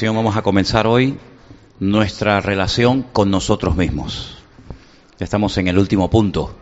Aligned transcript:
Vamos 0.00 0.36
a 0.36 0.42
comenzar 0.42 0.86
hoy 0.86 1.18
nuestra 1.80 2.40
relación 2.40 3.02
con 3.02 3.32
nosotros 3.32 3.74
mismos. 3.74 4.38
Ya 5.18 5.24
estamos 5.24 5.58
en 5.58 5.66
el 5.66 5.76
último 5.76 6.08
punto, 6.08 6.56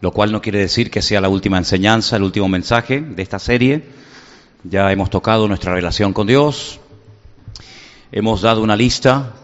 lo 0.00 0.10
cual 0.10 0.32
no 0.32 0.40
quiere 0.40 0.58
decir 0.58 0.90
que 0.90 1.02
sea 1.02 1.20
la 1.20 1.28
última 1.28 1.58
enseñanza, 1.58 2.16
el 2.16 2.22
último 2.22 2.48
mensaje 2.48 3.00
de 3.00 3.22
esta 3.22 3.38
serie. 3.38 3.84
Ya 4.64 4.90
hemos 4.90 5.10
tocado 5.10 5.46
nuestra 5.48 5.74
relación 5.74 6.14
con 6.14 6.26
Dios, 6.26 6.80
hemos 8.10 8.40
dado 8.40 8.62
una 8.62 8.74
lista, 8.74 9.34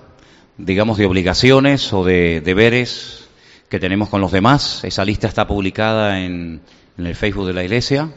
digamos, 0.56 0.96
de 0.96 1.04
obligaciones 1.04 1.92
o 1.92 2.02
de 2.02 2.40
deberes 2.40 3.28
que 3.68 3.78
tenemos 3.78 4.08
con 4.08 4.22
los 4.22 4.32
demás. 4.32 4.82
Esa 4.84 5.04
lista 5.04 5.28
está 5.28 5.46
publicada 5.46 6.20
en, 6.24 6.62
en 6.96 7.06
el 7.06 7.14
Facebook 7.14 7.46
de 7.46 7.52
la 7.52 7.62
Iglesia. 7.62 8.10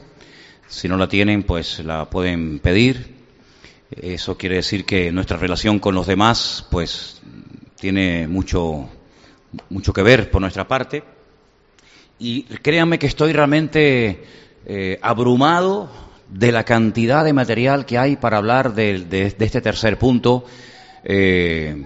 Si 0.68 0.88
no 0.88 0.96
la 0.96 1.10
tienen, 1.10 1.44
pues 1.44 1.80
la 1.80 2.10
pueden 2.10 2.60
pedir 2.60 3.17
eso 3.92 4.38
quiere 4.38 4.58
decir 4.58 4.86
que 4.86 5.12
nuestra 5.12 5.38
relación 5.38 5.80
con 5.80 5.96
los 5.96 6.08
demás, 6.08 6.66
pues, 6.70 7.22
tiene 7.80 8.28
mucho, 8.28 8.90
mucho 9.70 9.94
que 9.94 10.04
ver 10.04 10.30
por 10.30 10.42
nuestra 10.42 10.68
parte. 10.68 11.04
Y 12.20 12.44
créanme 12.44 13.00
que 13.00 13.08
estoy 13.08 13.32
realmente 13.32 14.24
eh, 14.66 15.00
abrumado 15.02 15.90
de 16.30 16.52
la 16.52 16.64
cantidad 16.64 17.24
de 17.24 17.34
material 17.34 17.86
que 17.86 17.98
hay 17.98 18.18
para 18.18 18.38
hablar 18.38 18.74
de, 18.74 19.36
este 19.40 19.62
tercer 19.62 19.98
punto, 19.98 20.44
eh, 21.04 21.82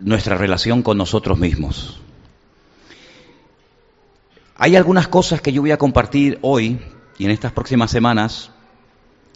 nuestra 0.00 0.38
relación 0.38 0.82
con 0.82 0.96
nosotros 0.96 1.38
mismos. 1.38 2.00
Hay 4.56 4.76
algunas 4.76 5.08
cosas 5.08 5.40
que 5.40 5.52
yo 5.52 5.60
voy 5.60 5.72
a 5.72 5.76
compartir 5.76 6.38
hoy 6.42 6.78
y 7.18 7.24
en 7.24 7.32
estas 7.32 7.52
próximas 7.52 7.90
semanas 7.90 8.50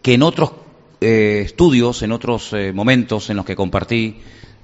que 0.00 0.14
en 0.14 0.22
otros 0.22 0.52
eh, 1.00 1.42
estudios, 1.44 2.02
en 2.02 2.12
otros 2.12 2.52
eh, 2.52 2.72
momentos 2.72 3.30
en 3.30 3.36
los 3.36 3.46
que 3.46 3.56
compartí 3.56 4.20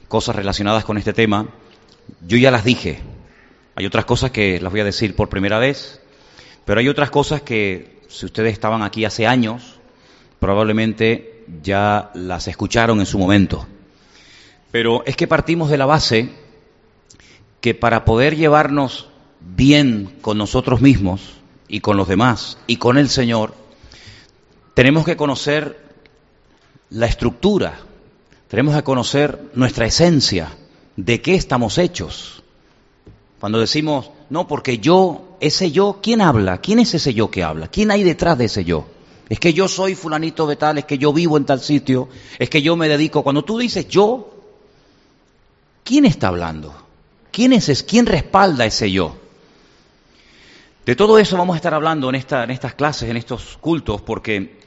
cosas 0.09 0.37
relacionadas 0.37 0.85
con 0.85 0.99
este 0.99 1.13
tema, 1.13 1.49
yo 2.27 2.37
ya 2.37 2.51
las 2.51 2.65
dije. 2.65 3.01
Hay 3.77 3.87
otras 3.87 4.05
cosas 4.05 4.31
que 4.31 4.61
las 4.61 4.73
voy 4.73 4.81
a 4.81 4.85
decir 4.85 5.15
por 5.15 5.29
primera 5.29 5.59
vez, 5.59 6.01
pero 6.65 6.81
hay 6.81 6.89
otras 6.89 7.11
cosas 7.11 7.43
que 7.43 8.01
si 8.09 8.27
ustedes 8.27 8.53
estaban 8.53 8.83
aquí 8.83 9.05
hace 9.05 9.27
años, 9.27 9.81
probablemente 10.39 11.45
ya 11.63 12.11
las 12.15 12.49
escucharon 12.49 13.01
en 13.01 13.07
su 13.07 13.19
momento. 13.19 13.67
Pero 14.71 15.05
es 15.07 15.17
que 15.17 15.27
partimos 15.27 15.71
de 15.71 15.79
la 15.79 15.87
base 15.87 16.31
que 17.61 17.75
para 17.75 18.05
poder 18.05 18.37
llevarnos 18.37 19.09
bien 19.41 20.17
con 20.21 20.39
nosotros 20.39 20.81
mismos 20.81 21.35
y 21.69 21.81
con 21.81 21.97
los 21.97 22.09
demás 22.09 22.59
y 22.67 22.77
con 22.77 22.99
el 22.99 23.09
Señor, 23.09 23.55
tenemos 24.75 25.05
que 25.05 25.17
conocer 25.17 25.84
la 26.95 27.07
estructura, 27.07 27.77
tenemos 28.49 28.75
que 28.75 28.85
conocer 28.85 29.51
nuestra 29.55 29.87
esencia, 29.87 30.57
de 30.97 31.21
qué 31.21 31.35
estamos 31.35 31.79
hechos. 31.79 32.43
Cuando 33.41 33.59
decimos, 33.59 34.11
no, 34.31 34.47
porque 34.47 34.79
yo, 34.79 35.37
ese 35.41 35.73
yo, 35.73 35.99
¿quién 36.01 36.21
habla? 36.21 36.59
¿Quién 36.59 36.79
es 36.79 36.95
ese 36.95 37.13
yo 37.13 37.31
que 37.33 37.43
habla? 37.43 37.67
¿Quién 37.67 37.91
hay 37.91 38.05
detrás 38.05 38.39
de 38.39 38.45
ese 38.45 38.65
yo? 38.65 38.87
Es 39.29 39.41
que 39.41 39.53
yo 39.53 39.67
soy 39.67 39.97
fulanito 39.97 40.47
de 40.47 40.55
tal, 40.55 40.79
es 40.79 40.85
que 40.85 40.97
yo 40.97 41.13
vivo 41.13 41.37
en 41.37 41.45
tal 41.45 41.61
sitio, 41.61 42.09
es 42.39 42.49
que 42.49 42.63
yo 42.63 42.77
me 42.77 42.89
dedico. 42.89 43.25
Cuando 43.25 43.45
tú 43.45 43.59
dices 43.59 43.89
yo, 43.89 44.33
¿quién 45.83 46.05
está 46.05 46.29
hablando? 46.29 46.75
¿Quién 47.33 47.53
es 47.53 47.83
¿Quién 47.83 48.07
respalda 48.07 48.67
ese 48.67 48.93
yo? 48.93 49.17
De 50.87 50.95
todo 50.95 51.19
eso 51.19 51.37
vamos 51.37 51.55
a 51.55 51.57
estar 51.57 51.75
hablando 51.75 52.09
en, 52.09 52.15
esta, 52.15 52.45
en 52.45 52.53
estas 52.53 52.75
clases, 52.75 53.11
en 53.11 53.17
estos 53.17 53.59
cultos, 53.61 54.01
porque 54.03 54.64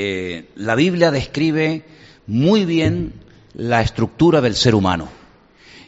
eh, 0.00 0.50
la 0.54 0.76
Biblia 0.76 1.10
describe 1.10 1.84
muy 2.28 2.64
bien 2.64 3.14
la 3.54 3.82
estructura 3.82 4.40
del 4.40 4.54
ser 4.54 4.76
humano. 4.76 5.08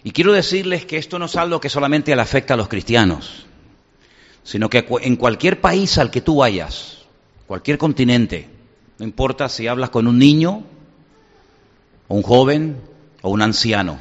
Y 0.02 0.10
quiero 0.10 0.32
decirles 0.32 0.84
que 0.84 0.96
esto 0.96 1.20
no 1.20 1.26
es 1.26 1.36
algo 1.36 1.60
que 1.60 1.68
solamente 1.68 2.16
le 2.16 2.20
afecta 2.20 2.54
a 2.54 2.56
los 2.56 2.66
cristianos, 2.66 3.46
sino 4.42 4.68
que 4.68 4.84
en 5.02 5.14
cualquier 5.14 5.60
país 5.60 5.96
al 5.96 6.10
que 6.10 6.22
tú 6.22 6.38
vayas, 6.38 7.02
cualquier 7.46 7.78
continente, 7.78 8.48
no 8.98 9.04
importa 9.04 9.48
si 9.48 9.68
hablas 9.68 9.90
con 9.90 10.08
un 10.08 10.18
niño, 10.18 10.64
un 12.08 12.22
joven, 12.22 12.78
o 13.22 13.30
un 13.30 13.42
anciano, 13.42 14.00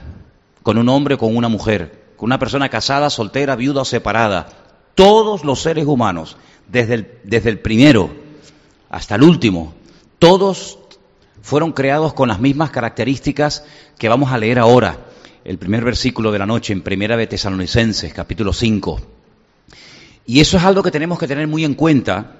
con 0.64 0.80
un 0.80 0.90
hombre 0.90 1.16
o 1.16 1.18
con 1.20 1.38
una 1.38 1.50
mujer, 1.50 2.14
con 2.18 2.30
una 2.30 2.40
persona 2.40 2.70
casada, 2.70 3.12
soltera, 3.12 3.56
viuda 3.56 3.82
o 3.82 3.86
separada, 3.86 4.50
todos 4.96 5.44
los 5.44 5.62
seres 5.62 5.86
humanos, 5.86 6.36
desde 6.68 7.50
el 7.50 7.60
primero 7.60 8.10
hasta 8.90 9.16
el 9.16 9.24
último, 9.24 9.76
todos 10.20 10.78
fueron 11.42 11.72
creados 11.72 12.14
con 12.14 12.28
las 12.28 12.40
mismas 12.40 12.70
características 12.70 13.64
que 13.98 14.10
vamos 14.10 14.32
a 14.32 14.38
leer 14.38 14.60
ahora, 14.60 15.08
el 15.46 15.58
primer 15.58 15.84
versículo 15.84 16.32
de 16.32 16.40
la 16.40 16.46
noche 16.46 16.74
en 16.74 16.82
Primera 16.82 17.18
de 17.18 17.26
Tesalonicenses, 17.26 18.14
capítulo 18.14 18.54
5. 18.54 19.00
Y 20.26 20.42
eso 20.42 20.58
es 20.58 20.64
algo 20.64 20.84
que 20.84 20.92
tenemos 20.92 21.18
que 21.18 21.28
tener 21.28 21.48
muy 21.48 21.64
en 21.64 21.74
cuenta 21.74 22.36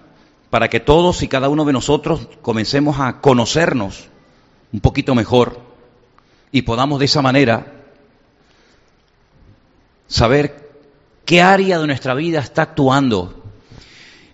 para 0.50 0.68
que 0.68 0.80
todos 0.80 1.24
y 1.24 1.28
cada 1.28 1.50
uno 1.50 1.66
de 1.66 1.74
nosotros 1.74 2.28
comencemos 2.42 3.00
a 3.00 3.22
conocernos 3.22 4.10
un 4.72 4.82
poquito 4.82 5.16
mejor 5.16 5.60
y 6.52 6.64
podamos 6.64 7.00
de 7.00 7.06
esa 7.06 7.22
manera 7.22 7.74
saber 10.08 10.70
qué 11.26 11.42
área 11.42 11.80
de 11.80 11.88
nuestra 11.88 12.14
vida 12.14 12.40
está 12.40 12.64
actuando 12.64 13.39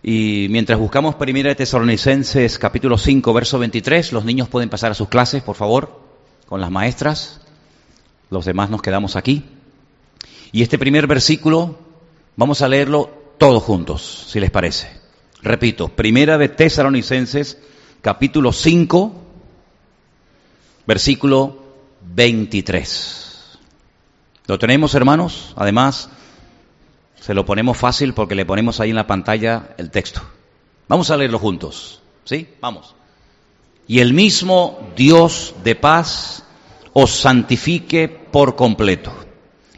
y 0.08 0.46
mientras 0.52 0.78
buscamos 0.78 1.16
Primera 1.16 1.50
de 1.50 1.56
Tesalonicenses 1.56 2.60
capítulo 2.60 2.96
5, 2.96 3.34
verso 3.34 3.58
23, 3.58 4.14
los 4.14 4.24
niños 4.24 4.48
pueden 4.48 4.70
pasar 4.70 4.92
a 4.92 4.94
sus 4.94 5.10
clases, 5.10 5.42
por 5.42 5.56
favor, 5.56 6.00
con 6.46 6.62
las 6.62 6.70
maestras. 6.70 7.42
Los 8.30 8.46
demás 8.46 8.70
nos 8.70 8.84
quedamos 8.84 9.16
aquí. 9.16 9.44
Y 10.52 10.62
este 10.62 10.78
primer 10.78 11.08
versículo 11.08 11.80
vamos 12.36 12.62
a 12.62 12.68
leerlo 12.68 13.10
todos 13.40 13.64
juntos, 13.64 14.28
si 14.30 14.40
les 14.40 14.52
parece. 14.52 14.92
Repito, 15.42 15.88
Primera 15.88 16.38
de 16.38 16.50
Tesalonicenses 16.50 17.58
capítulo 18.02 18.54
5, 18.54 19.12
versículo 20.86 21.64
23. 22.14 23.58
¿Lo 24.46 24.60
tenemos, 24.60 24.94
hermanos? 24.94 25.56
Además, 25.56 26.12
se 27.26 27.34
lo 27.34 27.44
ponemos 27.44 27.76
fácil 27.76 28.14
porque 28.14 28.36
le 28.36 28.46
ponemos 28.46 28.80
ahí 28.80 28.92
en 28.92 28.98
la 28.98 29.08
pantalla 29.08 29.70
el 29.80 29.90
texto. 29.90 30.22
Vamos 30.88 31.10
a 31.10 31.18
leerlo 31.18 31.40
juntos. 31.40 32.00
¿Sí? 32.24 32.48
Vamos. 32.62 32.94
Y 33.88 33.98
el 33.98 34.14
mismo 34.14 34.92
Dios 34.96 35.56
de 35.64 35.74
paz 35.74 36.44
os 36.94 37.10
santifique 37.10 38.08
por 38.08 38.56
completo. 38.56 39.12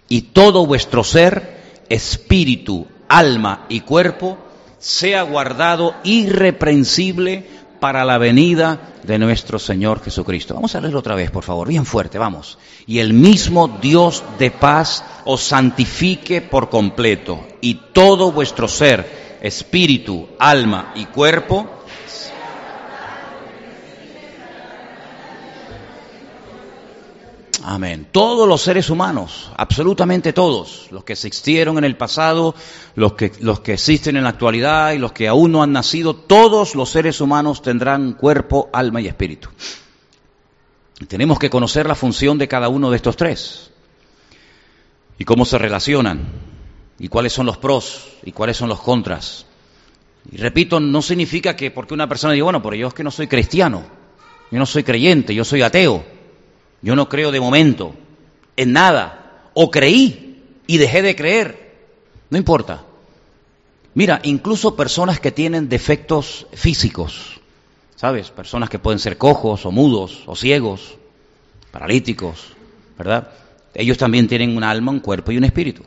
Y 0.10 0.24
todo 0.24 0.66
vuestro 0.66 1.06
ser, 1.06 1.86
espíritu, 1.88 2.86
alma 3.08 3.66
y 3.70 3.80
cuerpo, 3.80 4.38
sea 4.78 5.22
guardado 5.22 5.96
irreprensible 6.04 7.50
para 7.80 8.06
la 8.06 8.18
venida 8.18 8.94
de 9.04 9.20
nuestro 9.20 9.60
Señor 9.60 10.02
Jesucristo. 10.04 10.54
Vamos 10.54 10.76
a 10.76 10.82
leerlo 10.82 11.00
otra 11.00 11.16
vez, 11.16 11.32
por 11.32 11.44
favor, 11.44 11.68
bien 11.68 11.86
fuerte, 11.86 12.18
vamos. 12.18 12.58
Y 12.86 13.00
el 13.00 13.14
mismo 13.14 13.68
Dios 13.82 14.24
de 14.40 14.52
paz 14.52 15.04
os 15.26 15.44
santifique 15.44 16.42
por 16.42 16.70
completo, 16.70 17.46
y 17.62 17.76
todo 17.94 18.32
vuestro 18.32 18.68
ser, 18.68 19.38
espíritu, 19.42 20.28
alma 20.40 20.92
y 20.96 21.06
cuerpo, 21.06 21.77
Amén. 27.70 28.08
Todos 28.14 28.48
los 28.48 28.62
seres 28.62 28.90
humanos, 28.90 29.52
absolutamente 29.58 30.32
todos, 30.32 30.88
los 30.90 31.04
que 31.04 31.12
existieron 31.12 31.78
en 31.78 31.84
el 31.84 31.98
pasado, 31.98 32.56
los 32.96 33.16
que, 33.16 33.34
los 33.42 33.60
que 33.60 33.74
existen 33.74 34.16
en 34.16 34.24
la 34.24 34.30
actualidad 34.30 34.94
y 34.94 35.00
los 35.00 35.12
que 35.12 35.28
aún 35.28 35.52
no 35.52 35.62
han 35.62 35.74
nacido, 35.74 36.16
todos 36.16 36.76
los 36.76 36.90
seres 36.90 37.20
humanos 37.20 37.62
tendrán 37.62 38.14
cuerpo, 38.14 38.70
alma 38.72 39.02
y 39.02 39.08
espíritu. 39.08 39.50
Tenemos 41.10 41.40
que 41.40 41.50
conocer 41.50 41.88
la 41.88 41.96
función 41.96 42.38
de 42.38 42.48
cada 42.48 42.70
uno 42.70 42.90
de 42.90 42.96
estos 42.96 43.18
tres 43.18 43.70
y 45.20 45.26
cómo 45.26 45.44
se 45.44 45.58
relacionan 45.58 46.26
y 46.98 47.10
cuáles 47.10 47.34
son 47.34 47.48
los 47.48 47.58
pros 47.58 48.14
y 48.24 48.32
cuáles 48.32 48.56
son 48.56 48.70
los 48.70 48.80
contras. 48.80 49.46
Y 50.32 50.38
repito, 50.38 50.80
no 50.80 51.02
significa 51.02 51.58
que 51.58 51.70
porque 51.70 51.94
una 51.94 52.08
persona 52.08 52.32
diga, 52.32 52.46
bueno, 52.46 52.64
pero 52.64 52.78
yo 52.78 52.88
es 52.88 52.94
que 52.94 53.04
no 53.04 53.12
soy 53.12 53.28
cristiano, 53.28 53.84
yo 54.52 54.58
no 54.58 54.66
soy 54.66 54.86
creyente, 54.86 55.36
yo 55.36 55.44
soy 55.44 55.64
ateo. 55.64 56.16
Yo 56.88 56.96
no 56.96 57.10
creo 57.10 57.34
de 57.34 57.42
momento 57.42 57.94
en 58.56 58.72
nada. 58.72 59.50
O 59.54 59.70
creí 59.70 60.42
y 60.68 60.78
dejé 60.78 61.02
de 61.02 61.18
creer. 61.18 61.76
No 62.30 62.38
importa. 62.38 62.86
Mira, 63.94 64.22
incluso 64.24 64.78
personas 64.78 65.20
que 65.20 65.34
tienen 65.34 65.68
defectos 65.68 66.48
físicos, 66.54 67.42
¿sabes? 67.98 68.30
Personas 68.30 68.70
que 68.70 68.80
pueden 68.80 69.00
ser 69.00 69.18
cojos 69.18 69.66
o 69.66 69.72
mudos 69.72 70.24
o 70.28 70.36
ciegos, 70.38 70.96
paralíticos, 71.72 72.54
¿verdad? 72.98 73.32
Ellos 73.74 73.98
también 73.98 74.30
tienen 74.30 74.56
un 74.56 74.64
alma, 74.64 74.94
un 74.94 75.02
cuerpo 75.02 75.34
y 75.34 75.38
un 75.38 75.44
espíritu. 75.44 75.84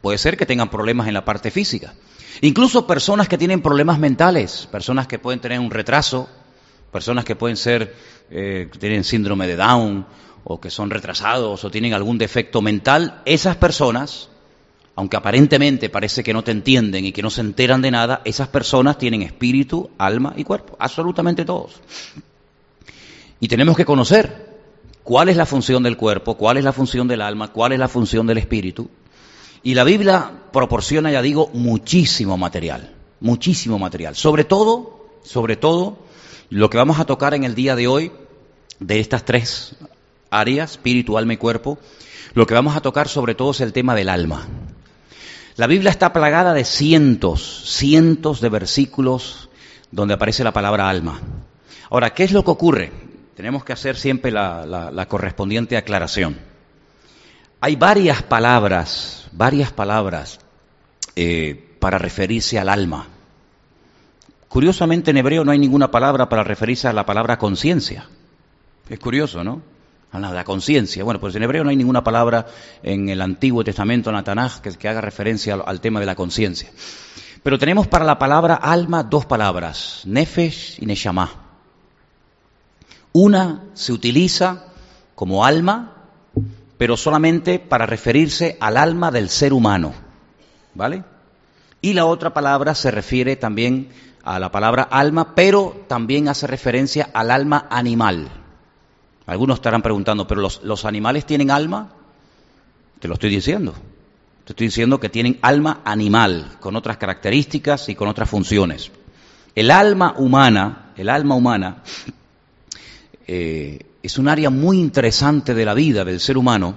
Puede 0.00 0.18
ser 0.18 0.36
que 0.36 0.44
tengan 0.44 0.70
problemas 0.70 1.06
en 1.06 1.14
la 1.14 1.24
parte 1.24 1.52
física. 1.52 1.94
Incluso 2.40 2.84
personas 2.84 3.28
que 3.28 3.38
tienen 3.38 3.62
problemas 3.62 4.00
mentales, 4.00 4.68
personas 4.72 5.06
que 5.06 5.20
pueden 5.20 5.38
tener 5.38 5.60
un 5.60 5.70
retraso, 5.70 6.28
personas 6.90 7.24
que 7.24 7.36
pueden 7.36 7.56
ser, 7.56 7.94
eh, 8.28 8.68
tienen 8.80 9.04
síndrome 9.04 9.46
de 9.46 9.54
Down 9.54 10.04
o 10.44 10.60
que 10.60 10.70
son 10.70 10.90
retrasados 10.90 11.64
o 11.64 11.70
tienen 11.70 11.94
algún 11.94 12.18
defecto 12.18 12.62
mental, 12.62 13.22
esas 13.24 13.56
personas, 13.56 14.28
aunque 14.96 15.16
aparentemente 15.16 15.88
parece 15.88 16.22
que 16.22 16.32
no 16.32 16.42
te 16.42 16.50
entienden 16.50 17.04
y 17.04 17.12
que 17.12 17.22
no 17.22 17.30
se 17.30 17.40
enteran 17.40 17.82
de 17.82 17.90
nada, 17.90 18.22
esas 18.24 18.48
personas 18.48 18.98
tienen 18.98 19.22
espíritu, 19.22 19.90
alma 19.98 20.34
y 20.36 20.44
cuerpo, 20.44 20.76
absolutamente 20.78 21.44
todos. 21.44 21.80
Y 23.40 23.48
tenemos 23.48 23.76
que 23.76 23.84
conocer 23.84 24.52
cuál 25.02 25.28
es 25.28 25.36
la 25.36 25.46
función 25.46 25.82
del 25.82 25.96
cuerpo, 25.96 26.36
cuál 26.36 26.56
es 26.56 26.64
la 26.64 26.72
función 26.72 27.08
del 27.08 27.22
alma, 27.22 27.48
cuál 27.48 27.72
es 27.72 27.78
la 27.78 27.88
función 27.88 28.26
del 28.26 28.38
espíritu. 28.38 28.90
Y 29.62 29.74
la 29.74 29.84
Biblia 29.84 30.30
proporciona, 30.52 31.10
ya 31.12 31.22
digo, 31.22 31.50
muchísimo 31.52 32.36
material, 32.36 32.94
muchísimo 33.20 33.78
material. 33.78 34.16
Sobre 34.16 34.44
todo, 34.44 35.08
sobre 35.22 35.56
todo, 35.56 35.98
lo 36.50 36.68
que 36.68 36.78
vamos 36.78 36.98
a 36.98 37.04
tocar 37.04 37.34
en 37.34 37.44
el 37.44 37.54
día 37.54 37.76
de 37.76 37.86
hoy, 37.86 38.12
de 38.80 38.98
estas 38.98 39.24
tres 39.24 39.76
áreas, 40.32 40.72
espíritu, 40.72 41.16
alma 41.16 41.34
y 41.34 41.36
cuerpo, 41.36 41.78
lo 42.34 42.46
que 42.46 42.54
vamos 42.54 42.74
a 42.74 42.80
tocar 42.80 43.08
sobre 43.08 43.34
todo 43.34 43.52
es 43.52 43.60
el 43.60 43.72
tema 43.72 43.94
del 43.94 44.08
alma. 44.08 44.48
La 45.56 45.66
Biblia 45.66 45.90
está 45.90 46.12
plagada 46.12 46.54
de 46.54 46.64
cientos, 46.64 47.62
cientos 47.66 48.40
de 48.40 48.48
versículos 48.48 49.50
donde 49.90 50.14
aparece 50.14 50.42
la 50.42 50.52
palabra 50.52 50.88
alma. 50.88 51.20
Ahora, 51.90 52.14
¿qué 52.14 52.24
es 52.24 52.32
lo 52.32 52.42
que 52.42 52.50
ocurre? 52.50 52.90
Tenemos 53.36 53.64
que 53.64 53.74
hacer 53.74 53.96
siempre 53.96 54.30
la, 54.30 55.06
correspondiente 55.08 55.76
aclaración. 55.76 56.38
Hay 57.60 57.76
varias 57.76 58.22
palabras, 58.22 59.28
varias 59.32 59.72
palabras 59.72 60.40
eh, 61.16 61.76
para 61.78 61.98
referirse 61.98 62.58
al 62.58 62.70
alma. 62.70 63.08
Curiosamente 64.48 65.10
en 65.10 65.18
hebreo 65.18 65.44
no 65.44 65.52
hay 65.52 65.58
ninguna 65.58 65.90
palabra 65.90 66.28
para 66.28 66.44
referirse 66.44 66.88
a 66.88 66.92
la 66.92 67.06
palabra 67.06 67.38
conciencia. 67.38 68.06
Es 68.88 68.98
curioso, 68.98 69.44
¿no? 69.44 69.62
La 70.12 70.44
conciencia. 70.44 71.04
Bueno, 71.04 71.18
pues 71.20 71.34
en 71.34 71.42
hebreo 71.42 71.64
no 71.64 71.70
hay 71.70 71.76
ninguna 71.76 72.04
palabra 72.04 72.46
en 72.82 73.08
el 73.08 73.22
Antiguo 73.22 73.64
Testamento, 73.64 74.10
en 74.10 74.22
que, 74.78 74.88
haga 74.88 75.00
referencia 75.00 75.54
al, 75.54 75.80
tema 75.80 76.00
de 76.00 76.06
la 76.06 76.14
conciencia. 76.14 76.68
Pero 77.42 77.58
tenemos 77.58 77.86
para 77.86 78.04
la 78.04 78.18
palabra 78.18 78.56
alma 78.56 79.04
dos 79.04 79.24
palabras, 79.24 80.02
nefesh 80.04 80.82
y 80.82 80.86
neshama. 80.86 81.30
Una 83.12 83.62
se 83.72 83.92
utiliza 83.92 84.66
como 85.14 85.46
alma, 85.46 85.94
pero 86.76 86.98
solamente 86.98 87.58
para 87.58 87.86
referirse 87.86 88.58
al 88.60 88.76
alma 88.76 89.10
del 89.10 89.30
ser 89.30 89.54
humano, 89.54 89.94
¿vale? 90.74 91.04
Y 91.80 91.94
la 91.94 92.04
otra 92.04 92.34
palabra 92.34 92.74
se 92.74 92.90
refiere 92.90 93.36
también 93.36 93.88
a 94.22 94.38
la 94.38 94.52
palabra 94.52 94.82
alma, 94.82 95.34
pero 95.34 95.84
también 95.88 96.28
hace 96.28 96.46
referencia 96.46 97.08
al 97.14 97.30
alma 97.30 97.66
animal. 97.70 98.41
Algunos 99.26 99.56
estarán 99.56 99.82
preguntando, 99.82 100.26
¿pero 100.26 100.40
los, 100.40 100.84
animales 100.84 101.24
tienen 101.26 101.50
alma? 101.50 101.92
Te 102.98 103.08
lo 103.08 103.14
estoy 103.14 103.30
diciendo. 103.30 103.72
Te 104.44 104.52
estoy 104.52 104.66
diciendo 104.66 104.98
que 104.98 105.08
tienen 105.08 105.38
alma 105.42 105.80
animal, 105.84 106.56
con 106.60 106.74
otras 106.74 106.96
características 106.96 107.88
y 107.88 107.94
con 107.94 108.08
otras 108.08 108.28
funciones. 108.28 108.90
El 109.54 109.70
alma 109.70 110.14
humana, 110.18 110.92
el 110.96 111.08
alma 111.08 111.36
humana, 111.36 111.82
eh, 113.26 113.78
es 114.02 114.18
un 114.18 114.28
área 114.28 114.50
muy 114.50 114.80
interesante 114.80 115.54
de 115.54 115.64
la 115.64 115.74
vida 115.74 116.04
del 116.04 116.18
ser 116.18 116.36
humano 116.36 116.74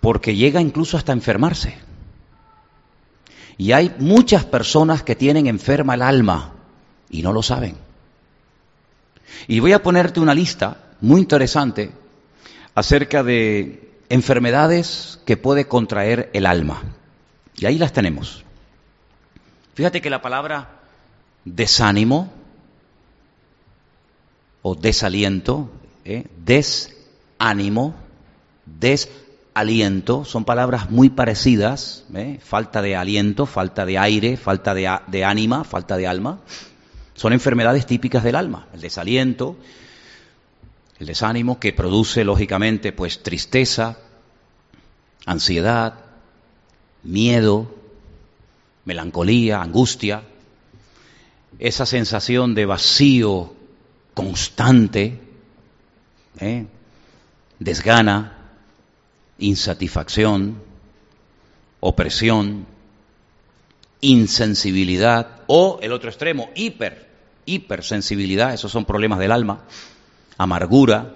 porque 0.00 0.34
llega 0.34 0.60
incluso 0.60 0.96
hasta 0.96 1.12
enfermarse. 1.12 1.78
Y 3.56 3.72
hay 3.72 3.94
muchas 3.98 4.44
personas 4.44 5.02
que 5.02 5.16
tienen 5.16 5.46
enferma 5.46 5.94
el 5.94 6.02
alma 6.02 6.52
y 7.10 7.22
no 7.22 7.32
lo 7.32 7.42
saben. 7.42 7.76
Y 9.46 9.60
voy 9.60 9.72
a 9.72 9.82
ponerte 9.82 10.20
una 10.20 10.34
lista 10.34 10.87
muy 11.00 11.20
interesante 11.20 11.92
acerca 12.74 13.22
de 13.22 13.88
enfermedades 14.08 15.20
que 15.24 15.36
puede 15.36 15.66
contraer 15.66 16.30
el 16.32 16.46
alma. 16.46 16.82
Y 17.56 17.66
ahí 17.66 17.78
las 17.78 17.92
tenemos. 17.92 18.44
Fíjate 19.74 20.00
que 20.00 20.10
la 20.10 20.22
palabra 20.22 20.70
desánimo 21.44 22.32
o 24.62 24.74
desaliento, 24.74 25.70
¿eh? 26.04 26.26
desánimo, 26.44 27.94
desaliento, 28.66 30.24
son 30.24 30.44
palabras 30.44 30.90
muy 30.90 31.10
parecidas, 31.10 32.04
¿eh? 32.14 32.38
falta 32.42 32.82
de 32.82 32.96
aliento, 32.96 33.46
falta 33.46 33.86
de 33.86 33.98
aire, 33.98 34.36
falta 34.36 34.74
de, 34.74 34.90
de 35.06 35.24
ánima, 35.24 35.64
falta 35.64 35.96
de 35.96 36.06
alma. 36.06 36.40
Son 37.14 37.32
enfermedades 37.32 37.86
típicas 37.86 38.22
del 38.22 38.36
alma, 38.36 38.68
el 38.72 38.80
desaliento, 38.80 39.56
el 40.98 41.06
desánimo 41.06 41.60
que 41.60 41.72
produce 41.72 42.24
lógicamente 42.24 42.92
pues 42.92 43.22
tristeza, 43.22 43.98
ansiedad, 45.26 45.94
miedo, 47.02 47.74
melancolía, 48.84 49.62
angustia, 49.62 50.22
esa 51.58 51.86
sensación 51.86 52.54
de 52.54 52.66
vacío 52.66 53.54
constante, 54.14 55.20
¿eh? 56.40 56.66
desgana, 57.58 58.38
insatisfacción, 59.38 60.60
opresión, 61.80 62.66
insensibilidad 64.00 65.42
o 65.46 65.78
el 65.82 65.92
otro 65.92 66.10
extremo, 66.10 66.50
hiper, 66.54 67.08
hipersensibilidad, 67.46 68.52
esos 68.52 68.72
son 68.72 68.84
problemas 68.84 69.18
del 69.18 69.32
alma, 69.32 69.64
amargura, 70.38 71.14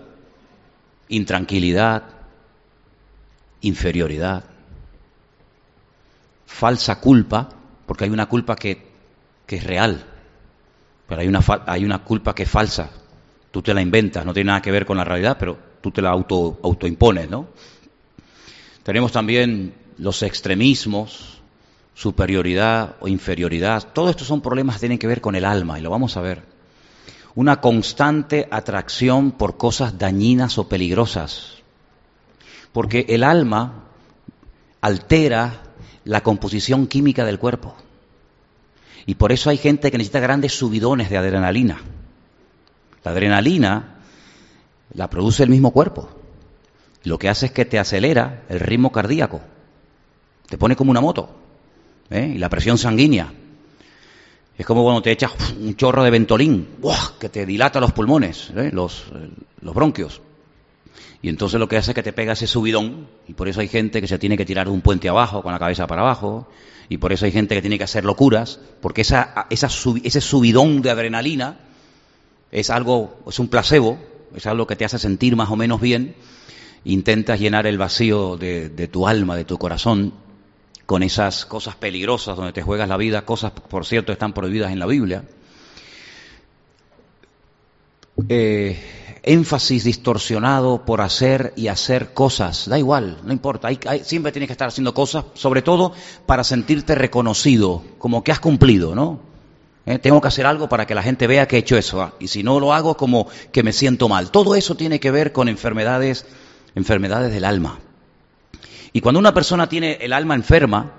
intranquilidad, 1.08 2.02
inferioridad, 3.60 4.44
falsa 6.46 7.00
culpa, 7.00 7.48
porque 7.86 8.04
hay 8.04 8.10
una 8.10 8.26
culpa 8.26 8.56
que, 8.56 8.86
que 9.46 9.56
es 9.56 9.64
real, 9.64 10.04
pero 11.08 11.20
hay 11.20 11.28
una, 11.28 11.40
hay 11.66 11.84
una 11.84 12.00
culpa 12.00 12.34
que 12.34 12.42
es 12.42 12.50
falsa. 12.50 12.90
Tú 13.50 13.62
te 13.62 13.74
la 13.74 13.80
inventas, 13.80 14.24
no 14.24 14.34
tiene 14.34 14.48
nada 14.48 14.62
que 14.62 14.70
ver 14.70 14.84
con 14.84 14.96
la 14.96 15.04
realidad, 15.04 15.36
pero 15.38 15.58
tú 15.80 15.90
te 15.90 16.02
la 16.02 16.10
auto, 16.10 16.58
autoimpones, 16.62 17.30
¿no? 17.30 17.48
Tenemos 18.82 19.12
también 19.12 19.74
los 19.98 20.22
extremismos, 20.22 21.40
superioridad 21.94 22.96
o 23.00 23.08
inferioridad. 23.08 23.92
Todos 23.92 24.10
estos 24.10 24.26
son 24.26 24.40
problemas 24.40 24.76
que 24.76 24.80
tienen 24.80 24.98
que 24.98 25.06
ver 25.06 25.20
con 25.20 25.36
el 25.36 25.44
alma 25.44 25.78
y 25.78 25.82
lo 25.82 25.90
vamos 25.90 26.16
a 26.16 26.22
ver. 26.22 26.51
Una 27.34 27.60
constante 27.60 28.46
atracción 28.50 29.32
por 29.32 29.56
cosas 29.56 29.98
dañinas 29.98 30.58
o 30.58 30.68
peligrosas. 30.68 31.62
Porque 32.72 33.06
el 33.08 33.24
alma 33.24 33.84
altera 34.80 35.62
la 36.04 36.22
composición 36.22 36.86
química 36.86 37.24
del 37.24 37.38
cuerpo. 37.38 37.74
Y 39.06 39.14
por 39.14 39.32
eso 39.32 39.50
hay 39.50 39.56
gente 39.56 39.90
que 39.90 39.98
necesita 39.98 40.20
grandes 40.20 40.52
subidones 40.52 41.10
de 41.10 41.16
adrenalina. 41.16 41.80
La 43.04 43.12
adrenalina 43.12 43.96
la 44.94 45.08
produce 45.10 45.42
el 45.42 45.50
mismo 45.50 45.70
cuerpo. 45.72 46.08
Lo 47.04 47.18
que 47.18 47.28
hace 47.28 47.46
es 47.46 47.52
que 47.52 47.64
te 47.64 47.78
acelera 47.78 48.44
el 48.48 48.60
ritmo 48.60 48.92
cardíaco. 48.92 49.40
Te 50.48 50.58
pone 50.58 50.76
como 50.76 50.90
una 50.90 51.00
moto. 51.00 51.34
¿eh? 52.10 52.32
Y 52.34 52.38
la 52.38 52.48
presión 52.48 52.78
sanguínea. 52.78 53.32
Es 54.58 54.66
como 54.66 54.82
cuando 54.82 55.02
te 55.02 55.10
echas 55.10 55.32
un 55.58 55.74
chorro 55.76 56.04
de 56.04 56.10
ventolín, 56.10 56.68
que 57.18 57.28
te 57.28 57.46
dilata 57.46 57.80
los 57.80 57.92
pulmones, 57.92 58.50
¿eh? 58.54 58.70
los, 58.72 59.04
los 59.60 59.74
bronquios. 59.74 60.20
Y 61.22 61.28
entonces 61.28 61.58
lo 61.58 61.68
que 61.68 61.76
hace 61.76 61.92
es 61.92 61.94
que 61.94 62.02
te 62.02 62.12
pega 62.12 62.32
ese 62.32 62.46
subidón, 62.46 63.06
y 63.28 63.34
por 63.34 63.48
eso 63.48 63.60
hay 63.60 63.68
gente 63.68 64.00
que 64.00 64.08
se 64.08 64.18
tiene 64.18 64.36
que 64.36 64.44
tirar 64.44 64.66
de 64.66 64.72
un 64.72 64.80
puente 64.80 65.08
abajo, 65.08 65.42
con 65.42 65.52
la 65.52 65.58
cabeza 65.58 65.86
para 65.86 66.02
abajo, 66.02 66.48
y 66.88 66.98
por 66.98 67.12
eso 67.12 67.24
hay 67.24 67.32
gente 67.32 67.54
que 67.54 67.60
tiene 67.60 67.78
que 67.78 67.84
hacer 67.84 68.04
locuras, 68.04 68.58
porque 68.80 69.02
esa, 69.02 69.46
esa 69.48 69.68
ese 70.02 70.20
subidón 70.20 70.82
de 70.82 70.90
adrenalina 70.90 71.58
es 72.50 72.70
algo, 72.70 73.18
es 73.26 73.38
un 73.38 73.48
placebo, 73.48 73.98
es 74.34 74.46
algo 74.46 74.66
que 74.66 74.76
te 74.76 74.84
hace 74.84 74.98
sentir 74.98 75.36
más 75.36 75.50
o 75.50 75.56
menos 75.56 75.80
bien, 75.80 76.14
intentas 76.84 77.40
llenar 77.40 77.66
el 77.66 77.78
vacío 77.78 78.36
de, 78.36 78.88
tu 78.90 79.06
alma, 79.06 79.36
de 79.36 79.44
tu 79.44 79.58
corazón, 79.58 80.12
con 80.86 81.02
esas 81.02 81.46
cosas 81.46 81.76
peligrosas 81.76 82.36
donde 82.36 82.52
te 82.52 82.62
juegas 82.62 82.88
la 82.88 82.96
vida, 82.96 83.24
cosas, 83.24 83.52
por 83.52 83.86
cierto, 83.86 84.12
están 84.12 84.32
prohibidas 84.32 84.72
en 84.72 84.78
la 84.78 84.86
Biblia. 84.86 85.24
Eh, 88.28 88.78
énfasis 89.22 89.84
distorsionado 89.84 90.84
por 90.84 91.00
hacer 91.00 91.52
y 91.56 91.68
hacer 91.68 92.12
cosas. 92.12 92.68
Da 92.68 92.78
igual, 92.78 93.18
no 93.24 93.32
importa. 93.32 93.68
siempre 94.02 94.32
tienes 94.32 94.48
que 94.48 94.52
estar 94.52 94.68
haciendo 94.68 94.94
cosas, 94.94 95.24
sobre 95.34 95.62
todo 95.62 95.92
para 96.26 96.44
sentirte 96.44 96.94
reconocido, 96.94 97.82
como 97.98 98.24
que 98.24 98.32
has 98.32 98.40
cumplido, 98.40 98.94
¿no? 98.94 99.20
¿Eh? 99.86 99.98
Tengo 99.98 100.20
que 100.20 100.28
hacer 100.28 100.46
algo 100.46 100.68
para 100.68 100.86
que 100.86 100.94
la 100.94 101.02
gente 101.02 101.26
vea 101.26 101.48
que 101.48 101.56
he 101.56 101.60
hecho 101.60 101.76
eso. 101.76 102.02
Ah, 102.02 102.14
y 102.20 102.28
si 102.28 102.42
no 102.42 102.60
lo 102.60 102.72
hago, 102.72 102.96
como 102.96 103.26
que 103.50 103.62
me 103.62 103.72
siento 103.72 104.08
mal. 104.08 104.30
Todo 104.30 104.54
eso 104.54 104.76
tiene 104.76 105.00
que 105.00 105.10
ver 105.10 105.32
con 105.32 105.48
enfermedades, 105.48 106.26
enfermedades 106.74 107.32
del 107.32 107.44
alma. 107.44 107.80
Y 108.92 109.00
cuando 109.00 109.18
una 109.18 109.34
persona 109.34 109.68
tiene 109.68 109.98
el 110.00 110.12
alma 110.12 110.34
enferma, 110.34 110.92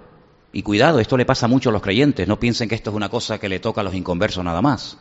y 0.51 0.61
cuidado, 0.61 0.99
esto 0.99 1.17
le 1.17 1.25
pasa 1.25 1.47
mucho 1.47 1.69
a 1.69 1.71
los 1.71 1.81
creyentes, 1.81 2.27
no 2.27 2.39
piensen 2.39 2.69
que 2.69 2.75
esto 2.75 2.91
es 2.91 2.95
una 2.95 3.09
cosa 3.09 3.39
que 3.39 3.49
le 3.49 3.59
toca 3.59 3.81
a 3.81 3.83
los 3.83 3.95
inconversos 3.95 4.43
nada 4.43 4.61
más. 4.61 4.97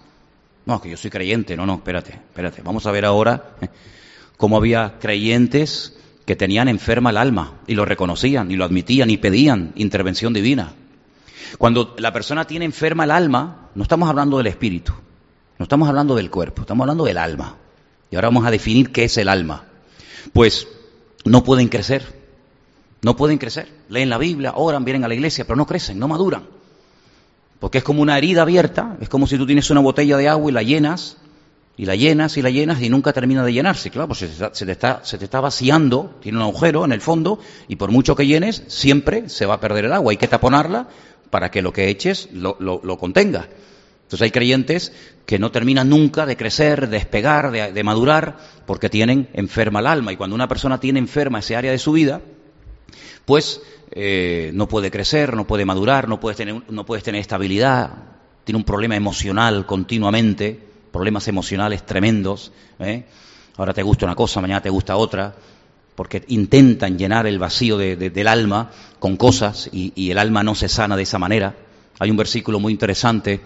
No, 0.64 0.80
que 0.80 0.90
yo 0.90 0.96
soy 0.96 1.10
creyente. 1.10 1.56
No, 1.56 1.66
no, 1.66 1.74
espérate, 1.74 2.12
espérate. 2.12 2.62
Vamos 2.62 2.86
a 2.86 2.92
ver 2.92 3.04
ahora 3.04 3.56
como 4.36 4.56
había 4.56 4.98
creyentes 4.98 5.96
que 6.24 6.36
tenían 6.36 6.68
enferma 6.68 7.10
el 7.10 7.16
alma 7.16 7.60
y 7.66 7.74
lo 7.74 7.84
reconocían 7.84 8.50
y 8.50 8.56
lo 8.56 8.64
admitían 8.64 9.10
y 9.10 9.16
pedían 9.16 9.72
intervención 9.74 10.32
divina. 10.32 10.74
Cuando 11.58 11.94
la 11.98 12.12
persona 12.12 12.46
tiene 12.46 12.64
enferma 12.64 13.04
el 13.04 13.10
alma, 13.10 13.68
no 13.74 13.82
estamos 13.82 14.08
hablando 14.08 14.38
del 14.38 14.46
espíritu, 14.46 14.92
no 15.58 15.64
estamos 15.64 15.88
hablando 15.88 16.14
del 16.14 16.30
cuerpo, 16.30 16.62
estamos 16.62 16.84
hablando 16.84 17.04
del 17.04 17.18
alma. 17.18 17.56
Y 18.10 18.14
ahora 18.14 18.28
vamos 18.28 18.46
a 18.46 18.50
definir 18.50 18.92
qué 18.92 19.04
es 19.04 19.18
el 19.18 19.28
alma. 19.28 19.64
Pues 20.32 20.68
no 21.24 21.44
pueden 21.44 21.68
crecer, 21.68 22.21
no 23.02 23.16
pueden 23.16 23.38
crecer. 23.38 23.68
Leen 23.88 24.08
la 24.08 24.18
Biblia, 24.18 24.52
oran, 24.54 24.84
vienen 24.84 25.04
a 25.04 25.08
la 25.08 25.14
iglesia, 25.14 25.44
pero 25.44 25.56
no 25.56 25.66
crecen, 25.66 25.98
no 25.98 26.08
maduran. 26.08 26.44
Porque 27.58 27.78
es 27.78 27.84
como 27.84 28.02
una 28.02 28.18
herida 28.18 28.42
abierta, 28.42 28.96
es 29.00 29.08
como 29.08 29.26
si 29.26 29.36
tú 29.36 29.46
tienes 29.46 29.70
una 29.70 29.80
botella 29.80 30.16
de 30.16 30.28
agua 30.28 30.50
y 30.50 30.54
la 30.54 30.62
llenas, 30.62 31.18
y 31.76 31.86
la 31.86 31.96
llenas 31.96 32.36
y 32.36 32.42
la 32.42 32.50
llenas 32.50 32.82
y 32.82 32.90
nunca 32.90 33.12
termina 33.12 33.44
de 33.44 33.52
llenarse. 33.52 33.90
Claro, 33.90 34.08
pues 34.08 34.20
se 34.20 34.66
te, 34.66 34.72
está, 34.72 35.00
se 35.04 35.18
te 35.18 35.24
está 35.24 35.40
vaciando, 35.40 36.16
tiene 36.20 36.38
un 36.38 36.44
agujero 36.44 36.84
en 36.84 36.92
el 36.92 37.00
fondo, 37.00 37.38
y 37.68 37.76
por 37.76 37.90
mucho 37.90 38.14
que 38.14 38.26
llenes, 38.26 38.62
siempre 38.68 39.28
se 39.28 39.46
va 39.46 39.54
a 39.54 39.60
perder 39.60 39.86
el 39.86 39.92
agua. 39.92 40.12
Hay 40.12 40.16
que 40.16 40.28
taponarla 40.28 40.88
para 41.30 41.50
que 41.50 41.62
lo 41.62 41.72
que 41.72 41.88
eches 41.88 42.28
lo, 42.32 42.98
contenga. 42.98 43.48
Entonces 44.02 44.22
hay 44.22 44.30
creyentes 44.30 44.92
que 45.24 45.38
no 45.38 45.50
terminan 45.50 45.88
nunca 45.88 46.26
de 46.26 46.36
crecer, 46.36 46.88
de 46.88 46.98
despegar, 46.98 47.50
de, 47.50 47.84
madurar, 47.84 48.36
porque 48.66 48.90
tienen 48.90 49.30
enferma 49.32 49.80
el 49.80 49.86
alma. 49.86 50.12
Y 50.12 50.16
cuando 50.16 50.36
una 50.36 50.48
persona 50.48 50.78
tiene 50.78 50.98
enferma 50.98 51.38
ese 51.38 51.56
área 51.56 51.70
de 51.70 51.78
su 51.78 51.92
vida, 51.92 52.20
pues 53.24 53.60
eh, 53.90 54.50
no 54.54 54.68
puede 54.68 54.90
crecer, 54.90 55.36
no 55.36 55.46
puede 55.46 55.64
madurar, 55.64 56.08
no 56.08 56.18
puedes 56.20 56.36
tener, 56.36 56.62
no 56.68 56.86
puedes 56.86 57.04
tener 57.04 57.20
estabilidad, 57.20 57.90
tiene 58.44 58.56
un 58.56 58.64
problema 58.64 58.96
emocional 58.96 59.66
continuamente, 59.66 60.58
problemas 60.90 61.28
emocionales 61.28 61.84
tremendos. 61.84 62.52
¿eh? 62.78 63.04
Ahora 63.56 63.74
te 63.74 63.82
gusta 63.82 64.06
una 64.06 64.14
cosa, 64.14 64.40
mañana 64.40 64.62
te 64.62 64.70
gusta 64.70 64.96
otra 64.96 65.34
porque 65.94 66.24
intentan 66.28 66.98
llenar 66.98 67.26
el 67.26 67.38
vacío 67.38 67.76
del 67.76 68.26
alma 68.26 68.70
con 68.98 69.16
cosas 69.16 69.68
y, 69.72 70.10
el 70.10 70.18
alma 70.18 70.42
no 70.42 70.54
se 70.54 70.68
sana 70.68 70.96
de 70.96 71.02
esa 71.02 71.18
manera. 71.18 71.54
Hay 71.98 72.10
un 72.10 72.16
versículo 72.16 72.58
muy 72.58 72.72
interesante 72.72 73.40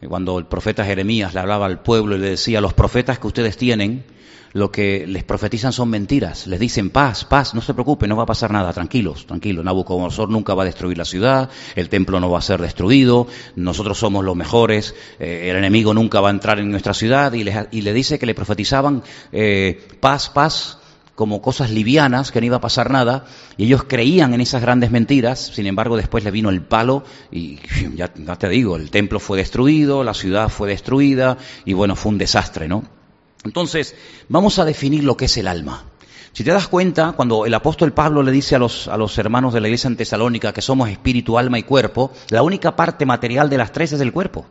eh, 0.00 0.06
cuando 0.08 0.38
el 0.38 0.46
profeta 0.46 0.84
Jeremías 0.84 1.32
le 1.32 1.40
hablaba 1.40 1.66
al 1.66 1.80
pueblo 1.80 2.16
y 2.16 2.18
le 2.18 2.30
decía, 2.30 2.60
los 2.60 2.74
profetas 2.74 3.18
que 3.18 3.28
ustedes 3.28 3.56
tienen, 3.56 4.04
lo 4.52 4.70
que 4.70 5.06
les 5.06 5.24
profetizan 5.24 5.72
son 5.72 5.88
mentiras, 5.88 6.46
les 6.46 6.60
dicen 6.60 6.90
paz, 6.90 7.24
paz, 7.24 7.54
no 7.54 7.60
se 7.60 7.74
preocupen, 7.74 8.08
no 8.08 8.16
va 8.16 8.24
a 8.24 8.26
pasar 8.26 8.50
nada, 8.50 8.72
tranquilos, 8.72 9.26
tranquilos, 9.26 9.64
Nabucodonosor 9.64 10.28
nunca 10.28 10.54
va 10.54 10.62
a 10.62 10.66
destruir 10.66 10.98
la 10.98 11.04
ciudad, 11.04 11.50
el 11.74 11.88
templo 11.88 12.20
no 12.20 12.30
va 12.30 12.38
a 12.38 12.42
ser 12.42 12.60
destruido, 12.60 13.26
nosotros 13.56 13.98
somos 13.98 14.24
los 14.24 14.36
mejores, 14.36 14.94
eh, 15.18 15.48
el 15.50 15.56
enemigo 15.56 15.94
nunca 15.94 16.20
va 16.20 16.28
a 16.28 16.32
entrar 16.32 16.58
en 16.58 16.70
nuestra 16.70 16.94
ciudad 16.94 17.32
y 17.32 17.44
le, 17.44 17.92
dice 17.92 18.18
que 18.18 18.26
le 18.26 18.34
profetizaban 18.34 19.02
eh, 19.32 19.88
paz, 20.00 20.28
paz, 20.28 20.78
como 21.14 21.42
cosas 21.42 21.70
livianas, 21.70 22.32
que 22.32 22.40
no 22.40 22.46
iba 22.46 22.56
a 22.56 22.60
pasar 22.60 22.90
nada, 22.90 23.26
y 23.56 23.64
ellos 23.64 23.84
creían 23.84 24.34
en 24.34 24.40
esas 24.40 24.62
grandes 24.62 24.90
mentiras, 24.90 25.52
sin 25.54 25.66
embargo 25.66 25.96
después 25.96 26.24
le 26.24 26.30
vino 26.30 26.50
el 26.50 26.62
palo 26.62 27.04
y 27.30 27.58
ya, 27.94 28.08
te 28.08 28.48
digo, 28.48 28.76
el 28.76 28.90
templo 28.90 29.20
fue 29.20 29.38
destruido, 29.38 30.04
la 30.04 30.14
ciudad 30.14 30.48
fue 30.48 30.68
destruida 30.68 31.36
y 31.64 31.74
bueno, 31.74 31.96
fue 31.96 32.12
un 32.12 32.18
desastre, 32.18 32.66
¿no? 32.66 33.01
Entonces, 33.44 33.94
vamos 34.28 34.58
a 34.58 34.64
definir 34.64 35.04
lo 35.04 35.16
que 35.16 35.26
es 35.26 35.36
el 35.36 35.48
alma. 35.48 35.84
Si 36.32 36.44
te 36.44 36.50
das 36.50 36.68
cuenta, 36.68 37.12
cuando 37.12 37.44
el 37.44 37.52
apóstol 37.52 37.92
Pablo 37.92 38.22
le 38.22 38.32
dice 38.32 38.56
a 38.56 38.58
los, 38.58 38.88
a 38.88 38.96
los 38.96 39.18
hermanos 39.18 39.52
de 39.52 39.60
la 39.60 39.68
iglesia 39.68 39.88
en 39.88 39.96
Tesalónica 39.96 40.52
que 40.52 40.62
somos 40.62 40.88
espíritu, 40.88 41.38
alma 41.38 41.58
y 41.58 41.62
cuerpo, 41.62 42.12
la 42.30 42.42
única 42.42 42.74
parte 42.74 43.04
material 43.04 43.50
de 43.50 43.58
las 43.58 43.72
tres 43.72 43.92
es 43.92 44.00
el 44.00 44.12
cuerpo. 44.12 44.46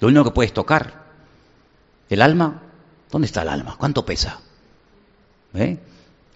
Lo 0.00 0.08
único 0.08 0.24
que 0.24 0.30
puedes 0.32 0.52
tocar. 0.52 1.02
El 2.10 2.20
alma, 2.20 2.62
¿dónde 3.10 3.26
está 3.26 3.42
el 3.42 3.48
alma? 3.48 3.76
¿Cuánto 3.78 4.04
pesa? 4.04 4.40
¿Eh? 5.54 5.78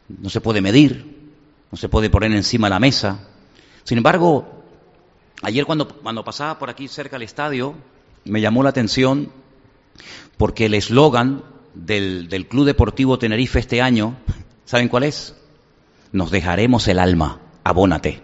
no 0.09 0.31
se 0.31 0.41
puede 0.41 0.61
medir, 0.61 1.33
no 1.71 1.79
se 1.79 1.89
puede 1.89 2.11
poner 2.11 2.33
encima 2.33 2.69
de 2.69 2.71
la 2.71 2.81
mesa. 2.81 3.19
Sin 3.85 3.99
embargo, 3.99 4.63
ayer 5.43 5.65
cuando, 5.67 5.89
cuando 5.89 6.25
pasaba 6.25 6.59
por 6.59 6.71
aquí 6.71 6.89
cerca 6.89 7.17
del 7.17 7.23
estadio, 7.23 7.75
me 8.25 8.41
llamó 8.41 8.63
la 8.63 8.71
atención 8.71 9.31
porque 10.37 10.67
el 10.67 10.75
eslogan 10.75 11.43
del, 11.85 12.29
del 12.29 12.47
Club 12.49 12.67
Deportivo 12.67 13.19
Tenerife 13.19 13.59
este 13.59 13.83
año, 13.83 14.17
¿saben 14.65 14.89
cuál 14.89 15.05
es? 15.05 15.35
Nos 16.13 16.31
dejaremos 16.31 16.89
el 16.89 16.99
alma, 16.99 17.41
abónate. 17.65 18.23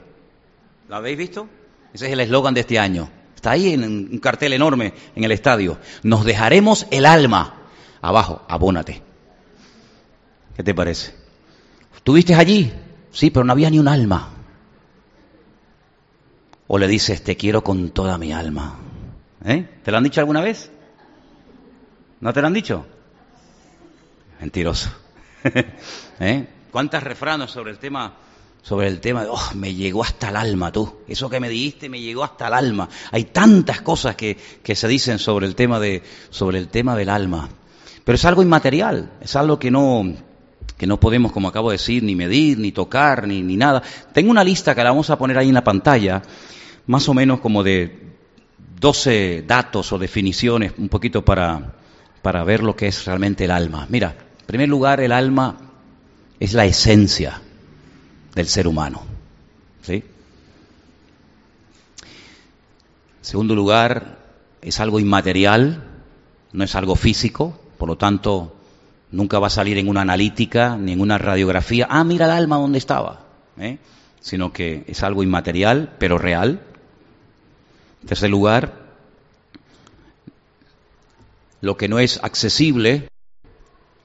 ¿Lo 0.89 0.97
habéis 0.97 1.19
visto? 1.19 1.49
Ese 1.93 2.07
es 2.07 2.13
el 2.13 2.21
eslogan 2.21 2.55
de 2.55 2.61
este 2.61 2.79
año. 2.79 3.11
Está 3.35 3.53
ahí 3.53 3.73
en 3.73 3.85
un 3.85 4.19
cartel 4.19 4.53
enorme 4.53 4.95
en 5.15 5.25
el 5.25 5.33
estadio. 5.33 5.79
Nos 6.03 6.25
dejaremos 6.25 6.87
el 6.91 7.07
alma. 7.07 7.55
Abajo, 8.01 8.43
abónate. 8.49 9.03
¿Qué 10.57 10.63
te 10.63 10.75
parece? 10.75 11.15
¿Tuviste 12.03 12.35
allí? 12.35 12.73
Sí, 13.11 13.31
pero 13.31 13.45
no 13.45 13.53
había 13.53 13.71
ni 13.71 13.79
un 13.79 13.89
alma. 13.89 14.31
O 16.67 16.79
le 16.79 16.89
dices, 16.89 17.23
te 17.23 17.37
quiero 17.37 17.63
con 17.63 17.91
toda 17.91 18.17
mi 18.17 18.33
alma. 18.33 18.79
¿Eh? 19.45 19.69
¿Te 19.83 19.91
lo 19.91 19.99
han 19.99 20.05
dicho 20.05 20.21
alguna 20.21 20.41
vez? 20.41 20.71
¿No 22.21 22.33
te 22.33 22.41
lo 22.41 22.47
han 22.47 22.55
dicho? 22.55 22.87
Mentiroso. 24.43 24.91
¿Eh? 26.19 26.47
¿Cuántas 26.73 27.05
refranos 27.05 27.53
sobre 27.53 27.71
el 27.71 27.79
tema, 27.79 28.13
sobre 28.61 28.89
el 28.89 28.99
tema 28.99 29.23
de, 29.23 29.29
oh, 29.31 29.51
me 29.55 29.73
llegó 29.73 30.03
hasta 30.03 30.31
el 30.31 30.37
alma 30.37 30.73
tú? 30.73 30.97
Eso 31.07 31.31
que 31.31 31.39
me 31.39 31.49
dijiste 31.49 31.89
me 31.89 32.01
llegó 32.01 32.25
hasta 32.25 32.49
el 32.49 32.55
alma. 32.55 32.89
Hay 33.13 33.27
tantas 33.27 33.83
cosas 33.83 34.17
que, 34.17 34.37
que 34.65 34.75
se 34.75 34.89
dicen 34.89 35.21
sobre 35.21 35.47
el 35.47 35.55
tema 35.55 35.79
de, 35.79 36.03
sobre 36.31 36.59
el 36.59 36.67
tema 36.67 36.97
del 36.97 37.09
alma. 37.11 37.49
Pero 38.03 38.17
es 38.17 38.25
algo 38.25 38.43
inmaterial, 38.43 39.13
es 39.21 39.37
algo 39.37 39.61
que 39.61 39.71
no, 39.71 40.13
que 40.77 40.89
no 40.89 40.99
podemos, 40.99 41.31
como 41.31 41.47
acabo 41.47 41.71
de 41.71 41.75
decir, 41.75 42.03
ni 42.03 42.17
medir, 42.17 42.59
ni 42.59 42.73
tocar, 42.73 43.29
ni, 43.29 43.43
ni 43.43 43.57
nada. 43.57 43.81
Tengo 44.13 44.33
una 44.33 44.43
lista 44.43 44.75
que 44.75 44.83
la 44.83 44.91
vamos 44.91 45.09
a 45.11 45.19
poner 45.19 45.39
ahí 45.39 45.51
en 45.51 45.55
la 45.55 45.63
pantalla, 45.63 46.21
más 46.89 47.09
o 47.09 47.15
menos 47.15 47.39
como 47.39 47.63
de 47.63 47.97
12 48.81 49.45
datos 49.47 49.93
o 49.93 50.01
definiciones, 50.01 50.73
un 50.79 50.89
poquito 50.89 51.25
para, 51.25 51.77
para 52.23 52.43
ver 52.43 52.65
lo 52.65 52.75
que 52.75 52.89
es 52.89 53.05
realmente 53.05 53.45
el 53.45 53.53
alma. 53.53 53.87
Mira, 53.89 54.17
primer 54.53 54.69
lugar, 54.69 55.01
el 55.01 55.13
alma 55.13 55.57
es 56.39 56.53
la 56.53 56.67
esencia 56.67 57.41
del 58.35 58.47
ser 58.47 58.69
humano. 58.69 59.03
En 59.89 60.05
segundo 63.23 63.55
lugar, 63.55 64.19
es 64.61 64.79
algo 64.79 65.01
inmaterial, 65.01 65.85
no 66.53 66.65
es 66.65 66.75
algo 66.75 66.97
físico, 66.97 67.59
por 67.79 67.89
lo 67.89 67.97
tanto, 67.97 68.55
Nunca 69.13 69.39
va 69.39 69.49
a 69.49 69.51
salir 69.51 69.77
en 69.77 69.89
una 69.89 70.01
analítica 70.01 70.79
ni 70.79 70.93
en 70.93 71.01
una 71.03 71.19
radiografía, 71.19 71.87
ah, 71.91 72.03
mira 72.03 72.25
el 72.25 72.33
alma 72.33 72.57
donde 72.57 72.79
estaba, 72.79 73.21
¿eh? 73.59 73.77
sino 74.21 74.55
que 74.55 74.85
es 74.87 75.03
algo 75.03 75.23
inmaterial, 75.23 75.95
pero 75.99 76.17
real. 76.17 76.63
En 78.01 78.09
tercer 78.09 78.31
lugar, 78.31 78.73
lo 81.61 81.77
que 81.77 81.89
no 81.89 81.99
es 81.99 82.21
accesible 82.23 83.12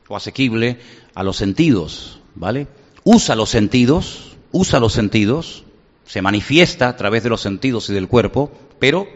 o 0.08 0.16
asequible 0.16 0.80
a 1.14 1.24
los 1.24 1.38
sentidos, 1.38 2.20
¿vale? 2.36 2.68
Usa 3.04 3.36
los 3.36 3.50
sentidos, 3.50 4.38
usa 4.52 4.80
los 4.80 4.94
sentidos, 4.94 5.64
se 6.06 6.22
manifiesta 6.22 6.90
a 6.90 6.96
través 6.96 7.24
de 7.24 7.30
los 7.30 7.42
sentidos 7.42 7.90
y 7.90 7.94
del 7.94 8.08
cuerpo, 8.08 8.52
pero 8.80 9.08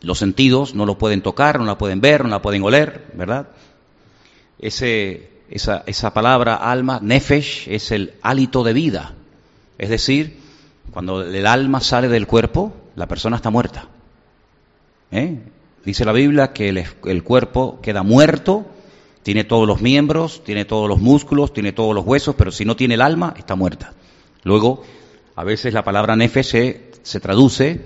los 0.00 0.18
sentidos 0.18 0.74
no 0.74 0.86
lo 0.86 0.98
pueden 0.98 1.22
tocar, 1.22 1.58
no 1.58 1.66
la 1.66 1.78
pueden 1.78 2.00
ver, 2.00 2.24
no 2.24 2.30
la 2.30 2.42
pueden 2.42 2.62
oler, 2.62 3.06
¿verdad? 3.14 3.48
ese, 4.62 5.28
esa, 5.50 5.82
esa 5.86 6.14
palabra 6.14 6.54
alma, 6.54 7.00
nefesh, 7.02 7.68
es 7.68 7.90
el 7.90 8.14
hálito 8.22 8.64
de 8.64 8.72
vida. 8.72 9.12
Es 9.76 9.90
decir, 9.90 10.38
cuando 10.92 11.22
el 11.22 11.46
alma 11.46 11.80
sale 11.80 12.08
del 12.08 12.26
cuerpo, 12.26 12.72
la 12.94 13.08
persona 13.08 13.36
está 13.36 13.50
muerta. 13.50 13.88
¿Eh? 15.10 15.40
Dice 15.84 16.04
la 16.04 16.12
Biblia 16.12 16.52
que 16.52 16.68
el, 16.70 16.84
el, 17.04 17.22
cuerpo 17.24 17.80
queda 17.82 18.02
muerto, 18.02 18.66
tiene 19.22 19.44
todos 19.44 19.66
los 19.66 19.80
miembros, 19.80 20.42
tiene 20.44 20.64
todos 20.64 20.88
los 20.88 21.00
músculos, 21.00 21.52
tiene 21.52 21.72
todos 21.72 21.94
los 21.94 22.04
huesos, 22.04 22.34
pero 22.36 22.50
si 22.50 22.64
no 22.64 22.76
tiene 22.76 22.94
el 22.94 23.02
alma, 23.02 23.34
está 23.36 23.54
muerta. 23.54 23.92
Luego, 24.42 24.82
a 25.36 25.44
veces 25.44 25.72
la 25.74 25.84
palabra 25.84 26.16
nefesh 26.16 26.46
se, 26.46 26.90
se 27.02 27.20
traduce 27.20 27.84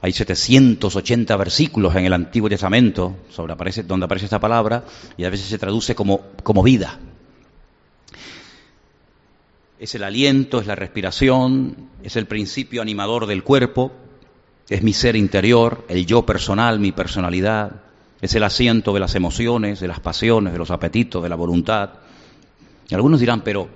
hay 0.00 0.12
780 0.12 1.36
versículos 1.36 1.94
en 1.96 2.04
el 2.04 2.12
Antiguo 2.12 2.48
Testamento 2.48 3.16
sobre 3.30 3.52
aparece, 3.52 3.82
donde 3.82 4.04
aparece 4.06 4.26
esta 4.26 4.38
palabra 4.38 4.84
y 5.16 5.24
a 5.24 5.30
veces 5.30 5.48
se 5.48 5.58
traduce 5.58 5.94
como, 5.94 6.20
como 6.44 6.62
vida. 6.62 6.98
Es 9.80 9.94
el 9.94 10.04
aliento, 10.04 10.60
es 10.60 10.66
la 10.66 10.76
respiración, 10.76 11.88
es 12.02 12.16
el 12.16 12.26
principio 12.26 12.80
animador 12.80 13.26
del 13.26 13.42
cuerpo, 13.42 13.92
es 14.68 14.82
mi 14.82 14.92
ser 14.92 15.16
interior, 15.16 15.84
el 15.88 16.06
yo 16.06 16.24
personal, 16.24 16.78
mi 16.78 16.92
personalidad, 16.92 17.82
es 18.20 18.34
el 18.34 18.42
asiento 18.42 18.92
de 18.92 19.00
las 19.00 19.14
emociones, 19.14 19.80
de 19.80 19.88
las 19.88 20.00
pasiones, 20.00 20.52
de 20.52 20.58
los 20.58 20.70
apetitos, 20.70 21.22
de 21.22 21.28
la 21.28 21.36
voluntad. 21.36 21.90
Y 22.88 22.94
algunos 22.94 23.20
dirán, 23.20 23.42
pero 23.42 23.68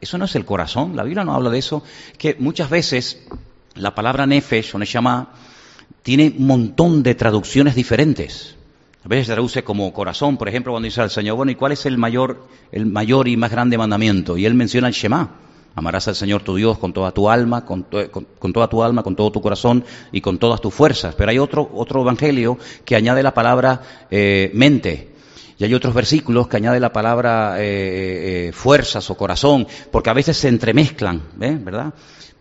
¿eso 0.00 0.18
no 0.18 0.24
es 0.24 0.34
el 0.34 0.44
corazón? 0.44 0.96
La 0.96 1.02
Biblia 1.02 1.24
no 1.24 1.34
habla 1.34 1.50
de 1.50 1.58
eso. 1.58 1.82
Que 2.18 2.36
muchas 2.38 2.68
veces 2.68 3.22
la 3.74 3.94
palabra 3.94 4.26
nefesh 4.26 4.74
o 4.74 4.78
neshama 4.78 5.30
tiene 6.02 6.34
un 6.36 6.46
montón 6.46 7.02
de 7.02 7.14
traducciones 7.14 7.74
diferentes. 7.74 8.56
A 9.04 9.08
veces 9.08 9.28
se 9.28 9.32
traduce 9.32 9.64
como 9.64 9.92
corazón, 9.92 10.36
por 10.36 10.48
ejemplo, 10.48 10.72
cuando 10.72 10.84
dice 10.84 11.00
al 11.00 11.10
Señor, 11.10 11.36
bueno, 11.36 11.52
¿y 11.52 11.54
cuál 11.54 11.72
es 11.72 11.86
el 11.86 11.96
mayor, 11.96 12.46
el 12.70 12.84
mayor 12.84 13.28
y 13.28 13.36
más 13.36 13.50
grande 13.50 13.78
mandamiento? 13.78 14.36
Y 14.36 14.44
él 14.44 14.54
menciona 14.54 14.88
el 14.88 14.94
Shema. 14.94 15.30
Amarás 15.74 16.08
al 16.08 16.16
Señor 16.16 16.42
tu 16.42 16.56
Dios 16.56 16.78
con 16.78 16.92
toda 16.92 17.12
tu 17.12 17.30
alma, 17.30 17.64
con, 17.64 17.84
toda 17.84 18.68
tu 18.68 18.82
alma, 18.82 19.02
con 19.02 19.14
todo 19.14 19.30
tu 19.30 19.40
corazón 19.40 19.84
y 20.10 20.20
con 20.20 20.38
todas 20.38 20.60
tus 20.60 20.74
fuerzas. 20.74 21.14
Pero 21.14 21.30
hay 21.30 21.38
otro, 21.38 21.70
otro 21.74 22.02
evangelio 22.02 22.58
que 22.84 22.96
añade 22.96 23.22
la 23.22 23.32
palabra 23.32 23.80
eh, 24.10 24.50
mente. 24.52 25.10
Y 25.58 25.64
hay 25.64 25.74
otros 25.74 25.94
versículos 25.94 26.48
que 26.48 26.56
añade 26.56 26.80
la 26.80 26.92
palabra 26.92 27.56
eh, 27.58 28.48
eh, 28.48 28.52
fuerzas 28.52 29.08
o 29.10 29.16
corazón, 29.16 29.66
porque 29.92 30.10
a 30.10 30.14
veces 30.14 30.36
se 30.38 30.48
entremezclan, 30.48 31.22
¿verdad? 31.36 31.92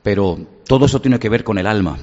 Pero 0.02 0.40
todo 0.66 0.86
eso 0.86 1.02
tiene 1.02 1.20
que 1.20 1.30
ver 1.30 1.44
con 1.44 1.58
el 1.58 1.68
alma, 1.68 2.00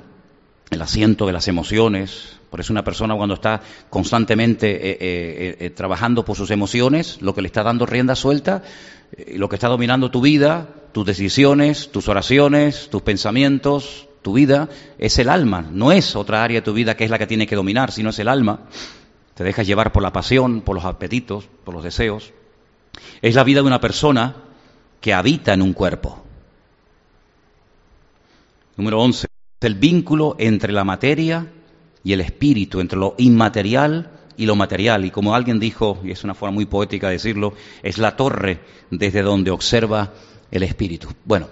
el 0.70 0.82
asiento 0.82 1.26
de 1.26 1.32
las 1.32 1.48
emociones. 1.48 2.36
Por 2.50 2.60
eso 2.60 2.72
una 2.72 2.84
persona 2.84 3.16
cuando 3.16 3.34
está 3.34 3.62
constantemente 3.88 5.72
trabajando 5.74 6.24
por 6.24 6.36
sus 6.36 6.50
emociones, 6.50 7.20
lo 7.22 7.34
que 7.34 7.40
le 7.40 7.48
está 7.48 7.62
dando 7.62 7.86
rienda 7.86 8.14
suelta, 8.14 8.62
lo 9.34 9.48
que 9.48 9.56
está 9.56 9.68
dominando 9.68 10.10
tu 10.10 10.20
vida, 10.20 10.68
tus 10.92 11.06
decisiones, 11.06 11.90
tus 11.90 12.08
oraciones, 12.08 12.88
tus 12.90 13.02
pensamientos, 13.02 14.08
tu 14.22 14.34
vida, 14.34 14.68
es 14.98 15.18
el 15.18 15.28
alma. 15.28 15.66
No 15.70 15.92
es 15.92 16.16
otra 16.16 16.42
área 16.42 16.60
de 16.60 16.64
tu 16.64 16.72
vida 16.72 16.96
que 16.96 17.04
es 17.04 17.10
la 17.10 17.18
que 17.18 17.26
tiene 17.26 17.46
que 17.46 17.56
dominar, 17.56 17.92
sino 17.92 18.10
es 18.10 18.18
el 18.18 18.28
alma. 18.28 18.60
Te 19.34 19.44
dejas 19.44 19.66
llevar 19.66 19.92
por 19.92 20.02
la 20.02 20.12
pasión, 20.12 20.62
por 20.62 20.74
los 20.74 20.84
apetitos, 20.84 21.48
por 21.64 21.74
los 21.74 21.84
deseos. 21.84 22.32
Es 23.22 23.34
la 23.34 23.44
vida 23.44 23.60
de 23.60 23.66
una 23.66 23.80
persona 23.80 24.36
que 25.00 25.14
habita 25.14 25.54
en 25.54 25.62
un 25.62 25.72
cuerpo. 25.72 26.22
Número 28.76 29.00
11. 29.00 29.26
El 29.60 29.74
vínculo 29.74 30.36
entre 30.38 30.72
la 30.72 30.84
materia 30.84 31.50
y 32.04 32.12
el 32.12 32.20
espíritu, 32.20 32.80
entre 32.80 32.98
lo 32.98 33.14
inmaterial 33.18 34.15
y 34.36 34.46
lo 34.46 34.56
material. 34.56 35.04
Y 35.04 35.10
como 35.10 35.34
alguien 35.34 35.58
dijo, 35.58 36.00
y 36.04 36.10
es 36.10 36.24
una 36.24 36.34
forma 36.34 36.54
muy 36.54 36.66
poética 36.66 37.08
de 37.08 37.14
decirlo, 37.14 37.54
es 37.82 37.98
la 37.98 38.16
torre 38.16 38.60
desde 38.90 39.22
donde 39.22 39.50
observa 39.50 40.12
el 40.50 40.62
Espíritu. 40.62 41.08
Bueno, 41.24 41.48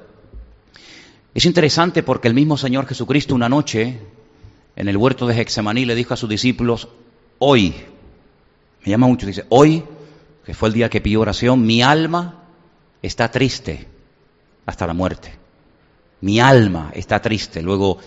es 1.34 1.44
interesante 1.46 2.02
porque 2.02 2.28
el 2.28 2.34
mismo 2.34 2.56
Señor 2.56 2.86
Jesucristo 2.86 3.34
una 3.34 3.48
noche 3.48 3.98
en 4.76 4.88
el 4.88 4.96
huerto 4.96 5.26
de 5.26 5.40
Hexemaní 5.40 5.84
le 5.84 5.94
dijo 5.94 6.14
a 6.14 6.16
sus 6.16 6.28
discípulos, 6.28 6.88
hoy, 7.38 7.74
me 8.84 8.90
llama 8.90 9.06
mucho, 9.06 9.26
dice, 9.26 9.44
hoy, 9.48 9.84
que 10.44 10.54
fue 10.54 10.68
el 10.68 10.74
día 10.74 10.90
que 10.90 11.00
pidió 11.00 11.20
oración, 11.20 11.64
mi 11.64 11.82
alma 11.82 12.44
está 13.02 13.30
triste 13.30 13.88
hasta 14.66 14.86
la 14.86 14.94
muerte. 14.94 15.32
Mi 16.20 16.40
alma 16.40 16.90
está 16.94 17.20
triste. 17.20 17.62
Luego, 17.62 17.98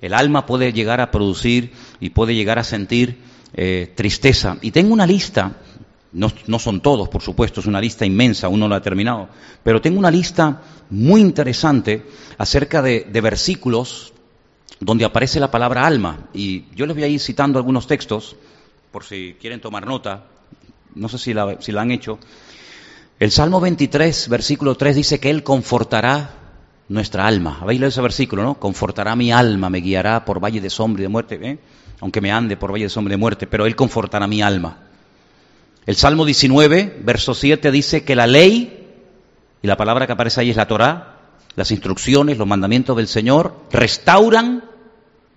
el 0.00 0.14
alma 0.14 0.46
puede 0.46 0.72
llegar 0.72 1.00
a 1.00 1.10
producir 1.10 1.72
y 2.00 2.10
puede 2.10 2.34
llegar 2.34 2.58
a 2.58 2.64
sentir 2.64 3.18
eh, 3.56 3.92
tristeza. 3.96 4.58
Y 4.60 4.70
tengo 4.70 4.92
una 4.92 5.06
lista 5.06 5.56
no, 6.16 6.58
son 6.58 6.80
todos, 6.80 7.08
por 7.10 7.20
supuesto, 7.20 7.60
es 7.60 7.66
una 7.66 7.80
lista 7.80 8.06
inmensa, 8.06 8.48
uno 8.48 8.68
lo 8.68 8.74
ha 8.74 8.80
terminado. 8.80 9.28
Pero 9.62 9.82
tengo 9.82 9.98
una 9.98 10.10
lista 10.10 10.62
muy 10.88 11.20
interesante 11.20 12.06
acerca 12.38 12.80
de, 12.80 13.04
versículos 13.22 14.14
donde 14.80 15.04
aparece 15.04 15.40
la 15.40 15.50
palabra 15.50 15.86
alma. 15.86 16.28
Y 16.32 16.64
yo 16.74 16.86
les 16.86 16.96
voy 16.96 17.04
a 17.04 17.08
ir 17.08 17.20
citando 17.20 17.58
algunos 17.58 17.86
textos, 17.86 18.36
por 18.90 19.04
si 19.04 19.36
quieren 19.38 19.60
tomar 19.60 19.86
nota. 19.86 20.24
No 20.94 21.08
sé 21.08 21.18
si 21.18 21.34
la, 21.34 21.60
si 21.60 21.72
la 21.72 21.82
han 21.82 21.90
hecho. 21.90 22.18
El 23.20 23.30
Salmo 23.30 23.60
23, 23.60 24.28
versículo 24.28 24.74
3 24.74 24.96
dice 24.96 25.20
que 25.20 25.28
Él 25.28 25.42
confortará 25.42 26.30
nuestra 26.88 27.26
alma. 27.26 27.58
¿Habéis 27.60 27.80
leído 27.80 27.88
ese 27.88 28.00
versículo, 28.00 28.42
no? 28.42 28.54
Confortará 28.58 29.16
mi 29.16 29.32
alma, 29.32 29.68
me 29.68 29.80
guiará 29.80 30.24
por 30.24 30.42
valle 30.42 30.62
de 30.62 30.70
sombra 30.70 31.02
y 31.02 31.04
de 31.04 31.08
muerte, 31.08 31.38
¿eh? 31.42 31.58
Aunque 32.00 32.20
me 32.20 32.32
ande 32.32 32.56
por 32.56 32.72
valle 32.72 32.84
de 32.84 32.90
sombra 32.90 33.12
de 33.12 33.18
muerte, 33.18 33.46
pero 33.46 33.66
Él 33.66 33.76
confortará 33.76 34.26
mi 34.26 34.42
alma. 34.42 34.78
El 35.86 35.96
Salmo 35.96 36.24
19, 36.24 37.00
verso 37.04 37.34
7 37.34 37.70
dice 37.70 38.04
que 38.04 38.16
la 38.16 38.26
ley, 38.26 38.86
y 39.62 39.66
la 39.66 39.76
palabra 39.76 40.06
que 40.06 40.12
aparece 40.12 40.40
ahí 40.40 40.50
es 40.50 40.56
la 40.56 40.66
Torá, 40.66 41.16
las 41.54 41.70
instrucciones, 41.70 42.38
los 42.38 42.46
mandamientos 42.46 42.96
del 42.96 43.08
Señor, 43.08 43.56
restauran 43.70 44.64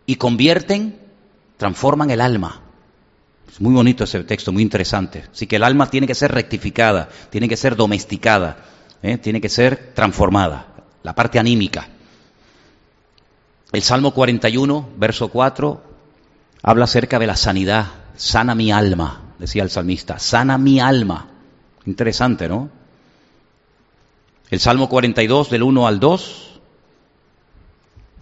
y 0.06 0.16
convierten, 0.16 1.00
transforman 1.58 2.10
el 2.10 2.20
alma. 2.20 2.62
Es 3.50 3.62
muy 3.62 3.74
bonito 3.74 4.04
ese 4.04 4.24
texto, 4.24 4.52
muy 4.52 4.64
interesante. 4.64 5.26
Así 5.32 5.48
que 5.48 5.56
el 5.56 5.64
alma 5.64 5.90
tiene 5.90 6.08
que 6.08 6.16
ser 6.16 6.32
rectificada, 6.32 7.10
tiene 7.30 7.48
que 7.48 7.58
ser 7.58 7.76
domesticada, 7.76 8.58
¿eh? 9.02 9.18
tiene 9.18 9.40
que 9.40 9.50
ser 9.50 9.94
transformada, 9.94 10.68
la 11.04 11.16
parte 11.16 11.40
anímica. 11.40 11.88
El 13.72 13.82
Salmo 13.84 14.14
41, 14.14 14.90
verso 14.98 15.28
4, 15.30 15.89
habla 16.64 16.86
acerca 16.86 17.20
de 17.20 17.28
la 17.28 17.36
sanidad, 17.36 17.88
sana 18.16 18.56
mi 18.56 18.72
alma 18.72 19.30
decía 19.40 19.64
el 19.64 19.70
salmista, 19.72 20.20
sana 20.20 20.58
mi 20.58 20.80
alma. 20.80 21.28
Interesante, 21.86 22.48
¿no? 22.48 22.70
El 24.52 24.60
Salmo 24.60 24.90
42 24.90 25.50
del 25.50 25.64
1 25.64 25.88
al 25.88 26.00
2 26.00 26.60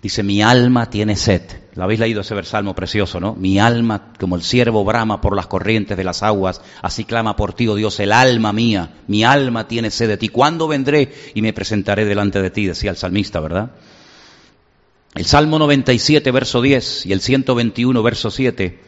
dice, 0.02 0.24
mi 0.24 0.42
alma 0.42 0.90
tiene 0.90 1.16
sed. 1.16 1.42
¿Lo 1.74 1.84
habéis 1.84 2.00
leído 2.00 2.22
ese 2.22 2.44
salmo 2.44 2.76
precioso, 2.76 3.20
no? 3.20 3.36
Mi 3.36 3.60
alma, 3.60 4.14
como 4.20 4.36
el 4.36 4.44
ciervo 4.44 4.84
brama 4.84 5.22
por 5.22 5.36
las 5.36 5.48
corrientes 5.48 5.98
de 5.98 6.04
las 6.04 6.24
aguas, 6.24 6.62
así 6.82 7.04
clama 7.06 7.36
por 7.36 7.54
ti, 7.54 7.68
oh 7.68 7.76
Dios, 7.76 8.00
el 8.00 8.12
alma 8.12 8.52
mía, 8.54 8.96
mi 9.08 9.24
alma 9.24 9.68
tiene 9.68 9.90
sed 9.90 10.08
de 10.08 10.18
ti. 10.18 10.30
¿Cuándo 10.30 10.68
vendré 10.68 11.14
y 11.34 11.42
me 11.42 11.54
presentaré 11.54 12.06
delante 12.06 12.42
de 12.42 12.50
ti? 12.50 12.66
Decía 12.68 12.92
el 12.92 12.98
salmista, 12.98 13.40
¿verdad? 13.40 13.72
El 15.18 15.26
Salmo 15.26 15.58
97, 15.58 16.30
verso 16.30 16.62
10 16.62 17.08
y 17.08 17.12
el 17.12 17.22
121, 17.22 18.04
verso 18.04 18.30
7 18.30 18.80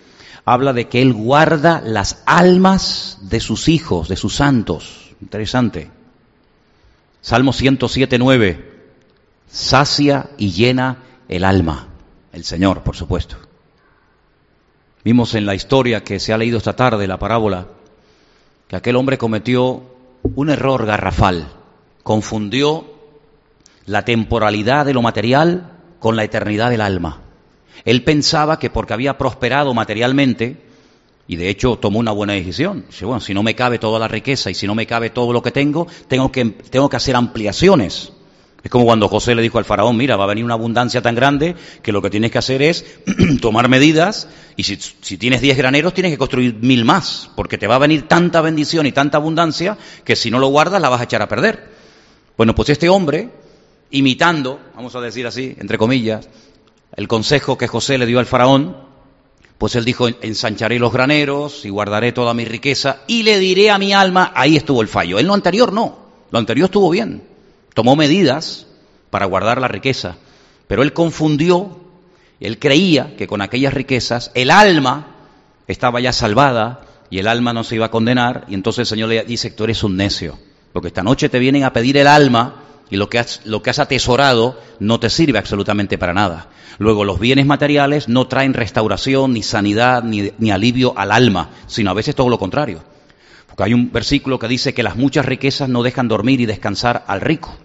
habla 0.45 0.73
de 0.73 0.87
que 0.87 1.01
Él 1.01 1.11
guarda 1.13 1.81
las 1.83 2.21
almas 2.27 3.17
de 3.21 3.39
sus 3.39 3.67
hijos, 3.67 4.09
de 4.09 4.15
sus 4.15 4.35
santos. 4.35 5.15
Interesante. 5.21 5.89
Salmo 7.21 7.51
107, 7.51 8.19
9. 8.19 8.81
Sacia 9.47 10.29
y 10.37 10.51
llena 10.51 10.99
el 11.27 11.43
alma. 11.43 11.87
El 12.31 12.43
Señor, 12.43 12.83
por 12.83 12.95
supuesto. 12.95 13.37
Vimos 15.03 15.33
en 15.33 15.47
la 15.47 15.55
historia 15.55 16.03
que 16.03 16.19
se 16.19 16.31
ha 16.31 16.37
leído 16.37 16.59
esta 16.59 16.75
tarde, 16.75 17.07
la 17.07 17.17
parábola, 17.17 17.69
que 18.67 18.75
aquel 18.75 18.97
hombre 18.97 19.17
cometió 19.17 19.81
un 20.35 20.51
error 20.51 20.85
garrafal. 20.85 21.47
Confundió 22.03 22.85
la 23.87 24.05
temporalidad 24.05 24.85
de 24.85 24.93
lo 24.93 25.01
material 25.01 25.78
con 25.99 26.15
la 26.15 26.23
eternidad 26.23 26.69
del 26.69 26.81
alma. 26.81 27.21
Él 27.85 28.03
pensaba 28.03 28.59
que 28.59 28.69
porque 28.69 28.93
había 28.93 29.17
prosperado 29.17 29.73
materialmente, 29.73 30.57
y 31.27 31.35
de 31.35 31.49
hecho 31.49 31.77
tomó 31.77 31.99
una 31.99 32.11
buena 32.11 32.33
decisión, 32.33 32.85
dice, 32.87 33.05
bueno, 33.05 33.21
si 33.21 33.33
no 33.33 33.43
me 33.43 33.55
cabe 33.55 33.79
toda 33.79 33.99
la 33.99 34.07
riqueza 34.07 34.49
y 34.49 34.55
si 34.55 34.67
no 34.67 34.75
me 34.75 34.87
cabe 34.87 35.09
todo 35.09 35.31
lo 35.31 35.41
que 35.41 35.51
tengo, 35.51 35.87
tengo 36.07 36.31
que, 36.31 36.45
tengo 36.45 36.89
que 36.89 36.97
hacer 36.97 37.15
ampliaciones. 37.15 38.13
Es 38.61 38.69
como 38.69 38.83
cuando 38.83 39.07
José 39.07 39.35
le 39.35 39.41
dijo 39.41 39.57
al 39.57 39.63
faraón, 39.63 39.95
mira, 39.95 40.17
va 40.17 40.25
a 40.25 40.27
venir 40.27 40.43
una 40.43 40.55
abundancia 40.55 41.01
tan 41.01 41.15
grande 41.15 41.55
que 41.81 41.93
lo 41.93 42.01
que 42.01 42.09
tienes 42.09 42.31
que 42.31 42.39
hacer 42.39 42.61
es 42.61 42.85
tomar 43.41 43.69
medidas 43.69 44.27
y 44.57 44.63
si, 44.63 44.75
si 44.75 45.17
tienes 45.17 45.39
diez 45.39 45.57
graneros 45.57 45.93
tienes 45.93 46.11
que 46.11 46.17
construir 46.17 46.55
mil 46.55 46.83
más, 46.83 47.29
porque 47.35 47.57
te 47.57 47.67
va 47.67 47.75
a 47.75 47.79
venir 47.79 48.07
tanta 48.07 48.41
bendición 48.41 48.85
y 48.85 48.91
tanta 48.91 49.17
abundancia 49.17 49.77
que 50.03 50.17
si 50.17 50.29
no 50.29 50.39
lo 50.39 50.47
guardas 50.47 50.81
la 50.81 50.89
vas 50.89 50.99
a 50.99 51.05
echar 51.05 51.21
a 51.21 51.29
perder. 51.29 51.69
Bueno, 52.35 52.53
pues 52.53 52.69
este 52.69 52.89
hombre, 52.89 53.29
imitando, 53.91 54.59
vamos 54.75 54.95
a 54.95 55.01
decir 55.01 55.25
así, 55.27 55.55
entre 55.59 55.77
comillas, 55.77 56.29
el 56.95 57.07
consejo 57.07 57.57
que 57.57 57.67
José 57.67 57.97
le 57.97 58.05
dio 58.05 58.19
al 58.19 58.25
faraón, 58.25 58.75
pues 59.57 59.75
él 59.75 59.85
dijo, 59.85 60.07
ensancharé 60.07 60.79
los 60.79 60.93
graneros 60.93 61.65
y 61.65 61.69
guardaré 61.69 62.11
toda 62.11 62.33
mi 62.33 62.45
riqueza 62.45 63.01
y 63.07 63.23
le 63.23 63.39
diré 63.39 63.71
a 63.71 63.77
mi 63.77 63.93
alma, 63.93 64.31
ahí 64.35 64.55
estuvo 64.55 64.81
el 64.81 64.87
fallo. 64.87 65.19
En 65.19 65.27
lo 65.27 65.33
anterior 65.33 65.73
no, 65.73 65.99
lo 66.31 66.39
anterior 66.39 66.65
estuvo 66.65 66.89
bien. 66.89 67.23
Tomó 67.73 67.95
medidas 67.95 68.67
para 69.09 69.25
guardar 69.25 69.59
la 69.59 69.67
riqueza, 69.67 70.17
pero 70.67 70.81
él 70.81 70.93
confundió, 70.93 71.77
él 72.39 72.57
creía 72.57 73.15
que 73.17 73.27
con 73.27 73.41
aquellas 73.41 73.73
riquezas 73.73 74.31
el 74.33 74.49
alma 74.49 75.15
estaba 75.67 75.99
ya 75.99 76.13
salvada 76.13 76.85
y 77.09 77.19
el 77.19 77.27
alma 77.27 77.51
no 77.51 77.63
se 77.63 77.75
iba 77.75 77.87
a 77.87 77.91
condenar 77.91 78.45
y 78.47 78.53
entonces 78.53 78.79
el 78.79 78.85
Señor 78.85 79.09
le 79.09 79.23
dice, 79.25 79.51
tú 79.51 79.65
eres 79.65 79.83
un 79.83 79.97
necio, 79.97 80.39
porque 80.71 80.87
esta 80.87 81.03
noche 81.03 81.27
te 81.27 81.39
vienen 81.39 81.65
a 81.65 81.73
pedir 81.73 81.97
el 81.97 82.07
alma 82.07 82.63
y 82.89 82.97
lo 82.97 83.09
que, 83.09 83.19
has, 83.19 83.41
lo 83.45 83.61
que 83.61 83.69
has 83.69 83.79
atesorado 83.79 84.59
no 84.79 84.99
te 84.99 85.09
sirve 85.09 85.37
absolutamente 85.37 85.97
para 85.97 86.13
nada. 86.13 86.49
Luego, 86.79 87.03
los 87.03 87.19
bienes 87.19 87.45
materiales 87.45 88.07
no 88.07 88.27
traen 88.27 88.53
restauración, 88.53 89.33
ni 89.33 89.43
sanidad, 89.43 90.03
ni, 90.03 90.51
alivio 90.51 90.93
al 90.97 91.11
alma, 91.11 91.49
sino 91.67 91.91
a 91.91 91.93
veces 91.93 92.15
todo 92.15 92.29
lo 92.29 92.39
contrario. 92.39 92.81
Porque 93.47 93.63
hay 93.63 93.73
un 93.73 93.91
versículo 93.91 94.39
que 94.39 94.47
dice 94.47 94.73
que 94.73 94.83
las 94.83 94.95
muchas 94.95 95.25
riquezas 95.25 95.69
no 95.69 95.83
dejan 95.83 96.07
dormir 96.07 96.41
y 96.41 96.45
descansar 96.45 97.03
al 97.07 97.21
rico. 97.21 97.55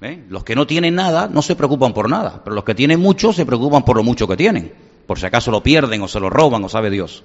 ¿Eh? 0.00 0.24
Los 0.28 0.44
que 0.44 0.54
no 0.54 0.66
tienen 0.66 0.94
nada 0.94 1.28
no 1.28 1.42
se 1.42 1.56
preocupan 1.56 1.92
por 1.92 2.08
nada, 2.08 2.40
pero 2.42 2.54
los 2.54 2.64
que 2.64 2.74
tienen 2.74 3.00
mucho 3.00 3.32
se 3.32 3.44
preocupan 3.44 3.84
por 3.84 3.96
lo 3.96 4.04
mucho 4.04 4.28
que 4.28 4.36
tienen, 4.36 4.72
por 5.06 5.18
si 5.18 5.26
acaso 5.26 5.50
lo 5.50 5.62
pierden 5.62 6.00
o 6.02 6.08
se 6.08 6.20
lo 6.20 6.30
roban 6.30 6.64
o 6.64 6.68
sabe 6.68 6.88
Dios. 6.88 7.24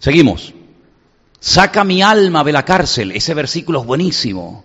Seguimos. 0.00 0.52
Saca 1.38 1.84
mi 1.84 2.02
alma 2.02 2.44
de 2.44 2.52
la 2.52 2.64
cárcel. 2.64 3.12
Ese 3.12 3.32
versículo 3.32 3.80
es 3.80 3.86
buenísimo. 3.86 4.64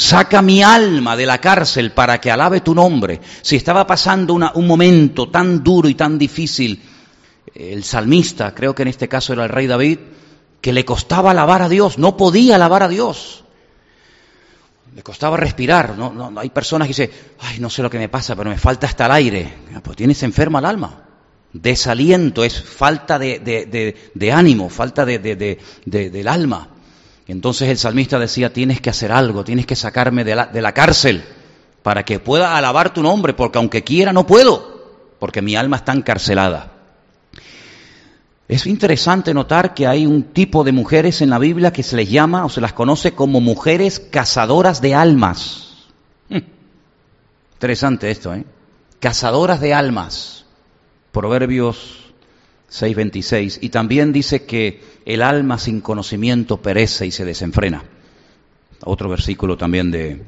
Saca 0.00 0.40
mi 0.40 0.62
alma 0.62 1.14
de 1.14 1.26
la 1.26 1.36
cárcel 1.42 1.92
para 1.92 2.18
que 2.18 2.30
alabe 2.30 2.62
tu 2.62 2.74
nombre. 2.74 3.20
Si 3.42 3.54
estaba 3.54 3.86
pasando 3.86 4.32
un 4.32 4.66
momento 4.66 5.28
tan 5.28 5.62
duro 5.62 5.90
y 5.90 5.94
tan 5.94 6.16
difícil, 6.16 6.82
el 7.54 7.84
salmista, 7.84 8.54
creo 8.54 8.74
que 8.74 8.80
en 8.80 8.88
este 8.88 9.08
caso 9.08 9.34
era 9.34 9.44
el 9.44 9.50
rey 9.50 9.66
David, 9.66 9.98
que 10.62 10.72
le 10.72 10.86
costaba 10.86 11.32
alabar 11.32 11.60
a 11.60 11.68
Dios, 11.68 11.98
no 11.98 12.16
podía 12.16 12.54
alabar 12.54 12.82
a 12.82 12.88
Dios. 12.88 13.44
Le 14.96 15.02
costaba 15.02 15.36
respirar. 15.36 15.98
No, 15.98 16.10
no, 16.10 16.40
hay 16.40 16.48
personas 16.48 16.88
que 16.88 16.94
dicen, 16.94 17.10
ay, 17.40 17.60
no 17.60 17.68
sé 17.68 17.82
lo 17.82 17.90
que 17.90 17.98
me 17.98 18.08
pasa, 18.08 18.34
pero 18.34 18.48
me 18.48 18.56
falta 18.56 18.86
hasta 18.86 19.04
el 19.04 19.12
aire. 19.12 19.54
Pues 19.82 19.98
tienes 19.98 20.22
enferma 20.22 20.60
el 20.60 20.64
alma. 20.64 21.04
Desaliento, 21.52 22.42
es 22.42 22.58
falta 22.58 23.18
de, 23.18 24.32
ánimo, 24.32 24.70
falta 24.70 25.04
del 25.04 26.28
alma. 26.28 26.68
Entonces 27.26 27.68
el 27.68 27.78
salmista 27.78 28.18
decía, 28.18 28.52
tienes 28.52 28.80
que 28.80 28.90
hacer 28.90 29.12
algo, 29.12 29.44
tienes 29.44 29.66
que 29.66 29.76
sacarme 29.76 30.24
de 30.24 30.34
la, 30.34 30.72
cárcel 30.72 31.24
para 31.82 32.04
que 32.04 32.18
pueda 32.18 32.56
alabar 32.56 32.92
tu 32.92 33.02
nombre, 33.02 33.34
porque 33.34 33.58
aunque 33.58 33.84
quiera 33.84 34.12
no 34.12 34.26
puedo, 34.26 35.14
porque 35.18 35.42
mi 35.42 35.56
alma 35.56 35.76
está 35.76 35.92
encarcelada. 35.92 36.72
Es 38.48 38.66
interesante 38.66 39.32
notar 39.32 39.74
que 39.74 39.86
hay 39.86 40.06
un 40.06 40.24
tipo 40.24 40.64
de 40.64 40.72
mujeres 40.72 41.22
en 41.22 41.30
la 41.30 41.38
Biblia 41.38 41.72
que 41.72 41.84
se 41.84 41.96
les 41.96 42.10
llama 42.10 42.44
o 42.44 42.48
se 42.48 42.60
las 42.60 42.72
conoce 42.72 43.12
como 43.12 43.40
mujeres 43.40 44.00
cazadoras 44.00 44.80
de 44.80 44.96
almas. 44.96 45.86
Hmm. 46.28 46.38
Interesante 47.52 48.10
esto, 48.10 48.34
¿eh? 48.34 48.44
Cazadoras 48.98 49.60
de 49.60 49.72
almas. 49.72 50.46
Proverbios 51.12 52.12
6:26. 52.70 53.58
Y 53.60 53.68
también 53.68 54.12
dice 54.12 54.44
que 54.44 54.82
el 55.14 55.22
alma 55.22 55.58
sin 55.58 55.80
conocimiento 55.80 56.58
perece 56.58 57.06
y 57.06 57.10
se 57.10 57.24
desenfrena. 57.24 57.84
Otro 58.84 59.08
versículo 59.08 59.56
también 59.56 59.90
de, 59.90 60.22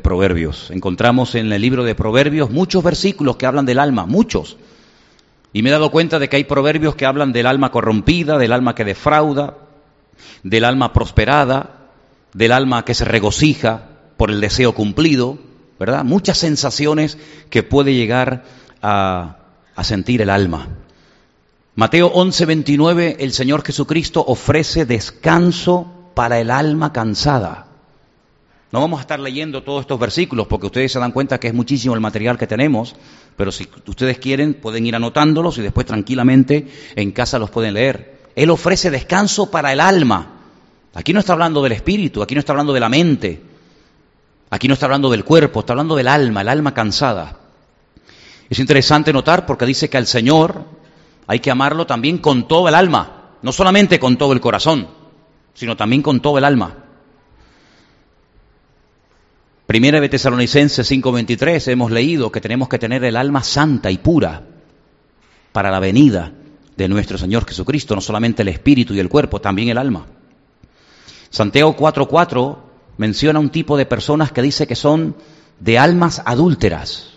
Proverbios. 0.00 0.70
Encontramos 0.70 1.34
en 1.34 1.50
el 1.50 1.62
libro 1.62 1.82
de 1.82 1.94
Proverbios 1.94 2.50
muchos 2.50 2.84
versículos 2.84 3.36
que 3.36 3.46
hablan 3.46 3.66
del 3.66 3.78
alma, 3.78 4.06
muchos. 4.06 4.56
Y 5.52 5.62
me 5.62 5.70
he 5.70 5.72
dado 5.72 5.90
cuenta 5.90 6.18
de 6.18 6.28
que 6.28 6.36
hay 6.36 6.44
proverbios 6.44 6.94
que 6.94 7.06
hablan 7.06 7.32
del 7.32 7.46
alma 7.46 7.70
corrompida, 7.70 8.36
del 8.36 8.52
alma 8.52 8.74
que 8.74 8.84
defrauda, 8.84 9.56
del 10.42 10.64
alma 10.64 10.92
prosperada, 10.92 11.88
del 12.34 12.52
alma 12.52 12.84
que 12.84 12.94
se 12.94 13.06
regocija 13.06 13.88
por 14.16 14.30
el 14.30 14.40
deseo 14.40 14.74
cumplido, 14.74 15.38
¿verdad? 15.78 16.04
Muchas 16.04 16.38
sensaciones 16.38 17.18
que 17.50 17.62
puede 17.62 17.94
llegar 17.94 18.44
a, 18.82 19.36
sentir 19.82 20.20
el 20.22 20.30
alma. 20.30 20.68
Mateo 21.78 22.08
11, 22.08 22.44
29, 22.44 23.16
el 23.20 23.32
Señor 23.32 23.64
Jesucristo 23.64 24.24
ofrece 24.26 24.84
descanso 24.84 25.86
para 26.12 26.40
el 26.40 26.50
alma 26.50 26.92
cansada. 26.92 27.68
No 28.72 28.80
vamos 28.80 28.98
a 28.98 29.02
estar 29.02 29.20
leyendo 29.20 29.62
todos 29.62 29.82
estos 29.82 30.00
versículos 30.00 30.48
porque 30.48 30.66
ustedes 30.66 30.90
se 30.90 30.98
dan 30.98 31.12
cuenta 31.12 31.38
que 31.38 31.46
es 31.46 31.54
muchísimo 31.54 31.94
el 31.94 32.00
material 32.00 32.36
que 32.36 32.48
tenemos, 32.48 32.96
pero 33.36 33.52
si 33.52 33.68
ustedes 33.86 34.18
quieren 34.18 34.54
pueden 34.54 34.86
ir 34.86 34.96
anotándolos 34.96 35.56
y 35.58 35.62
después 35.62 35.86
tranquilamente 35.86 36.66
en 36.96 37.12
casa 37.12 37.38
los 37.38 37.50
pueden 37.50 37.74
leer. 37.74 38.22
Él 38.34 38.50
ofrece 38.50 38.90
descanso 38.90 39.48
para 39.48 39.72
el 39.72 39.78
alma. 39.78 40.32
Aquí 40.94 41.12
no 41.12 41.20
está 41.20 41.34
hablando 41.34 41.62
del 41.62 41.74
espíritu, 41.74 42.24
aquí 42.24 42.34
no 42.34 42.40
está 42.40 42.54
hablando 42.54 42.72
de 42.72 42.80
la 42.80 42.88
mente, 42.88 43.40
aquí 44.50 44.66
no 44.66 44.74
está 44.74 44.86
hablando 44.86 45.10
del 45.10 45.22
cuerpo, 45.22 45.60
está 45.60 45.74
hablando 45.74 45.94
del 45.94 46.08
alma, 46.08 46.40
el 46.40 46.48
alma 46.48 46.74
cansada. 46.74 47.38
Es 48.50 48.58
interesante 48.58 49.12
notar 49.12 49.46
porque 49.46 49.64
dice 49.64 49.88
que 49.88 49.96
al 49.96 50.08
Señor 50.08 50.77
hay 51.28 51.40
que 51.40 51.50
amarlo 51.50 51.86
también 51.86 52.18
con 52.18 52.48
todo 52.48 52.68
el 52.68 52.74
alma, 52.74 53.34
no 53.42 53.52
solamente 53.52 54.00
con 54.00 54.16
todo 54.16 54.32
el 54.32 54.40
corazón, 54.40 54.88
sino 55.52 55.76
también 55.76 56.00
con 56.00 56.20
todo 56.20 56.38
el 56.38 56.44
alma. 56.44 56.74
Primera 59.66 60.00
de 60.00 60.08
Tesalonicenses 60.08 60.90
5:23 60.90 61.68
hemos 61.68 61.90
leído 61.90 62.32
que 62.32 62.40
tenemos 62.40 62.70
que 62.70 62.78
tener 62.78 63.04
el 63.04 63.14
alma 63.14 63.42
santa 63.42 63.90
y 63.90 63.98
pura 63.98 64.42
para 65.52 65.70
la 65.70 65.80
venida 65.80 66.32
de 66.74 66.88
nuestro 66.88 67.18
Señor 67.18 67.46
Jesucristo, 67.46 67.94
no 67.94 68.00
solamente 68.00 68.40
el 68.40 68.48
espíritu 68.48 68.94
y 68.94 68.98
el 68.98 69.10
cuerpo, 69.10 69.38
también 69.38 69.68
el 69.68 69.76
alma. 69.76 70.06
Santiago 71.28 71.76
4:4 71.76 72.56
menciona 72.96 73.38
un 73.38 73.50
tipo 73.50 73.76
de 73.76 73.84
personas 73.84 74.32
que 74.32 74.40
dice 74.40 74.66
que 74.66 74.76
son 74.76 75.14
de 75.60 75.78
almas 75.78 76.22
adúlteras. 76.24 77.10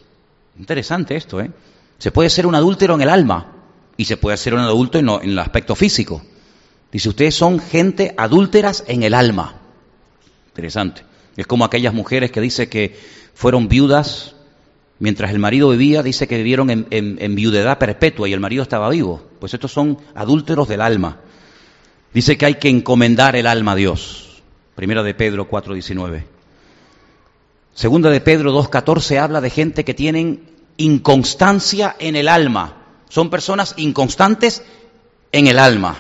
Interesante 0.60 1.16
esto, 1.16 1.40
¿eh? 1.40 1.50
Se 1.98 2.12
puede 2.12 2.30
ser 2.30 2.46
un 2.46 2.56
adúltero 2.56 2.96
en 2.96 3.02
el 3.04 3.10
alma 3.10 3.61
y 4.02 4.06
se 4.06 4.18
puede 4.18 4.36
ser 4.36 4.56
un 4.56 4.62
adulto 4.62 4.98
en, 4.98 5.08
en 5.10 5.30
el 5.30 5.38
aspecto 5.38 5.76
físico. 5.76 6.24
Dice, 6.92 7.08
ustedes 7.08 7.36
son 7.36 7.60
gente 7.60 8.16
adúlteras 8.18 8.84
en 8.88 9.04
el 9.04 9.14
alma. 9.14 9.62
Interesante. 10.48 11.04
Es 11.38 11.46
como 11.46 11.66
aquellas 11.66 11.94
mujeres 11.94 12.32
que 12.32 12.42
dice 12.42 12.68
que 12.68 12.98
fueron 13.36 13.68
viudas 13.68 14.34
mientras 14.98 15.30
el 15.30 15.38
marido 15.38 15.70
vivía, 15.70 16.02
dice 16.02 16.28
que 16.28 16.38
vivieron 16.38 16.72
en, 16.72 17.36
viudedad 17.36 17.78
perpetua 17.78 18.28
y 18.28 18.34
el 18.34 18.40
marido 18.40 18.64
estaba 18.64 18.90
vivo. 18.90 19.22
Pues 19.40 19.54
estos 19.54 19.72
son 19.72 20.00
adúlteros 20.16 20.68
del 20.68 20.82
alma. 20.82 21.20
Dice 22.12 22.40
que 22.40 22.48
hay 22.48 22.56
que 22.56 22.70
encomendar 22.70 23.36
el 23.36 23.46
alma 23.46 23.74
a 23.74 23.76
Dios. 23.76 24.42
Primera 24.74 25.04
de 25.04 25.14
Pedro 25.14 25.48
4.19. 25.48 26.24
Segunda 27.76 28.10
de 28.10 28.20
Pedro 28.20 28.52
2.14 28.52 29.20
habla 29.20 29.42
de 29.42 29.52
gente 29.52 29.86
que 29.86 29.94
tienen 29.94 30.50
inconstancia 30.78 31.96
en 32.00 32.16
el 32.16 32.28
alma. 32.28 32.81
Son 33.12 33.30
personas 33.30 33.74
inconstantes 33.76 34.64
en 35.34 35.48
el 35.48 35.60
alma. 35.60 35.98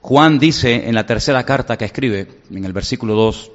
Juan 0.00 0.40
dice 0.40 0.88
en 0.88 0.96
la 0.96 1.06
tercera 1.06 1.44
carta 1.44 1.78
que 1.78 1.84
escribe, 1.84 2.40
en 2.50 2.64
el 2.64 2.72
versículo 2.72 3.14
2, 3.14 3.52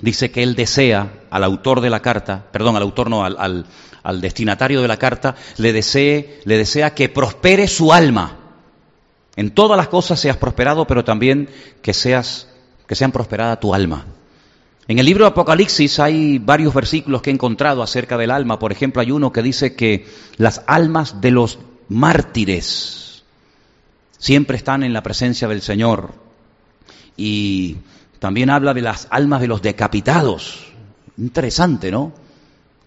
dice 0.00 0.32
que 0.32 0.42
él 0.42 0.56
desea 0.56 1.22
al 1.30 1.44
autor 1.44 1.80
de 1.80 1.88
la 1.88 2.02
carta, 2.02 2.46
perdón, 2.50 2.74
al 2.74 2.82
autor 2.82 3.10
no, 3.10 3.24
al, 3.24 3.64
al, 4.02 4.20
destinatario 4.20 4.82
de 4.82 4.88
la 4.88 4.96
carta, 4.96 5.36
le, 5.56 5.72
desee, 5.72 6.40
le 6.44 6.58
desea 6.58 6.94
que 6.94 7.08
prospere 7.08 7.68
su 7.68 7.92
alma. 7.92 8.36
En 9.36 9.52
todas 9.52 9.76
las 9.76 9.86
cosas 9.86 10.18
seas 10.18 10.36
prosperado, 10.36 10.84
pero 10.88 11.04
también 11.04 11.48
que 11.80 11.94
seas, 11.94 12.48
que 12.88 12.96
sean 12.96 13.12
prosperada 13.12 13.60
tu 13.60 13.72
alma. 13.72 14.04
En 14.86 14.98
el 14.98 15.06
libro 15.06 15.24
de 15.24 15.30
Apocalipsis 15.30 15.98
hay 15.98 16.38
varios 16.38 16.74
versículos 16.74 17.22
que 17.22 17.30
he 17.30 17.32
encontrado 17.32 17.82
acerca 17.82 18.18
del 18.18 18.30
alma. 18.30 18.58
Por 18.58 18.70
ejemplo, 18.70 19.00
hay 19.00 19.10
uno 19.10 19.32
que 19.32 19.42
dice 19.42 19.74
que 19.74 20.06
las 20.36 20.62
almas 20.66 21.22
de 21.22 21.30
los 21.30 21.58
mártires, 21.88 23.24
siempre 24.18 24.56
están 24.56 24.82
en 24.82 24.92
la 24.92 25.02
presencia 25.02 25.48
del 25.48 25.62
Señor. 25.62 26.12
Y 27.16 27.76
también 28.18 28.50
habla 28.50 28.74
de 28.74 28.82
las 28.82 29.08
almas 29.10 29.40
de 29.40 29.48
los 29.48 29.62
decapitados. 29.62 30.66
Interesante, 31.16 31.90
¿no? 31.90 32.12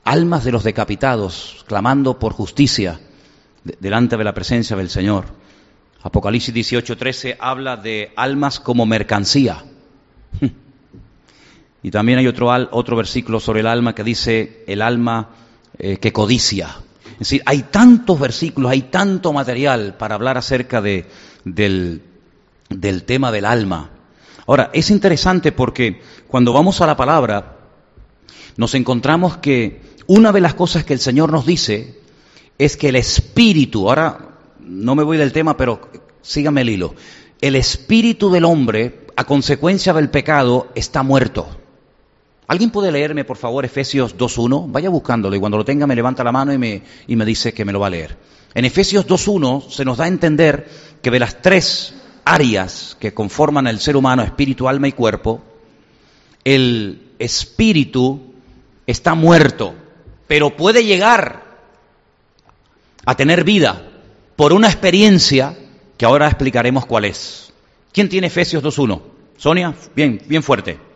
Almas 0.03 0.43
de 0.43 0.51
los 0.51 0.63
decapitados, 0.63 1.63
clamando 1.67 2.19
por 2.19 2.33
justicia 2.33 2.99
delante 3.79 4.17
de 4.17 4.23
la 4.23 4.33
presencia 4.33 4.75
del 4.75 4.89
Señor. 4.89 5.25
Apocalipsis 6.03 6.53
18:13 6.53 7.37
habla 7.39 7.75
de 7.75 8.13
almas 8.15 8.59
como 8.59 8.85
mercancía. 8.85 9.63
Y 11.87 11.89
también 11.89 12.19
hay 12.19 12.27
otro, 12.27 12.49
otro 12.71 12.97
versículo 12.97 13.39
sobre 13.39 13.61
el 13.61 13.67
alma 13.67 13.95
que 13.95 14.03
dice 14.03 14.65
el 14.67 14.81
alma 14.81 15.29
eh, 15.79 15.95
que 15.95 16.11
codicia. 16.11 16.81
Es 17.13 17.19
decir, 17.19 17.43
hay 17.45 17.61
tantos 17.61 18.19
versículos, 18.19 18.69
hay 18.69 18.81
tanto 18.81 19.31
material 19.31 19.95
para 19.97 20.15
hablar 20.15 20.37
acerca 20.37 20.81
de, 20.81 21.05
del, 21.45 22.01
del 22.67 23.03
tema 23.03 23.31
del 23.31 23.45
alma. 23.45 23.89
Ahora, 24.47 24.69
es 24.73 24.91
interesante 24.91 25.53
porque 25.53 26.01
cuando 26.27 26.51
vamos 26.51 26.81
a 26.81 26.87
la 26.87 26.97
palabra, 26.97 27.55
nos 28.57 28.75
encontramos 28.75 29.37
que 29.37 29.79
una 30.07 30.33
de 30.33 30.41
las 30.41 30.55
cosas 30.55 30.83
que 30.83 30.93
el 30.93 30.99
Señor 30.99 31.31
nos 31.31 31.45
dice 31.45 32.01
es 32.57 32.75
que 32.75 32.89
el 32.89 32.97
espíritu, 32.97 33.87
ahora 33.87 34.39
no 34.59 34.93
me 34.93 35.03
voy 35.03 35.15
del 35.15 35.31
tema, 35.31 35.55
pero 35.55 35.89
sígame 36.21 36.63
el 36.63 36.69
hilo, 36.69 36.95
el 37.39 37.55
espíritu 37.55 38.29
del 38.29 38.43
hombre, 38.43 39.07
a 39.15 39.23
consecuencia 39.23 39.93
del 39.93 40.09
pecado, 40.09 40.67
está 40.75 41.01
muerto. 41.01 41.47
¿Alguien 42.47 42.69
puede 42.69 42.91
leerme, 42.93 43.25
por 43.25 43.35
favor, 43.35 43.65
Efesios 43.65 44.17
2.1? 44.17 44.71
Vaya 44.71 44.89
buscándolo 44.89 45.35
y 45.35 45.39
cuando 45.39 45.57
lo 45.57 45.65
tenga 45.65 45.85
me 45.85 45.95
levanta 45.95 46.23
la 46.23 46.31
mano 46.31 46.53
y 46.53 46.57
me, 46.57 46.81
y 47.05 47.15
me 47.17 47.25
dice 47.25 47.53
que 47.53 47.65
me 47.65 47.73
lo 47.73 47.81
va 47.81 47.87
a 47.87 47.89
leer. 47.89 48.17
En 48.53 48.63
Efesios 48.63 49.05
2.1 49.05 49.69
se 49.69 49.83
nos 49.83 49.97
da 49.97 50.05
a 50.05 50.07
entender 50.07 50.69
que 51.01 51.11
de 51.11 51.19
las 51.19 51.41
tres 51.41 51.93
áreas 52.23 52.95
que 52.99 53.13
conforman 53.13 53.67
el 53.67 53.79
ser 53.79 53.97
humano, 53.97 54.23
espíritu, 54.23 54.69
alma 54.69 54.87
y 54.87 54.93
cuerpo, 54.93 55.41
el 56.45 57.11
espíritu 57.19 58.33
está 58.85 59.13
muerto, 59.13 59.75
pero 60.27 60.55
puede 60.55 60.85
llegar 60.85 61.43
a 63.05 63.15
tener 63.15 63.43
vida 63.43 63.83
por 64.37 64.53
una 64.53 64.67
experiencia 64.67 65.57
que 65.97 66.05
ahora 66.05 66.27
explicaremos 66.27 66.85
cuál 66.85 67.05
es. 67.05 67.51
¿Quién 67.91 68.07
tiene 68.07 68.27
Efesios 68.27 68.63
2.1? 68.63 69.01
Sonia, 69.35 69.75
bien, 69.93 70.21
bien 70.27 70.43
fuerte. 70.43 70.86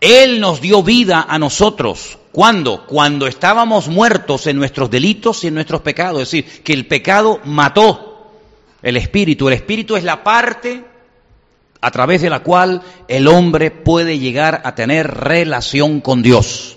Él 0.00 0.40
nos 0.40 0.60
dio 0.60 0.82
vida 0.82 1.26
a 1.28 1.38
nosotros. 1.38 2.18
¿Cuándo? 2.32 2.86
Cuando 2.86 3.26
estábamos 3.26 3.88
muertos 3.88 4.46
en 4.46 4.56
nuestros 4.56 4.90
delitos 4.90 5.44
y 5.44 5.48
en 5.48 5.54
nuestros 5.54 5.82
pecados. 5.82 6.22
Es 6.22 6.30
decir, 6.30 6.62
que 6.62 6.72
el 6.72 6.86
pecado 6.86 7.40
mató 7.44 8.32
el 8.82 8.96
espíritu. 8.96 9.48
El 9.48 9.54
espíritu 9.54 9.96
es 9.96 10.04
la 10.04 10.24
parte 10.24 10.84
a 11.80 11.90
través 11.90 12.22
de 12.22 12.30
la 12.30 12.40
cual 12.40 12.82
el 13.08 13.28
hombre 13.28 13.70
puede 13.70 14.18
llegar 14.18 14.62
a 14.64 14.74
tener 14.74 15.06
relación 15.06 16.00
con 16.00 16.22
Dios. 16.22 16.76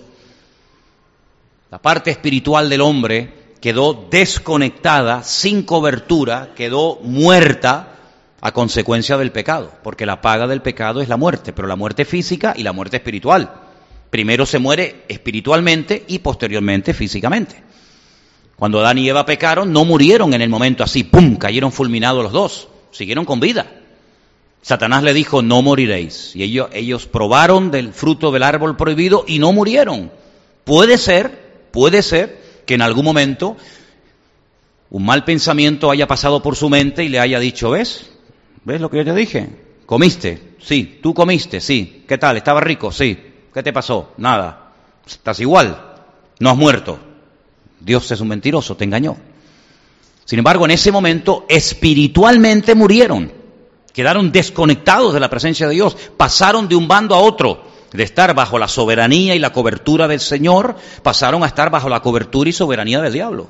la 1.70 1.78
parte 1.82 2.12
espiritual 2.12 2.70
del 2.70 2.82
hombre 2.82 3.32
quedó 3.60 4.06
desconectada, 4.08 5.24
sin 5.24 5.64
cobertura, 5.64 6.52
quedó 6.54 7.00
muerta 7.02 7.93
a 8.44 8.52
consecuencia 8.52 9.16
del 9.16 9.32
pecado, 9.32 9.72
porque 9.82 10.04
la 10.04 10.20
paga 10.20 10.46
del 10.46 10.60
pecado 10.60 11.00
es 11.00 11.08
la 11.08 11.16
muerte, 11.16 11.54
pero 11.54 11.66
la 11.66 11.76
muerte 11.76 12.04
física 12.04 12.52
y 12.54 12.62
la 12.62 12.74
muerte 12.74 12.98
espiritual. 12.98 13.50
Primero 14.10 14.44
se 14.44 14.58
muere 14.58 15.04
espiritualmente 15.08 16.04
y 16.08 16.18
posteriormente 16.18 16.92
físicamente. 16.92 17.62
Cuando 18.56 18.80
Adán 18.80 18.98
y 18.98 19.08
Eva 19.08 19.24
pecaron, 19.24 19.72
no 19.72 19.86
murieron 19.86 20.34
en 20.34 20.42
el 20.42 20.50
momento 20.50 20.84
así, 20.84 21.04
¡pum!, 21.04 21.36
cayeron 21.36 21.72
fulminados 21.72 22.22
los 22.22 22.32
dos, 22.32 22.68
siguieron 22.90 23.24
con 23.24 23.40
vida. 23.40 23.66
Satanás 24.60 25.02
le 25.04 25.14
dijo, 25.14 25.40
no 25.40 25.62
moriréis. 25.62 26.36
Y 26.36 26.42
ellos, 26.42 26.68
ellos 26.74 27.06
probaron 27.06 27.70
del 27.70 27.94
fruto 27.94 28.30
del 28.30 28.42
árbol 28.42 28.76
prohibido 28.76 29.24
y 29.26 29.38
no 29.38 29.54
murieron. 29.54 30.12
Puede 30.64 30.98
ser, 30.98 31.70
puede 31.70 32.02
ser 32.02 32.42
que 32.66 32.74
en 32.74 32.82
algún 32.82 33.06
momento 33.06 33.56
un 34.90 35.06
mal 35.06 35.24
pensamiento 35.24 35.90
haya 35.90 36.06
pasado 36.06 36.42
por 36.42 36.56
su 36.56 36.68
mente 36.68 37.04
y 37.04 37.08
le 37.08 37.20
haya 37.20 37.40
dicho, 37.40 37.70
¿ves? 37.70 38.10
¿Ves 38.64 38.80
lo 38.80 38.90
que 38.90 38.98
yo 38.98 39.04
te 39.04 39.14
dije? 39.14 39.48
¿Comiste? 39.86 40.56
Sí. 40.60 40.98
¿Tú 41.02 41.14
comiste? 41.14 41.60
Sí. 41.60 42.04
¿Qué 42.08 42.18
tal? 42.18 42.36
¿Estaba 42.36 42.60
rico? 42.60 42.90
Sí. 42.90 43.18
¿Qué 43.52 43.62
te 43.62 43.72
pasó? 43.72 44.12
Nada. 44.16 44.72
Estás 45.06 45.40
igual. 45.40 45.92
No 46.40 46.50
has 46.50 46.56
muerto. 46.56 46.98
Dios 47.80 48.10
es 48.10 48.20
un 48.20 48.28
mentiroso, 48.28 48.76
te 48.76 48.84
engañó. 48.84 49.16
Sin 50.24 50.38
embargo, 50.38 50.64
en 50.64 50.70
ese 50.70 50.90
momento 50.90 51.44
espiritualmente 51.48 52.74
murieron. 52.74 53.30
Quedaron 53.92 54.32
desconectados 54.32 55.12
de 55.12 55.20
la 55.20 55.30
presencia 55.30 55.68
de 55.68 55.74
Dios. 55.74 55.96
Pasaron 56.16 56.66
de 56.66 56.76
un 56.76 56.88
bando 56.88 57.14
a 57.14 57.18
otro 57.18 57.74
de 57.94 58.02
estar 58.02 58.34
bajo 58.34 58.58
la 58.58 58.66
soberanía 58.66 59.36
y 59.36 59.38
la 59.38 59.52
cobertura 59.52 60.08
del 60.08 60.18
Señor, 60.18 60.74
pasaron 61.02 61.44
a 61.44 61.46
estar 61.46 61.70
bajo 61.70 61.88
la 61.88 62.00
cobertura 62.00 62.50
y 62.50 62.52
soberanía 62.52 63.00
del 63.00 63.12
diablo. 63.12 63.46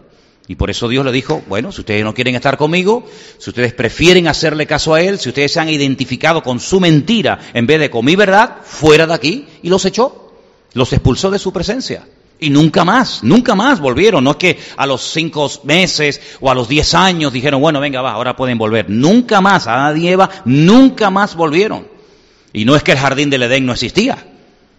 Y 0.46 0.57
por 0.57 0.68
eso 0.70 0.88
Dios 0.88 1.04
le 1.07 1.12
dijo, 1.12 1.42
bueno, 1.48 1.72
si 1.72 1.80
ustedes 1.80 2.04
no 2.04 2.12
quieren 2.12 2.35
estar 2.35 2.59
conmigo, 2.59 3.07
si 3.38 3.48
ustedes 3.48 3.72
prefieren 3.72 4.28
hacerle 4.28 4.66
caso 4.66 4.92
a 4.92 5.00
Él, 5.00 5.18
si 5.18 5.30
ustedes 5.30 5.52
se 5.52 5.61
han 5.61 5.70
identificado 5.70 6.42
con 6.42 6.61
su 6.61 6.80
mentira 6.80 7.38
en 7.54 7.66
vez 7.66 7.80
de 7.80 7.90
con 7.90 8.04
mi 8.04 8.14
verdad, 8.14 8.57
fuera 8.62 9.07
de 9.07 9.14
aquí, 9.14 9.46
y 9.62 9.70
los 9.70 9.85
echó, 9.87 10.33
los 10.74 10.92
expulsó 10.92 11.30
de 11.30 11.38
su 11.38 11.50
presencia. 11.50 12.07
Y 12.38 12.50
nunca 12.50 12.85
más, 12.85 13.22
nunca 13.22 13.54
más 13.54 13.80
volvieron. 13.80 14.22
No 14.22 14.33
es 14.33 14.37
que 14.37 14.59
a 14.76 14.87
los 14.87 15.02
cinco 15.02 15.50
meses 15.62 16.20
o 16.40 16.50
a 16.50 16.54
los 16.54 16.68
diez 16.68 16.92
años 16.94 17.33
dijeron, 17.33 17.61
bueno, 17.62 17.80
venga, 17.80 18.02
va, 18.02 18.12
ahora 18.12 18.37
pueden 18.37 18.59
volver. 18.59 18.90
Nunca 18.90 19.40
más, 19.40 19.66
Adán 19.66 20.02
y 20.02 20.09
Eva 20.09 20.28
nunca 20.44 21.09
más 21.09 21.37
volvieron. 21.37 21.87
Y 22.52 22.66
no 22.66 22.76
es 22.76 22.83
que 22.83 22.92
el 22.92 22.98
jardín 22.98 23.30
del 23.30 23.44
Edén 23.44 23.64
no 23.64 23.72
existía. 23.72 24.34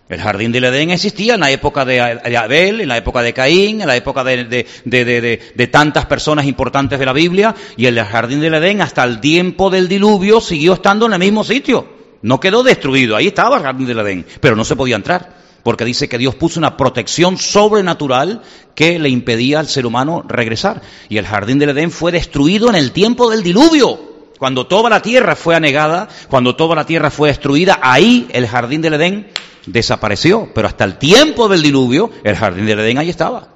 El 0.08 0.22
jardín 0.22 0.52
del 0.52 0.65
Edén 0.65 0.91
existía 0.91 1.34
en 1.34 1.39
la 1.39 1.50
época 1.50 1.84
de 1.84 2.00
Abel, 2.00 2.82
en 2.82 2.88
la 2.88 2.98
época 2.98 3.24
de 3.24 3.34
Caín, 3.34 3.82
en 3.82 3.88
la 3.88 3.96
época 3.96 4.24
de, 4.24 5.70
tantas 5.72 6.06
personas 6.06 6.46
importantes 6.46 7.00
de 7.00 7.06
la 7.08 7.13
Biblia, 7.13 7.56
y 7.76 7.88
el 7.88 8.00
jardín 8.04 8.39
del 8.39 8.54
Edén 8.54 8.82
hasta 8.82 9.04
el 9.04 9.20
tiempo 9.20 9.72
del 9.72 9.88
diluvio 9.88 10.41
siguió 10.41 10.74
estando 10.74 11.08
en 11.08 11.13
el 11.13 11.20
mismo 11.20 11.44
sitio. 11.44 11.88
No 12.22 12.39
quedó 12.39 12.62
destruido, 12.62 13.15
ahí 13.15 13.28
estaba 13.28 13.58
el 13.58 13.63
jardín 13.63 13.88
del 13.88 14.00
Edén, 14.00 14.26
pero 14.39 14.56
no 14.56 14.63
se 14.63 14.76
podía 14.76 14.96
entrar, 14.96 15.38
porque 15.63 15.86
dice 15.86 16.08
que 16.08 16.20
Dios 16.20 16.36
puso 16.36 16.60
una 16.60 16.78
protección 16.78 17.38
sobrenatural 17.39 18.44
que 18.76 19.00
le 19.00 19.10
impedía 19.10 19.60
al 19.60 19.68
ser 19.68 19.88
humano 19.88 20.24
regresar. 20.28 20.84
Y 21.10 21.18
el 21.18 21.26
jardín 21.26 21.58
del 21.58 21.70
Edén 21.70 21.89
fue 21.89 22.12
destruido 22.12 22.70
en 22.70 22.76
el 22.76 22.91
tiempo 22.91 23.32
del 23.32 23.41
diluvio. 23.41 24.14
Cuando 24.38 24.67
toda 24.67 24.89
la 24.89 25.02
tierra 25.02 25.36
fue 25.36 25.56
anegada, 25.56 26.10
cuando 26.30 26.56
toda 26.56 26.76
la 26.76 26.86
tierra 26.86 27.10
fue 27.10 27.30
destruida, 27.30 27.80
ahí 27.82 28.28
el 28.32 28.48
jardín 28.48 28.82
del 28.82 28.95
Edén 28.95 29.28
desapareció, 29.65 30.50
pero 30.54 30.67
hasta 30.67 30.84
el 30.84 30.98
tiempo 30.98 31.48
del 31.48 31.62
diluvio 31.62 32.12
el 32.24 32.36
jardín 32.36 32.65
del 32.65 32.80
Edén 32.80 32.98
ahí 32.98 33.10
estaba, 33.10 33.48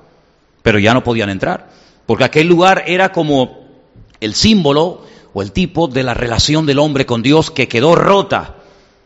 pero 0.61 0.79
ya 0.79 0.93
no 0.93 1.03
podían 1.03 1.29
entrar, 1.29 1.69
porque 2.05 2.23
aquel 2.23 2.47
lugar 2.47 2.83
era 2.87 3.11
como 3.11 3.65
el 4.19 4.33
símbolo 4.33 5.03
o 5.33 5.41
el 5.41 5.51
tipo 5.51 5.87
de 5.87 6.03
la 6.03 6.13
relación 6.13 6.65
del 6.65 6.79
hombre 6.79 7.05
con 7.05 7.21
Dios 7.21 7.51
que 7.51 7.67
quedó 7.67 7.95
rota, 7.95 8.55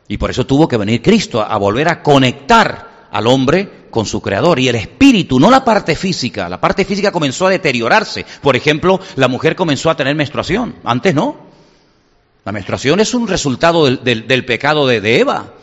y 0.08 0.18
por 0.18 0.30
eso 0.30 0.46
tuvo 0.46 0.68
que 0.68 0.78
venir 0.78 1.02
Cristo 1.02 1.42
a, 1.42 1.58
volver 1.58 1.88
a 1.88 2.04
conectar 2.04 3.08
al 3.12 3.28
hombre 3.28 3.84
con 3.90 4.06
su 4.06 4.22
creador 4.22 4.60
y 4.60 4.68
el 4.68 4.76
espíritu, 4.76 5.40
no 5.40 5.50
la 5.50 5.64
parte 5.64 5.96
física. 5.96 6.50
La 6.50 6.60
parte 6.60 6.84
física 6.84 7.12
comenzó 7.12 7.48
a 7.48 7.52
deteriorarse. 7.52 8.26
Por 8.42 8.56
ejemplo, 8.56 9.00
la 9.16 9.28
mujer 9.28 9.56
comenzó 9.56 9.90
a 9.90 9.96
tener 9.96 10.16
menstruación. 10.16 10.76
Antes 10.84 11.14
no. 11.14 11.43
La 12.46 12.52
menstruación 12.52 13.00
es 13.00 13.14
un 13.14 13.28
resultado 13.28 13.86
del, 13.86 14.46
pecado 14.46 14.86
de 14.86 15.20
Eva. 15.20 15.54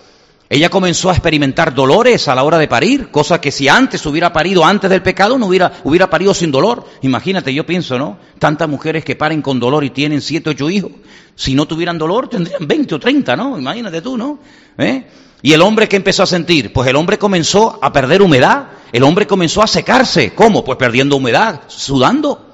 Ella 0.48 0.68
comenzó 0.68 1.10
a 1.10 1.12
experimentar 1.12 1.74
dolores 1.74 2.26
a 2.26 2.34
la 2.34 2.42
hora 2.42 2.58
de 2.58 2.66
parir, 2.66 3.10
cosa 3.10 3.40
que 3.40 3.52
si 3.52 3.68
antes 3.68 4.04
hubiera 4.06 4.32
parido 4.32 4.64
antes 4.64 4.90
del 4.90 5.02
pecado 5.02 5.38
no 5.38 5.46
hubiera, 5.46 5.70
hubiera 5.84 6.10
parido 6.10 6.34
sin 6.34 6.50
dolor. 6.50 6.84
Imagínate, 7.02 7.54
yo 7.54 7.64
pienso, 7.64 7.98
¿no? 7.98 8.18
Tantas 8.38 8.68
mujeres 8.68 9.04
que 9.04 9.14
paren 9.14 9.42
con 9.42 9.60
dolor 9.60 9.84
y 9.84 9.90
tienen 9.90 10.20
siete, 10.20 10.50
ocho 10.50 10.68
hijos. 10.68 10.90
Si 11.36 11.54
no 11.54 11.66
tuvieran 11.66 11.98
dolor 11.98 12.28
tendrían 12.28 12.66
20 12.66 12.94
o 12.96 12.98
30, 12.98 13.36
¿no? 13.36 13.58
Imagínate 13.58 14.02
tú, 14.02 14.16
¿no? 14.16 14.40
¿Eh? 14.76 15.04
¿Y 15.42 15.52
el 15.52 15.62
hombre 15.62 15.88
qué 15.88 15.96
empezó 15.96 16.22
a 16.22 16.26
sentir? 16.26 16.72
Pues 16.72 16.88
el 16.88 16.96
hombre 16.96 17.18
comenzó 17.18 17.78
a 17.80 17.92
perder 17.92 18.20
humedad, 18.20 18.68
el 18.90 19.04
hombre 19.04 19.26
comenzó 19.26 19.62
a 19.62 19.66
secarse. 19.66 20.34
¿Cómo? 20.34 20.64
Pues 20.64 20.78
perdiendo 20.78 21.16
humedad, 21.16 21.60
sudando. 21.68 22.48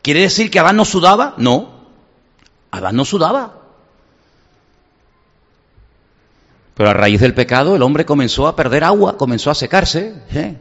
¿Quiere 0.00 0.20
decir 0.20 0.50
que 0.50 0.58
Adán 0.58 0.76
no 0.76 0.84
sudaba? 0.86 1.34
No, 1.36 1.75
Adán 2.76 2.96
no 2.96 3.04
sudaba. 3.04 3.66
Pero 6.76 6.90
a 6.90 6.92
raíz 6.92 7.20
del 7.20 7.32
pecado 7.32 7.74
el 7.74 7.82
hombre 7.82 8.04
comenzó 8.04 8.46
a 8.46 8.54
perder 8.54 8.84
agua, 8.84 9.16
comenzó 9.16 9.50
a 9.50 9.54
secarse. 9.54 10.14
¿eh? 10.34 10.56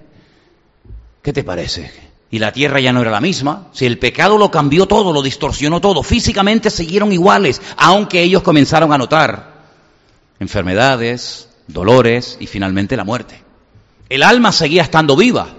¿Qué 1.22 1.34
te 1.34 1.44
parece? 1.44 1.92
Y 2.32 2.40
la 2.40 2.54
tierra 2.54 2.80
ya 2.80 2.94
no 2.94 3.02
era 3.02 3.12
la 3.12 3.20
misma. 3.20 3.68
Si 3.74 3.86
el 3.86 4.00
pecado 4.00 4.38
lo 4.38 4.50
cambió 4.50 4.86
todo, 4.86 5.12
lo 5.12 5.22
distorsionó 5.22 5.82
todo, 5.82 6.04
físicamente 6.04 6.70
siguieron 6.70 7.12
iguales, 7.12 7.62
aunque 7.78 8.22
ellos 8.22 8.44
comenzaron 8.44 8.94
a 8.94 8.98
notar 8.98 9.56
enfermedades, 10.40 11.50
dolores 11.68 12.38
y 12.40 12.48
finalmente 12.48 12.96
la 12.96 13.04
muerte. 13.04 13.44
El 14.08 14.24
alma 14.24 14.54
seguía 14.54 14.84
estando 14.84 15.18
viva, 15.18 15.50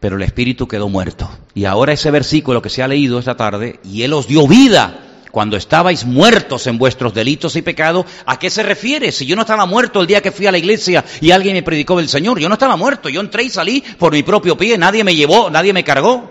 pero 0.00 0.16
el 0.16 0.22
espíritu 0.22 0.66
quedó 0.66 0.88
muerto. 0.88 1.30
Y 1.54 1.66
ahora 1.66 1.92
ese 1.92 2.10
versículo 2.10 2.62
que 2.62 2.70
se 2.70 2.82
ha 2.82 2.88
leído 2.88 3.20
esta 3.20 3.36
tarde, 3.36 3.78
y 3.84 4.02
Él 4.02 4.12
os 4.12 4.26
dio 4.26 4.48
vida 4.48 5.03
cuando 5.34 5.56
estabais 5.56 6.04
muertos 6.04 6.68
en 6.68 6.78
vuestros 6.78 7.12
delitos 7.12 7.56
y 7.56 7.62
pecados, 7.62 8.06
¿a 8.24 8.38
qué 8.38 8.50
se 8.50 8.62
refiere? 8.62 9.10
Si 9.10 9.26
yo 9.26 9.34
no 9.34 9.42
estaba 9.42 9.66
muerto 9.66 10.00
el 10.00 10.06
día 10.06 10.22
que 10.22 10.30
fui 10.30 10.46
a 10.46 10.52
la 10.52 10.58
iglesia 10.58 11.04
y 11.20 11.32
alguien 11.32 11.54
me 11.54 11.64
predicó 11.64 11.96
del 11.96 12.08
Señor, 12.08 12.38
yo 12.38 12.48
no 12.48 12.54
estaba 12.54 12.76
muerto, 12.76 13.08
yo 13.08 13.20
entré 13.20 13.42
y 13.42 13.50
salí 13.50 13.82
por 13.98 14.12
mi 14.12 14.22
propio 14.22 14.56
pie, 14.56 14.78
nadie 14.78 15.02
me 15.02 15.16
llevó, 15.16 15.50
nadie 15.50 15.72
me 15.72 15.82
cargó. 15.82 16.30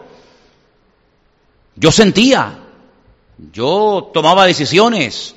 Yo 1.76 1.92
sentía, 1.92 2.60
yo 3.52 4.10
tomaba 4.14 4.46
decisiones, 4.46 5.36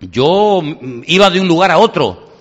yo 0.00 0.62
iba 1.04 1.28
de 1.28 1.38
un 1.38 1.48
lugar 1.48 1.70
a 1.70 1.76
otro, 1.76 2.32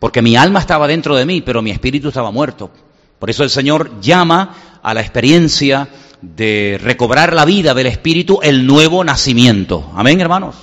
porque 0.00 0.20
mi 0.20 0.36
alma 0.36 0.60
estaba 0.60 0.86
dentro 0.86 1.16
de 1.16 1.24
mí, 1.24 1.40
pero 1.40 1.62
mi 1.62 1.70
espíritu 1.70 2.08
estaba 2.08 2.30
muerto. 2.30 2.70
Por 3.18 3.30
eso 3.30 3.42
el 3.42 3.48
Señor 3.48 4.02
llama 4.02 4.54
a 4.82 4.92
la 4.92 5.00
experiencia 5.00 5.88
de 6.36 6.80
recobrar 6.82 7.34
la 7.34 7.44
vida 7.44 7.74
del 7.74 7.86
Espíritu 7.86 8.40
el 8.42 8.66
nuevo 8.66 9.04
nacimiento. 9.04 9.90
Amén, 9.94 10.20
hermanos. 10.20 10.56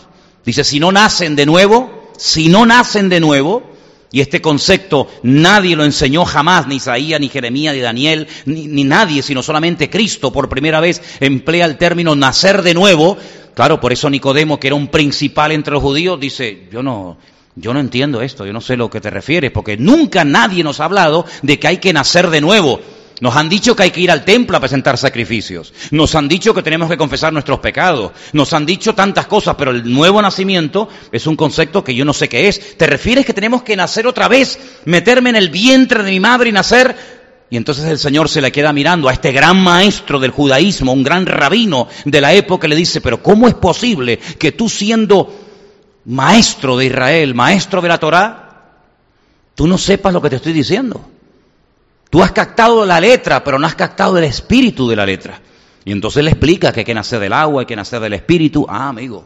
Dice, 0.44 0.64
si 0.64 0.80
no 0.80 0.92
nacen 0.92 1.36
de 1.36 1.46
nuevo, 1.46 2.10
si 2.18 2.50
no 2.50 2.66
nacen 2.66 3.10
de 3.10 3.20
nuevo, 3.20 3.64
y 4.12 4.22
este 4.22 4.42
concepto 4.42 5.08
nadie 5.24 5.76
lo 5.76 5.86
enseñó 5.86 6.26
jamás, 6.26 6.68
ni 6.68 6.78
Isaías, 6.78 7.20
ni 7.20 7.30
Jeremías, 7.30 7.76
ni 7.76 7.82
Daniel, 7.82 8.28
ni, 8.46 8.68
ni, 8.68 8.84
nadie, 8.84 9.22
sino 9.22 9.44
solamente 9.44 9.90
Cristo 9.90 10.34
por 10.34 10.50
primera 10.50 10.80
vez 10.80 11.02
emplea 11.20 11.66
el 11.66 11.78
término 11.78 12.16
nacer 12.16 12.64
de 12.64 12.74
nuevo. 12.74 13.18
Claro, 13.54 13.80
por 13.80 13.94
eso 13.94 14.10
Nicodemo, 14.10 14.60
que 14.60 14.68
era 14.68 14.76
un 14.76 14.88
principal 14.88 15.52
entre 15.52 15.74
los 15.74 15.84
judíos, 15.84 16.20
dice, 16.20 16.68
yo 16.72 16.82
no, 16.82 17.18
yo 17.56 17.74
no 17.74 17.80
entiendo 17.80 18.22
esto, 18.22 18.46
yo 18.46 18.54
no 18.54 18.62
sé 18.62 18.76
lo 18.76 18.90
que 18.90 19.00
te 19.00 19.10
refieres, 19.10 19.52
porque 19.52 19.78
nunca 19.78 20.26
nadie 20.26 20.64
nos 20.64 20.80
ha 20.80 20.86
hablado 20.86 21.26
de 21.42 21.60
que 21.60 21.68
hay 21.68 21.78
que 21.78 21.94
nacer 21.94 22.30
de 22.30 22.42
nuevo. 22.42 22.82
Nos 23.22 23.36
han 23.36 23.50
dicho 23.50 23.76
que 23.76 23.84
hay 23.84 23.92
que 23.92 24.02
ir 24.02 24.10
al 24.10 24.26
templo 24.26 24.58
a 24.58 24.60
presentar 24.60 24.98
sacrificios. 24.98 25.72
Nos 25.92 26.16
han 26.16 26.28
dicho 26.28 26.56
que 26.56 26.64
tenemos 26.64 26.90
que 26.90 26.98
confesar 26.98 27.32
nuestros 27.32 27.60
pecados. 27.60 28.14
Nos 28.34 28.52
han 28.52 28.66
dicho 28.66 28.96
tantas 28.96 29.28
cosas, 29.28 29.54
pero 29.56 29.70
el 29.70 29.94
nuevo 29.94 30.20
nacimiento 30.24 30.90
es 31.12 31.28
un 31.28 31.36
concepto 31.36 31.84
que 31.84 31.94
yo 31.94 32.04
no 32.04 32.14
sé 32.14 32.28
qué 32.28 32.48
es. 32.48 32.78
¿Te 32.78 32.88
refieres 32.88 33.24
que 33.24 33.34
tenemos 33.36 33.62
que 33.62 33.76
nacer 33.76 34.08
otra 34.08 34.28
vez, 34.28 34.60
meterme 34.86 35.30
en 35.30 35.36
el 35.36 35.50
vientre 35.52 36.02
de 36.02 36.10
mi 36.10 36.20
madre 36.20 36.50
y 36.50 36.52
nacer? 36.52 36.96
Y 37.52 37.58
entonces 37.58 37.86
el 37.86 38.00
Señor 38.00 38.28
se 38.28 38.42
le 38.42 38.52
queda 38.52 38.74
mirando 38.74 39.08
a 39.08 39.14
este 39.14 39.32
gran 39.32 39.62
maestro 39.62 40.20
del 40.20 40.32
judaísmo, 40.32 40.92
un 40.92 41.04
gran 41.04 41.28
rabino 41.28 41.90
de 42.06 42.22
la 42.22 42.34
época, 42.34 42.68
le 42.68 42.76
dice, 42.76 43.02
pero 43.02 43.22
¿cómo 43.22 43.48
es 43.48 43.54
posible 43.54 44.18
que 44.18 44.52
tú 44.52 44.68
siendo 44.68 45.32
maestro 46.06 46.76
de 46.76 46.88
Israel, 46.88 47.36
maestro 47.36 47.82
de 47.82 47.88
la 47.88 48.00
Torá, 48.00 48.72
tú 49.54 49.68
no 49.68 49.78
sepas 49.78 50.12
lo 50.12 50.24
que 50.24 50.32
te 50.32 50.38
estoy 50.38 50.54
diciendo? 50.54 51.11
Tú 52.12 52.22
has 52.22 52.34
captado 52.34 52.86
la 52.86 53.00
letra, 53.00 53.42
pero 53.44 53.58
no 53.58 53.66
has 53.66 53.74
captado 53.74 54.18
el 54.18 54.26
espíritu 54.26 54.88
de 54.90 54.98
la 54.98 55.06
letra. 55.06 55.42
Y 55.86 55.94
entonces 55.94 56.24
le 56.24 56.32
explica 56.32 56.72
que 56.72 56.82
hay 56.82 56.86
que 56.86 56.94
nacer 56.94 57.22
del 57.22 57.34
agua, 57.34 57.62
hay 57.62 57.66
que 57.66 57.76
nacer 57.76 58.02
del 58.02 58.14
espíritu. 58.14 58.68
Ah, 58.70 58.90
amigo. 58.90 59.26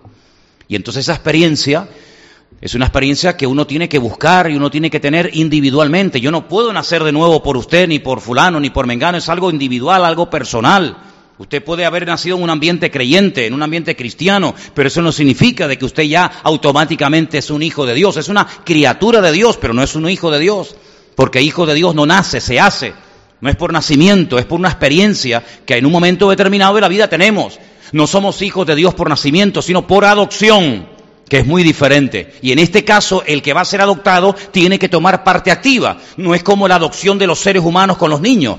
Y 0.68 0.76
entonces 0.76 1.04
esa 1.04 1.14
experiencia 1.14 1.88
Es 2.62 2.74
una 2.74 2.86
experiencia 2.86 3.36
que 3.36 3.46
uno 3.46 3.68
tiene 3.68 3.90
que 3.90 3.98
buscar 4.00 4.50
y 4.50 4.56
uno 4.56 4.72
tiene 4.72 4.90
que 4.90 5.00
tener 5.00 5.32
individualmente. 5.34 6.22
Yo 6.22 6.32
no 6.32 6.48
puedo 6.48 6.72
nacer 6.72 7.04
de 7.04 7.12
nuevo 7.12 7.44
por 7.44 7.58
usted, 7.58 7.88
ni 7.88 8.00
por 8.00 8.22
fulano, 8.22 8.60
ni 8.60 8.70
por 8.70 8.88
mengano. 8.88 9.18
Es 9.18 9.30
algo 9.30 9.50
individual, 9.50 10.06
algo 10.06 10.30
personal. 10.30 10.98
Usted 11.38 11.64
puede 11.64 11.86
haber 11.86 12.06
nacido 12.08 12.38
en 12.38 12.44
un 12.44 12.50
ambiente 12.50 12.90
creyente, 12.90 13.46
en 13.46 13.54
un 13.54 13.62
ambiente 13.62 13.96
cristiano, 13.96 14.56
pero 14.74 14.88
eso 14.88 15.02
no 15.02 15.12
significa 15.12 15.68
de 15.68 15.78
que 15.78 15.86
usted 15.86 16.04
ya 16.04 16.32
automáticamente 16.44 17.40
es 17.40 17.50
un 17.50 17.62
hijo 17.62 17.86
de 17.86 17.94
Dios. 17.94 18.16
Es 18.16 18.30
una 18.30 18.48
criatura 18.64 19.22
de 19.22 19.34
Dios, 19.34 19.58
pero 19.58 19.74
no 19.74 19.84
es 19.84 19.96
un 19.96 20.08
hijo 20.08 20.32
de 20.32 20.40
Dios. 20.40 20.76
Porque 21.16 21.42
hijo 21.42 21.66
de 21.66 21.74
Dios 21.74 21.96
no 21.96 22.06
nace, 22.06 22.42
se 22.42 22.60
hace. 22.60 22.94
No 23.42 23.50
es 23.50 23.56
por 23.56 23.74
nacimiento, 23.74 24.38
es 24.38 24.46
por 24.46 24.60
una 24.60 24.70
experiencia 24.70 25.44
que 25.66 25.78
en 25.78 25.86
un 25.86 25.92
momento 25.92 26.30
determinado 26.30 26.76
de 26.76 26.82
la 26.82 26.88
vida 26.88 27.08
tenemos. 27.08 27.60
No 27.92 28.08
somos 28.08 28.42
hijos 28.42 28.66
de 28.66 28.76
Dios 28.76 28.94
por 28.94 29.10
nacimiento, 29.10 29.62
sino 29.62 29.86
por 29.88 30.06
adopción 30.06 30.88
que 31.30 31.40
es 31.40 31.46
muy 31.46 31.64
diferente. 31.64 32.34
Y 32.42 32.52
en 32.52 32.60
este 32.60 32.84
caso, 32.84 33.24
el 33.26 33.42
que 33.42 33.54
va 33.54 33.62
a 33.62 33.66
ser 33.66 33.82
adoptado 33.82 34.36
tiene 34.52 34.78
que 34.78 34.90
tomar 34.90 35.24
parte 35.24 35.52
activa. 35.52 35.98
No 36.18 36.36
es 36.36 36.44
como 36.44 36.68
la 36.68 36.76
adopción 36.76 37.18
de 37.18 37.28
los 37.28 37.40
seres 37.40 37.64
humanos 37.64 37.98
con 37.98 38.10
los 38.10 38.22
niños, 38.22 38.58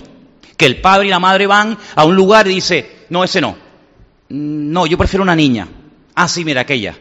que 0.56 0.66
el 0.66 0.80
padre 0.80 1.06
y 1.06 1.10
la 1.10 1.18
madre 1.18 1.46
van 1.46 1.78
a 1.94 2.04
un 2.04 2.16
lugar 2.16 2.46
y 2.48 2.54
dice, 2.54 3.04
no, 3.10 3.22
ese 3.24 3.40
no. 3.40 3.56
No, 4.28 4.86
yo 4.86 4.98
prefiero 4.98 5.22
una 5.22 5.36
niña. 5.36 5.68
Ah, 6.14 6.28
sí, 6.28 6.44
mira 6.44 6.62
aquella. 6.62 6.96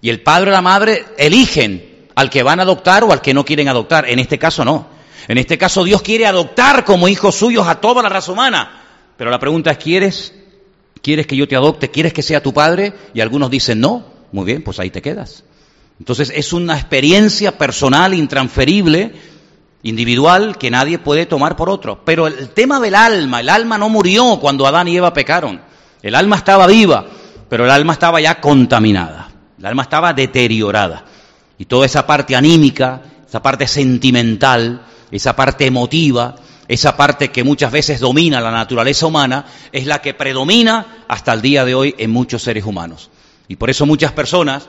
Y 0.00 0.10
el 0.10 0.20
padre 0.20 0.50
y 0.50 0.52
la 0.52 0.60
madre 0.60 1.04
eligen 1.16 1.97
al 2.18 2.30
que 2.30 2.42
van 2.42 2.58
a 2.58 2.64
adoptar 2.64 3.04
o 3.04 3.12
al 3.12 3.20
que 3.20 3.32
no 3.32 3.44
quieren 3.44 3.68
adoptar. 3.68 4.08
En 4.08 4.18
este 4.18 4.40
caso 4.40 4.64
no. 4.64 4.88
En 5.28 5.38
este 5.38 5.56
caso 5.56 5.84
Dios 5.84 6.02
quiere 6.02 6.26
adoptar 6.26 6.84
como 6.84 7.06
hijos 7.06 7.36
suyos 7.36 7.68
a 7.68 7.76
toda 7.76 8.02
la 8.02 8.08
raza 8.08 8.32
humana. 8.32 8.82
Pero 9.16 9.30
la 9.30 9.38
pregunta 9.38 9.70
es, 9.70 9.78
¿quieres? 9.78 10.34
¿Quieres 11.00 11.28
que 11.28 11.36
yo 11.36 11.46
te 11.46 11.54
adopte? 11.54 11.92
¿Quieres 11.92 12.12
que 12.12 12.22
sea 12.22 12.42
tu 12.42 12.52
padre? 12.52 12.92
Y 13.14 13.20
algunos 13.20 13.50
dicen 13.50 13.78
no. 13.78 14.04
Muy 14.32 14.44
bien, 14.44 14.64
pues 14.64 14.80
ahí 14.80 14.90
te 14.90 15.00
quedas. 15.00 15.44
Entonces 16.00 16.32
es 16.34 16.52
una 16.52 16.74
experiencia 16.74 17.56
personal, 17.56 18.12
intransferible, 18.14 19.12
individual, 19.84 20.58
que 20.58 20.72
nadie 20.72 20.98
puede 20.98 21.24
tomar 21.24 21.54
por 21.54 21.70
otro. 21.70 22.02
Pero 22.04 22.26
el 22.26 22.48
tema 22.48 22.80
del 22.80 22.96
alma, 22.96 23.38
el 23.38 23.48
alma 23.48 23.78
no 23.78 23.88
murió 23.90 24.40
cuando 24.40 24.66
Adán 24.66 24.88
y 24.88 24.96
Eva 24.96 25.14
pecaron. 25.14 25.60
El 26.02 26.16
alma 26.16 26.34
estaba 26.34 26.66
viva, 26.66 27.06
pero 27.48 27.64
el 27.64 27.70
alma 27.70 27.92
estaba 27.92 28.20
ya 28.20 28.40
contaminada. 28.40 29.30
El 29.56 29.66
alma 29.66 29.82
estaba 29.84 30.12
deteriorada. 30.12 31.04
Y 31.58 31.64
toda 31.64 31.86
esa 31.86 32.06
parte 32.06 32.36
anímica, 32.36 33.02
esa 33.26 33.42
parte 33.42 33.66
sentimental, 33.66 34.82
esa 35.10 35.34
parte 35.34 35.66
emotiva, 35.66 36.36
esa 36.68 36.96
parte 36.96 37.30
que 37.30 37.44
muchas 37.44 37.72
veces 37.72 38.00
domina 38.00 38.40
la 38.40 38.50
naturaleza 38.50 39.06
humana, 39.06 39.46
es 39.72 39.86
la 39.86 40.00
que 40.00 40.14
predomina 40.14 41.04
hasta 41.08 41.32
el 41.32 41.42
día 41.42 41.64
de 41.64 41.74
hoy 41.74 41.94
en 41.98 42.10
muchos 42.10 42.42
seres 42.42 42.64
humanos. 42.64 43.10
Y 43.48 43.56
por 43.56 43.70
eso 43.70 43.86
muchas 43.86 44.12
personas 44.12 44.68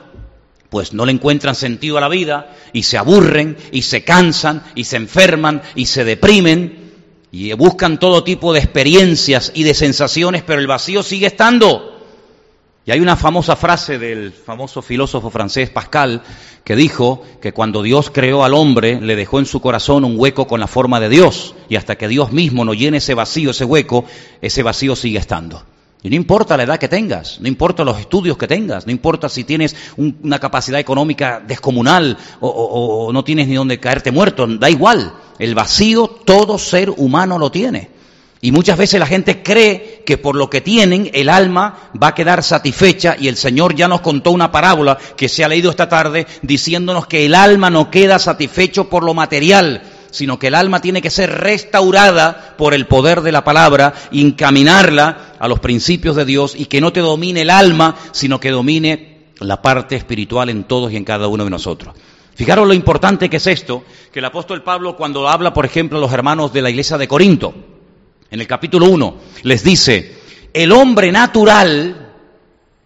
pues 0.70 0.92
no 0.92 1.04
le 1.04 1.12
encuentran 1.12 1.54
sentido 1.54 1.98
a 1.98 2.00
la 2.00 2.08
vida 2.08 2.54
y 2.72 2.84
se 2.84 2.96
aburren 2.96 3.56
y 3.72 3.82
se 3.82 4.04
cansan 4.04 4.62
y 4.74 4.84
se 4.84 4.96
enferman 4.96 5.62
y 5.74 5.86
se 5.86 6.04
deprimen 6.04 6.92
y 7.32 7.52
buscan 7.52 7.98
todo 7.98 8.24
tipo 8.24 8.52
de 8.52 8.60
experiencias 8.60 9.52
y 9.54 9.64
de 9.64 9.74
sensaciones, 9.74 10.42
pero 10.42 10.60
el 10.60 10.66
vacío 10.66 11.02
sigue 11.02 11.26
estando. 11.26 11.89
Y 12.86 12.92
hay 12.92 13.00
una 13.00 13.16
famosa 13.16 13.56
frase 13.56 13.98
del 13.98 14.32
famoso 14.32 14.80
filósofo 14.80 15.28
francés 15.30 15.68
Pascal 15.68 16.22
que 16.64 16.76
dijo 16.76 17.22
que 17.40 17.52
cuando 17.52 17.82
Dios 17.82 18.10
creó 18.10 18.42
al 18.42 18.54
hombre 18.54 19.00
le 19.00 19.16
dejó 19.16 19.38
en 19.38 19.46
su 19.46 19.60
corazón 19.60 20.04
un 20.04 20.14
hueco 20.18 20.46
con 20.46 20.60
la 20.60 20.66
forma 20.66 20.98
de 20.98 21.10
Dios 21.10 21.54
y 21.68 21.76
hasta 21.76 21.96
que 21.96 22.08
Dios 22.08 22.32
mismo 22.32 22.64
no 22.64 22.72
llene 22.72 22.98
ese 22.98 23.14
vacío, 23.14 23.50
ese 23.50 23.66
hueco, 23.66 24.06
ese 24.40 24.62
vacío 24.62 24.96
sigue 24.96 25.18
estando. 25.18 25.62
Y 26.02 26.08
no 26.08 26.16
importa 26.16 26.56
la 26.56 26.62
edad 26.62 26.78
que 26.78 26.88
tengas, 26.88 27.38
no 27.40 27.48
importa 27.48 27.84
los 27.84 27.98
estudios 28.00 28.38
que 28.38 28.46
tengas, 28.46 28.86
no 28.86 28.92
importa 28.92 29.28
si 29.28 29.44
tienes 29.44 29.76
una 29.98 30.38
capacidad 30.38 30.80
económica 30.80 31.42
descomunal 31.46 32.16
o, 32.40 33.10
no 33.12 33.22
tienes 33.24 33.48
ni 33.48 33.56
dónde 33.56 33.78
caerte 33.78 34.10
muerto, 34.10 34.46
da 34.46 34.70
igual. 34.70 35.12
El 35.38 35.54
vacío 35.54 36.08
todo 36.08 36.56
ser 36.56 36.88
humano 36.96 37.38
lo 37.38 37.50
tiene. 37.50 37.99
Y 38.42 38.52
muchas 38.52 38.78
veces 38.78 38.98
la 38.98 39.06
gente 39.06 39.42
cree 39.42 40.02
que 40.06 40.16
por 40.16 40.34
lo 40.34 40.48
que 40.48 40.62
tienen 40.62 41.10
el 41.12 41.28
alma 41.28 41.90
va 42.02 42.08
a 42.08 42.14
quedar 42.14 42.42
satisfecha 42.42 43.14
y 43.18 43.28
el 43.28 43.36
Señor 43.36 43.74
ya 43.74 43.86
nos 43.86 44.00
contó 44.00 44.30
una 44.30 44.50
parábola 44.50 44.96
que 45.16 45.28
se 45.28 45.44
ha 45.44 45.48
leído 45.48 45.70
esta 45.70 45.90
tarde 45.90 46.26
diciéndonos 46.40 47.06
que 47.06 47.26
el 47.26 47.34
alma 47.34 47.68
no 47.68 47.90
queda 47.90 48.18
satisfecho 48.18 48.88
por 48.88 49.04
lo 49.04 49.12
material, 49.12 49.82
sino 50.10 50.38
que 50.38 50.46
el 50.46 50.54
alma 50.54 50.80
tiene 50.80 51.02
que 51.02 51.10
ser 51.10 51.30
restaurada 51.30 52.54
por 52.56 52.72
el 52.72 52.86
poder 52.86 53.20
de 53.20 53.30
la 53.30 53.44
palabra, 53.44 53.92
encaminarla 54.10 55.34
a 55.38 55.46
los 55.46 55.60
principios 55.60 56.16
de 56.16 56.24
Dios 56.24 56.54
y 56.56 56.64
que 56.64 56.80
no 56.80 56.94
te 56.94 57.00
domine 57.00 57.42
el 57.42 57.50
alma, 57.50 57.96
sino 58.12 58.40
que 58.40 58.50
domine 58.50 59.26
la 59.40 59.60
parte 59.60 59.96
espiritual 59.96 60.48
en 60.48 60.64
todos 60.64 60.90
y 60.92 60.96
en 60.96 61.04
cada 61.04 61.28
uno 61.28 61.44
de 61.44 61.50
nosotros. 61.50 61.94
Fijaros 62.34 62.66
lo 62.66 62.72
importante 62.72 63.28
que 63.28 63.36
es 63.36 63.46
esto, 63.46 63.84
que 64.10 64.20
el 64.20 64.24
apóstol 64.24 64.62
Pablo 64.62 64.96
cuando 64.96 65.28
habla, 65.28 65.52
por 65.52 65.66
ejemplo, 65.66 65.98
a 65.98 66.00
los 66.00 66.12
hermanos 66.12 66.54
de 66.54 66.62
la 66.62 66.70
iglesia 66.70 66.96
de 66.96 67.06
Corinto, 67.06 67.54
en 68.30 68.40
el 68.40 68.46
capítulo 68.46 68.86
1, 68.86 69.14
les 69.42 69.64
dice, 69.64 70.16
el 70.52 70.72
hombre 70.72 71.12
natural, 71.12 72.10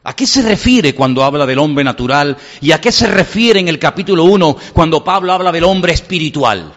¿A 0.06 0.14
qué 0.14 0.26
se 0.26 0.42
refiere 0.42 0.94
cuando 0.94 1.24
habla 1.24 1.46
del 1.46 1.58
hombre 1.58 1.82
natural? 1.82 2.36
¿Y 2.60 2.72
a 2.72 2.80
qué 2.80 2.92
se 2.92 3.06
refiere 3.06 3.58
en 3.58 3.68
el 3.68 3.78
capítulo 3.78 4.24
1 4.24 4.56
cuando 4.74 5.02
Pablo 5.02 5.32
habla 5.32 5.50
del 5.50 5.64
hombre 5.64 5.94
espiritual? 5.94 6.74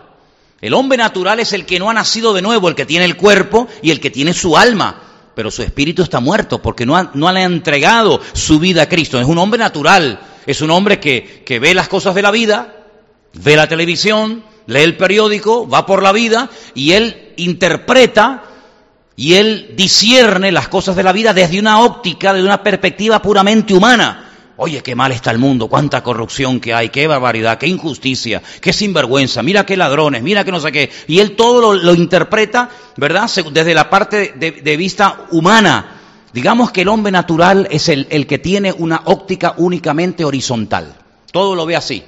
El 0.62 0.74
hombre 0.74 0.98
natural 0.98 1.42
es 1.42 1.52
el 1.52 1.66
que 1.66 1.78
no 1.78 1.90
ha 1.90 1.94
nacido 1.94 2.34
de 2.34 2.42
nuevo, 2.42 2.70
el 2.70 2.76
que 2.76 2.86
tiene 2.86 3.04
el 3.04 3.18
cuerpo 3.18 3.68
y 3.82 3.92
el 3.92 4.00
que 4.00 4.12
tiene 4.12 4.34
su 4.34 4.56
alma, 4.56 5.02
pero 5.36 5.52
su 5.52 5.62
espíritu 5.62 6.04
está 6.04 6.22
muerto 6.22 6.62
porque 6.62 6.86
no, 6.86 7.12
no 7.14 7.32
le 7.34 7.42
ha 7.42 7.44
entregado 7.44 8.22
su 8.32 8.60
vida 8.60 8.84
a 8.84 8.90
Cristo. 8.90 9.20
Es 9.20 9.28
un 9.28 9.38
hombre 9.40 9.60
natural, 9.60 10.22
es 10.46 10.62
un 10.62 10.72
hombre 10.72 10.98
que, 11.02 11.44
que 11.46 11.60
ve 11.60 11.74
las 11.74 11.90
cosas 11.90 12.16
de 12.16 12.22
la 12.22 12.32
vida, 12.32 12.76
ve 13.34 13.58
la 13.58 13.68
televisión, 13.68 14.42
lee 14.68 14.80
el 14.80 14.96
periódico, 14.96 15.68
va 15.68 15.86
por 15.86 16.02
la 16.02 16.14
vida 16.14 16.50
y 16.74 16.94
él 16.94 17.34
interpreta 17.36 18.44
y 19.20 19.34
él 19.34 19.74
discierne 19.76 20.52
las 20.52 20.68
cosas 20.68 20.96
de 20.96 21.02
la 21.02 21.12
vida 21.12 21.34
desde 21.34 21.60
una 21.60 21.82
óptica, 21.82 22.34
desde 22.34 22.46
una 22.46 22.62
perspectiva 22.62 23.20
puramente 23.20 23.74
humana. 23.74 24.30
Oye, 24.58 24.84
qué 24.84 24.94
mal 24.96 25.12
está 25.12 25.32
el 25.32 25.40
mundo, 25.40 25.68
cuánta 25.68 26.04
corrupción 26.04 26.60
que 26.60 26.72
hay, 26.74 26.90
qué 26.90 27.08
barbaridad, 27.08 27.58
qué 27.58 27.66
injusticia, 27.66 28.44
qué 28.62 28.72
sinvergüenza, 28.72 29.42
mira 29.42 29.66
qué 29.66 29.76
ladrones, 29.76 30.22
mira 30.22 30.46
qué 30.46 30.52
no 30.52 30.60
sé 30.60 30.72
qué. 30.72 30.92
Y 31.08 31.18
él 31.20 31.36
todo 31.36 31.74
lo, 31.74 31.94
interpreta, 31.96 32.70
¿verdad? 32.96 33.30
Desde 33.52 33.74
la 33.74 33.90
parte 33.90 34.34
de, 34.36 34.78
vista 34.78 35.26
humana. 35.32 35.96
Digamos 36.32 36.72
que 36.72 36.82
el 36.82 36.88
hombre 36.88 37.12
natural 37.12 37.68
es 37.72 37.90
el, 37.90 38.06
el 38.12 38.28
que 38.28 38.38
tiene 38.38 38.72
una 38.72 39.02
óptica 39.06 39.56
únicamente 39.58 40.26
horizontal. 40.26 40.96
Todo 41.32 41.56
lo 41.56 41.66
ve 41.66 41.76
así. 41.76 42.04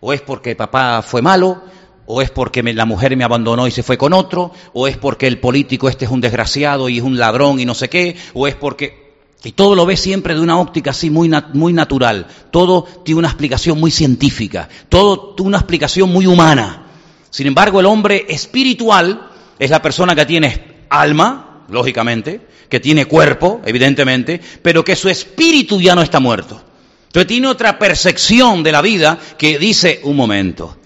O 0.00 0.12
es 0.12 0.20
porque 0.20 0.56
papá 0.56 1.00
fue 1.02 1.22
malo, 1.22 1.62
o 2.06 2.22
es 2.22 2.30
porque 2.30 2.62
la 2.62 2.84
mujer 2.84 3.16
me 3.16 3.24
abandonó 3.24 3.66
y 3.66 3.70
se 3.70 3.82
fue 3.82 3.98
con 3.98 4.12
otro, 4.12 4.52
o 4.72 4.88
es 4.88 4.96
porque 4.96 5.26
el 5.26 5.38
político 5.38 5.88
este 5.88 6.04
es 6.04 6.10
un 6.10 6.20
desgraciado 6.20 6.88
y 6.88 6.98
es 6.98 7.04
un 7.04 7.18
ladrón 7.18 7.60
y 7.60 7.64
no 7.64 7.74
sé 7.74 7.88
qué, 7.88 8.16
o 8.34 8.46
es 8.46 8.54
porque 8.54 9.04
y 9.44 9.52
todo 9.52 9.74
lo 9.74 9.84
ve 9.84 9.96
siempre 9.96 10.34
de 10.34 10.40
una 10.40 10.58
óptica 10.58 10.90
así 10.90 11.10
muy, 11.10 11.30
muy 11.52 11.74
natural. 11.74 12.26
Todo 12.50 12.84
tiene 13.04 13.18
una 13.18 13.28
explicación 13.28 13.78
muy 13.78 13.90
científica. 13.90 14.70
Todo 14.88 15.34
tiene 15.34 15.48
una 15.48 15.58
explicación 15.58 16.10
muy 16.10 16.26
humana. 16.26 16.86
Sin 17.28 17.46
embargo, 17.46 17.80
el 17.80 17.86
hombre 17.86 18.24
espiritual 18.26 19.30
es 19.58 19.68
la 19.68 19.82
persona 19.82 20.14
que 20.14 20.24
tiene 20.24 20.86
alma, 20.88 21.64
lógicamente, 21.68 22.40
que 22.70 22.80
tiene 22.80 23.04
cuerpo, 23.04 23.60
evidentemente, 23.66 24.40
pero 24.62 24.82
que 24.82 24.96
su 24.96 25.10
espíritu 25.10 25.78
ya 25.78 25.94
no 25.94 26.00
está 26.00 26.20
muerto. 26.20 26.62
Entonces 27.06 27.28
tiene 27.28 27.48
otra 27.48 27.78
percepción 27.78 28.62
de 28.62 28.72
la 28.72 28.80
vida 28.80 29.18
que 29.36 29.58
dice, 29.58 30.00
un 30.04 30.16
momento, 30.16 30.78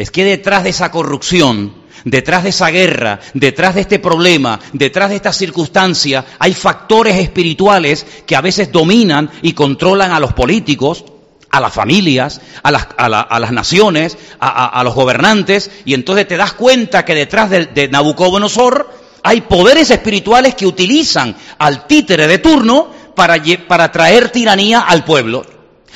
es 0.00 0.10
que 0.10 0.24
detrás 0.24 0.64
de 0.64 0.70
esa 0.70 0.90
corrupción, 0.90 1.74
detrás 2.06 2.44
de 2.44 2.48
esa 2.48 2.70
guerra, 2.70 3.20
detrás 3.34 3.74
de 3.74 3.82
este 3.82 3.98
problema, 3.98 4.58
detrás 4.72 5.10
de 5.10 5.16
esta 5.16 5.30
circunstancia, 5.30 6.24
hay 6.38 6.54
factores 6.54 7.16
espirituales 7.16 8.06
que 8.24 8.34
a 8.34 8.40
veces 8.40 8.72
dominan 8.72 9.30
y 9.42 9.52
controlan 9.52 10.12
a 10.12 10.18
los 10.18 10.32
políticos, 10.32 11.04
a 11.50 11.60
las 11.60 11.74
familias, 11.74 12.40
a 12.62 12.70
las, 12.70 13.52
naciones, 13.52 14.16
a, 14.38 14.82
los 14.84 14.94
gobernantes, 14.94 15.70
y 15.84 15.92
entonces 15.92 16.26
te 16.26 16.38
das 16.38 16.54
cuenta 16.54 17.04
que 17.04 17.14
detrás 17.14 17.50
de, 17.50 17.66
de 17.66 17.88
Nabucodonosor 17.88 18.90
hay 19.22 19.42
poderes 19.42 19.90
espirituales 19.90 20.54
que 20.54 20.66
utilizan 20.66 21.36
al 21.58 21.86
títere 21.86 22.26
de 22.26 22.38
turno 22.38 22.88
para, 23.14 23.36
para 23.68 23.92
traer 23.92 24.30
tiranía 24.30 24.80
al 24.80 25.04
pueblo. 25.04 25.44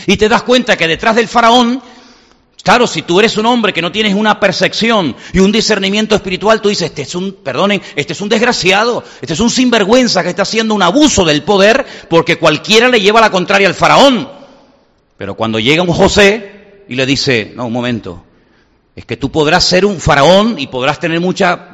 Y 0.06 0.18
te 0.18 0.28
das 0.28 0.42
cuenta 0.42 0.76
que 0.76 0.88
detrás 0.88 1.16
del 1.16 1.28
faraón 1.28 1.80
Claro, 2.64 2.86
si 2.86 3.02
tú 3.02 3.20
eres 3.20 3.36
un 3.36 3.44
hombre 3.44 3.74
que 3.74 3.82
no 3.82 3.92
tienes 3.92 4.14
una 4.14 4.40
percepción 4.40 5.14
y 5.34 5.38
un 5.38 5.52
discernimiento 5.52 6.14
espiritual, 6.14 6.62
tú 6.62 6.70
dices, 6.70 6.88
este 6.88 7.02
es 7.02 7.14
un, 7.14 7.32
perdonen, 7.34 7.82
este 7.94 8.14
es 8.14 8.20
un 8.22 8.30
desgraciado, 8.30 9.04
este 9.20 9.34
es 9.34 9.40
un 9.40 9.50
sinvergüenza 9.50 10.22
que 10.22 10.30
está 10.30 10.42
haciendo 10.42 10.74
un 10.74 10.82
abuso 10.82 11.26
del 11.26 11.42
poder 11.42 11.84
porque 12.08 12.38
cualquiera 12.38 12.88
le 12.88 13.02
lleva 13.02 13.20
la 13.20 13.30
contraria 13.30 13.68
al 13.68 13.74
faraón. 13.74 14.30
Pero 15.18 15.34
cuando 15.34 15.58
llega 15.58 15.82
un 15.82 15.92
José 15.92 16.84
y 16.88 16.94
le 16.94 17.04
dice, 17.04 17.52
no, 17.54 17.66
un 17.66 17.72
momento, 17.74 18.24
es 18.96 19.04
que 19.04 19.18
tú 19.18 19.30
podrás 19.30 19.62
ser 19.62 19.84
un 19.84 20.00
faraón 20.00 20.58
y 20.58 20.68
podrás 20.68 20.98
tener 20.98 21.20
mucha 21.20 21.68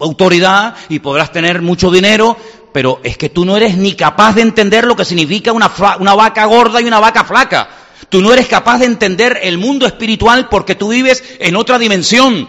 autoridad 0.00 0.74
y 0.88 0.98
podrás 0.98 1.30
tener 1.30 1.62
mucho 1.62 1.88
dinero, 1.88 2.36
pero 2.72 2.98
es 3.04 3.16
que 3.16 3.28
tú 3.28 3.44
no 3.44 3.56
eres 3.56 3.76
ni 3.76 3.94
capaz 3.94 4.34
de 4.34 4.42
entender 4.42 4.86
lo 4.86 4.96
que 4.96 5.04
significa 5.04 5.52
una, 5.52 5.70
una 6.00 6.16
vaca 6.16 6.44
gorda 6.46 6.80
y 6.80 6.84
una 6.84 6.98
vaca 6.98 7.22
flaca. 7.22 7.68
Tú 8.08 8.20
no 8.20 8.32
eres 8.32 8.46
capaz 8.46 8.78
de 8.78 8.86
entender 8.86 9.40
el 9.42 9.58
mundo 9.58 9.86
espiritual 9.86 10.48
porque 10.48 10.74
tú 10.74 10.88
vives 10.88 11.22
en 11.38 11.56
otra 11.56 11.78
dimensión. 11.78 12.48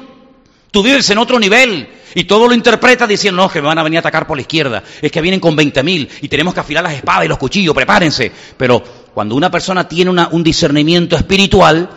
Tú 0.72 0.84
vives 0.84 1.10
en 1.10 1.18
otro 1.18 1.40
nivel. 1.40 1.88
Y 2.16 2.26
todo 2.26 2.48
lo 2.48 2.54
interpreta 2.54 3.08
diciendo, 3.08 3.42
no, 3.42 3.50
que 3.50 3.62
me 3.62 3.68
van 3.68 3.80
a 3.80 3.84
venir 3.84 3.98
a 3.98 4.02
atacar 4.02 4.28
por 4.28 4.38
la 4.38 4.42
izquierda. 4.42 4.84
Es 5.02 5.12
que 5.12 5.22
vienen 5.22 5.40
con 5.40 5.56
20.000 5.56 6.10
y 6.22 6.28
tenemos 6.28 6.54
que 6.54 6.60
afilar 6.60 6.84
las 6.84 6.94
espadas 6.94 7.26
y 7.26 7.28
los 7.28 7.38
cuchillos, 7.38 7.74
prepárense. 7.74 8.32
Pero 8.58 8.84
cuando 9.14 9.36
una 9.36 9.50
persona 9.50 9.88
tiene 9.88 10.12
un 10.12 10.44
discernimiento 10.44 11.16
espiritual, 11.16 11.90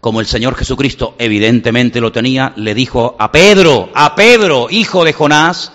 como 0.00 0.20
el 0.20 0.26
Señor 0.26 0.54
Jesucristo 0.54 1.16
evidentemente 1.18 2.00
lo 2.00 2.12
tenía, 2.12 2.52
le 2.56 2.74
dijo 2.74 3.16
a 3.18 3.30
Pedro, 3.32 3.90
a 3.94 4.14
Pedro, 4.14 4.68
hijo 4.70 5.04
de 5.04 5.12
Jonás, 5.12 5.72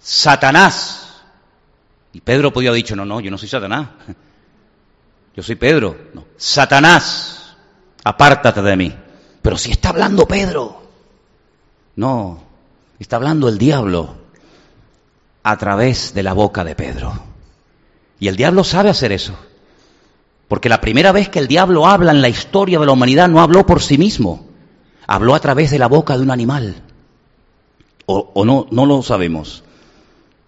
Satanás. 0.00 1.22
Y 2.12 2.20
Pedro 2.20 2.52
podía 2.52 2.70
haber 2.70 2.82
dicho, 2.82 2.96
no, 2.96 3.04
no, 3.04 3.20
yo 3.20 3.30
no 3.30 3.38
soy 3.38 3.48
Satanás. 3.48 3.88
Yo 5.38 5.44
soy 5.44 5.54
Pedro. 5.54 5.96
Satanás, 6.36 7.54
apártate 8.02 8.60
de 8.60 8.76
mí. 8.76 8.92
Pero 9.40 9.56
si 9.56 9.70
está 9.70 9.90
hablando 9.90 10.26
Pedro. 10.26 10.82
No, 11.94 12.42
está 12.98 13.14
hablando 13.14 13.48
el 13.48 13.56
diablo 13.56 14.16
a 15.44 15.56
través 15.56 16.12
de 16.12 16.24
la 16.24 16.32
boca 16.32 16.64
de 16.64 16.74
Pedro. 16.74 17.12
Y 18.18 18.26
el 18.26 18.34
diablo 18.34 18.64
sabe 18.64 18.90
hacer 18.90 19.12
eso. 19.12 19.32
Porque 20.48 20.68
la 20.68 20.80
primera 20.80 21.12
vez 21.12 21.28
que 21.28 21.38
el 21.38 21.46
diablo 21.46 21.86
habla 21.86 22.10
en 22.10 22.20
la 22.20 22.28
historia 22.28 22.80
de 22.80 22.86
la 22.86 22.92
humanidad 22.92 23.28
no 23.28 23.40
habló 23.40 23.64
por 23.64 23.80
sí 23.80 23.96
mismo, 23.96 24.44
habló 25.06 25.36
a 25.36 25.40
través 25.40 25.70
de 25.70 25.78
la 25.78 25.86
boca 25.86 26.16
de 26.16 26.24
un 26.24 26.32
animal. 26.32 26.82
O, 28.06 28.32
o 28.34 28.44
no, 28.44 28.66
no 28.72 28.86
lo 28.86 29.04
sabemos. 29.04 29.62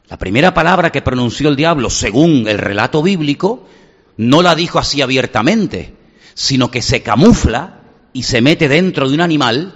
La 0.08 0.18
primera 0.18 0.52
palabra 0.52 0.90
que 0.90 1.00
pronunció 1.00 1.48
el 1.48 1.54
diablo, 1.54 1.90
según 1.90 2.48
el 2.48 2.58
relato 2.58 3.04
bíblico, 3.04 3.68
no 4.16 4.42
la 4.42 4.54
dijo 4.54 4.78
así 4.78 5.02
abiertamente, 5.02 5.94
sino 6.34 6.70
que 6.70 6.82
se 6.82 7.02
camufla 7.02 7.80
y 8.12 8.24
se 8.24 8.40
mete 8.40 8.68
dentro 8.68 9.08
de 9.08 9.14
un 9.14 9.20
animal 9.20 9.74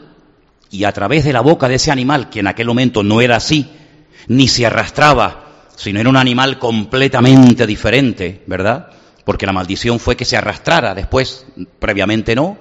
y 0.71 0.85
a 0.85 0.93
través 0.93 1.25
de 1.25 1.33
la 1.33 1.41
boca 1.41 1.69
de 1.69 1.77
ese 1.77 1.91
animal, 1.91 2.31
que 2.31 2.41
en 2.41 2.49
aquel 2.49 2.67
momento 2.67 3.03
no 3.03 3.21
era 3.21 3.37
así, 3.37 3.71
ni 4.27 4.49
se 4.49 4.67
arrastraba, 4.67 5.69
sino 5.77 6.01
era 6.01 6.09
un 6.09 6.17
animal 6.17 6.59
completamente 6.59 7.67
diferente, 7.67 8.43
¿verdad? 8.47 8.89
Porque 9.25 9.47
la 9.47 9.53
maldición 9.53 10.01
fue 10.01 10.17
que 10.17 10.25
se 10.25 10.37
arrastrara, 10.37 10.95
después, 10.95 11.47
previamente 11.79 12.35
no, 12.35 12.59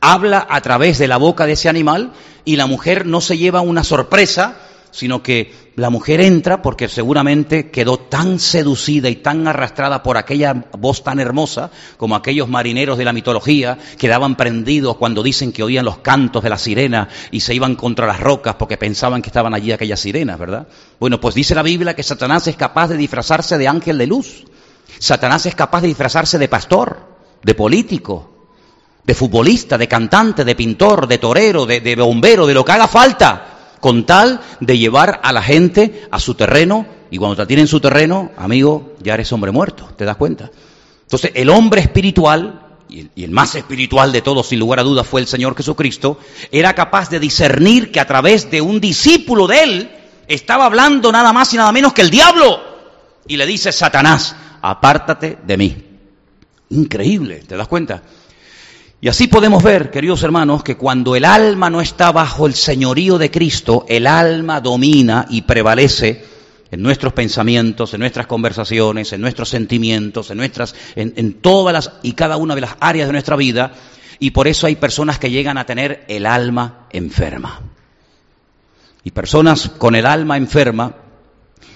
habla 0.00 0.46
a 0.48 0.60
través 0.60 0.98
de 0.98 1.08
la 1.08 1.16
boca 1.16 1.46
de 1.46 1.52
ese 1.52 1.68
animal 1.68 2.12
y 2.44 2.56
la 2.56 2.66
mujer 2.66 3.06
no 3.06 3.20
se 3.20 3.38
lleva 3.38 3.60
una 3.60 3.84
sorpresa 3.84 4.56
sino 4.94 5.24
que 5.24 5.52
la 5.74 5.90
mujer 5.90 6.20
entra 6.20 6.62
porque 6.62 6.88
seguramente 6.88 7.68
quedó 7.72 7.98
tan 7.98 8.38
seducida 8.38 9.10
y 9.10 9.16
tan 9.16 9.48
arrastrada 9.48 10.04
por 10.04 10.16
aquella 10.16 10.66
voz 10.78 11.02
tan 11.02 11.18
hermosa 11.18 11.72
como 11.96 12.14
aquellos 12.14 12.48
marineros 12.48 12.96
de 12.96 13.04
la 13.04 13.12
mitología 13.12 13.76
quedaban 13.98 14.36
prendidos 14.36 14.96
cuando 14.96 15.24
dicen 15.24 15.50
que 15.50 15.64
oían 15.64 15.84
los 15.84 15.98
cantos 15.98 16.44
de 16.44 16.50
la 16.50 16.58
sirena 16.58 17.08
y 17.32 17.40
se 17.40 17.56
iban 17.56 17.74
contra 17.74 18.06
las 18.06 18.20
rocas 18.20 18.54
porque 18.54 18.76
pensaban 18.76 19.20
que 19.20 19.30
estaban 19.30 19.52
allí 19.52 19.72
aquellas 19.72 19.98
sirenas, 19.98 20.38
¿verdad? 20.38 20.68
Bueno, 21.00 21.20
pues 21.20 21.34
dice 21.34 21.56
la 21.56 21.62
Biblia 21.64 21.96
que 21.96 22.04
Satanás 22.04 22.46
es 22.46 22.54
capaz 22.54 22.86
de 22.86 22.96
disfrazarse 22.96 23.58
de 23.58 23.66
ángel 23.66 23.98
de 23.98 24.06
luz. 24.06 24.44
Satanás 25.00 25.44
es 25.46 25.56
capaz 25.56 25.80
de 25.80 25.88
disfrazarse 25.88 26.38
de 26.38 26.46
pastor, 26.46 27.16
de 27.42 27.54
político, 27.56 28.46
de 29.02 29.14
futbolista, 29.14 29.76
de 29.76 29.88
cantante, 29.88 30.44
de 30.44 30.54
pintor, 30.54 31.08
de 31.08 31.18
torero, 31.18 31.66
de, 31.66 31.80
de 31.80 31.96
bombero, 31.96 32.46
de 32.46 32.54
lo 32.54 32.64
que 32.64 32.72
haga 32.72 32.86
falta 32.86 33.53
con 33.84 34.06
tal 34.06 34.40
de 34.60 34.78
llevar 34.78 35.20
a 35.22 35.30
la 35.30 35.42
gente 35.42 36.08
a 36.10 36.18
su 36.18 36.34
terreno, 36.36 36.86
y 37.10 37.18
cuando 37.18 37.36
te 37.36 37.44
tienen 37.44 37.66
su 37.66 37.80
terreno, 37.80 38.30
amigo, 38.38 38.94
ya 39.02 39.12
eres 39.12 39.30
hombre 39.30 39.52
muerto, 39.52 39.90
¿te 39.94 40.06
das 40.06 40.16
cuenta? 40.16 40.50
Entonces, 41.02 41.32
el 41.34 41.50
hombre 41.50 41.82
espiritual, 41.82 42.62
y 42.88 43.22
el, 43.22 43.30
más 43.30 43.56
espiritual 43.56 44.10
de 44.10 44.22
todos, 44.22 44.46
sin 44.46 44.58
lugar 44.58 44.80
a 44.80 44.84
dudas, 44.84 45.06
fue 45.06 45.20
el 45.20 45.26
Señor 45.26 45.54
Jesucristo, 45.54 46.18
era 46.50 46.74
capaz 46.74 47.10
de 47.10 47.20
discernir 47.20 47.92
que 47.92 48.00
a 48.00 48.06
través 48.06 48.50
de 48.50 48.62
un 48.62 48.80
discípulo 48.80 49.46
de 49.46 49.62
él 49.62 49.90
estaba 50.28 50.64
hablando 50.64 51.12
nada 51.12 51.34
más 51.34 51.52
y 51.52 51.58
nada 51.58 51.70
menos 51.70 51.92
que 51.92 52.00
el 52.00 52.08
diablo. 52.08 52.58
Y 53.28 53.36
le 53.36 53.44
dice, 53.44 53.70
Satanás, 53.70 54.34
apártate 54.62 55.36
de 55.46 55.56
mí. 55.58 55.76
Increíble, 56.70 57.42
¿te 57.46 57.54
das 57.54 57.68
cuenta? 57.68 58.02
Y 59.04 59.08
así 59.08 59.26
podemos 59.26 59.62
ver, 59.62 59.90
queridos 59.90 60.22
hermanos, 60.22 60.64
que 60.64 60.78
cuando 60.78 61.14
el 61.14 61.26
alma 61.26 61.68
no 61.68 61.82
está 61.82 62.10
bajo 62.10 62.46
el 62.46 62.54
señorío 62.54 63.18
de 63.18 63.30
Cristo, 63.30 63.84
el 63.86 64.06
alma 64.06 64.62
domina 64.62 65.26
y 65.28 65.42
prevalece 65.42 66.24
en 66.70 66.80
nuestros 66.80 67.12
pensamientos, 67.12 67.92
en 67.92 68.00
nuestras 68.00 68.26
conversaciones, 68.26 69.12
en 69.12 69.20
nuestros 69.20 69.50
sentimientos, 69.50 70.30
en 70.30 70.38
nuestras, 70.38 70.74
en, 70.96 71.34
todas 71.34 71.74
las 71.74 71.92
y 72.02 72.12
cada 72.12 72.38
una 72.38 72.54
de 72.54 72.62
las 72.62 72.76
áreas 72.80 73.08
de 73.08 73.12
nuestra 73.12 73.36
vida, 73.36 73.74
y 74.20 74.30
por 74.30 74.48
eso 74.48 74.66
hay 74.66 74.76
personas 74.76 75.18
que 75.18 75.30
llegan 75.30 75.58
a 75.58 75.66
tener 75.66 76.06
el 76.08 76.24
alma 76.24 76.86
enferma. 76.88 77.60
Y 79.04 79.10
personas 79.10 79.68
con 79.68 79.96
el 79.96 80.06
alma 80.06 80.38
enferma 80.38 80.94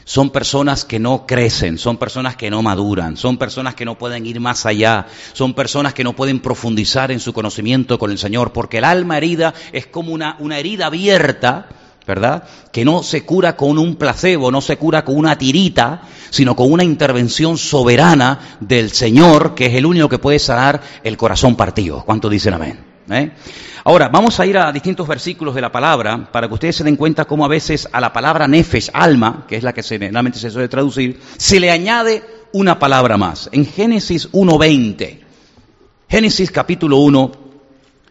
son 0.08 0.30
personas 0.30 0.86
que 0.86 0.98
no 0.98 1.26
crecen, 1.26 1.76
son 1.76 1.98
personas 1.98 2.34
que 2.34 2.48
no 2.48 2.62
maduran, 2.62 3.18
son 3.18 3.36
personas 3.36 3.74
que 3.74 3.84
no 3.84 3.98
pueden 3.98 4.24
ir 4.24 4.40
más 4.40 4.64
allá, 4.64 5.06
son 5.34 5.52
personas 5.52 5.92
que 5.92 6.02
no 6.02 6.16
pueden 6.16 6.40
profundizar 6.40 7.12
en 7.12 7.20
su 7.20 7.34
conocimiento 7.34 7.98
con 7.98 8.10
el 8.10 8.16
Señor, 8.16 8.54
porque 8.54 8.78
el 8.78 8.84
alma 8.84 9.18
herida 9.18 9.52
es 9.70 9.86
como 9.86 10.14
una, 10.14 10.36
una 10.38 10.58
herida 10.58 10.86
abierta, 10.86 11.68
¿verdad? 12.06 12.44
Que 12.72 12.86
no 12.86 13.02
se 13.02 13.26
cura 13.26 13.54
con 13.54 13.76
un 13.76 13.96
placebo, 13.96 14.50
no 14.50 14.62
se 14.62 14.78
cura 14.78 15.04
con 15.04 15.14
una 15.14 15.36
tirita, 15.36 16.00
sino 16.30 16.56
con 16.56 16.72
una 16.72 16.84
intervención 16.84 17.58
soberana 17.58 18.56
del 18.60 18.92
Señor, 18.92 19.54
que 19.54 19.66
es 19.66 19.74
el 19.74 19.84
único 19.84 20.08
que 20.08 20.18
puede 20.18 20.38
sanar 20.38 20.80
el 21.04 21.18
corazón 21.18 21.54
partido. 21.54 22.02
¿Cuánto 22.06 22.30
dicen 22.30 22.54
amén? 22.54 22.87
¿Eh? 23.10 23.30
Ahora, 23.84 24.08
vamos 24.08 24.38
a 24.38 24.46
ir 24.46 24.58
a 24.58 24.70
distintos 24.70 25.08
versículos 25.08 25.54
de 25.54 25.60
la 25.60 25.72
palabra 25.72 26.30
para 26.30 26.46
que 26.46 26.54
ustedes 26.54 26.76
se 26.76 26.84
den 26.84 26.96
cuenta 26.96 27.24
cómo 27.24 27.44
a 27.44 27.48
veces 27.48 27.88
a 27.90 28.00
la 28.00 28.12
palabra 28.12 28.46
nefesh, 28.46 28.90
alma, 28.92 29.46
que 29.48 29.56
es 29.56 29.62
la 29.62 29.72
que 29.72 29.82
generalmente 29.82 30.38
se 30.38 30.50
suele 30.50 30.68
traducir, 30.68 31.18
se 31.36 31.58
le 31.58 31.70
añade 31.70 32.22
una 32.52 32.78
palabra 32.78 33.16
más. 33.16 33.48
En 33.52 33.64
Génesis 33.64 34.30
1.20, 34.32 35.20
Génesis 36.08 36.50
capítulo 36.50 36.98
1, 36.98 37.32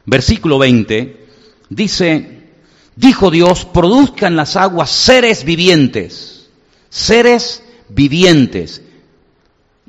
versículo 0.06 0.58
20, 0.58 1.28
dice, 1.70 2.50
dijo 2.96 3.30
Dios, 3.30 3.66
produzcan 3.66 4.36
las 4.36 4.56
aguas 4.56 4.90
seres 4.90 5.44
vivientes, 5.44 6.50
seres 6.90 7.64
vivientes, 7.90 8.82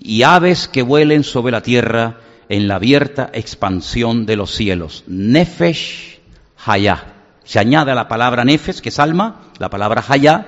y 0.00 0.22
aves 0.22 0.68
que 0.68 0.82
vuelen 0.82 1.24
sobre 1.24 1.52
la 1.52 1.62
tierra 1.62 2.20
en 2.48 2.68
la 2.68 2.76
abierta 2.76 3.30
expansión 3.32 4.26
de 4.26 4.36
los 4.36 4.54
cielos. 4.54 5.04
Nefesh 5.06 6.20
Hayah. 6.64 7.14
Se 7.44 7.58
añade 7.58 7.92
a 7.92 7.94
la 7.94 8.08
palabra 8.08 8.44
Nefesh, 8.44 8.80
que 8.80 8.88
es 8.88 8.98
alma, 8.98 9.42
la 9.58 9.70
palabra 9.70 10.04
Hayah, 10.06 10.46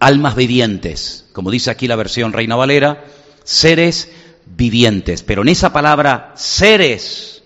almas 0.00 0.34
vivientes. 0.34 1.26
Como 1.32 1.50
dice 1.50 1.70
aquí 1.70 1.88
la 1.88 1.96
versión 1.96 2.32
Reina 2.32 2.56
Valera, 2.56 3.04
seres 3.44 4.10
vivientes. 4.46 5.22
Pero 5.22 5.42
en 5.42 5.48
esa 5.48 5.72
palabra 5.72 6.32
seres 6.34 7.42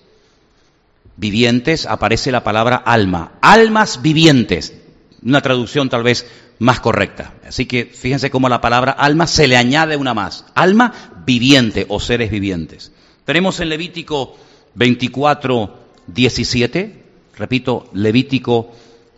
vivientes 1.16 1.86
aparece 1.86 2.32
la 2.32 2.44
palabra 2.44 2.76
alma. 2.76 3.32
Almas 3.40 4.02
vivientes. 4.02 4.74
Una 5.22 5.40
traducción 5.40 5.88
tal 5.88 6.02
vez 6.02 6.26
más 6.58 6.80
correcta. 6.80 7.34
Así 7.46 7.66
que 7.66 7.86
fíjense 7.86 8.30
cómo 8.30 8.46
a 8.46 8.50
la 8.50 8.60
palabra 8.60 8.92
alma 8.92 9.26
se 9.26 9.46
le 9.46 9.56
añade 9.56 9.96
una 9.96 10.14
más. 10.14 10.46
Alma 10.54 10.92
viviente 11.26 11.86
o 11.88 12.00
seres 12.00 12.30
vivientes. 12.30 12.92
Tenemos 13.26 13.58
en 13.60 13.68
Levítico 13.68 14.36
24, 14.76 15.78
17, 16.06 17.04
repito, 17.36 17.90
Levítico 17.92 18.72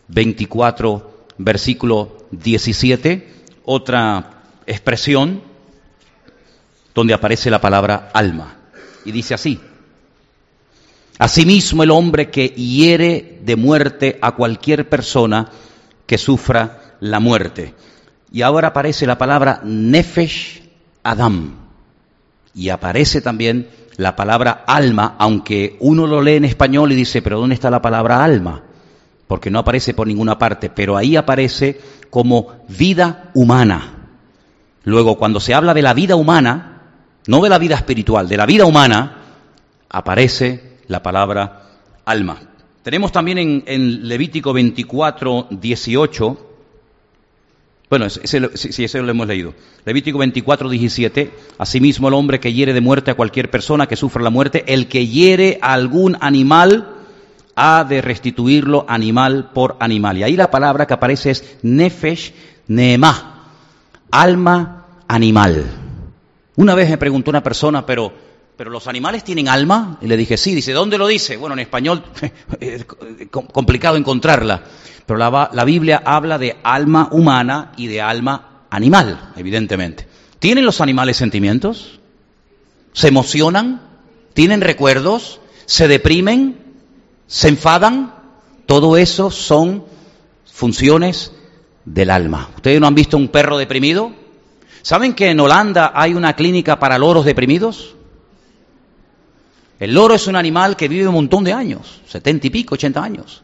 24, 0.08 1.26
versículo 1.36 2.26
17, 2.30 3.28
otra 3.66 4.42
expresión 4.66 5.42
donde 6.94 7.12
aparece 7.12 7.50
la 7.50 7.60
palabra 7.60 8.10
alma. 8.14 8.56
Y 9.04 9.12
dice 9.12 9.34
así, 9.34 9.60
Asimismo 11.18 11.82
el 11.82 11.90
hombre 11.90 12.30
que 12.30 12.48
hiere 12.48 13.40
de 13.42 13.56
muerte 13.56 14.18
a 14.22 14.32
cualquier 14.36 14.88
persona 14.88 15.50
que 16.06 16.16
sufra 16.16 16.96
la 17.00 17.20
muerte. 17.20 17.74
Y 18.32 18.40
ahora 18.40 18.68
aparece 18.68 19.04
la 19.04 19.18
palabra 19.18 19.60
Nefesh 19.64 20.62
Adam. 21.02 21.56
Y 22.54 22.68
aparece 22.68 23.20
también 23.20 23.68
la 23.98 24.14
palabra 24.14 24.64
alma, 24.66 25.16
aunque 25.18 25.76
uno 25.80 26.06
lo 26.06 26.22
lee 26.22 26.36
en 26.36 26.44
español 26.44 26.92
y 26.92 26.94
dice, 26.94 27.20
pero 27.20 27.40
¿dónde 27.40 27.56
está 27.56 27.68
la 27.68 27.82
palabra 27.82 28.22
alma? 28.22 28.62
Porque 29.26 29.50
no 29.50 29.58
aparece 29.58 29.92
por 29.92 30.06
ninguna 30.06 30.38
parte, 30.38 30.70
pero 30.70 30.96
ahí 30.96 31.16
aparece 31.16 31.80
como 32.08 32.46
vida 32.68 33.30
humana. 33.34 33.94
Luego, 34.84 35.18
cuando 35.18 35.40
se 35.40 35.52
habla 35.52 35.74
de 35.74 35.82
la 35.82 35.94
vida 35.94 36.14
humana, 36.14 36.82
no 37.26 37.42
de 37.42 37.48
la 37.48 37.58
vida 37.58 37.74
espiritual, 37.74 38.28
de 38.28 38.36
la 38.36 38.46
vida 38.46 38.66
humana, 38.66 39.16
aparece 39.88 40.78
la 40.86 41.02
palabra 41.02 41.62
alma. 42.04 42.38
Tenemos 42.84 43.10
también 43.10 43.64
en, 43.66 44.08
Levítico 44.08 44.52
24, 44.52 45.48
18, 45.50 46.47
Bueno, 47.90 48.04
ese, 48.04 48.50
sí, 48.54 48.84
ese 48.84 49.00
lo 49.00 49.10
hemos 49.10 49.26
leído. 49.26 49.54
Levítico 49.84 50.18
24, 50.18 50.68
17. 50.68 51.30
Asimismo, 51.56 52.08
el 52.08 52.14
hombre 52.14 52.38
que 52.38 52.52
hiere 52.52 52.74
de 52.74 52.82
muerte 52.82 53.10
a 53.10 53.14
cualquier 53.14 53.50
persona 53.50 53.86
que 53.86 53.96
sufra 53.96 54.22
la 54.22 54.30
muerte, 54.30 54.64
el 54.66 54.88
que 54.88 55.06
hiere 55.06 55.58
a 55.62 55.72
algún 55.72 56.16
animal, 56.20 56.96
ha 57.56 57.84
de 57.84 58.02
restituirlo 58.02 58.84
animal 58.88 59.50
por 59.54 59.76
animal. 59.80 60.18
Y 60.18 60.22
ahí 60.22 60.36
la 60.36 60.50
palabra 60.50 60.86
que 60.86 60.94
aparece 60.94 61.30
es 61.30 61.56
nefesh 61.62 62.32
neemah, 62.68 63.46
alma 64.10 64.86
animal. 65.08 65.64
Una 66.56 66.74
vez 66.74 66.90
me 66.90 66.98
preguntó 66.98 67.30
una 67.30 67.42
persona, 67.42 67.86
pero, 67.86 68.12
pero 68.58 68.72
los 68.72 68.88
animales 68.88 69.22
tienen 69.22 69.46
alma? 69.46 69.98
Y 70.02 70.08
le 70.08 70.16
dije, 70.16 70.36
sí. 70.36 70.52
Dice, 70.52 70.72
¿dónde 70.72 70.98
lo 70.98 71.06
dice? 71.06 71.36
Bueno, 71.36 71.52
en 71.52 71.60
español 71.60 72.02
es 72.60 72.84
complicado 73.52 73.96
encontrarla. 73.96 74.64
Pero 75.06 75.16
la, 75.16 75.48
la 75.52 75.64
Biblia 75.64 76.02
habla 76.04 76.38
de 76.38 76.56
alma 76.64 77.08
humana 77.12 77.70
y 77.76 77.86
de 77.86 78.02
alma 78.02 78.64
animal, 78.68 79.30
evidentemente. 79.36 80.08
¿Tienen 80.40 80.64
los 80.64 80.80
animales 80.80 81.16
sentimientos? 81.16 82.00
¿Se 82.92 83.06
emocionan? 83.06 83.80
¿Tienen 84.34 84.60
recuerdos? 84.60 85.40
¿Se 85.64 85.86
deprimen? 85.86 86.58
¿Se 87.28 87.46
enfadan? 87.46 88.12
Todo 88.66 88.96
eso 88.96 89.30
son 89.30 89.84
funciones 90.44 91.30
del 91.84 92.10
alma. 92.10 92.50
¿Ustedes 92.56 92.80
no 92.80 92.88
han 92.88 92.96
visto 92.96 93.16
un 93.18 93.28
perro 93.28 93.56
deprimido? 93.56 94.10
¿Saben 94.82 95.14
que 95.14 95.30
en 95.30 95.38
Holanda 95.38 95.92
hay 95.94 96.14
una 96.14 96.34
clínica 96.34 96.80
para 96.80 96.98
loros 96.98 97.24
deprimidos? 97.24 97.94
El 99.80 99.94
loro 99.94 100.14
es 100.14 100.26
un 100.26 100.36
animal 100.36 100.76
que 100.76 100.88
vive 100.88 101.06
un 101.06 101.14
montón 101.14 101.44
de 101.44 101.52
años, 101.52 102.00
setenta 102.06 102.46
y 102.46 102.50
pico, 102.50 102.74
ochenta 102.74 103.02
años. 103.02 103.42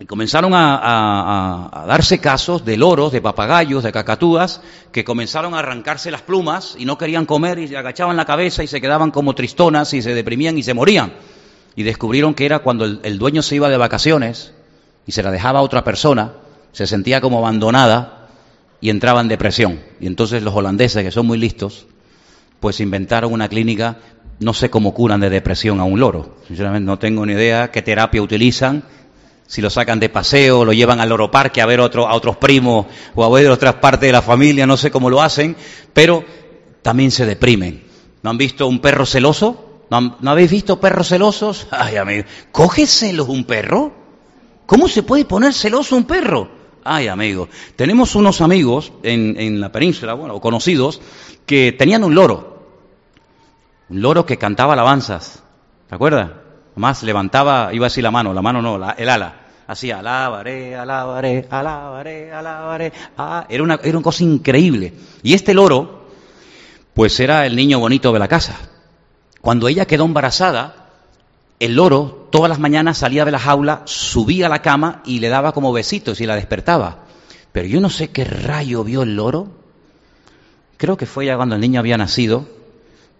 Y 0.00 0.06
comenzaron 0.06 0.52
a, 0.54 1.84
darse 1.88 2.20
casos 2.20 2.64
de 2.64 2.76
loros, 2.76 3.10
de 3.10 3.20
papagayos, 3.20 3.82
de 3.82 3.90
cacatúas, 3.90 4.60
que 4.92 5.04
comenzaron 5.04 5.54
a 5.54 5.58
arrancarse 5.58 6.12
las 6.12 6.22
plumas 6.22 6.76
y 6.78 6.84
no 6.84 6.96
querían 6.96 7.26
comer 7.26 7.58
y 7.58 7.66
se 7.66 7.76
agachaban 7.76 8.16
la 8.16 8.24
cabeza 8.24 8.62
y 8.62 8.68
se 8.68 8.80
quedaban 8.80 9.10
como 9.10 9.34
tristonas 9.34 9.92
y 9.94 10.02
se 10.02 10.14
deprimían 10.14 10.56
y 10.56 10.62
se 10.62 10.72
morían. 10.72 11.14
Y 11.74 11.82
descubrieron 11.82 12.34
que 12.34 12.46
era 12.46 12.60
cuando 12.60 12.84
el, 12.84 13.18
dueño 13.18 13.42
se 13.42 13.56
iba 13.56 13.68
de 13.68 13.76
vacaciones 13.76 14.52
y 15.04 15.12
se 15.12 15.22
la 15.22 15.32
dejaba 15.32 15.58
a 15.58 15.62
otra 15.62 15.82
persona, 15.82 16.34
se 16.70 16.86
sentía 16.86 17.20
como 17.20 17.38
abandonada 17.38 18.28
y 18.80 18.90
entraba 18.90 19.20
en 19.20 19.28
depresión. 19.28 19.80
Y 19.98 20.06
entonces 20.06 20.44
los 20.44 20.54
holandeses, 20.54 21.02
que 21.02 21.10
son 21.10 21.26
muy 21.26 21.38
listos, 21.38 21.86
pues 22.60 22.78
inventaron 22.78 23.32
una 23.32 23.48
clínica, 23.48 23.98
no 24.40 24.54
sé 24.54 24.70
cómo 24.70 24.94
curan 24.94 25.20
de 25.20 25.30
depresión 25.30 25.80
a 25.80 25.84
un 25.84 26.00
loro. 26.00 26.36
Sinceramente 26.46 26.86
no 26.86 26.98
tengo 26.98 27.26
ni 27.26 27.32
idea 27.32 27.70
qué 27.70 27.82
terapia 27.82 28.22
utilizan 28.22 28.84
si 29.48 29.62
lo 29.62 29.70
sacan 29.70 29.98
de 29.98 30.10
paseo, 30.10 30.62
lo 30.62 30.74
llevan 30.74 31.00
al 31.00 31.08
loro 31.08 31.30
parque 31.30 31.62
a 31.62 31.66
ver 31.66 31.80
otro, 31.80 32.06
a 32.06 32.14
otros 32.14 32.36
primos 32.36 32.86
o 33.14 33.24
a 33.24 33.30
ver 33.30 33.50
otras 33.50 33.76
partes 33.76 34.06
de 34.06 34.12
la 34.12 34.20
familia, 34.20 34.66
no 34.66 34.76
sé 34.76 34.90
cómo 34.90 35.08
lo 35.08 35.22
hacen, 35.22 35.56
pero 35.94 36.22
también 36.82 37.10
se 37.10 37.24
deprimen. 37.24 37.82
¿No 38.22 38.28
han 38.28 38.36
visto 38.36 38.68
un 38.68 38.80
perro 38.80 39.06
celoso? 39.06 39.86
¿No, 39.90 40.30
habéis 40.30 40.50
visto 40.50 40.78
perros 40.78 41.08
celosos? 41.08 41.66
Ay, 41.70 41.96
amigo, 41.96 42.24
¿coge 42.52 42.86
celos 42.86 43.28
un 43.28 43.44
perro? 43.44 43.90
¿Cómo 44.66 44.86
se 44.86 45.02
puede 45.02 45.24
poner 45.24 45.54
celoso 45.54 45.96
un 45.96 46.04
perro? 46.04 46.50
Ay, 46.84 47.08
amigo, 47.08 47.48
tenemos 47.74 48.14
unos 48.16 48.42
amigos 48.42 48.92
en, 49.02 49.40
en 49.40 49.60
la 49.62 49.72
península, 49.72 50.12
bueno, 50.12 50.40
conocidos, 50.40 51.00
que 51.46 51.72
tenían 51.72 52.04
un 52.04 52.14
loro. 52.14 52.57
Un 53.90 54.02
loro 54.02 54.26
que 54.26 54.36
cantaba 54.36 54.74
alabanzas. 54.74 55.42
¿Te 55.88 55.94
acuerdas? 55.94 56.30
Más 56.74 57.02
levantaba, 57.02 57.70
iba 57.72 57.86
así 57.86 58.02
la 58.02 58.10
mano, 58.10 58.32
la 58.32 58.42
mano 58.42 58.62
no, 58.62 58.76
el 58.76 59.08
ala. 59.08 59.46
Hacía 59.66 59.98
alabaré, 59.98 60.76
alabaré, 60.76 61.46
alabaré, 61.50 62.32
alabaré. 62.32 62.92
Ah, 63.16 63.46
era, 63.48 63.62
una, 63.62 63.78
era 63.82 63.98
una 63.98 64.04
cosa 64.04 64.24
increíble. 64.24 64.94
Y 65.22 65.34
este 65.34 65.54
loro, 65.54 66.06
pues 66.94 67.18
era 67.20 67.46
el 67.46 67.56
niño 67.56 67.78
bonito 67.78 68.12
de 68.12 68.18
la 68.18 68.28
casa. 68.28 68.56
Cuando 69.40 69.68
ella 69.68 69.86
quedó 69.86 70.04
embarazada, 70.04 70.88
el 71.60 71.74
loro 71.74 72.28
todas 72.30 72.48
las 72.48 72.58
mañanas 72.58 72.98
salía 72.98 73.24
de 73.24 73.30
la 73.30 73.38
jaula, 73.38 73.82
subía 73.84 74.46
a 74.46 74.50
la 74.50 74.62
cama 74.62 75.02
y 75.04 75.18
le 75.18 75.28
daba 75.28 75.52
como 75.52 75.72
besitos 75.72 76.20
y 76.20 76.26
la 76.26 76.36
despertaba. 76.36 77.04
Pero 77.52 77.66
yo 77.66 77.80
no 77.80 77.90
sé 77.90 78.10
qué 78.10 78.24
rayo 78.24 78.84
vio 78.84 79.02
el 79.02 79.16
loro. 79.16 79.48
Creo 80.76 80.96
que 80.96 81.06
fue 81.06 81.26
ya 81.26 81.36
cuando 81.36 81.56
el 81.56 81.60
niño 81.60 81.80
había 81.80 81.98
nacido, 81.98 82.46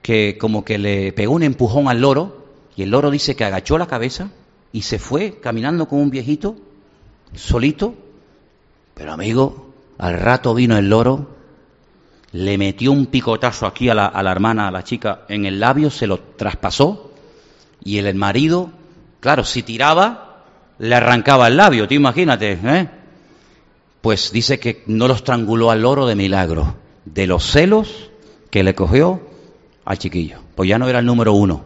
que 0.02 0.38
como 0.38 0.64
que 0.64 0.78
le 0.78 1.12
pegó 1.12 1.34
un 1.34 1.42
empujón 1.42 1.88
al 1.88 2.00
loro 2.00 2.46
y 2.76 2.82
el 2.82 2.90
loro 2.90 3.10
dice 3.10 3.36
que 3.36 3.44
agachó 3.44 3.78
la 3.78 3.86
cabeza 3.86 4.30
y 4.72 4.82
se 4.82 4.98
fue 4.98 5.40
caminando 5.40 5.88
como 5.88 6.02
un 6.02 6.10
viejito, 6.10 6.56
solito. 7.34 7.94
Pero 8.94 9.12
amigo, 9.12 9.72
al 9.98 10.18
rato 10.18 10.54
vino 10.54 10.76
el 10.76 10.88
loro, 10.88 11.36
le 12.32 12.58
metió 12.58 12.92
un 12.92 13.06
picotazo 13.06 13.66
aquí 13.66 13.88
a 13.88 13.94
la, 13.94 14.06
a 14.06 14.22
la 14.22 14.32
hermana, 14.32 14.68
a 14.68 14.70
la 14.70 14.84
chica, 14.84 15.22
en 15.28 15.44
el 15.46 15.60
labio, 15.60 15.90
se 15.90 16.06
lo 16.06 16.18
traspasó 16.18 17.12
y 17.82 17.98
el 17.98 18.14
marido, 18.14 18.70
claro, 19.20 19.44
si 19.44 19.62
tiraba, 19.62 20.44
le 20.78 20.94
arrancaba 20.94 21.48
el 21.48 21.56
labio, 21.56 21.88
te 21.88 21.94
imagínate, 21.94 22.58
¿eh? 22.62 22.88
Pues 24.00 24.30
dice 24.30 24.60
que 24.60 24.84
no 24.86 25.08
lo 25.08 25.14
estranguló 25.14 25.70
al 25.70 25.82
loro 25.82 26.06
de 26.06 26.14
milagro, 26.14 26.76
de 27.04 27.26
los 27.26 27.44
celos 27.44 28.10
que 28.50 28.62
le 28.62 28.74
cogió 28.74 29.27
al 29.88 29.98
chiquillo. 29.98 30.38
Pues 30.54 30.68
ya 30.68 30.78
no 30.78 30.86
era 30.86 30.98
el 30.98 31.06
número 31.06 31.32
uno, 31.32 31.64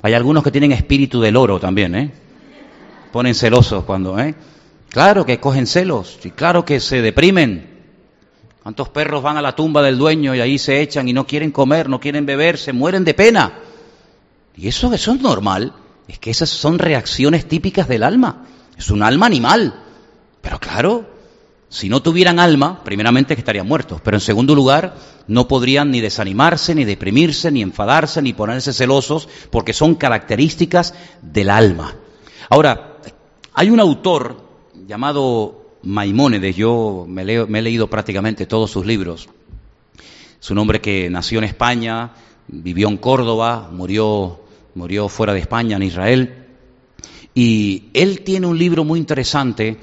hay 0.00 0.14
algunos 0.14 0.42
que 0.42 0.50
tienen 0.50 0.72
espíritu 0.72 1.20
del 1.20 1.36
oro 1.36 1.60
también, 1.60 1.94
¿eh? 1.94 2.10
Ponen 3.12 3.34
celosos 3.34 3.84
cuando, 3.84 4.18
¿eh? 4.18 4.34
Claro 4.88 5.26
que 5.26 5.38
cogen 5.38 5.66
celos, 5.66 6.18
y 6.24 6.30
claro 6.30 6.64
que 6.64 6.80
se 6.80 7.02
deprimen. 7.02 7.68
¿Cuántos 8.62 8.88
perros 8.88 9.22
van 9.22 9.36
a 9.36 9.42
la 9.42 9.54
tumba 9.54 9.82
del 9.82 9.98
dueño 9.98 10.34
y 10.34 10.40
ahí 10.40 10.58
se 10.58 10.80
echan 10.80 11.06
y 11.08 11.12
no 11.12 11.26
quieren 11.26 11.50
comer, 11.50 11.88
no 11.90 12.00
quieren 12.00 12.24
beber, 12.24 12.56
se 12.56 12.72
mueren 12.72 13.04
de 13.04 13.12
pena? 13.12 13.58
Y 14.56 14.68
eso, 14.68 14.92
eso 14.94 15.12
es 15.12 15.20
normal. 15.20 15.74
Es 16.08 16.18
que 16.18 16.30
esas 16.30 16.48
son 16.48 16.78
reacciones 16.78 17.46
típicas 17.46 17.88
del 17.88 18.02
alma. 18.02 18.46
Es 18.76 18.90
un 18.90 19.02
alma 19.02 19.26
animal. 19.26 19.74
Pero 20.40 20.58
claro, 20.58 21.08
si 21.70 21.88
no 21.88 22.02
tuvieran 22.02 22.40
alma, 22.40 22.82
primeramente 22.82 23.36
que 23.36 23.40
estarían 23.40 23.66
muertos, 23.66 24.00
pero 24.02 24.16
en 24.16 24.20
segundo 24.20 24.56
lugar, 24.56 24.96
no 25.28 25.46
podrían 25.46 25.92
ni 25.92 26.00
desanimarse, 26.00 26.74
ni 26.74 26.84
deprimirse, 26.84 27.52
ni 27.52 27.62
enfadarse, 27.62 28.20
ni 28.20 28.32
ponerse 28.32 28.72
celosos, 28.72 29.28
porque 29.50 29.72
son 29.72 29.94
características 29.94 30.94
del 31.22 31.48
alma. 31.48 31.94
Ahora, 32.48 32.98
hay 33.54 33.70
un 33.70 33.78
autor 33.78 34.42
llamado 34.88 35.76
Maimónides, 35.84 36.56
yo 36.56 37.06
me, 37.08 37.24
me 37.46 37.58
he 37.60 37.62
leído 37.62 37.86
prácticamente 37.86 38.46
todos 38.46 38.72
sus 38.72 38.84
libros. 38.84 39.28
Es 40.42 40.50
un 40.50 40.58
hombre 40.58 40.80
que 40.80 41.08
nació 41.08 41.38
en 41.38 41.44
España, 41.44 42.10
vivió 42.48 42.88
en 42.88 42.96
Córdoba, 42.96 43.70
murió, 43.72 44.40
murió 44.74 45.08
fuera 45.08 45.34
de 45.34 45.38
España, 45.38 45.76
en 45.76 45.84
Israel, 45.84 46.46
y 47.32 47.90
él 47.94 48.22
tiene 48.22 48.48
un 48.48 48.58
libro 48.58 48.82
muy 48.82 48.98
interesante 48.98 49.78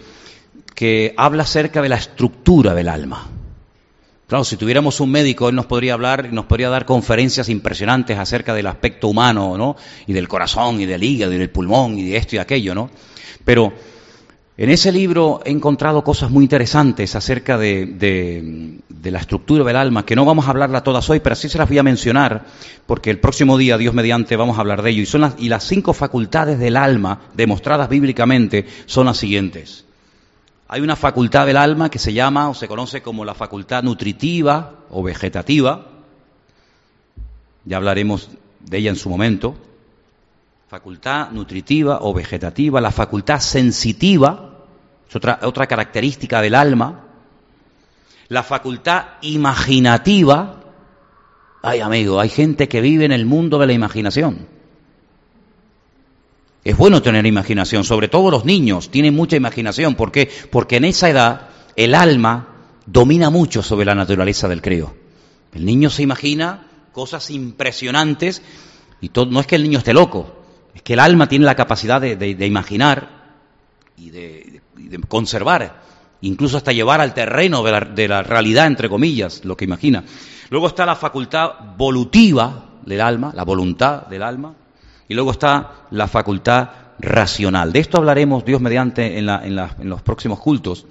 que 0.78 1.16
habla 1.18 1.42
acerca 1.42 1.82
de 1.82 1.90
la 1.90 1.96
estructura 1.96 2.76
del 2.76 2.88
alma. 2.88 3.28
Claro, 4.28 4.44
si 4.44 4.58
tuviéramos 4.58 5.00
un 5.00 5.10
médico, 5.10 5.50
él 5.50 5.56
nos 5.56 5.66
podría 5.66 5.96
hablar, 5.96 6.32
nos 6.32 6.46
podría 6.46 6.70
dar 6.70 6.86
conferencias 6.86 7.50
impresionantes 7.50 8.16
acerca 8.16 8.54
del 8.54 8.68
aspecto 8.68 9.08
humano, 9.08 9.58
¿no? 9.58 9.76
Y 10.06 10.14
del 10.14 10.28
corazón, 10.28 10.80
y 10.80 10.86
del 10.86 11.04
hígado, 11.04 11.34
y 11.34 11.40
del 11.40 11.50
pulmón, 11.50 11.98
y 11.98 12.08
de 12.08 12.18
esto 12.18 12.36
y 12.36 12.38
aquello, 12.38 12.76
¿no? 12.76 12.92
Pero 13.44 13.74
en 14.56 14.70
ese 14.70 14.92
libro 14.92 15.42
he 15.44 15.50
encontrado 15.50 16.04
cosas 16.04 16.30
muy 16.30 16.44
interesantes 16.44 17.16
acerca 17.16 17.58
de, 17.58 17.88
de, 17.88 19.12
la 19.12 19.18
estructura 19.18 19.64
del 19.64 19.78
alma, 19.78 20.06
que 20.06 20.16
no 20.16 20.26
vamos 20.26 20.46
a 20.46 20.52
hablarla 20.52 20.84
todas 20.84 21.10
hoy, 21.10 21.22
pero 21.22 21.36
sí 21.36 21.50
se 21.50 21.58
las 21.58 21.68
voy 21.68 21.80
a 21.80 21.84
mencionar, 21.84 22.46
porque 22.86 23.10
el 23.10 23.20
próximo 23.20 23.58
día, 23.58 23.80
Dios 23.80 23.96
mediante, 23.96 24.36
vamos 24.36 24.60
a 24.60 24.62
hablar 24.62 24.84
de 24.84 24.92
ello. 24.92 25.02
Y, 25.02 25.08
son 25.08 25.22
las, 25.22 25.34
y 25.40 25.50
las 25.50 25.64
cinco 25.64 25.94
facultades 25.94 26.60
del 26.60 26.78
alma, 26.78 27.22
demostradas 27.34 27.90
bíblicamente, 27.90 28.68
son 28.86 29.08
las 29.08 29.18
siguientes. 29.18 29.87
Hay 30.70 30.82
una 30.82 30.98
facultad 30.98 31.46
del 31.46 31.56
alma 31.56 31.90
que 31.90 32.00
se 32.00 32.12
llama 32.12 32.50
o 32.50 32.54
se 32.54 32.68
conoce 32.68 33.02
como 33.02 33.24
la 33.24 33.34
facultad 33.34 33.84
nutritiva 33.84 34.74
o 34.90 35.02
vegetativa. 35.02 35.86
Ya 37.64 37.78
hablaremos 37.78 38.30
de 38.60 38.78
ella 38.78 38.90
en 38.90 38.98
su 38.98 39.10
momento. 39.10 39.56
Facultad 40.68 41.32
nutritiva 41.32 42.00
o 42.02 42.14
vegetativa, 42.14 42.82
la 42.82 42.92
facultad 42.92 43.40
sensitiva, 43.40 44.56
es 45.08 45.16
otra, 45.16 45.40
otra 45.44 45.68
característica 45.68 46.42
del 46.42 46.56
alma. 46.56 47.06
La 48.28 48.44
facultad 48.44 49.06
imaginativa, 49.22 50.60
ay 51.64 51.80
amigo, 51.80 52.20
hay 52.20 52.28
gente 52.28 52.68
que 52.68 52.82
vive 52.82 53.06
en 53.06 53.14
el 53.14 53.26
mundo 53.26 53.58
de 53.58 53.68
la 53.68 53.74
imaginación. 53.74 54.57
Es 56.68 56.76
bueno 56.76 57.02
tener 57.02 57.26
imaginación, 57.26 57.86
sobre 57.86 58.10
todo 58.10 58.30
los 58.30 58.44
niños 58.44 58.92
tienen 58.92 59.16
mucha 59.16 59.38
imaginación. 59.38 59.96
¿Por 59.96 60.12
qué? 60.12 60.30
Porque 60.52 60.76
en 60.76 60.84
esa 60.84 61.10
edad 61.10 61.48
el 61.78 61.96
alma 61.96 62.50
domina 62.86 63.30
mucho 63.30 63.64
sobre 63.64 63.86
la 63.86 63.96
naturaleza 63.96 64.50
del 64.50 64.62
crío. 64.62 64.94
El 65.54 65.64
niño 65.64 65.90
se 65.90 66.04
imagina 66.04 66.68
cosas 66.92 67.32
impresionantes 67.32 68.42
y 69.00 69.08
todo, 69.08 69.28
no 69.28 69.40
es 69.40 69.48
que 69.48 69.56
el 69.56 69.64
niño 69.64 69.78
esté 69.78 69.94
loco, 69.94 70.44
es 70.76 70.82
que 70.82 70.96
el 70.96 71.00
alma 71.00 71.30
tiene 71.30 71.46
la 71.46 71.56
capacidad 71.56 72.02
de, 72.02 72.46
imaginar 72.46 73.12
y 73.96 74.10
de, 74.10 74.62
conservar 75.08 75.84
incluso 76.20 76.58
hasta 76.58 76.74
llevar 76.74 77.00
al 77.00 77.14
terreno 77.14 77.64
de 77.64 77.72
la, 77.72 77.80
de 77.80 78.10
la 78.10 78.24
realidad, 78.24 78.68
entre 78.68 78.90
comillas, 78.90 79.46
lo 79.46 79.56
que 79.56 79.64
imagina. 79.64 80.04
Luego 80.50 80.68
está 80.68 80.86
la 80.86 80.98
facultad 80.98 81.78
volutiva 81.78 82.72
del 82.86 83.00
alma, 83.00 83.32
la 83.34 83.46
voluntad 83.46 84.06
del 84.08 84.22
alma, 84.22 84.54
y 85.08 85.14
luego 85.14 85.32
está 85.32 85.88
la 85.92 86.08
facultad 86.08 86.70
racional. 87.00 87.72
De 87.72 87.80
esto 87.80 87.98
hablaremos, 87.98 88.44
Dios 88.44 88.62
mediante, 88.62 89.18
en, 89.18 89.56
los 89.56 90.02
próximos 90.02 90.40
cultos, 90.40 90.86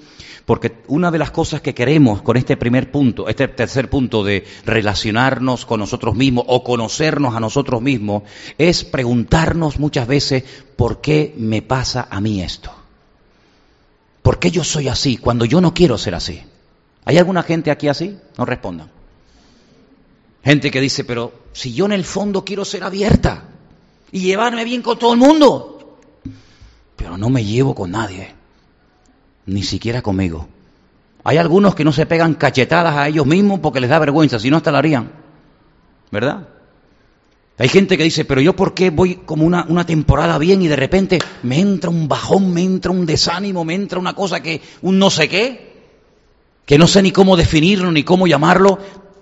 porque 0.45 0.79
una 0.87 1.11
de 1.11 1.19
las 1.19 1.31
cosas 1.31 1.61
que 1.61 1.75
queremos 1.75 2.23
con 2.23 2.37
este 2.37 2.57
primer 2.57 2.91
punto, 2.91 3.29
este 3.29 3.49
tercer 3.49 3.91
punto 3.91 4.23
de 4.23 4.45
relacionarnos 4.64 5.67
con 5.67 5.81
nosotros 5.81 6.14
mismos 6.14 6.45
o 6.49 6.62
conocernos 6.62 7.35
a 7.35 7.41
nosotros 7.41 7.83
mismos, 7.83 8.23
es 8.57 8.85
preguntarnos 8.85 9.79
muchas 9.79 10.07
veces, 10.07 10.45
¿por 10.77 11.01
qué 11.01 11.35
me 11.37 11.62
pasa 11.62 12.07
a 12.11 12.21
mí 12.21 12.43
esto? 12.43 12.73
¿Por 14.23 14.39
qué 14.39 14.51
yo 14.51 14.64
soy 14.64 14.89
así 14.89 15.17
cuando 15.17 15.45
yo 15.45 15.61
no 15.61 15.75
quiero 15.75 15.99
ser 15.99 16.14
así? 16.14 16.43
¿Hay 17.05 17.19
alguna 17.19 17.43
gente 17.43 17.71
aquí 17.71 17.89
así? 17.89 18.17
No 18.37 18.45
respondan. 18.45 18.91
Gente 20.45 20.71
que 20.71 20.81
dice, 20.81 21.05
pero 21.05 21.33
si 21.53 21.73
yo 21.73 21.87
en 21.87 21.93
el 21.93 22.05
fondo 22.05 22.45
quiero 22.45 22.64
ser 22.64 22.85
abierta 22.85 23.49
y 24.17 24.21
llevarme 24.21 24.64
bien 24.64 24.81
con 24.81 24.99
todo 24.99 25.12
el 25.12 25.19
mundo, 25.19 25.99
pero 26.97 27.19
no 27.19 27.29
me 27.29 27.45
llevo 27.45 27.75
con 27.75 27.91
nadie, 27.91 28.35
ni 29.45 29.62
siquiera 29.62 30.01
conmigo. 30.01 30.49
Hay 31.23 31.37
algunos 31.37 31.75
que 31.75 31.85
no 31.85 31.93
se 31.93 32.07
pegan 32.07 32.33
cachetadas 32.33 32.97
a 32.97 33.09
ellos 33.09 33.27
mismos 33.27 33.61
porque 33.61 33.79
les 33.79 33.91
da 33.91 33.99
vergüenza, 33.99 34.39
si 34.39 34.49
no 34.49 34.57
hasta 34.57 34.73
la 34.73 34.79
harían. 34.79 35.12
¿Verdad? 36.11 36.49
Hay 37.59 37.69
gente 37.69 37.99
que 37.99 38.05
dice, 38.05 38.25
pero 38.25 38.41
yo 38.41 38.57
por 38.57 38.73
qué 38.73 38.89
voy 38.89 39.17
como 39.17 39.45
una, 39.45 39.67
una, 39.69 39.85
temporada 39.85 40.39
bien 40.39 40.62
y 40.62 40.69
de 40.69 40.77
repente 40.77 41.19
me 41.43 41.61
entra 41.61 41.91
un 41.91 42.09
bajón, 42.09 42.55
me 42.55 42.62
entra 42.62 42.93
un 42.93 43.05
desánimo, 43.05 43.67
me 43.67 43.75
entra 43.75 43.99
una 43.99 44.14
cosa 44.14 44.41
que, 44.41 44.62
un 44.81 44.99
no 44.99 45.11
sé 45.11 45.29
qué, 45.29 45.75
que 46.64 46.79
no 46.79 46.87
sé 46.87 47.03
ni 47.03 47.12
cómo 47.12 47.37
definirlo 47.37 47.93
ni 47.93 48.03
cómo 48.03 48.27
llamarlo, 48.27 48.79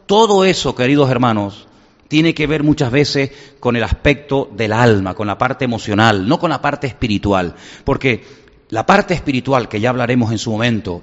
todo 0.06 0.44
eso, 0.44 0.76
queridos 0.76 1.10
hermanos, 1.10 1.66
tiene 2.14 2.32
que 2.32 2.46
ver 2.46 2.62
muchas 2.62 2.92
veces 2.92 3.32
con 3.58 3.74
el 3.74 3.82
aspecto 3.82 4.48
del 4.56 4.72
alma, 4.72 5.14
con 5.14 5.26
la 5.26 5.36
parte 5.36 5.64
emocional, 5.64 6.28
no 6.28 6.38
con 6.38 6.50
la 6.50 6.62
parte 6.62 6.86
espiritual. 6.86 7.56
Porque 7.82 8.22
la 8.68 8.86
parte 8.86 9.14
espiritual, 9.14 9.68
que 9.68 9.80
ya 9.80 9.90
hablaremos 9.90 10.30
en 10.30 10.38
su 10.38 10.52
momento, 10.52 11.02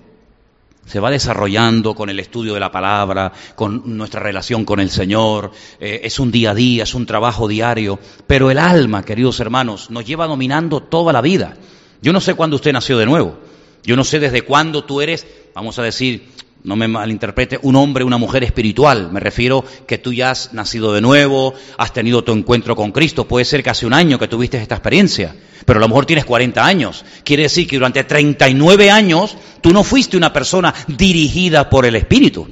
se 0.86 1.02
va 1.02 1.12
desarrollando 1.12 1.96
con 1.96 2.10
el 2.10 2.18
estudio 2.22 2.54
de 2.54 2.62
la 2.62 2.72
palabra, 2.72 3.34
con 3.56 3.98
nuestra 3.98 4.22
relación 4.22 4.64
con 4.64 4.80
el 4.80 4.90
Señor, 4.90 5.52
eh, 5.82 6.00
es 6.06 6.18
un 6.18 6.32
día 6.32 6.52
a 6.52 6.56
día, 6.56 6.84
es 6.84 6.96
un 6.96 7.06
trabajo 7.06 7.50
diario, 7.50 8.00
pero 8.26 8.50
el 8.50 8.58
alma, 8.58 9.04
queridos 9.04 9.38
hermanos, 9.42 9.92
nos 9.92 10.06
lleva 10.06 10.28
dominando 10.28 10.80
toda 10.80 11.12
la 11.12 11.20
vida. 11.20 11.58
Yo 12.02 12.14
no 12.14 12.22
sé 12.22 12.36
cuándo 12.36 12.56
usted 12.56 12.72
nació 12.72 12.98
de 12.98 13.06
nuevo, 13.06 13.38
yo 13.84 13.98
no 13.98 14.06
sé 14.06 14.22
desde 14.22 14.44
cuándo 14.44 14.86
tú 14.86 15.02
eres, 15.02 15.28
vamos 15.54 15.78
a 15.78 15.84
decir, 15.84 16.30
no 16.64 16.76
me 16.76 16.88
malinterprete, 16.88 17.60
un 17.64 17.76
hombre, 17.76 18.04
una 18.04 18.18
mujer 18.18 18.44
espiritual. 18.44 19.12
Me 19.12 19.20
refiero 19.20 19.64
que 19.88 19.98
tú 19.98 20.14
ya 20.14 20.32
has 20.32 20.54
nacido 20.54 20.94
de 20.94 21.02
nuevo, 21.02 21.54
has 21.78 21.94
tenido 21.94 22.24
tu 22.24 22.34
encuentro 22.34 22.76
con 22.76 22.92
Cristo. 22.92 23.28
Puede 23.28 23.46
ser 23.46 23.64
que 23.64 23.72
hace 23.72 23.86
un 23.86 23.94
año 23.94 24.20
que 24.20 24.28
tuviste 24.28 24.58
esta 24.58 24.76
experiencia, 24.76 25.36
pero 25.66 25.78
a 25.80 25.82
lo 25.82 25.88
mejor 25.88 26.06
tienes 26.06 26.26
40 26.26 26.64
años. 26.64 27.04
Quiere 27.24 27.44
decir 27.44 27.68
que 27.68 27.78
durante 27.78 28.04
39 28.04 28.92
años 28.92 29.38
tú 29.62 29.72
no 29.72 29.84
fuiste 29.84 30.18
una 30.18 30.32
persona 30.32 30.74
dirigida 30.88 31.70
por 31.70 31.86
el 31.86 31.96
Espíritu. 31.96 32.48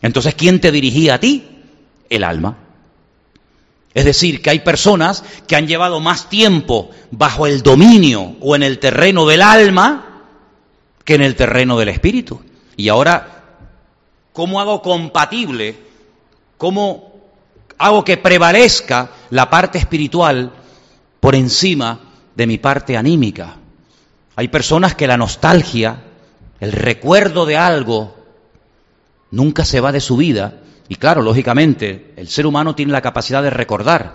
Entonces, 0.00 0.34
¿quién 0.34 0.60
te 0.60 0.72
dirigía 0.72 1.14
a 1.14 1.20
ti? 1.20 1.44
El 2.08 2.24
alma. 2.24 2.58
Es 3.92 4.04
decir, 4.04 4.42
que 4.42 4.50
hay 4.50 4.60
personas 4.60 5.24
que 5.46 5.56
han 5.56 5.66
llevado 5.66 6.00
más 6.00 6.28
tiempo 6.28 6.90
bajo 7.10 7.46
el 7.46 7.62
dominio 7.62 8.36
o 8.40 8.54
en 8.54 8.62
el 8.62 8.78
terreno 8.78 9.26
del 9.26 9.42
alma 9.42 10.22
que 11.04 11.14
en 11.14 11.22
el 11.22 11.34
terreno 11.34 11.78
del 11.78 11.88
Espíritu. 11.88 12.40
Y 12.76 12.88
ahora, 12.88 13.42
¿cómo 14.32 14.60
hago 14.60 14.82
compatible? 14.82 15.76
¿Cómo 16.58 17.12
hago 17.78 18.04
que 18.04 18.16
prevalezca 18.16 19.10
la 19.30 19.48
parte 19.48 19.78
espiritual 19.78 20.52
por 21.20 21.34
encima 21.34 22.00
de 22.34 22.46
mi 22.46 22.58
parte 22.58 22.96
anímica? 22.96 23.56
Hay 24.36 24.48
personas 24.48 24.94
que 24.94 25.06
la 25.06 25.16
nostalgia, 25.16 26.02
el 26.60 26.72
recuerdo 26.72 27.46
de 27.46 27.56
algo, 27.56 28.16
nunca 29.30 29.64
se 29.64 29.80
va 29.80 29.92
de 29.92 30.00
su 30.00 30.16
vida. 30.18 30.60
Y 30.88 30.96
claro, 30.96 31.22
lógicamente, 31.22 32.12
el 32.16 32.28
ser 32.28 32.46
humano 32.46 32.74
tiene 32.74 32.92
la 32.92 33.00
capacidad 33.00 33.42
de 33.42 33.50
recordar, 33.50 34.12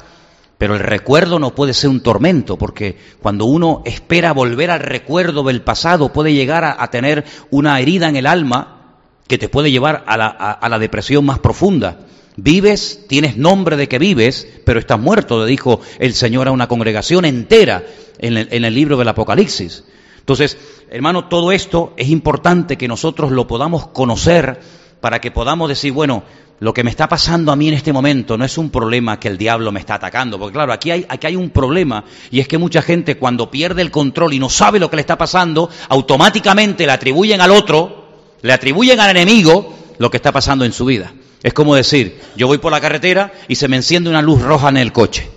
pero 0.62 0.76
el 0.76 0.82
recuerdo 0.82 1.40
no 1.40 1.56
puede 1.56 1.74
ser 1.74 1.90
un 1.90 2.02
tormento, 2.02 2.56
porque 2.56 2.96
cuando 3.20 3.46
uno 3.46 3.82
espera 3.84 4.32
volver 4.32 4.70
al 4.70 4.82
recuerdo 4.82 5.42
del 5.42 5.64
pasado, 5.64 6.14
puede 6.14 6.36
llegar 6.36 6.64
a, 6.64 6.88
tener 6.92 7.26
una 7.50 7.80
herida 7.80 8.08
en 8.10 8.16
el 8.16 8.28
alma 8.28 9.00
que 9.28 9.40
te 9.40 9.50
puede 9.50 9.72
llevar 9.72 10.04
a 10.06 10.70
la, 10.70 10.78
depresión 10.78 11.26
más 11.26 11.40
profunda. 11.40 12.02
Vives, 12.36 13.06
tienes 13.10 13.38
nombre 13.38 13.76
de 13.76 13.88
que 13.88 13.98
vives, 13.98 14.48
pero 14.64 14.80
estás 14.80 15.00
muerto, 15.00 15.44
le 15.44 15.50
dijo 15.50 15.82
el 15.98 16.14
Señor 16.14 16.48
a 16.48 16.52
una 16.52 16.68
congregación 16.68 17.26
entera 17.26 17.84
en 18.20 18.38
el, 18.38 18.48
en 18.52 18.64
el 18.64 18.76
libro 18.76 18.98
del 18.98 19.08
Apocalipsis. 19.08 19.84
Entonces, 20.20 20.60
hermano, 20.92 21.28
todo 21.28 21.52
esto 21.52 21.96
es 21.98 22.10
importante 22.10 22.78
que 22.78 22.88
nosotros 22.88 23.32
lo 23.32 23.48
podamos 23.48 23.88
conocer 23.88 24.60
para 25.00 25.20
que 25.22 25.32
podamos 25.32 25.70
decir, 25.70 25.92
bueno, 25.92 26.24
lo 26.62 26.76
que 26.76 26.84
me 26.84 26.92
está 26.92 27.10
pasando 27.10 27.52
a 27.52 27.56
mí 27.56 27.70
en 27.70 27.74
este 27.74 27.92
momento 27.92 28.38
no 28.38 28.46
es 28.46 28.56
un 28.60 28.70
problema 28.70 29.20
que 29.20 29.28
el 29.28 29.36
diablo 29.36 29.72
me 29.72 29.80
está 29.80 29.96
atacando, 29.96 30.38
porque 30.38 30.54
claro, 30.54 30.72
aquí 30.72 30.92
hay, 30.92 31.04
aquí 31.10 31.26
hay 31.26 31.36
un 31.36 31.50
problema 31.50 32.06
y 32.30 32.40
es 32.40 32.48
que 32.48 32.60
mucha 32.60 32.84
gente 32.84 33.18
cuando 33.18 33.50
pierde 33.50 33.82
el 33.82 33.90
control 33.90 34.32
y 34.32 34.38
no 34.38 34.48
sabe 34.48 34.80
lo 34.80 34.88
que 34.88 34.98
le 34.98 35.02
está 35.02 35.18
pasando, 35.18 35.72
automáticamente 35.90 36.86
le 36.86 36.92
atribuyen 36.92 37.42
al 37.42 37.50
otro, 37.50 38.06
le 38.44 38.54
atribuyen 38.54 39.00
al 39.00 39.10
enemigo 39.10 39.76
lo 39.98 40.12
que 40.12 40.18
está 40.18 40.32
pasando 40.32 40.64
en 40.64 40.72
su 40.72 40.86
vida. 40.86 41.12
Es 41.42 41.52
como 41.52 41.74
decir, 41.74 42.22
yo 42.36 42.46
voy 42.46 42.60
por 42.60 42.72
la 42.72 42.80
carretera 42.80 43.34
y 43.48 43.56
se 43.56 43.68
me 43.68 43.78
enciende 43.78 44.12
una 44.12 44.22
luz 44.22 44.44
roja 44.44 44.70
en 44.70 44.78
el 44.78 44.92
coche. 44.92 45.28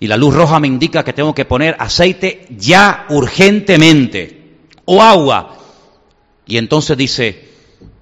Y 0.00 0.08
la 0.08 0.16
luz 0.16 0.34
roja 0.34 0.58
me 0.58 0.66
indica 0.66 1.04
que 1.04 1.12
tengo 1.12 1.32
que 1.32 1.44
poner 1.44 1.76
aceite 1.78 2.48
ya 2.50 3.06
urgentemente 3.08 4.56
o 4.84 5.00
agua. 5.00 5.58
Y 6.44 6.56
entonces 6.56 6.96
dice, 6.96 7.53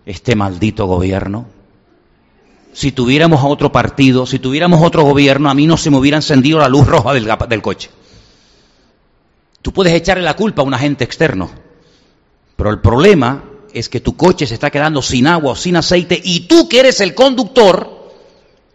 este 0.07 0.34
maldito 0.34 0.86
gobierno. 0.86 1.46
Si 2.72 2.92
tuviéramos 2.92 3.40
a 3.40 3.46
otro 3.46 3.70
partido, 3.70 4.26
si 4.26 4.38
tuviéramos 4.38 4.82
otro 4.82 5.03
gobierno, 5.03 5.50
a 5.50 5.55
mí 5.55 5.66
no 5.66 5.76
se 5.76 5.90
me 5.90 5.98
hubiera 5.98 6.16
encendido 6.16 6.59
la 6.59 6.68
luz 6.68 6.86
roja 6.86 7.12
del, 7.12 7.28
del 7.48 7.62
coche. 7.62 7.90
Tú 9.61 9.72
puedes 9.72 9.92
echarle 9.92 10.24
la 10.24 10.34
culpa 10.34 10.62
a 10.62 10.64
un 10.64 10.74
agente 10.74 11.05
externo, 11.05 11.50
pero 12.57 12.70
el 12.70 12.80
problema 12.80 13.44
es 13.72 13.88
que 13.88 14.00
tu 14.00 14.16
coche 14.16 14.46
se 14.46 14.55
está 14.55 14.70
quedando 14.70 15.03
sin 15.03 15.26
agua 15.26 15.53
o 15.53 15.57
sin 15.57 15.76
aceite 15.76 16.20
y 16.22 16.40
tú 16.40 16.68
que 16.68 16.80
eres 16.80 17.00
el 17.00 17.14
conductor, 17.14 18.11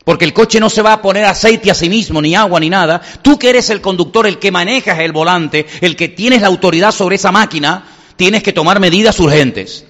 porque 0.06 0.26
el 0.26 0.34
coche 0.34 0.60
no 0.60 0.70
se 0.70 0.82
va 0.82 0.94
a 0.94 1.02
poner 1.02 1.26
aceite 1.26 1.70
a 1.70 1.74
sí 1.74 1.90
mismo, 1.90 2.22
ni 2.22 2.36
agua, 2.36 2.60
ni 2.60 2.70
nada, 2.70 3.02
tú 3.22 3.38
que 3.38 3.50
eres 3.50 3.70
el 3.70 3.82
conductor, 3.82 4.28
el 4.28 4.40
que 4.40 4.52
manejas 4.52 5.00
el 5.00 5.12
volante, 5.12 5.66
el 5.82 5.96
que 5.96 6.08
tienes 6.08 6.42
la 6.42 6.48
autoridad 6.48 6.92
sobre 6.92 7.18
esa 7.18 7.32
máquina, 7.32 7.84
tienes 8.16 8.44
que 8.44 8.54
tomar 8.54 8.80
medidas 8.80 9.20
urgentes. 9.20 9.87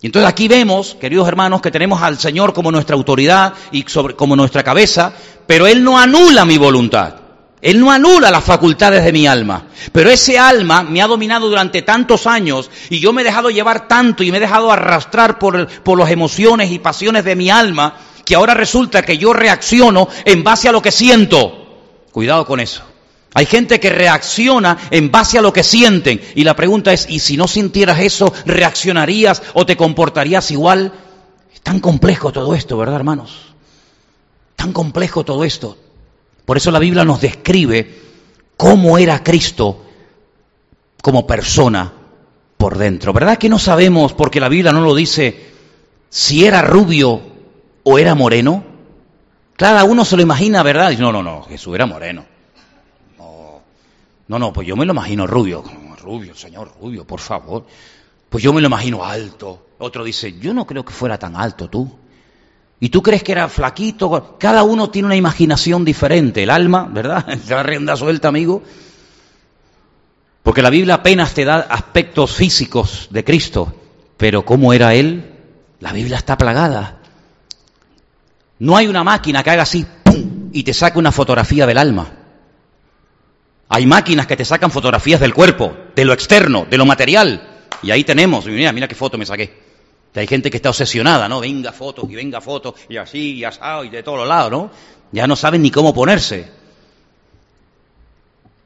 Y 0.00 0.06
entonces 0.06 0.28
aquí 0.28 0.46
vemos, 0.46 0.96
queridos 1.00 1.26
hermanos, 1.26 1.60
que 1.60 1.70
tenemos 1.70 2.00
al 2.02 2.18
Señor 2.18 2.52
como 2.52 2.70
nuestra 2.70 2.94
autoridad 2.94 3.54
y 3.72 3.82
como 3.82 4.36
nuestra 4.36 4.62
cabeza, 4.62 5.12
pero 5.46 5.66
Él 5.66 5.82
no 5.82 5.98
anula 5.98 6.44
mi 6.44 6.56
voluntad. 6.56 7.14
Él 7.60 7.80
no 7.80 7.90
anula 7.90 8.30
las 8.30 8.44
facultades 8.44 9.04
de 9.04 9.12
mi 9.12 9.26
alma. 9.26 9.64
Pero 9.90 10.10
ese 10.10 10.38
alma 10.38 10.84
me 10.84 11.02
ha 11.02 11.08
dominado 11.08 11.48
durante 11.48 11.82
tantos 11.82 12.28
años 12.28 12.70
y 12.88 13.00
yo 13.00 13.12
me 13.12 13.22
he 13.22 13.24
dejado 13.24 13.50
llevar 13.50 13.88
tanto 13.88 14.22
y 14.22 14.30
me 14.30 14.36
he 14.36 14.40
dejado 14.40 14.70
arrastrar 14.70 15.40
por, 15.40 15.66
por 15.82 15.98
las 15.98 16.10
emociones 16.10 16.70
y 16.70 16.78
pasiones 16.78 17.24
de 17.24 17.34
mi 17.34 17.50
alma 17.50 17.96
que 18.24 18.36
ahora 18.36 18.54
resulta 18.54 19.02
que 19.02 19.18
yo 19.18 19.32
reacciono 19.32 20.06
en 20.24 20.44
base 20.44 20.68
a 20.68 20.72
lo 20.72 20.82
que 20.82 20.92
siento. 20.92 21.66
Cuidado 22.12 22.46
con 22.46 22.60
eso. 22.60 22.82
Hay 23.34 23.46
gente 23.46 23.78
que 23.78 23.90
reacciona 23.90 24.78
en 24.90 25.10
base 25.10 25.38
a 25.38 25.42
lo 25.42 25.52
que 25.52 25.62
sienten. 25.62 26.20
Y 26.34 26.44
la 26.44 26.56
pregunta 26.56 26.92
es, 26.92 27.06
¿y 27.08 27.18
si 27.18 27.36
no 27.36 27.46
sintieras 27.46 28.00
eso, 28.00 28.32
reaccionarías 28.46 29.42
o 29.54 29.66
te 29.66 29.76
comportarías 29.76 30.50
igual? 30.50 30.92
Es 31.52 31.60
tan 31.60 31.80
complejo 31.80 32.32
todo 32.32 32.54
esto, 32.54 32.76
¿verdad, 32.78 32.96
hermanos? 32.96 33.54
Tan 34.56 34.72
complejo 34.72 35.24
todo 35.24 35.44
esto. 35.44 35.76
Por 36.44 36.56
eso 36.56 36.70
la 36.70 36.78
Biblia 36.78 37.04
nos 37.04 37.20
describe 37.20 37.94
cómo 38.56 38.96
era 38.96 39.22
Cristo 39.22 39.84
como 41.02 41.26
persona 41.26 41.92
por 42.56 42.78
dentro. 42.78 43.12
¿Verdad 43.12 43.38
que 43.38 43.50
no 43.50 43.58
sabemos, 43.58 44.14
porque 44.14 44.40
la 44.40 44.48
Biblia 44.48 44.72
no 44.72 44.80
lo 44.80 44.94
dice, 44.94 45.52
si 46.08 46.46
era 46.46 46.62
rubio 46.62 47.20
o 47.84 47.98
era 47.98 48.14
moreno? 48.14 48.64
Cada 49.56 49.84
uno 49.84 50.04
se 50.04 50.16
lo 50.16 50.22
imagina, 50.22 50.62
¿verdad? 50.62 50.92
no, 50.98 51.12
no, 51.12 51.22
no, 51.22 51.42
Jesús 51.42 51.74
era 51.74 51.84
moreno. 51.84 52.37
No, 54.28 54.38
no, 54.38 54.52
pues 54.52 54.66
yo 54.68 54.76
me 54.76 54.84
lo 54.84 54.92
imagino 54.92 55.26
rubio. 55.26 55.64
Rubio, 56.02 56.34
señor, 56.34 56.72
rubio, 56.80 57.06
por 57.06 57.20
favor. 57.20 57.66
Pues 58.28 58.44
yo 58.44 58.52
me 58.52 58.60
lo 58.60 58.66
imagino 58.66 59.04
alto. 59.04 59.68
Otro 59.78 60.04
dice, 60.04 60.38
yo 60.38 60.52
no 60.54 60.66
creo 60.66 60.84
que 60.84 60.92
fuera 60.92 61.18
tan 61.18 61.34
alto 61.34 61.68
tú. 61.68 61.90
Y 62.80 62.90
tú 62.90 63.02
crees 63.02 63.22
que 63.22 63.32
era 63.32 63.48
flaquito. 63.48 64.36
Cada 64.38 64.62
uno 64.62 64.90
tiene 64.90 65.06
una 65.06 65.16
imaginación 65.16 65.84
diferente. 65.84 66.42
El 66.42 66.50
alma, 66.50 66.88
¿verdad? 66.90 67.26
La 67.48 67.62
rienda 67.62 67.96
suelta, 67.96 68.28
amigo. 68.28 68.62
Porque 70.42 70.62
la 70.62 70.70
Biblia 70.70 70.94
apenas 70.94 71.34
te 71.34 71.44
da 71.44 71.58
aspectos 71.58 72.34
físicos 72.34 73.08
de 73.10 73.22
Cristo, 73.22 73.74
pero 74.16 74.46
¿cómo 74.46 74.72
era 74.72 74.94
Él? 74.94 75.34
La 75.80 75.92
Biblia 75.92 76.16
está 76.16 76.38
plagada. 76.38 77.00
No 78.58 78.76
hay 78.76 78.86
una 78.86 79.04
máquina 79.04 79.42
que 79.42 79.50
haga 79.50 79.64
así, 79.64 79.84
¡pum! 80.02 80.48
y 80.52 80.62
te 80.62 80.72
saque 80.72 80.98
una 80.98 81.12
fotografía 81.12 81.66
del 81.66 81.76
alma. 81.76 82.17
Hay 83.68 83.86
máquinas 83.86 84.26
que 84.26 84.36
te 84.36 84.44
sacan 84.44 84.70
fotografías 84.70 85.20
del 85.20 85.34
cuerpo, 85.34 85.76
de 85.94 86.04
lo 86.04 86.12
externo, 86.12 86.66
de 86.68 86.78
lo 86.78 86.86
material. 86.86 87.66
Y 87.82 87.90
ahí 87.90 88.04
tenemos, 88.04 88.46
mira, 88.46 88.72
mira 88.72 88.88
qué 88.88 88.94
foto 88.94 89.18
me 89.18 89.26
saqué. 89.26 89.68
Hay 90.14 90.26
gente 90.26 90.50
que 90.50 90.56
está 90.56 90.70
obsesionada, 90.70 91.28
¿no? 91.28 91.40
Venga 91.40 91.72
fotos 91.72 92.10
y 92.10 92.14
venga 92.14 92.40
fotos 92.40 92.74
y 92.88 92.96
así 92.96 93.34
y 93.34 93.44
asado 93.44 93.84
y 93.84 93.88
de 93.88 94.02
todos 94.02 94.26
lados, 94.26 94.50
¿no? 94.50 94.70
Ya 95.12 95.26
no 95.26 95.36
saben 95.36 95.62
ni 95.62 95.70
cómo 95.70 95.94
ponerse. 95.94 96.50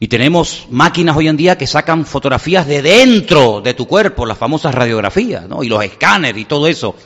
Y 0.01 0.09
tenemos 0.09 0.67
máquinas 0.71 1.17
hoy 1.17 1.29
en 1.29 1.37
día 1.37 1.57
que 1.57 1.67
sacan 1.67 2.05
fotografías 2.07 2.67
de 2.67 2.83
dentro 2.83 3.61
de 3.61 3.75
tu 3.75 3.87
cuerpo, 3.87 4.27
las 4.27 4.39
famosas 4.39 4.75
radiografías, 4.75 5.47
¿no? 5.47 5.63
Y 5.63 5.69
los 5.69 5.85
escáneres 5.85 6.41
y 6.41 6.47
todo 6.47 6.67
eso. 6.67 6.97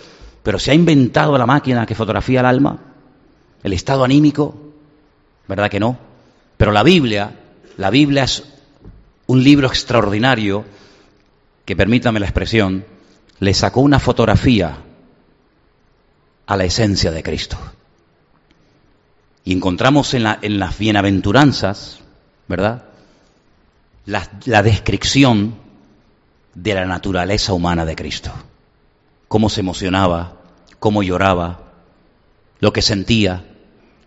Pero 0.43 0.59
se 0.59 0.71
ha 0.71 0.75
inventado 0.75 1.37
la 1.37 1.45
máquina 1.45 1.85
que 1.85 1.95
fotografía 1.95 2.41
el 2.41 2.47
alma, 2.47 2.79
el 3.63 3.73
estado 3.73 4.05
anímico, 4.05 4.55
¿verdad 5.49 5.69
que 5.69 5.81
no? 5.81 5.99
Pero 6.57 6.73
la 6.73 6.83
Biblia, 6.83 7.33
la 7.77 7.91
Biblia 7.91 8.25
es 8.25 8.45
un 9.27 9.43
libro 9.43 9.69
extraordinario 9.69 10.65
que, 11.65 11.77
permítame 11.77 12.21
la 12.21 12.27
expresión, 12.27 12.85
le 13.39 13.55
sacó 13.55 13.81
una 13.81 13.99
fotografía 13.99 14.79
a 16.47 16.57
la 16.57 16.65
esencia 16.65 17.11
de 17.11 17.23
Cristo. 17.23 17.59
Y 19.45 19.53
encontramos 19.53 20.15
en, 20.15 20.25
las 20.59 20.79
bienaventuranzas, 20.79 22.01
¿verdad? 22.49 22.85
La, 24.07 24.29
la 24.45 24.63
descripción 24.63 25.57
de 26.55 26.75
la 26.75 26.87
naturaleza 26.87 27.53
humana 27.53 27.85
de 27.85 27.97
Cristo. 27.97 28.33
Cómo 29.29 29.51
se 29.51 29.61
emocionaba, 29.61 30.41
cómo 30.79 31.03
lloraba, 31.03 31.61
lo 32.61 32.73
que 32.73 32.83
sentía, 32.83 33.45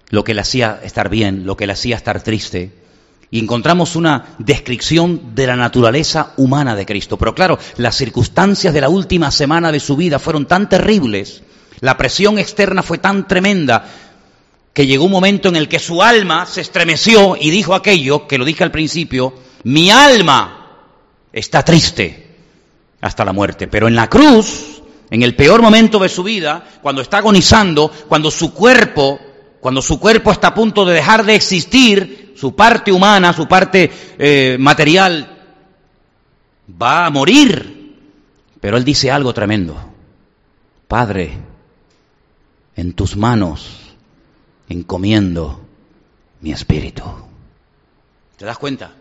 lo 0.10 0.24
que 0.24 0.34
le 0.34 0.42
hacía 0.42 0.80
estar 0.84 1.10
bien, 1.10 1.46
lo 1.46 1.56
que 1.56 1.68
le 1.68 1.74
hacía 1.74 1.96
estar 1.96 2.22
triste, 2.24 2.79
y 3.32 3.40
encontramos 3.40 3.96
una 3.96 4.36
descripción 4.40 5.36
de 5.36 5.48
la 5.48 5.56
naturaleza 5.56 6.34
humana 6.38 6.76
de 6.76 6.86
Cristo. 6.86 7.18
Pero 7.18 7.36
claro, 7.36 7.60
las 7.78 7.96
circunstancias 7.96 8.74
de 8.74 8.82
la 8.82 8.90
última 8.90 9.32
semana 9.32 9.72
de 9.72 9.80
su 9.80 9.96
vida 9.96 10.20
fueron 10.20 10.46
tan 10.46 10.68
terribles, 10.68 11.44
la 11.80 11.98
presión 11.98 12.40
externa 12.40 12.84
fue 12.84 12.98
tan 12.98 13.28
tremenda, 13.28 13.86
que 14.74 14.88
llegó 14.88 15.06
un 15.06 15.12
momento 15.12 15.50
en 15.50 15.56
el 15.56 15.68
que 15.68 15.80
su 15.80 16.02
alma 16.02 16.46
se 16.46 16.62
estremeció 16.62 17.36
y 17.40 17.50
dijo 17.50 17.74
aquello 17.74 18.28
que 18.28 18.38
lo 18.38 18.46
dije 18.46 18.64
al 18.64 18.72
principio, 18.72 19.34
mi 19.64 19.92
alma 19.92 20.78
está 21.34 21.64
triste 21.64 22.36
hasta 23.02 23.26
la 23.26 23.34
muerte. 23.34 23.68
Pero 23.68 23.88
en 23.88 23.96
la 23.96 24.10
cruz, 24.10 24.82
en 25.10 25.22
el 25.22 25.36
peor 25.36 25.62
momento 25.62 26.00
de 26.00 26.10
su 26.10 26.24
vida, 26.24 26.64
cuando 26.82 27.02
está 27.02 27.18
agonizando, 27.18 27.92
cuando 28.08 28.32
su 28.32 28.54
cuerpo, 28.54 29.20
cuando 29.60 29.82
su 29.82 30.00
cuerpo 30.00 30.32
está 30.32 30.50
a 30.50 30.54
punto 30.54 30.86
de 30.86 30.94
dejar 30.94 31.26
de 31.26 31.36
existir, 31.36 32.34
su 32.38 32.56
parte 32.56 32.92
humana, 32.92 33.34
su 33.34 33.48
parte 33.48 33.92
eh, 34.18 34.58
material, 34.60 35.38
va 36.82 37.06
a 37.06 37.10
morir. 37.10 37.98
Pero 38.62 38.78
él 38.78 38.84
dice 38.84 39.12
algo 39.12 39.34
tremendo. 39.34 39.78
Padre, 40.88 41.38
en 42.76 42.94
tus 42.94 43.16
manos 43.18 43.94
encomiendo 44.70 45.62
mi 46.42 46.52
espíritu. 46.52 47.04
¿Te 48.38 48.46
das 48.46 48.58
cuenta? 48.58 48.94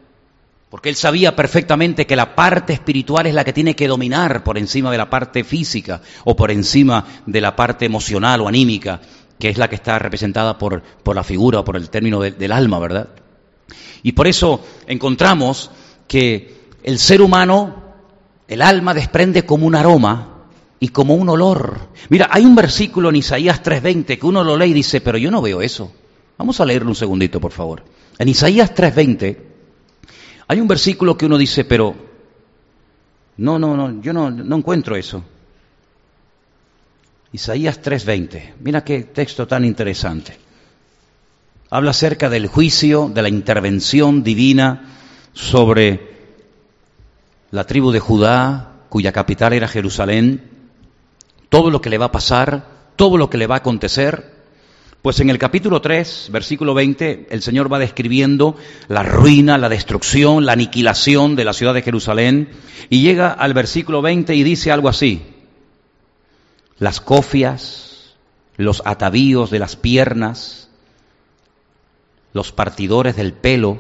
Porque 0.71 0.89
él 0.89 0.97
sabía 0.97 1.35
perfectamente 1.35 2.07
que 2.07 2.17
la 2.17 2.35
parte 2.35 2.73
espiritual 2.73 3.27
es 3.27 3.35
la 3.35 3.45
que 3.45 3.53
tiene 3.53 3.75
que 3.75 3.89
dominar 3.89 4.43
por 4.45 4.59
encima 4.59 4.91
de 4.91 4.99
la 4.99 5.09
parte 5.09 5.45
física 5.45 6.03
o 6.25 6.37
por 6.37 6.51
encima 6.51 7.05
de 7.25 7.41
la 7.41 7.57
parte 7.57 7.87
emocional 7.87 8.41
o 8.41 8.49
anímica, 8.49 9.01
que 9.39 9.49
es 9.49 9.59
la 9.59 9.69
que 9.69 9.77
está 9.77 9.99
representada 9.99 10.59
por, 10.59 10.83
por 10.83 11.17
la 11.17 11.23
figura 11.23 11.61
o 11.61 11.65
por 11.65 11.77
el 11.77 11.91
término 11.91 12.21
del 12.21 12.53
alma, 12.53 12.79
¿verdad? 12.79 13.09
Y 14.03 14.13
por 14.13 14.27
eso 14.27 14.65
encontramos 14.87 15.71
que 16.07 16.59
el 16.83 16.99
ser 16.99 17.23
humano, 17.23 17.83
el 18.47 18.63
alma 18.63 18.95
desprende 18.95 19.45
como 19.45 19.67
un 19.67 19.75
aroma 19.75 20.47
y 20.81 20.89
como 20.89 21.15
un 21.15 21.29
olor. 21.29 21.89
Mira, 22.09 22.29
hay 22.31 22.45
un 22.45 22.55
versículo 22.55 23.11
en 23.11 23.17
Isaías 23.17 23.63
3:20 23.63 24.19
que 24.19 24.27
uno 24.27 24.45
lo 24.45 24.57
lee 24.57 24.71
y 24.71 24.75
dice, 24.75 25.01
pero 25.01 25.19
yo 25.19 25.31
no 25.31 25.43
veo 25.43 25.61
eso. 25.61 25.93
Vamos 26.37 26.61
a 26.61 26.65
leerlo 26.65 26.89
un 26.89 26.97
segundito, 26.97 27.41
por 27.41 27.53
favor. 27.53 27.83
En 28.19 28.29
Isaías 28.29 28.75
3:20 28.75 29.37
hay 30.47 30.61
un 30.61 30.69
versículo 30.69 31.17
que 31.17 31.27
uno 31.27 31.37
dice, 31.37 31.65
pero 31.65 31.95
no, 33.37 33.59
no, 33.59 33.77
no, 33.77 34.01
yo 34.01 34.13
no, 34.13 34.31
no 34.31 34.57
encuentro 34.57 34.97
eso. 34.97 35.23
Isaías 37.33 37.83
3:20. 37.83 38.55
Mira 38.61 38.85
qué 38.85 39.03
texto 39.03 39.47
tan 39.47 39.65
interesante. 39.65 40.37
Habla 41.71 41.91
acerca 41.91 42.31
del 42.31 42.47
juicio, 42.47 43.11
de 43.13 43.23
la 43.23 43.29
intervención 43.29 44.23
divina 44.23 44.95
sobre 45.35 46.09
la 47.51 47.65
tribu 47.65 47.93
de 47.93 48.01
Judá, 48.01 48.73
cuya 48.89 49.13
capital 49.13 49.53
era 49.53 49.69
Jerusalén, 49.69 50.43
todo 51.51 51.71
lo 51.71 51.83
que 51.83 51.91
le 51.91 51.99
va 51.99 52.07
a 52.07 52.13
pasar, 52.13 52.67
todo 52.97 53.19
lo 53.19 53.29
que 53.29 53.37
le 53.37 53.47
va 53.47 53.57
a 53.57 53.59
acontecer. 53.59 54.39
Pues 55.03 55.21
en 55.21 55.29
el 55.29 55.39
capítulo 55.39 55.81
3, 55.83 56.31
versículo 56.33 56.75
20, 56.75 57.29
el 57.31 57.43
Señor 57.43 57.73
va 57.73 57.79
describiendo 57.79 58.57
la 58.89 59.03
ruina, 59.03 59.59
la 59.59 59.69
destrucción, 59.69 60.47
la 60.47 60.53
aniquilación 60.53 61.37
de 61.37 61.45
la 61.45 61.53
ciudad 61.53 61.75
de 61.75 61.83
Jerusalén 61.83 62.49
y 62.89 63.03
llega 63.03 63.31
al 63.31 63.53
versículo 63.53 64.03
20 64.03 64.35
y 64.35 64.43
dice 64.43 64.73
algo 64.73 64.89
así, 64.89 65.23
las 66.79 67.01
cofias, 67.01 68.15
los 68.57 68.83
atavíos 68.85 69.51
de 69.51 69.59
las 69.59 69.77
piernas, 69.77 70.69
los 72.33 72.53
partidores 72.53 73.17
del 73.17 73.33
pelo, 73.33 73.79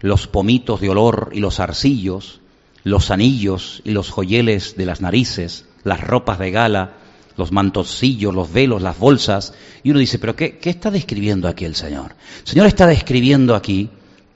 los 0.00 0.26
pomitos 0.26 0.80
de 0.80 0.90
olor 0.90 1.30
y 1.32 1.40
los 1.40 1.58
arcillos, 1.60 2.40
los 2.84 3.10
anillos 3.10 3.82
y 3.84 3.90
los 3.90 4.10
joyeles 4.10 4.76
de 4.76 4.86
las 4.86 5.00
narices, 5.00 5.64
las 5.82 6.00
ropas 6.00 6.38
de 6.38 6.50
gala, 6.50 6.94
los 7.36 7.52
mantosillos, 7.52 8.34
los 8.34 8.52
velos, 8.52 8.82
las 8.82 8.98
bolsas. 8.98 9.54
Y 9.82 9.90
uno 9.90 9.98
dice, 9.98 10.18
pero 10.18 10.36
qué, 10.36 10.58
¿qué, 10.58 10.70
está 10.70 10.90
describiendo 10.90 11.48
aquí 11.48 11.64
el 11.64 11.74
Señor? 11.74 12.14
El 12.40 12.46
Señor 12.46 12.66
está 12.66 12.86
describiendo 12.86 13.54
aquí 13.54 13.90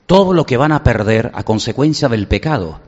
todo 0.05 0.33
lo 0.33 0.45
que 0.45 0.57
van 0.57 0.71
a 0.73 0.83
perder 0.83 1.31
a 1.33 1.43
consecuencia 1.43 2.09
del 2.09 2.27
pecado. 2.27 2.81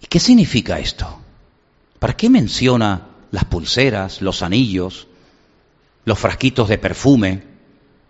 ¿Y 0.00 0.06
qué 0.06 0.18
significa 0.18 0.80
esto? 0.80 1.21
¿Para 2.02 2.14
qué 2.14 2.28
menciona 2.28 3.02
las 3.30 3.44
pulseras, 3.44 4.22
los 4.22 4.42
anillos, 4.42 5.06
los 6.04 6.18
frasquitos 6.18 6.68
de 6.68 6.76
perfume, 6.76 7.44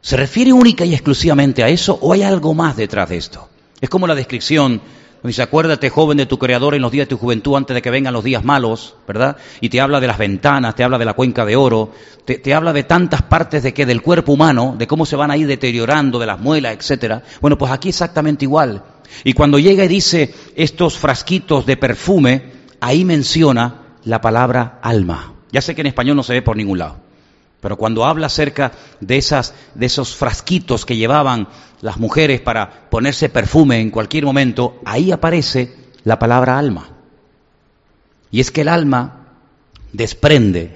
¿se 0.00 0.16
refiere 0.16 0.50
única 0.50 0.86
y 0.86 0.94
exclusivamente 0.94 1.62
a 1.62 1.68
eso 1.68 1.98
o 2.00 2.14
hay 2.14 2.22
algo 2.22 2.54
más 2.54 2.74
detrás 2.74 3.10
de 3.10 3.18
esto? 3.18 3.50
Es 3.82 3.90
como 3.90 4.06
la 4.06 4.14
descripción 4.14 4.80
dice, 5.22 5.42
acuérdate 5.42 5.90
joven 5.90 6.16
de 6.16 6.24
tu 6.24 6.38
creador 6.38 6.74
en 6.74 6.80
los 6.80 6.90
días 6.90 7.06
de 7.06 7.10
tu 7.10 7.18
juventud 7.18 7.54
antes 7.54 7.74
de 7.74 7.82
que 7.82 7.90
vengan 7.90 8.14
los 8.14 8.24
días 8.24 8.42
malos, 8.42 8.96
¿verdad? 9.06 9.36
Y 9.60 9.68
te 9.68 9.82
habla 9.82 10.00
de 10.00 10.06
las 10.06 10.16
ventanas, 10.16 10.74
te 10.74 10.84
habla 10.84 10.96
de 10.96 11.04
la 11.04 11.12
cuenca 11.12 11.44
de 11.44 11.56
oro, 11.56 11.92
te, 12.24 12.38
te, 12.38 12.54
habla 12.54 12.72
de 12.72 12.84
tantas 12.84 13.20
partes 13.20 13.62
de 13.62 13.74
que 13.74 13.84
del 13.84 14.00
cuerpo 14.00 14.32
humano, 14.32 14.74
de 14.78 14.86
cómo 14.86 15.04
se 15.04 15.16
van 15.16 15.30
a 15.30 15.36
ir 15.36 15.46
deteriorando, 15.46 16.18
de 16.18 16.24
las 16.24 16.40
muelas, 16.40 16.74
etcétera. 16.78 17.24
Bueno, 17.42 17.58
pues 17.58 17.70
aquí 17.70 17.90
exactamente 17.90 18.46
igual. 18.46 18.82
Y 19.22 19.34
cuando 19.34 19.58
llega 19.58 19.84
y 19.84 19.88
dice 19.88 20.34
estos 20.56 20.96
frasquitos 20.96 21.66
de 21.66 21.76
perfume, 21.76 22.52
ahí 22.80 23.04
menciona 23.04 23.81
la 24.04 24.20
palabra 24.20 24.78
alma. 24.82 25.34
Ya 25.52 25.60
sé 25.60 25.74
que 25.74 25.82
en 25.82 25.88
español 25.88 26.16
no 26.16 26.22
se 26.22 26.32
ve 26.32 26.42
por 26.42 26.56
ningún 26.56 26.78
lado. 26.78 26.96
Pero 27.60 27.76
cuando 27.76 28.04
habla 28.04 28.26
acerca 28.26 28.72
de, 29.00 29.16
esas, 29.16 29.54
de 29.74 29.86
esos 29.86 30.16
frasquitos 30.16 30.84
que 30.84 30.96
llevaban 30.96 31.46
las 31.80 31.98
mujeres 31.98 32.40
para 32.40 32.90
ponerse 32.90 33.28
perfume 33.28 33.80
en 33.80 33.90
cualquier 33.90 34.24
momento, 34.24 34.80
ahí 34.84 35.12
aparece 35.12 35.72
la 36.02 36.18
palabra 36.18 36.58
alma. 36.58 36.88
Y 38.32 38.40
es 38.40 38.50
que 38.50 38.62
el 38.62 38.68
alma 38.68 39.28
desprende 39.92 40.74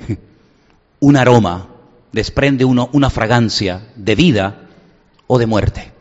un 1.00 1.16
aroma, 1.16 1.66
desprende 2.12 2.64
uno, 2.64 2.88
una 2.92 3.10
fragancia 3.10 3.88
de 3.96 4.14
vida 4.14 4.68
o 5.26 5.38
de 5.38 5.46
muerte. 5.46 5.92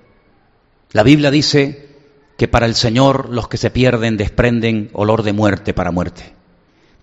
La 0.92 1.02
Biblia 1.02 1.32
dice 1.32 1.90
que 2.38 2.48
para 2.48 2.68
el 2.68 2.76
Señor 2.76 3.30
los 3.30 3.48
que 3.48 3.58
se 3.58 3.72
pierden 3.72 4.18
desprenden 4.18 4.92
olor 4.94 5.24
de 5.24 5.34
muerte 5.34 5.74
para 5.74 5.92
muerte. 5.92 6.34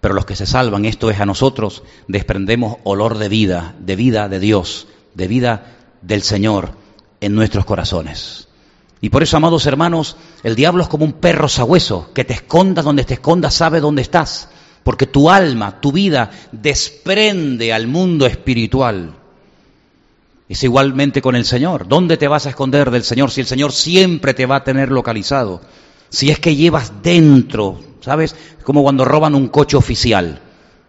Pero 0.03 0.15
los 0.15 0.27
que 0.27 0.35
se 0.35 0.47
salvan, 0.47 0.85
esto 0.85 1.13
es 1.13 1.21
a 1.21 1.27
nosotros, 1.27 1.85
desprendemos 2.09 2.79
olor 2.83 3.19
de 3.19 3.29
vida, 3.29 3.77
de 3.79 3.95
vida 3.95 4.29
de 4.29 4.41
Dios, 4.41 4.89
de 5.15 5.29
vida 5.29 5.77
del 6.03 6.23
Señor 6.23 6.73
en 7.21 7.37
nuestros 7.37 7.65
corazones. 7.65 8.49
Y 9.01 9.11
por 9.11 9.23
eso, 9.23 9.37
amados 9.37 9.65
hermanos, 9.67 10.17
el 10.43 10.57
diablo 10.57 10.83
es 10.83 10.89
como 10.89 11.05
un 11.05 11.13
perro 11.13 11.49
sabueso, 11.49 12.11
que 12.15 12.25
te 12.25 12.33
escondas 12.33 12.85
donde 12.85 13.05
te 13.05 13.15
escondas, 13.15 13.55
sabe 13.55 13.79
dónde 13.79 14.03
estás, 14.03 14.49
porque 14.83 15.07
tu 15.07 15.31
alma, 15.31 15.81
tu 15.81 15.93
vida, 15.93 16.33
desprende 16.51 17.73
al 17.73 17.87
mundo 17.87 18.27
espiritual. 18.27 19.15
Es 20.49 20.65
igualmente 20.65 21.23
con 21.23 21.37
el 21.37 21.45
Señor. 21.45 21.87
¿Dónde 21.87 22.17
te 22.17 22.27
vas 22.27 22.47
a 22.47 22.51
esconder 22.51 22.91
del 22.91 23.05
Señor 23.05 23.31
si 23.31 23.41
el 23.41 23.47
Señor 23.47 23.71
siempre 23.71 24.35
te 24.35 24.47
va 24.47 24.57
a 24.57 24.65
tener 24.65 24.91
localizado? 24.91 25.61
Si 26.09 26.29
es 26.31 26.41
que 26.41 26.57
llevas 26.57 26.93
dentro, 27.05 27.92
¿sabes? 28.03 28.37
Como 28.65 28.83
cuando 28.83 29.05
roban 29.05 29.35
un 29.35 29.49
coche 29.49 29.77
oficial. 29.77 30.41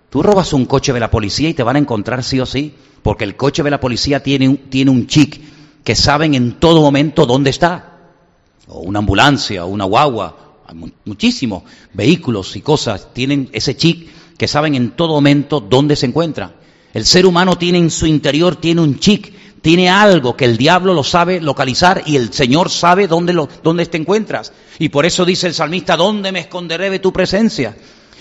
Tú 0.09 0.21
robas 0.21 0.53
un 0.53 0.65
coche 0.65 0.93
de 0.93 0.99
la 0.99 1.09
policía 1.09 1.49
y 1.49 1.53
te 1.53 1.63
van 1.63 1.77
a 1.77 1.79
encontrar 1.79 2.23
sí 2.23 2.39
o 2.39 2.45
sí, 2.45 2.75
porque 3.01 3.23
el 3.23 3.35
coche 3.35 3.63
de 3.63 3.71
la 3.71 3.79
policía 3.79 4.21
tiene 4.21 4.49
un, 4.49 4.57
tiene 4.57 4.91
un 4.91 5.07
chic 5.07 5.41
que 5.83 5.95
saben 5.95 6.33
en 6.35 6.59
todo 6.59 6.81
momento 6.81 7.25
dónde 7.25 7.49
está. 7.49 7.89
O 8.67 8.79
una 8.79 8.99
ambulancia, 8.99 9.65
o 9.65 9.69
una 9.69 9.85
guagua, 9.85 10.43
muchísimos 11.05 11.63
vehículos 11.93 12.55
y 12.55 12.61
cosas 12.61 13.13
tienen 13.13 13.49
ese 13.53 13.75
chip 13.75 14.09
que 14.37 14.47
saben 14.47 14.75
en 14.75 14.91
todo 14.91 15.13
momento 15.13 15.59
dónde 15.59 15.95
se 15.95 16.05
encuentra. 16.05 16.55
El 16.93 17.05
ser 17.05 17.25
humano 17.25 17.57
tiene 17.57 17.79
en 17.79 17.89
su 17.89 18.05
interior, 18.05 18.55
tiene 18.55 18.81
un 18.81 18.99
chip 18.99 19.25
tiene 19.63 19.89
algo 19.89 20.35
que 20.35 20.43
el 20.43 20.57
diablo 20.57 20.93
lo 20.93 21.05
sabe 21.05 21.39
localizar 21.39 22.03
y 22.05 22.17
el 22.17 22.33
Señor 22.33 22.69
sabe 22.69 23.07
dónde, 23.07 23.47
dónde 23.63 23.85
te 23.85 23.97
encuentras. 23.97 24.51
Y 24.77 24.89
por 24.89 25.05
eso 25.05 25.23
dice 25.23 25.47
el 25.47 25.53
salmista, 25.53 25.95
¿dónde 25.95 26.33
me 26.33 26.41
esconderé 26.41 26.89
de 26.89 26.99
tu 26.99 27.13
presencia? 27.13 27.73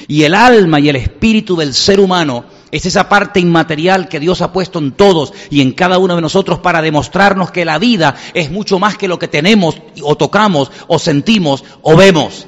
Y 0.07 0.23
el 0.23 0.37
alma 0.37 0.79
y 0.79 0.89
el 0.89 0.95
espíritu 0.95 1.57
del 1.57 1.75
ser 1.75 1.99
humano 1.99 2.45
es 2.71 2.87
esa 2.87 3.09
parte 3.09 3.41
inmaterial 3.41 4.09
que 4.09 4.21
Dios 4.21 4.41
ha 4.41 4.53
puesto 4.53 4.79
en 4.79 4.93
todos 4.93 5.33
y 5.51 5.63
en 5.63 5.73
cada 5.73 5.99
uno 5.99 6.15
de 6.15 6.23
nosotros 6.23 6.61
para 6.61 6.81
demostrarnos 6.81 7.51
que 7.51 7.65
la 7.65 7.81
vida 7.81 8.15
es 8.35 8.53
mucho 8.53 8.79
más 8.79 8.97
que 8.97 9.09
lo 9.09 9.19
que 9.19 9.27
tenemos 9.27 9.83
o 10.01 10.17
tocamos 10.17 10.71
o 10.87 11.01
sentimos 11.01 11.65
o 11.83 11.97
vemos. 11.97 12.47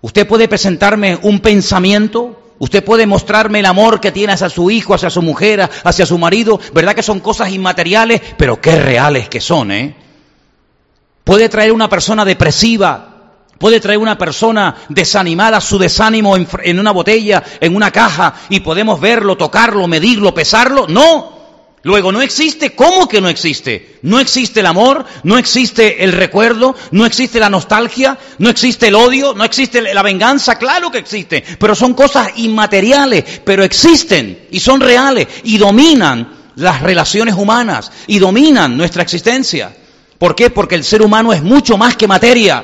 Usted 0.00 0.26
puede 0.26 0.48
presentarme 0.48 1.18
un 1.20 1.40
pensamiento, 1.40 2.39
Usted 2.60 2.84
puede 2.84 3.06
mostrarme 3.06 3.60
el 3.60 3.66
amor 3.66 4.00
que 4.00 4.12
tiene 4.12 4.34
hacia 4.34 4.50
su 4.50 4.70
hijo, 4.70 4.92
hacia 4.92 5.08
su 5.08 5.22
mujer, 5.22 5.66
hacia 5.82 6.04
su 6.04 6.18
marido. 6.18 6.60
¿Verdad 6.74 6.94
que 6.94 7.02
son 7.02 7.20
cosas 7.20 7.50
inmateriales? 7.50 8.20
Pero 8.36 8.60
qué 8.60 8.76
reales 8.76 9.30
que 9.30 9.40
son, 9.40 9.72
¿eh? 9.72 9.96
Puede 11.24 11.48
traer 11.48 11.72
una 11.72 11.88
persona 11.88 12.22
depresiva, 12.22 13.32
puede 13.56 13.80
traer 13.80 13.98
una 13.98 14.18
persona 14.18 14.76
desanimada 14.90 15.58
su 15.58 15.78
desánimo 15.78 16.36
en, 16.36 16.46
en 16.62 16.78
una 16.78 16.90
botella, 16.90 17.42
en 17.60 17.74
una 17.74 17.90
caja, 17.90 18.34
y 18.50 18.60
podemos 18.60 19.00
verlo, 19.00 19.38
tocarlo, 19.38 19.88
medirlo, 19.88 20.34
pesarlo. 20.34 20.86
No, 20.86 21.39
Luego, 21.82 22.12
no 22.12 22.20
existe, 22.20 22.74
¿cómo 22.74 23.08
que 23.08 23.22
no 23.22 23.28
existe? 23.28 23.98
No 24.02 24.20
existe 24.20 24.60
el 24.60 24.66
amor, 24.66 25.06
no 25.22 25.38
existe 25.38 26.04
el 26.04 26.12
recuerdo, 26.12 26.74
no 26.90 27.06
existe 27.06 27.40
la 27.40 27.48
nostalgia, 27.48 28.18
no 28.38 28.50
existe 28.50 28.88
el 28.88 28.96
odio, 28.96 29.32
no 29.34 29.44
existe 29.44 29.80
la 29.80 30.02
venganza, 30.02 30.58
claro 30.58 30.90
que 30.90 30.98
existe, 30.98 31.42
pero 31.58 31.74
son 31.74 31.94
cosas 31.94 32.32
inmateriales, 32.36 33.40
pero 33.44 33.64
existen 33.64 34.46
y 34.50 34.60
son 34.60 34.80
reales 34.80 35.26
y 35.44 35.56
dominan 35.56 36.52
las 36.56 36.82
relaciones 36.82 37.34
humanas 37.34 37.90
y 38.06 38.18
dominan 38.18 38.76
nuestra 38.76 39.02
existencia. 39.02 39.74
¿Por 40.18 40.34
qué? 40.34 40.50
Porque 40.50 40.74
el 40.74 40.84
ser 40.84 41.00
humano 41.00 41.32
es 41.32 41.42
mucho 41.42 41.78
más 41.78 41.96
que 41.96 42.06
materia. 42.06 42.62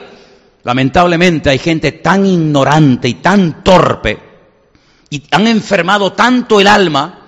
Lamentablemente 0.63 1.49
hay 1.49 1.59
gente 1.59 1.93
tan 1.93 2.27
ignorante 2.27 3.09
y 3.09 3.15
tan 3.15 3.65
torpe 3.65 4.19
y 5.09 5.23
han 5.31 5.47
enfermado 5.47 6.13
tanto 6.13 6.61
el 6.61 6.67
alma 6.67 7.26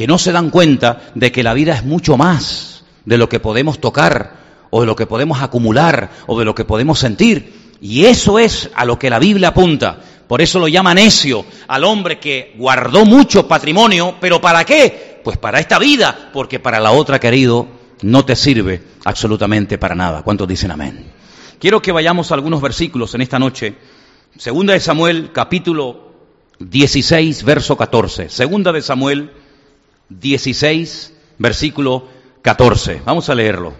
que 0.00 0.06
no 0.06 0.16
se 0.16 0.32
dan 0.32 0.48
cuenta 0.48 1.12
de 1.14 1.30
que 1.30 1.42
la 1.42 1.52
vida 1.52 1.74
es 1.74 1.84
mucho 1.84 2.16
más 2.16 2.84
de 3.04 3.18
lo 3.18 3.28
que 3.28 3.38
podemos 3.38 3.82
tocar 3.82 4.32
o 4.70 4.80
de 4.80 4.86
lo 4.86 4.96
que 4.96 5.04
podemos 5.04 5.42
acumular 5.42 6.10
o 6.26 6.38
de 6.38 6.46
lo 6.46 6.54
que 6.54 6.64
podemos 6.64 6.98
sentir. 6.98 7.76
Y 7.82 8.06
eso 8.06 8.38
es 8.38 8.70
a 8.74 8.86
lo 8.86 8.98
que 8.98 9.10
la 9.10 9.18
Biblia 9.18 9.48
apunta. 9.48 10.00
Por 10.26 10.40
eso 10.40 10.58
lo 10.58 10.68
llama 10.68 10.94
necio 10.94 11.44
al 11.68 11.84
hombre 11.84 12.18
que 12.18 12.54
guardó 12.56 13.04
mucho 13.04 13.46
patrimonio, 13.46 14.14
pero 14.18 14.40
¿para 14.40 14.64
qué? 14.64 15.20
Pues 15.22 15.36
para 15.36 15.60
esta 15.60 15.78
vida, 15.78 16.30
porque 16.32 16.58
para 16.58 16.80
la 16.80 16.92
otra, 16.92 17.20
querido, 17.20 17.68
no 18.00 18.24
te 18.24 18.36
sirve 18.36 18.82
absolutamente 19.04 19.76
para 19.76 19.94
nada. 19.94 20.22
¿Cuántos 20.22 20.48
dicen 20.48 20.70
amén? 20.70 21.12
Quiero 21.58 21.82
que 21.82 21.92
vayamos 21.92 22.30
a 22.30 22.36
algunos 22.36 22.62
versículos 22.62 23.14
en 23.14 23.20
esta 23.20 23.38
noche. 23.38 23.74
Segunda 24.38 24.72
de 24.72 24.80
Samuel, 24.80 25.30
capítulo 25.34 26.14
16, 26.58 27.44
verso 27.44 27.76
14. 27.76 28.30
Segunda 28.30 28.72
de 28.72 28.80
Samuel, 28.80 29.30
16, 30.10 31.14
versículo 31.38 32.08
14. 32.42 33.02
Vamos 33.04 33.28
a 33.28 33.34
leerlo. 33.34 33.74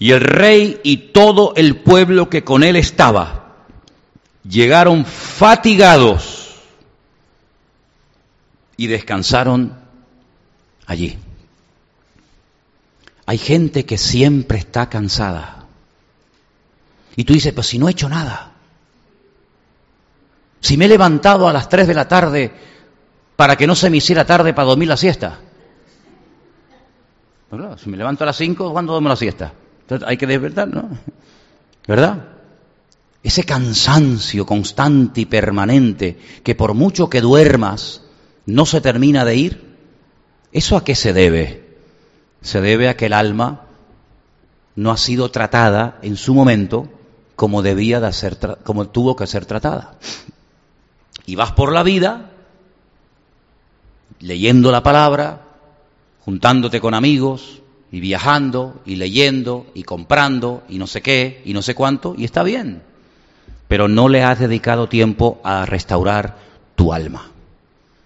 Y 0.00 0.12
el 0.12 0.20
rey 0.20 0.80
y 0.84 0.96
todo 1.12 1.54
el 1.56 1.80
pueblo 1.80 2.30
que 2.30 2.44
con 2.44 2.62
él 2.62 2.76
estaba 2.76 3.56
llegaron 4.48 5.04
fatigados 5.04 6.54
y 8.76 8.86
descansaron 8.86 9.76
allí. 10.86 11.18
Hay 13.26 13.38
gente 13.38 13.84
que 13.84 13.98
siempre 13.98 14.58
está 14.58 14.88
cansada. 14.88 15.66
Y 17.16 17.24
tú 17.24 17.34
dices, 17.34 17.52
pues 17.52 17.66
si 17.66 17.78
no 17.78 17.88
he 17.88 17.90
hecho 17.90 18.08
nada. 18.08 18.47
Si 20.60 20.76
me 20.76 20.86
he 20.86 20.88
levantado 20.88 21.48
a 21.48 21.52
las 21.52 21.68
3 21.68 21.86
de 21.86 21.94
la 21.94 22.08
tarde 22.08 22.52
para 23.36 23.56
que 23.56 23.66
no 23.66 23.74
se 23.74 23.90
me 23.90 23.98
hiciera 23.98 24.24
tarde 24.24 24.52
para 24.52 24.66
dormir 24.66 24.88
la 24.88 24.96
siesta. 24.96 25.38
si 27.76 27.88
me 27.88 27.96
levanto 27.96 28.24
a 28.24 28.26
las 28.26 28.36
5, 28.36 28.72
¿cuándo 28.72 28.92
duermo 28.92 29.08
la 29.08 29.16
siesta? 29.16 29.52
Entonces 29.82 30.08
hay 30.08 30.16
que 30.16 30.26
despertar, 30.26 30.68
¿no? 30.68 30.88
¿Verdad? 31.86 32.24
Ese 33.22 33.44
cansancio 33.44 34.44
constante 34.44 35.20
y 35.20 35.26
permanente 35.26 36.18
que 36.42 36.54
por 36.54 36.74
mucho 36.74 37.08
que 37.08 37.20
duermas 37.20 38.02
no 38.46 38.66
se 38.66 38.80
termina 38.80 39.24
de 39.24 39.36
ir, 39.36 39.76
¿eso 40.52 40.76
a 40.76 40.84
qué 40.84 40.94
se 40.94 41.12
debe? 41.12 41.76
Se 42.42 42.60
debe 42.60 42.88
a 42.88 42.96
que 42.96 43.06
el 43.06 43.12
alma 43.12 43.66
no 44.74 44.90
ha 44.90 44.96
sido 44.96 45.30
tratada 45.30 45.98
en 46.02 46.16
su 46.16 46.34
momento 46.34 46.88
como 47.36 47.62
debía 47.62 48.00
de 48.00 48.12
ser, 48.12 48.36
como 48.64 48.88
tuvo 48.88 49.14
que 49.14 49.26
ser 49.26 49.46
tratada 49.46 49.96
y 51.28 51.34
vas 51.34 51.52
por 51.52 51.74
la 51.74 51.82
vida 51.82 52.30
leyendo 54.20 54.72
la 54.72 54.82
palabra, 54.82 55.42
juntándote 56.20 56.80
con 56.80 56.94
amigos 56.94 57.60
y 57.92 58.00
viajando 58.00 58.80
y 58.86 58.96
leyendo 58.96 59.66
y 59.74 59.82
comprando 59.82 60.62
y 60.70 60.78
no 60.78 60.86
sé 60.86 61.02
qué 61.02 61.42
y 61.44 61.52
no 61.52 61.60
sé 61.60 61.74
cuánto 61.74 62.14
y 62.16 62.24
está 62.24 62.42
bien, 62.44 62.82
pero 63.68 63.88
no 63.88 64.08
le 64.08 64.22
has 64.22 64.38
dedicado 64.38 64.88
tiempo 64.88 65.38
a 65.44 65.66
restaurar 65.66 66.38
tu 66.76 66.94
alma. 66.94 67.30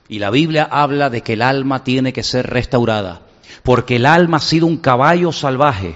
Y 0.08 0.18
la 0.18 0.30
Biblia 0.30 0.68
habla 0.68 1.08
de 1.08 1.20
que 1.20 1.34
el 1.34 1.42
alma 1.42 1.84
tiene 1.84 2.12
que 2.12 2.24
ser 2.24 2.50
restaurada, 2.50 3.22
porque 3.62 3.96
el 3.96 4.06
alma 4.06 4.38
ha 4.38 4.40
sido 4.40 4.66
un 4.66 4.78
caballo 4.78 5.30
salvaje 5.30 5.94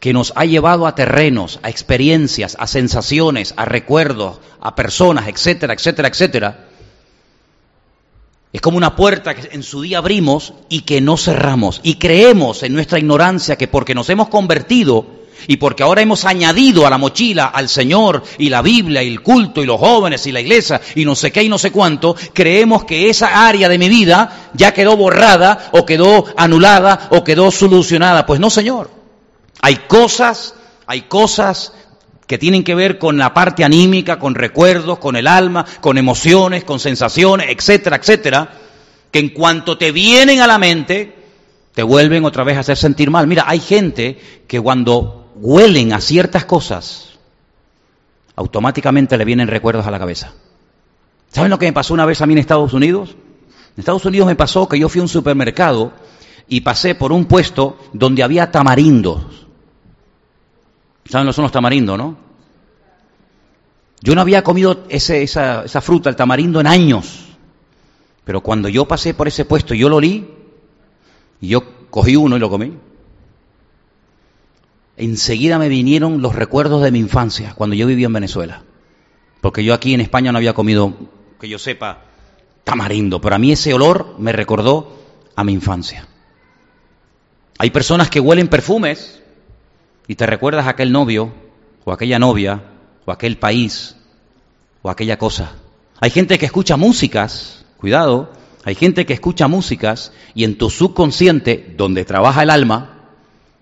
que 0.00 0.12
nos 0.12 0.32
ha 0.36 0.44
llevado 0.44 0.86
a 0.86 0.94
terrenos, 0.94 1.60
a 1.62 1.70
experiencias, 1.70 2.56
a 2.58 2.66
sensaciones, 2.66 3.54
a 3.56 3.64
recuerdos, 3.64 4.38
a 4.60 4.74
personas, 4.74 5.28
etcétera, 5.28 5.74
etcétera, 5.74 6.08
etcétera. 6.08 6.68
Es 8.52 8.60
como 8.60 8.76
una 8.76 8.94
puerta 8.94 9.34
que 9.34 9.54
en 9.54 9.62
su 9.62 9.80
día 9.80 9.98
abrimos 9.98 10.52
y 10.68 10.82
que 10.82 11.00
no 11.00 11.16
cerramos. 11.16 11.80
Y 11.82 11.94
creemos 11.94 12.62
en 12.62 12.74
nuestra 12.74 12.98
ignorancia 12.98 13.56
que 13.56 13.68
porque 13.68 13.94
nos 13.94 14.10
hemos 14.10 14.28
convertido 14.28 15.22
y 15.46 15.56
porque 15.56 15.82
ahora 15.82 16.02
hemos 16.02 16.24
añadido 16.24 16.86
a 16.86 16.90
la 16.90 16.98
mochila 16.98 17.46
al 17.46 17.68
Señor 17.68 18.22
y 18.38 18.50
la 18.50 18.62
Biblia 18.62 19.02
y 19.02 19.08
el 19.08 19.22
culto 19.22 19.62
y 19.62 19.66
los 19.66 19.80
jóvenes 19.80 20.26
y 20.26 20.32
la 20.32 20.40
iglesia 20.40 20.80
y 20.94 21.04
no 21.04 21.14
sé 21.14 21.32
qué 21.32 21.42
y 21.42 21.48
no 21.48 21.58
sé 21.58 21.72
cuánto, 21.72 22.14
creemos 22.32 22.84
que 22.84 23.08
esa 23.08 23.46
área 23.48 23.68
de 23.68 23.78
mi 23.78 23.88
vida 23.88 24.50
ya 24.54 24.72
quedó 24.74 24.96
borrada 24.96 25.70
o 25.72 25.86
quedó 25.86 26.26
anulada 26.36 27.08
o 27.10 27.24
quedó 27.24 27.50
solucionada. 27.50 28.26
Pues 28.26 28.38
no, 28.38 28.50
Señor. 28.50 29.01
Hay 29.60 29.76
cosas, 29.88 30.54
hay 30.86 31.02
cosas 31.02 31.72
que 32.26 32.38
tienen 32.38 32.64
que 32.64 32.74
ver 32.74 32.98
con 32.98 33.18
la 33.18 33.34
parte 33.34 33.64
anímica, 33.64 34.18
con 34.18 34.34
recuerdos, 34.34 34.98
con 34.98 35.16
el 35.16 35.26
alma, 35.26 35.66
con 35.80 35.98
emociones, 35.98 36.64
con 36.64 36.80
sensaciones, 36.80 37.48
etcétera, 37.50 37.96
etcétera, 37.96 38.50
que 39.10 39.18
en 39.18 39.28
cuanto 39.28 39.76
te 39.76 39.92
vienen 39.92 40.40
a 40.40 40.46
la 40.46 40.58
mente, 40.58 41.14
te 41.74 41.82
vuelven 41.82 42.24
otra 42.24 42.44
vez 42.44 42.56
a 42.56 42.60
hacer 42.60 42.76
sentir 42.76 43.10
mal. 43.10 43.26
Mira, 43.26 43.44
hay 43.46 43.60
gente 43.60 44.18
que 44.46 44.60
cuando 44.60 45.32
huelen 45.36 45.92
a 45.92 46.00
ciertas 46.00 46.44
cosas, 46.44 47.10
automáticamente 48.36 49.18
le 49.18 49.24
vienen 49.24 49.48
recuerdos 49.48 49.86
a 49.86 49.90
la 49.90 49.98
cabeza. 49.98 50.32
¿Saben 51.30 51.50
lo 51.50 51.58
que 51.58 51.66
me 51.66 51.72
pasó 51.72 51.94
una 51.94 52.06
vez 52.06 52.20
a 52.20 52.26
mí 52.26 52.32
en 52.32 52.38
Estados 52.38 52.72
Unidos? 52.72 53.10
En 53.74 53.80
Estados 53.80 54.04
Unidos 54.04 54.26
me 54.26 54.36
pasó 54.36 54.68
que 54.68 54.78
yo 54.78 54.88
fui 54.88 55.00
a 55.00 55.02
un 55.02 55.08
supermercado 55.08 55.92
y 56.48 56.60
pasé 56.60 56.94
por 56.94 57.12
un 57.12 57.24
puesto 57.24 57.78
donde 57.92 58.22
había 58.22 58.50
tamarindos. 58.50 59.41
¿Saben 61.12 61.26
lo 61.26 61.34
son 61.34 61.42
los 61.42 61.52
tamarindos, 61.52 61.98
no? 61.98 62.16
Yo 64.00 64.14
no 64.14 64.22
había 64.22 64.42
comido 64.42 64.86
ese, 64.88 65.22
esa, 65.22 65.62
esa 65.62 65.82
fruta, 65.82 66.08
el 66.08 66.16
tamarindo, 66.16 66.58
en 66.58 66.66
años. 66.66 67.36
Pero 68.24 68.40
cuando 68.40 68.70
yo 68.70 68.88
pasé 68.88 69.12
por 69.12 69.28
ese 69.28 69.44
puesto, 69.44 69.74
yo 69.74 69.90
lo 69.90 69.96
olí 69.96 70.26
y 71.38 71.48
yo 71.48 71.90
cogí 71.90 72.16
uno 72.16 72.38
y 72.38 72.40
lo 72.40 72.48
comí. 72.48 72.78
Enseguida 74.96 75.58
me 75.58 75.68
vinieron 75.68 76.22
los 76.22 76.34
recuerdos 76.34 76.80
de 76.80 76.90
mi 76.90 77.00
infancia, 77.00 77.52
cuando 77.56 77.76
yo 77.76 77.86
vivía 77.86 78.06
en 78.06 78.14
Venezuela. 78.14 78.62
Porque 79.42 79.64
yo 79.64 79.74
aquí 79.74 79.92
en 79.92 80.00
España 80.00 80.32
no 80.32 80.38
había 80.38 80.54
comido, 80.54 80.94
que 81.38 81.46
yo 81.46 81.58
sepa, 81.58 82.04
tamarindo, 82.64 83.20
pero 83.20 83.36
a 83.36 83.38
mí 83.38 83.52
ese 83.52 83.74
olor 83.74 84.14
me 84.18 84.32
recordó 84.32 84.96
a 85.36 85.44
mi 85.44 85.52
infancia. 85.52 86.08
Hay 87.58 87.68
personas 87.68 88.08
que 88.08 88.18
huelen 88.18 88.48
perfumes 88.48 89.21
y 90.08 90.14
te 90.16 90.26
recuerdas 90.26 90.66
aquel 90.66 90.92
novio 90.92 91.32
o 91.84 91.92
aquella 91.92 92.18
novia 92.18 92.62
o 93.04 93.12
aquel 93.12 93.38
país 93.38 93.96
o 94.82 94.90
aquella 94.90 95.18
cosa. 95.18 95.52
Hay 96.00 96.10
gente 96.10 96.38
que 96.38 96.46
escucha 96.46 96.76
músicas, 96.76 97.64
cuidado, 97.76 98.32
hay 98.64 98.74
gente 98.74 99.06
que 99.06 99.14
escucha 99.14 99.48
músicas 99.48 100.12
y 100.34 100.44
en 100.44 100.58
tu 100.58 100.70
subconsciente, 100.70 101.74
donde 101.76 102.04
trabaja 102.04 102.42
el 102.42 102.50
alma, 102.50 102.98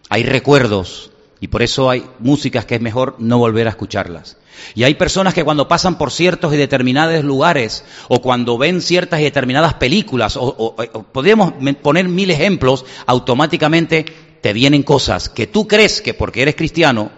hay 0.09 0.25
recuerdos 0.25 1.11
y 1.41 1.49
por 1.49 1.63
eso 1.63 1.89
hay 1.89 2.05
músicas 2.19 2.67
que 2.67 2.75
es 2.75 2.81
mejor 2.81 3.17
no 3.19 3.39
volver 3.39 3.67
a 3.67 3.71
escucharlas. 3.71 4.37
Y 4.75 4.85
hay 4.85 4.95
personas 4.95 5.33
que 5.33 5.43
cuando 5.43 5.69
pasan 5.69 5.97
por 5.97 6.11
ciertos 6.11 6.53
y 6.53 6.59
determinados 6.59 7.25
lugares 7.25 7.85
o 8.09 8.21
cuando 8.21 8.59
ven 8.59 8.83
ciertas 8.83 9.21
y 9.21 9.25
determinadas 9.25 9.75
películas, 9.75 10.37
o, 10.39 10.77
podríamos 11.13 11.55
poner 11.81 12.09
mil 12.09 12.31
ejemplos, 12.31 12.85
automáticamente 13.07 14.05
te 14.41 14.53
vienen 14.53 14.83
cosas 14.83 15.29
que 15.29 15.47
tú 15.47 15.69
crees 15.69 16.01
que 16.01 16.15
porque 16.15 16.43
eres 16.43 16.57
cristiano 16.57 17.11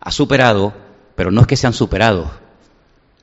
has 0.00 0.14
superado, 0.14 0.74
pero 1.14 1.30
no 1.30 1.42
es 1.42 1.46
que 1.46 1.56
se 1.56 1.66
han 1.66 1.72
superado. 1.72 2.30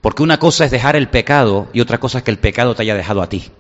Porque 0.02 0.24
una 0.24 0.40
cosa 0.40 0.66
es 0.66 0.72
dejar 0.72 0.96
el 0.96 1.10
pecado 1.10 1.68
y 1.74 1.82
otra 1.82 2.00
cosa 2.00 2.20
es 2.20 2.24
que 2.24 2.32
el 2.32 2.40
pecado 2.40 2.74
te 2.74 2.84
haya 2.84 2.96
dejado 2.96 3.22
a 3.22 3.28
ti. 3.28 3.52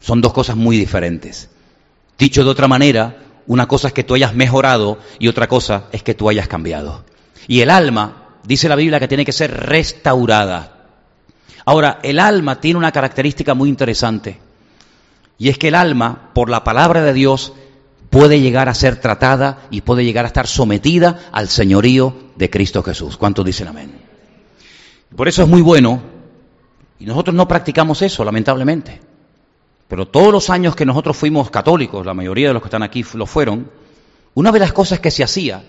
Son 0.00 0.20
dos 0.20 0.32
cosas 0.32 0.56
muy 0.56 0.78
diferentes. 0.78 1.50
Dicho 2.18 2.42
de 2.42 2.50
otra 2.50 2.68
manera, 2.68 3.16
una 3.46 3.68
cosa 3.68 3.88
es 3.88 3.94
que 3.94 4.04
tú 4.04 4.14
hayas 4.14 4.34
mejorado 4.34 4.98
y 5.18 5.28
otra 5.28 5.48
cosa 5.48 5.84
es 5.92 6.02
que 6.02 6.14
tú 6.14 6.28
hayas 6.28 6.48
cambiado. 6.48 7.04
Y 7.46 7.60
el 7.60 7.70
alma, 7.70 8.38
dice 8.44 8.68
la 8.68 8.76
Biblia, 8.76 8.98
que 8.98 9.08
tiene 9.08 9.24
que 9.24 9.32
ser 9.32 9.52
restaurada. 9.52 10.86
Ahora, 11.64 12.00
el 12.02 12.18
alma 12.18 12.60
tiene 12.60 12.78
una 12.78 12.92
característica 12.92 13.54
muy 13.54 13.68
interesante. 13.68 14.38
Y 15.38 15.48
es 15.48 15.58
que 15.58 15.68
el 15.68 15.74
alma, 15.74 16.30
por 16.34 16.48
la 16.48 16.64
palabra 16.64 17.02
de 17.02 17.12
Dios, 17.12 17.52
puede 18.12 18.42
llegar 18.42 18.68
a 18.68 18.74
ser 18.74 18.96
tratada 18.96 19.66
y 19.70 19.80
puede 19.80 20.04
llegar 20.04 20.26
a 20.26 20.28
estar 20.28 20.46
sometida 20.46 21.30
al 21.32 21.48
señorío 21.48 22.14
de 22.36 22.50
Cristo 22.50 22.82
Jesús. 22.82 23.16
¿Cuántos 23.16 23.42
dicen 23.42 23.68
amén? 23.68 23.90
Por 25.16 25.28
eso 25.28 25.42
es 25.42 25.48
muy 25.48 25.62
bueno, 25.62 26.02
y 27.00 27.06
nosotros 27.06 27.34
no 27.34 27.48
practicamos 27.48 28.02
eso, 28.02 28.22
lamentablemente. 28.22 29.00
Pero 29.88 30.08
todos 30.08 30.30
los 30.30 30.50
años 30.50 30.76
que 30.76 30.84
nosotros 30.84 31.16
fuimos 31.16 31.50
católicos, 31.50 32.04
la 32.04 32.12
mayoría 32.12 32.48
de 32.48 32.54
los 32.54 32.62
que 32.62 32.66
están 32.66 32.82
aquí 32.82 33.02
lo 33.14 33.24
fueron, 33.24 33.70
una 34.34 34.52
de 34.52 34.58
las 34.58 34.74
cosas 34.74 35.00
que 35.00 35.10
se 35.10 35.24
hacía, 35.24 35.64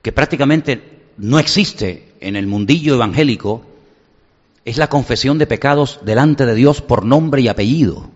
que 0.00 0.10
prácticamente 0.10 1.10
no 1.18 1.38
existe 1.38 2.14
en 2.20 2.34
el 2.34 2.46
mundillo 2.46 2.94
evangélico, 2.94 3.62
es 4.64 4.78
la 4.78 4.88
confesión 4.88 5.36
de 5.36 5.46
pecados 5.46 6.00
delante 6.02 6.46
de 6.46 6.54
Dios 6.54 6.80
por 6.80 7.04
nombre 7.04 7.42
y 7.42 7.48
apellido. 7.48 8.08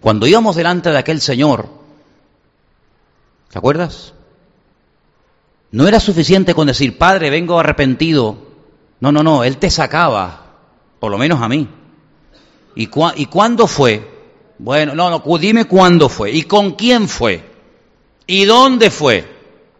Cuando 0.00 0.26
íbamos 0.26 0.56
delante 0.56 0.90
de 0.90 0.98
aquel 0.98 1.22
Señor, 1.22 1.85
¿te 3.56 3.58
acuerdas? 3.58 4.12
No 5.70 5.88
era 5.88 5.98
suficiente 5.98 6.52
con 6.52 6.66
decir, 6.66 6.98
Padre, 6.98 7.30
vengo 7.30 7.58
arrepentido. 7.58 8.36
No, 9.00 9.12
no, 9.12 9.22
no, 9.22 9.44
Él 9.44 9.56
te 9.56 9.70
sacaba, 9.70 10.58
por 11.00 11.10
lo 11.10 11.16
menos 11.16 11.40
a 11.40 11.48
mí. 11.48 11.66
¿Y, 12.74 12.90
¿Y 13.16 13.26
cuándo 13.26 13.66
fue? 13.66 14.06
Bueno, 14.58 14.94
no, 14.94 15.08
no, 15.08 15.38
dime 15.38 15.64
cuándo 15.64 16.10
fue. 16.10 16.32
¿Y 16.32 16.42
con 16.42 16.72
quién 16.72 17.08
fue? 17.08 17.50
¿Y 18.26 18.44
dónde 18.44 18.90
fue? 18.90 19.26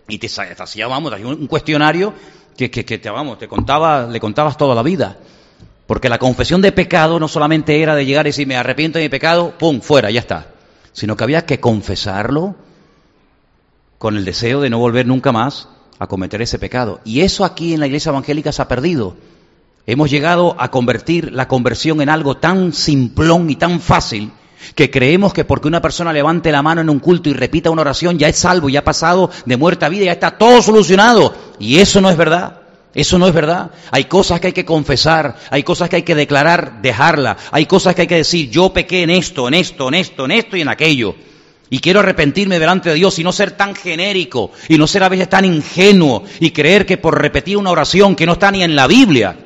Y 0.09 0.17
te 0.17 0.27
hacía, 0.27 0.87
vamos, 0.87 1.13
un 1.23 1.47
cuestionario 1.47 2.15
que, 2.57 2.71
que, 2.71 2.83
que, 2.87 2.97
te, 2.97 3.11
vamos, 3.11 3.39
te 3.39 3.47
contaba, 3.47 4.07
le 4.07 4.21
contabas 4.21 4.57
toda 4.57 4.75
la 4.75 4.83
vida. 4.83 5.19
Porque 5.87 6.09
la 6.09 6.17
confesión 6.19 6.63
de 6.63 6.73
pecado 6.73 7.21
no 7.21 7.29
solamente 7.29 7.83
era 7.83 7.95
de 7.95 8.07
llegar 8.07 8.27
y 8.27 8.31
decir, 8.31 8.47
me 8.47 8.57
arrepiento 8.57 8.99
de 8.99 9.05
mi 9.05 9.11
pecado, 9.11 9.53
pum, 9.59 9.83
fuera, 9.83 10.11
ya 10.11 10.21
está. 10.21 10.47
Sino 10.93 11.15
que 11.15 11.25
había 11.25 11.45
que 11.45 11.61
confesarlo 11.61 12.57
con 13.99 14.17
el 14.17 14.25
deseo 14.25 14.61
de 14.61 14.71
no 14.71 14.79
volver 14.79 15.07
nunca 15.07 15.33
más 15.33 15.69
a 15.99 16.07
cometer 16.07 16.43
ese 16.43 16.59
pecado. 16.59 17.01
Y 17.05 17.21
eso 17.21 17.45
aquí 17.45 17.75
en 17.75 17.81
la 17.81 17.87
iglesia 17.87 18.11
evangélica 18.11 18.53
se 18.53 18.63
ha 18.63 18.69
perdido. 18.69 19.17
Hemos 19.87 20.11
llegado 20.11 20.57
a 20.59 20.71
convertir 20.71 21.33
la 21.33 21.49
conversión 21.49 22.01
en 22.01 22.09
algo 22.09 22.37
tan 22.37 22.73
simplón 22.73 23.49
y 23.51 23.57
tan 23.57 23.81
fácil 23.81 24.33
que 24.75 24.91
creemos 24.91 25.33
que 25.33 25.45
porque 25.45 25.69
una 25.69 25.81
persona 25.81 26.13
levante 26.13 26.51
la 26.51 26.63
mano 26.63 26.81
en 26.81 26.91
un 26.91 26.99
culto 26.99 27.29
y 27.29 27.35
repita 27.35 27.71
una 27.71 27.83
oración 27.83 28.19
ya 28.19 28.29
es 28.29 28.37
salvo, 28.37 28.69
ya 28.69 28.81
ha 28.81 28.85
pasado 28.85 29.31
de 29.45 29.57
muerte 29.57 29.85
a 29.85 29.89
vida, 29.89 30.07
ya 30.07 30.13
está 30.13 30.39
todo 30.39 30.61
solucionado. 30.61 31.35
Y 31.59 31.79
eso 31.79 32.01
no 32.01 32.11
es 32.11 32.17
verdad. 32.17 32.63
Eso 32.95 33.19
no 33.19 33.29
es 33.29 33.35
verdad. 33.35 33.71
Hay 33.91 34.05
cosas 34.05 34.41
que 34.41 34.49
hay 34.49 34.53
que 34.55 34.65
confesar, 34.65 35.37
hay 35.51 35.63
cosas 35.63 35.91
que 35.91 35.97
hay 35.97 36.03
que 36.03 36.15
declarar, 36.15 36.81
dejarla, 36.81 37.37
hay 37.51 37.67
cosas 37.67 37.95
que 37.95 38.03
hay 38.03 38.07
que 38.07 38.17
decir, 38.17 38.49
yo 38.51 38.73
pequé 38.73 39.03
en 39.03 39.11
esto, 39.11 39.47
en 39.49 39.55
esto, 39.55 39.89
en 39.89 39.95
esto, 39.95 40.25
en 40.25 40.31
esto 40.31 40.57
y 40.57 40.63
en 40.63 40.69
aquello. 40.69 41.15
Y 41.69 41.81
quiero 41.81 42.01
arrepentirme 42.01 42.59
delante 42.59 42.91
de 42.91 42.95
Dios 42.95 43.19
y 43.19 43.25
no 43.25 43.33
ser 43.33 43.53
tan 43.53 43.75
genérico 43.75 44.53
y 44.69 44.79
no 44.79 44.87
ser 44.87 45.03
a 45.03 45.09
veces 45.09 45.29
tan 45.29 45.45
ingenuo 45.45 46.23
y 46.39 46.51
creer 46.53 46.87
que 46.87 46.97
por 46.97 47.21
repetir 47.21 47.57
una 47.57 47.71
oración 47.71 48.15
que 48.15 48.27
no 48.27 48.35
está 48.35 48.53
ni 48.53 48.63
en 48.63 48.77
la 48.77 48.87
Biblia, 48.87 49.37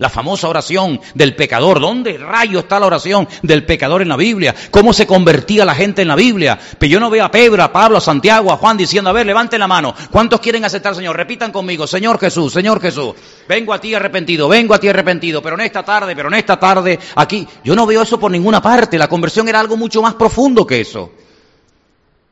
la 0.00 0.08
famosa 0.08 0.48
oración 0.48 0.98
del 1.14 1.36
pecador. 1.36 1.78
¿Dónde 1.78 2.16
rayo 2.16 2.60
está 2.60 2.80
la 2.80 2.86
oración 2.86 3.28
del 3.42 3.66
pecador 3.66 4.00
en 4.00 4.08
la 4.08 4.16
Biblia? 4.16 4.54
¿Cómo 4.70 4.94
se 4.94 5.06
convertía 5.06 5.66
la 5.66 5.74
gente 5.74 6.00
en 6.00 6.08
la 6.08 6.16
Biblia? 6.16 6.58
Pero 6.78 6.90
yo 6.90 7.00
no 7.00 7.10
veo 7.10 7.22
a 7.22 7.30
Pedro, 7.30 7.62
a 7.62 7.70
Pablo, 7.70 7.98
a 7.98 8.00
Santiago, 8.00 8.50
a 8.50 8.56
Juan 8.56 8.78
diciendo, 8.78 9.10
a 9.10 9.12
ver, 9.12 9.26
levanten 9.26 9.60
la 9.60 9.68
mano. 9.68 9.94
¿Cuántos 10.10 10.40
quieren 10.40 10.64
aceptar, 10.64 10.94
Señor? 10.94 11.16
Repitan 11.16 11.52
conmigo, 11.52 11.86
Señor 11.86 12.18
Jesús, 12.18 12.50
Señor 12.50 12.80
Jesús. 12.80 13.14
Vengo 13.46 13.74
a 13.74 13.80
ti 13.80 13.94
arrepentido, 13.94 14.48
vengo 14.48 14.72
a 14.72 14.80
ti 14.80 14.88
arrepentido, 14.88 15.42
pero 15.42 15.56
en 15.56 15.66
esta 15.66 15.82
tarde, 15.82 16.16
pero 16.16 16.28
en 16.28 16.34
esta 16.34 16.58
tarde, 16.58 16.98
aquí. 17.16 17.46
Yo 17.62 17.76
no 17.76 17.84
veo 17.84 18.00
eso 18.00 18.18
por 18.18 18.30
ninguna 18.30 18.62
parte. 18.62 18.96
La 18.96 19.06
conversión 19.06 19.48
era 19.48 19.60
algo 19.60 19.76
mucho 19.76 20.00
más 20.00 20.14
profundo 20.14 20.66
que 20.66 20.80
eso. 20.80 21.12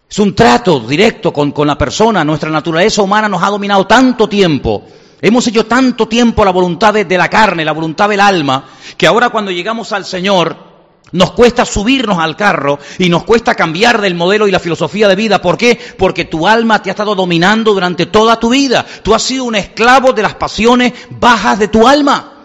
Es 0.09 0.19
un 0.19 0.35
trato 0.35 0.81
directo 0.81 1.33
con, 1.33 1.53
con 1.53 1.67
la 1.67 1.77
persona. 1.77 2.25
Nuestra 2.25 2.51
naturaleza 2.51 3.03
humana 3.03 3.29
nos 3.29 3.43
ha 3.43 3.51
dominado 3.51 3.87
tanto 3.87 4.29
tiempo 4.29 4.85
Hemos 5.21 5.47
hecho 5.49 5.67
tanto 5.67 6.07
tiempo 6.07 6.45
la 6.45 6.53
voluntad 6.53 6.95
de, 6.95 7.19
la 7.19 7.29
carne, 7.29 7.65
la 7.65 7.73
voluntad 7.73 8.09
del 8.09 8.21
alma, 8.21 8.65
que 8.97 9.07
ahora 9.07 9.31
cuando 9.31 9.51
llegamos 9.51 9.93
al 9.93 10.05
Señor 10.05 10.69
nos 11.11 11.33
cuesta 11.33 11.65
subirnos 11.65 12.19
al 12.19 12.37
carro 12.37 12.79
y 12.99 13.09
nos 13.09 13.25
cuesta 13.25 13.55
cambiar 13.55 14.01
del 14.01 14.15
modelo 14.15 14.47
y 14.47 14.53
la 14.53 14.61
filosofía 14.61 15.09
de 15.09 15.17
vida. 15.17 15.43
¿Por 15.43 15.57
qué? 15.59 15.79
Porque 15.99 16.27
tu 16.27 16.47
alma 16.47 16.81
te 16.81 16.91
ha 16.91 16.93
estado 16.93 17.17
dominando 17.17 17.73
durante 17.73 18.07
toda 18.07 18.39
tu 18.39 18.51
vida. 18.51 18.87
Tú 19.03 19.13
has 19.13 19.23
sido 19.23 19.45
un 19.45 19.57
esclavo 19.57 20.13
de 20.13 20.23
las 20.23 20.35
pasiones 20.35 20.93
bajas 21.11 21.59
de 21.59 21.69
tu 21.69 21.89
alma. 21.89 22.38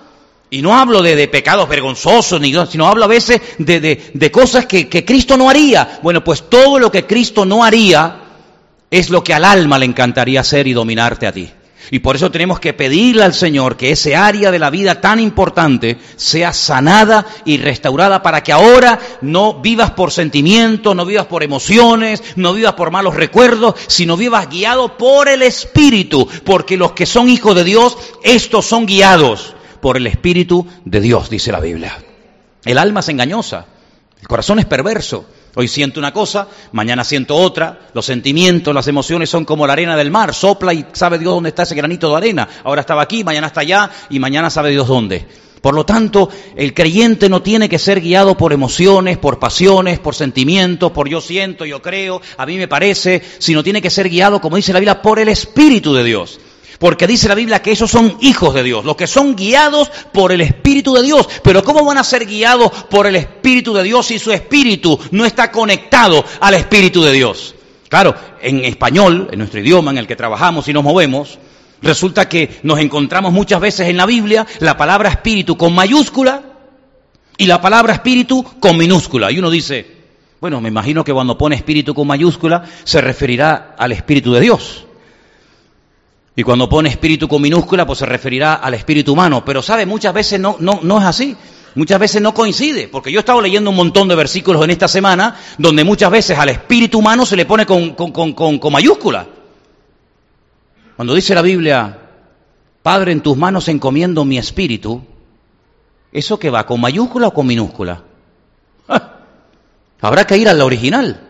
Y 0.53 0.61
no 0.61 0.77
hablo 0.77 1.01
de, 1.01 1.27
pecados 1.29 1.67
vergonzosos, 1.67 2.39
ni, 2.39 2.53
sino 2.69 2.87
hablo 2.87 3.05
a 3.05 3.07
veces 3.07 3.41
de, 3.57 4.31
cosas 4.31 4.67
que, 4.67 4.87
que 4.87 5.03
Cristo 5.03 5.35
no 5.35 5.49
haría. 5.49 5.99
Bueno, 6.03 6.23
pues 6.23 6.47
todo 6.47 6.77
lo 6.77 6.91
que 6.91 7.07
Cristo 7.07 7.43
no 7.43 7.63
haría 7.63 8.17
es 8.91 9.09
lo 9.09 9.23
que 9.23 9.33
al 9.33 9.45
alma 9.45 9.79
le 9.79 9.87
encantaría 9.87 10.41
hacer 10.41 10.67
y 10.67 10.73
dominarte 10.73 11.25
a 11.25 11.31
ti. 11.31 11.49
Y 11.89 11.99
por 11.99 12.15
eso 12.15 12.29
tenemos 12.29 12.59
que 12.59 12.73
pedirle 12.73 13.23
al 13.23 13.33
Señor 13.33 13.77
que 13.77 13.89
ese 13.89 14.15
área 14.15 14.51
de 14.51 14.59
la 14.59 14.69
vida 14.69 15.01
tan 15.01 15.19
importante 15.19 15.97
sea 16.17 16.53
sanada 16.53 17.25
y 17.45 17.57
restaurada 17.57 18.21
para 18.21 18.43
que 18.43 18.51
ahora 18.51 18.99
no 19.21 19.59
vivas 19.59 19.89
por 19.89 20.11
sentimientos, 20.11 20.95
no 20.95 21.03
vivas 21.03 21.25
por 21.25 21.41
emociones, 21.41 22.21
no 22.35 22.53
vivas 22.53 22.73
por 22.73 22.91
malos 22.91 23.15
recuerdos, 23.15 23.73
sino 23.87 24.17
vivas 24.17 24.51
guiado 24.51 24.99
por 24.99 25.29
el 25.29 25.41
Espíritu, 25.41 26.29
porque 26.43 26.77
los 26.77 26.91
que 26.91 27.07
son 27.07 27.27
hijos 27.27 27.55
de 27.55 27.63
Dios, 27.63 27.97
estos 28.21 28.67
son 28.67 28.85
guiados 28.85 29.55
por 29.83 29.97
el 29.97 30.07
Espíritu 30.07 30.65
de 30.85 31.01
Dios, 31.01 31.29
dice 31.29 31.51
la 31.51 31.59
Biblia. 31.59 32.01
El 32.63 32.77
alma 32.77 33.01
es 33.01 33.09
engañosa, 33.09 33.65
el 34.21 34.27
corazón 34.29 34.59
es 34.59 34.65
perverso. 34.65 35.25
Hoy 35.55 35.67
siento 35.67 35.99
una 35.99 36.13
cosa, 36.13 36.47
mañana 36.71 37.03
siento 37.03 37.35
otra. 37.35 37.89
Los 37.93 38.05
sentimientos, 38.05 38.73
las 38.73 38.87
emociones 38.87 39.29
son 39.29 39.43
como 39.43 39.67
la 39.67 39.73
arena 39.73 39.97
del 39.97 40.09
mar. 40.09 40.33
Sopla 40.33 40.73
y 40.73 40.85
sabe 40.93 41.19
Dios 41.19 41.33
dónde 41.33 41.49
está 41.49 41.63
ese 41.63 41.75
granito 41.75 42.09
de 42.09 42.15
arena. 42.15 42.47
Ahora 42.63 42.79
estaba 42.79 43.01
aquí, 43.01 43.25
mañana 43.25 43.47
está 43.47 43.59
allá 43.59 43.91
y 44.09 44.19
mañana 44.19 44.49
sabe 44.49 44.69
Dios 44.69 44.87
dónde. 44.87 45.27
Por 45.61 45.75
lo 45.75 45.85
tanto, 45.85 46.29
el 46.55 46.73
creyente 46.73 47.27
no 47.27 47.41
tiene 47.41 47.67
que 47.67 47.77
ser 47.77 47.99
guiado 47.99 48.37
por 48.37 48.53
emociones, 48.53 49.17
por 49.17 49.37
pasiones, 49.37 49.99
por 49.99 50.15
sentimientos, 50.15 50.93
por 50.93 51.09
yo 51.09 51.19
siento, 51.19 51.65
yo 51.65 51.81
creo, 51.81 52.21
a 52.37 52.45
mí 52.45 52.55
me 52.55 52.69
parece, 52.69 53.21
sino 53.37 53.63
tiene 53.63 53.81
que 53.81 53.89
ser 53.89 54.07
guiado, 54.07 54.39
como 54.39 54.55
dice 54.55 54.71
la 54.71 54.79
Biblia, 54.79 55.01
por 55.01 55.19
el 55.19 55.27
Espíritu 55.27 55.93
de 55.93 56.05
Dios. 56.05 56.39
Porque 56.83 57.07
dice 57.07 57.29
la 57.29 57.35
Biblia 57.35 57.61
que 57.61 57.71
esos 57.71 57.89
son 57.89 58.17
hijos 58.19 58.53
de 58.53 58.61
Dios, 58.61 58.83
los 58.83 58.97
que 58.97 59.07
son 59.07 59.37
guiados 59.37 59.89
por 60.11 60.33
el 60.33 60.41
Espíritu 60.41 60.93
de 60.93 61.01
Dios. 61.01 61.29
Pero 61.41 61.63
¿cómo 61.63 61.85
van 61.85 61.97
a 61.97 62.03
ser 62.03 62.25
guiados 62.25 62.69
por 62.89 63.07
el 63.07 63.15
Espíritu 63.15 63.73
de 63.73 63.83
Dios 63.83 64.07
si 64.07 64.19
su 64.19 64.33
espíritu 64.33 64.99
no 65.11 65.23
está 65.23 65.49
conectado 65.49 66.25
al 66.41 66.55
Espíritu 66.55 67.01
de 67.01 67.13
Dios? 67.13 67.55
Claro, 67.87 68.13
en 68.41 68.65
español, 68.65 69.29
en 69.31 69.39
nuestro 69.39 69.61
idioma 69.61 69.91
en 69.91 69.97
el 69.97 70.07
que 70.07 70.17
trabajamos 70.17 70.67
y 70.67 70.73
nos 70.73 70.83
movemos, 70.83 71.39
resulta 71.81 72.27
que 72.27 72.59
nos 72.63 72.79
encontramos 72.79 73.31
muchas 73.31 73.61
veces 73.61 73.87
en 73.87 73.95
la 73.95 74.05
Biblia 74.05 74.45
la 74.59 74.75
palabra 74.75 75.07
espíritu 75.07 75.55
con 75.55 75.73
mayúscula 75.73 76.43
y 77.37 77.45
la 77.45 77.61
palabra 77.61 77.93
espíritu 77.93 78.43
con 78.59 78.75
minúscula. 78.75 79.31
Y 79.31 79.39
uno 79.39 79.49
dice, 79.49 79.87
bueno, 80.41 80.59
me 80.59 80.67
imagino 80.67 81.05
que 81.05 81.13
cuando 81.13 81.37
pone 81.37 81.55
espíritu 81.55 81.93
con 81.95 82.07
mayúscula 82.07 82.65
se 82.83 82.99
referirá 82.99 83.73
al 83.77 83.93
Espíritu 83.93 84.33
de 84.33 84.41
Dios. 84.41 84.85
Y 86.35 86.43
cuando 86.43 86.67
pone 86.67 86.89
espíritu 86.89 87.27
con 87.27 87.41
minúscula, 87.41 87.85
pues 87.85 87.99
se 87.99 88.05
referirá 88.05 88.55
al 88.55 88.73
espíritu 88.73 89.13
humano. 89.13 89.43
Pero 89.45 89.61
sabe, 89.61 89.85
muchas 89.85 90.13
veces 90.13 90.39
no, 90.39 90.57
no, 90.59 90.79
no 90.81 90.99
es 90.99 91.05
así. 91.05 91.37
Muchas 91.75 91.99
veces 91.99 92.21
no 92.21 92.33
coincide, 92.33 92.87
porque 92.87 93.11
yo 93.11 93.19
he 93.19 93.21
estado 93.21 93.41
leyendo 93.41 93.71
un 93.71 93.75
montón 93.75 94.07
de 94.07 94.15
versículos 94.15 94.63
en 94.63 94.69
esta 94.69 94.87
semana 94.87 95.35
donde 95.57 95.83
muchas 95.83 96.11
veces 96.11 96.37
al 96.37 96.49
espíritu 96.49 96.99
humano 96.99 97.25
se 97.25 97.35
le 97.35 97.45
pone 97.45 97.65
con, 97.65 97.93
con 97.93 98.71
mayúscula. 98.71 99.25
Cuando 100.95 101.15
dice 101.15 101.33
la 101.33 101.41
Biblia, 101.41 101.99
Padre, 102.83 103.11
en 103.11 103.21
tus 103.21 103.35
manos 103.35 103.67
encomiendo 103.69 104.23
mi 104.23 104.37
espíritu, 104.37 105.01
¿eso 106.11 106.37
que 106.37 106.51
va? 106.51 106.65
¿Con 106.67 106.79
mayúscula 106.79 107.29
o 107.29 107.33
con 107.33 107.47
minúscula? 107.47 108.03
Ah, 108.87 109.19
habrá 110.01 110.27
que 110.27 110.37
ir 110.37 110.49
a 110.49 110.53
la 110.53 110.65
original. 110.65 111.27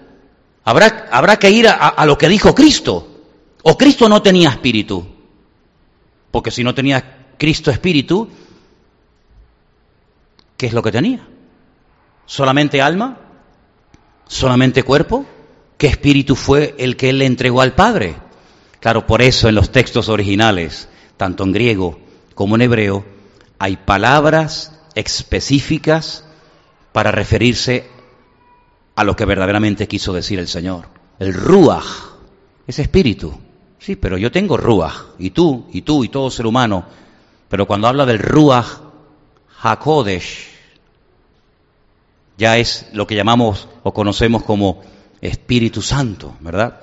Habrá, 0.65 1.07
habrá 1.11 1.37
que 1.37 1.51
ir 1.51 1.67
a 1.69 2.05
lo 2.05 2.17
que 2.17 2.27
dijo 2.27 2.53
Cristo. 2.53 3.12
O 3.63 3.77
Cristo 3.77 4.07
no 4.07 4.21
tenía 4.21 4.49
espíritu. 4.49 5.05
Porque 6.31 6.51
si 6.51 6.63
no 6.63 6.75
tenía 6.75 7.35
Cristo 7.37 7.71
espíritu, 7.71 8.29
¿qué 10.57 10.67
es 10.67 10.73
lo 10.73 10.81
que 10.83 10.91
tenía? 10.91 11.25
¿Solamente 12.25 12.81
alma? 12.81 13.17
¿Solamente 14.27 14.83
cuerpo? 14.83 15.25
¿Qué 15.77 15.87
espíritu 15.87 16.35
fue 16.35 16.75
el 16.77 16.95
que 16.97 17.09
él 17.09 17.19
le 17.19 17.25
entregó 17.25 17.61
al 17.61 17.73
Padre? 17.73 18.15
Claro, 18.79 19.07
por 19.07 19.21
eso 19.21 19.47
en 19.47 19.55
los 19.55 19.71
textos 19.71 20.09
originales, 20.09 20.89
tanto 21.17 21.43
en 21.43 21.53
griego 21.53 21.99
como 22.35 22.55
en 22.55 22.63
hebreo, 22.63 23.05
hay 23.59 23.77
palabras 23.77 24.79
específicas 24.95 26.25
para 26.91 27.11
referirse 27.11 27.87
a 28.95 29.03
lo 29.03 29.15
que 29.15 29.25
verdaderamente 29.25 29.87
quiso 29.87 30.13
decir 30.13 30.39
el 30.39 30.47
Señor. 30.47 30.87
El 31.19 31.33
ruach, 31.33 31.85
es 32.67 32.79
espíritu. 32.79 33.42
Sí, 33.83 33.97
pero 33.97 34.17
yo 34.17 34.31
tengo 34.31 34.55
ruach, 34.55 34.93
y 35.19 35.31
tú, 35.31 35.67
y 35.73 35.81
tú, 35.81 36.05
y 36.05 36.07
todo 36.07 36.31
ser 36.31 36.45
humano. 36.45 36.85
Pero 37.49 37.67
cuando 37.67 37.89
habla 37.89 38.05
del 38.05 38.17
ruach 38.17 38.65
hakodesh, 39.61 40.47
ya 42.37 42.57
es 42.57 42.87
lo 42.93 43.05
que 43.05 43.15
llamamos 43.15 43.67
o 43.83 43.93
conocemos 43.93 44.43
como 44.43 44.81
Espíritu 45.19 45.81
Santo, 45.81 46.33
¿verdad? 46.39 46.79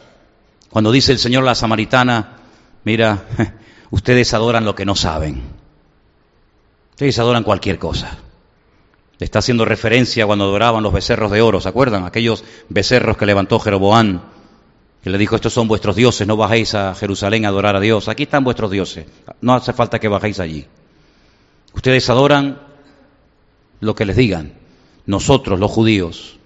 Cuando 0.69 0.93
dice 0.93 1.13
el 1.13 1.19
Señor 1.19 1.43
la 1.43 1.55
samaritana, 1.55 2.37
mira, 2.85 3.25
ustedes 3.91 4.35
adoran 4.35 4.67
lo 4.67 4.75
que 4.75 4.85
no 4.85 4.95
saben. 4.95 5.41
Ustedes 6.91 7.19
adoran 7.19 7.45
cualquier 7.45 7.79
cosa. 7.79 8.19
Está 9.19 9.39
haciendo 9.39 9.65
referencia 9.65 10.27
cuando 10.27 10.45
adoraban 10.45 10.83
los 10.83 10.93
becerros 10.93 11.31
de 11.31 11.41
oro, 11.41 11.63
¿se 11.63 11.69
acuerdan? 11.71 12.05
Aquellos 12.05 12.45
becerros 12.69 13.17
que 13.17 13.25
levantó 13.25 13.59
Jeroboán, 13.59 14.21
que 15.03 15.11
le 15.11 15.19
dijo, 15.19 15.37
estos 15.37 15.53
son 15.53 15.67
vuestros 15.67 15.97
dioses, 15.97 16.27
no 16.27 16.37
bajéis 16.37 16.75
a 16.75 16.95
Jerusalén 16.95 17.45
a 17.45 17.49
adorar 17.49 17.77
a 17.77 17.81
Dios. 17.81 18.09
Aquí 18.09 18.25
están 18.25 18.45
vuestros 18.45 18.71
dioses, 18.71 19.07
no 19.41 19.55
hace 19.55 19.73
falta 19.73 19.99
que 19.99 20.09
bajéis 20.09 20.41
allí. 20.41 20.67
Ustedes 21.73 22.09
adoran 22.11 22.61
lo 23.81 23.95
que 23.95 24.05
les 24.05 24.17
digan. 24.17 24.55
Nosotros, 25.07 25.59
los 25.59 25.71
judíos, 25.71 26.39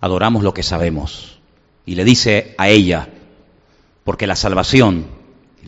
adoramos 0.00 0.42
lo 0.42 0.54
que 0.54 0.62
sabemos. 0.62 1.38
Y 1.84 1.94
le 1.94 2.04
dice 2.04 2.54
a 2.56 2.68
ella, 2.68 3.08
porque 4.04 4.26
la 4.26 4.36
salvación, 4.36 5.06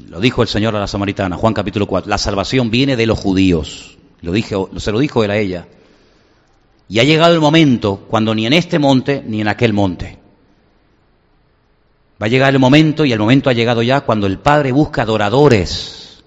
lo 0.08 0.20
dijo 0.20 0.42
el 0.42 0.48
Señor 0.48 0.74
a 0.74 0.80
la 0.80 0.86
samaritana, 0.86 1.36
Juan 1.36 1.54
capítulo 1.54 1.86
4, 1.86 2.08
la 2.08 2.18
salvación 2.18 2.70
viene 2.70 2.96
de 2.96 3.06
los 3.06 3.18
judíos. 3.18 3.98
Lo 4.22 4.32
dije, 4.32 4.56
se 4.76 4.92
lo 4.92 4.98
dijo 5.00 5.22
él 5.24 5.30
a 5.30 5.36
ella. 5.36 5.68
Y 6.88 7.00
ha 7.00 7.04
llegado 7.04 7.34
el 7.34 7.40
momento 7.40 8.06
cuando 8.08 8.34
ni 8.34 8.46
en 8.46 8.52
este 8.52 8.78
monte 8.78 9.22
ni 9.26 9.40
en 9.40 9.48
aquel 9.48 9.72
monte. 9.72 10.21
Va 12.22 12.26
a 12.26 12.28
llegar 12.28 12.52
el 12.52 12.60
momento, 12.60 13.04
y 13.04 13.12
el 13.12 13.18
momento 13.18 13.50
ha 13.50 13.52
llegado 13.52 13.82
ya, 13.82 14.02
cuando 14.02 14.28
el 14.28 14.38
Padre 14.38 14.70
busca 14.70 15.02
adoradores 15.02 16.22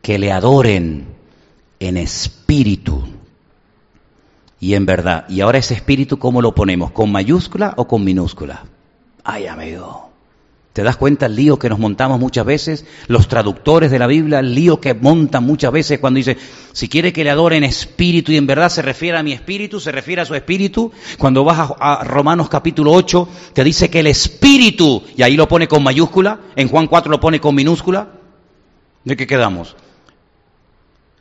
que 0.00 0.20
le 0.20 0.30
adoren 0.30 1.08
en 1.80 1.96
espíritu 1.96 3.02
y 4.60 4.74
en 4.74 4.86
verdad. 4.86 5.24
Y 5.28 5.40
ahora 5.40 5.58
ese 5.58 5.74
espíritu, 5.74 6.20
¿cómo 6.20 6.40
lo 6.40 6.54
ponemos? 6.54 6.92
¿Con 6.92 7.10
mayúscula 7.10 7.74
o 7.76 7.88
con 7.88 8.04
minúscula? 8.04 8.66
Ay, 9.24 9.48
amigo. 9.48 10.10
¿Te 10.76 10.82
das 10.82 10.98
cuenta 10.98 11.24
el 11.24 11.34
lío 11.34 11.58
que 11.58 11.70
nos 11.70 11.78
montamos 11.78 12.20
muchas 12.20 12.44
veces? 12.44 12.84
Los 13.06 13.28
traductores 13.28 13.90
de 13.90 13.98
la 13.98 14.06
Biblia, 14.06 14.40
el 14.40 14.54
lío 14.54 14.78
que 14.78 14.92
montan 14.92 15.42
muchas 15.42 15.72
veces 15.72 15.98
cuando 16.00 16.18
dice, 16.18 16.36
si 16.74 16.86
quiere 16.86 17.14
que 17.14 17.24
le 17.24 17.30
adore 17.30 17.56
en 17.56 17.64
espíritu 17.64 18.30
y 18.30 18.36
en 18.36 18.46
verdad 18.46 18.68
se 18.68 18.82
refiere 18.82 19.16
a 19.16 19.22
mi 19.22 19.32
espíritu, 19.32 19.80
se 19.80 19.90
refiere 19.90 20.20
a 20.20 20.26
su 20.26 20.34
espíritu. 20.34 20.92
Cuando 21.16 21.44
vas 21.44 21.70
a, 21.80 22.04
Romanos 22.04 22.50
capítulo 22.50 22.92
8, 22.92 23.26
te 23.54 23.64
dice 23.64 23.88
que 23.88 24.00
el 24.00 24.06
espíritu, 24.08 25.02
y 25.16 25.22
ahí 25.22 25.34
lo 25.34 25.48
pone 25.48 25.66
con 25.66 25.82
mayúscula, 25.82 26.40
en 26.56 26.68
Juan 26.68 26.88
4 26.88 27.10
lo 27.10 27.20
pone 27.20 27.40
con 27.40 27.54
minúscula. 27.54 28.10
¿De 29.02 29.16
qué 29.16 29.26
quedamos? 29.26 29.76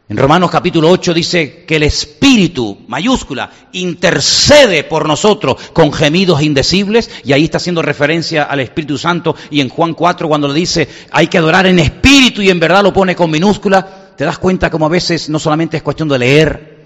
En 0.07 0.17
Romanos 0.17 0.51
capítulo 0.51 0.91
8 0.91 1.15
dice 1.15 1.65
que 1.65 1.77
el 1.77 1.83
Espíritu, 1.83 2.77
mayúscula, 2.87 3.49
intercede 3.71 4.83
por 4.83 5.07
nosotros 5.07 5.55
con 5.73 5.91
gemidos 5.91 6.43
indecibles, 6.43 7.09
y 7.23 7.33
ahí 7.33 7.45
está 7.45 7.57
haciendo 7.57 7.81
referencia 7.81 8.43
al 8.43 8.59
Espíritu 8.59 8.99
Santo, 8.99 9.35
y 9.49 9.61
en 9.61 9.69
Juan 9.69 9.95
4 9.95 10.27
cuando 10.27 10.47
le 10.47 10.53
dice 10.53 10.87
hay 11.11 11.25
que 11.25 11.39
adorar 11.39 11.65
en 11.65 11.79
espíritu 11.79 12.43
y 12.43 12.51
en 12.51 12.59
verdad 12.59 12.83
lo 12.83 12.93
pone 12.93 13.15
con 13.15 13.31
minúscula, 13.31 14.13
te 14.15 14.25
das 14.25 14.37
cuenta 14.37 14.69
como 14.69 14.85
a 14.85 14.89
veces 14.89 15.27
no 15.29 15.39
solamente 15.39 15.77
es 15.77 15.83
cuestión 15.83 16.07
de 16.07 16.19
leer, 16.19 16.85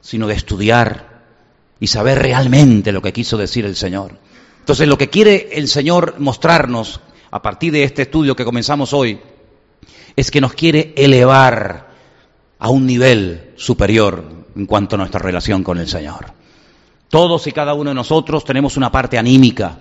sino 0.00 0.26
de 0.26 0.34
estudiar 0.34 1.22
y 1.78 1.86
saber 1.86 2.18
realmente 2.18 2.90
lo 2.90 3.00
que 3.00 3.12
quiso 3.12 3.36
decir 3.36 3.64
el 3.64 3.76
Señor. 3.76 4.18
Entonces 4.58 4.88
lo 4.88 4.98
que 4.98 5.08
quiere 5.08 5.50
el 5.52 5.68
Señor 5.68 6.16
mostrarnos 6.18 7.00
a 7.30 7.40
partir 7.40 7.72
de 7.72 7.84
este 7.84 8.02
estudio 8.02 8.34
que 8.34 8.44
comenzamos 8.44 8.92
hoy, 8.92 9.20
es 10.16 10.32
que 10.32 10.40
nos 10.40 10.54
quiere 10.54 10.94
elevar 10.96 11.85
a 12.58 12.70
un 12.70 12.86
nivel 12.86 13.52
superior 13.56 14.24
en 14.54 14.66
cuanto 14.66 14.96
a 14.96 14.98
nuestra 14.98 15.20
relación 15.20 15.62
con 15.62 15.78
el 15.78 15.88
Señor. 15.88 16.32
Todos 17.08 17.46
y 17.46 17.52
cada 17.52 17.74
uno 17.74 17.90
de 17.90 17.94
nosotros 17.94 18.44
tenemos 18.44 18.76
una 18.76 18.90
parte 18.90 19.18
anímica, 19.18 19.78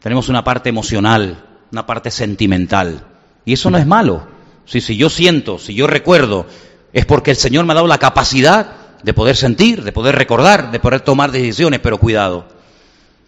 tenemos 0.00 0.28
una 0.28 0.44
parte 0.44 0.68
emocional, 0.68 1.44
una 1.70 1.86
parte 1.86 2.10
sentimental. 2.10 3.06
Y 3.44 3.54
eso 3.54 3.70
no 3.70 3.78
es 3.78 3.86
malo. 3.86 4.26
Si, 4.64 4.80
si 4.80 4.96
yo 4.96 5.10
siento, 5.10 5.58
si 5.58 5.74
yo 5.74 5.86
recuerdo, 5.86 6.46
es 6.92 7.04
porque 7.04 7.32
el 7.32 7.36
Señor 7.36 7.66
me 7.66 7.72
ha 7.72 7.76
dado 7.76 7.86
la 7.86 7.98
capacidad 7.98 8.76
de 9.02 9.14
poder 9.14 9.36
sentir, 9.36 9.82
de 9.82 9.92
poder 9.92 10.14
recordar, 10.14 10.70
de 10.70 10.80
poder 10.80 11.00
tomar 11.00 11.32
decisiones, 11.32 11.80
pero 11.80 11.98
cuidado. 11.98 12.46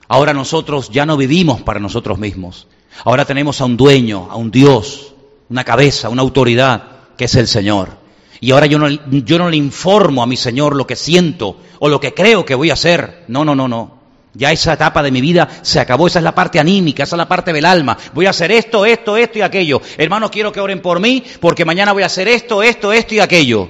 Ahora 0.09 0.33
nosotros 0.33 0.91
ya 0.91 1.07
no 1.07 1.17
vivimos 1.17 1.63
para 1.63 1.81
nosotros 1.81 2.19
mismos. 2.19 2.69
Ahora 3.05 3.25
tenemos 3.25 3.61
a 3.61 3.65
un 3.65 3.77
dueño, 3.77 4.29
a 4.31 4.37
un 4.37 4.51
Dios, 4.51 5.15
una 5.49 5.65
cabeza, 5.65 6.09
una 6.09 6.23
autoridad, 6.23 6.85
que 7.17 7.25
es 7.25 7.35
el 7.35 7.49
Señor. 7.49 8.04
Y 8.45 8.51
ahora 8.51 8.67
yo 8.67 8.79
no, 8.79 8.91
yo 8.91 9.39
no 9.39 9.49
le 9.49 9.57
informo 9.57 10.23
a 10.23 10.27
mi 10.27 10.37
Señor 10.37 10.77
lo 10.77 10.87
que 10.87 10.97
siento 10.97 11.63
o 11.79 11.89
lo 11.89 11.99
que 11.99 12.13
creo 12.13 12.45
que 12.45 12.55
voy 12.55 12.69
a 12.69 12.75
hacer. 12.75 13.25
No, 13.29 13.43
no, 13.43 13.55
no, 13.55 13.67
no. 13.67 14.01
Ya 14.35 14.53
esa 14.53 14.75
etapa 14.75 15.03
de 15.03 15.11
mi 15.11 15.23
vida 15.23 15.49
se 15.63 15.81
acabó, 15.81 16.09
esa 16.09 16.19
es 16.19 16.25
la 16.25 16.35
parte 16.35 16.61
anímica, 16.61 17.05
esa 17.05 17.17
es 17.17 17.19
la 17.19 17.27
parte 17.27 17.55
del 17.55 17.65
alma. 17.65 17.97
Voy 18.13 18.27
a 18.27 18.31
hacer 18.31 18.53
esto, 18.53 18.85
esto, 18.85 19.17
esto 19.17 19.39
y 19.39 19.41
aquello. 19.41 19.81
Hermanos, 19.97 20.31
quiero 20.31 20.53
que 20.53 20.61
oren 20.61 20.83
por 20.83 21.01
mí 21.01 21.25
porque 21.41 21.65
mañana 21.65 21.93
voy 21.93 22.03
a 22.03 22.07
hacer 22.07 22.29
esto, 22.29 22.63
esto, 22.63 22.93
esto 22.93 23.15
y 23.15 23.21
aquello. 23.21 23.67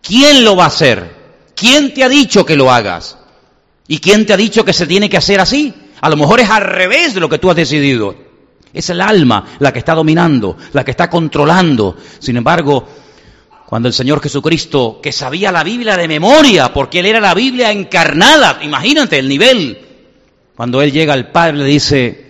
¿Quién 0.00 0.44
lo 0.44 0.54
va 0.54 0.64
a 0.64 0.68
hacer? 0.68 1.16
¿Quién 1.56 1.92
te 1.92 2.04
ha 2.04 2.08
dicho 2.08 2.46
que 2.46 2.54
lo 2.54 2.70
hagas? 2.70 3.18
¿Y 3.88 3.98
quién 3.98 4.24
te 4.24 4.32
ha 4.32 4.36
dicho 4.36 4.64
que 4.64 4.72
se 4.72 4.86
tiene 4.86 5.10
que 5.10 5.16
hacer 5.16 5.40
así? 5.40 5.74
A 6.00 6.08
lo 6.08 6.16
mejor 6.16 6.38
es 6.38 6.48
al 6.48 6.62
revés 6.62 7.12
de 7.14 7.18
lo 7.18 7.28
que 7.28 7.38
tú 7.38 7.50
has 7.50 7.56
decidido. 7.56 8.14
Es 8.72 8.88
el 8.88 9.00
alma 9.00 9.56
la 9.58 9.72
que 9.72 9.80
está 9.80 9.94
dominando, 9.94 10.56
la 10.74 10.84
que 10.84 10.92
está 10.92 11.10
controlando. 11.10 11.96
Sin 12.20 12.36
embargo, 12.36 12.86
cuando 13.66 13.88
el 13.88 13.94
Señor 13.94 14.22
Jesucristo, 14.22 15.00
que 15.02 15.10
sabía 15.10 15.50
la 15.50 15.64
Biblia 15.64 15.96
de 15.96 16.06
memoria, 16.06 16.72
porque 16.72 17.00
Él 17.00 17.06
era 17.06 17.20
la 17.20 17.34
Biblia 17.34 17.72
encarnada, 17.72 18.60
imagínate 18.62 19.18
el 19.18 19.28
nivel, 19.28 19.78
cuando 20.54 20.80
Él 20.80 20.92
llega 20.92 21.12
al 21.12 21.32
Padre 21.32 21.58
le 21.58 21.64
dice, 21.64 22.26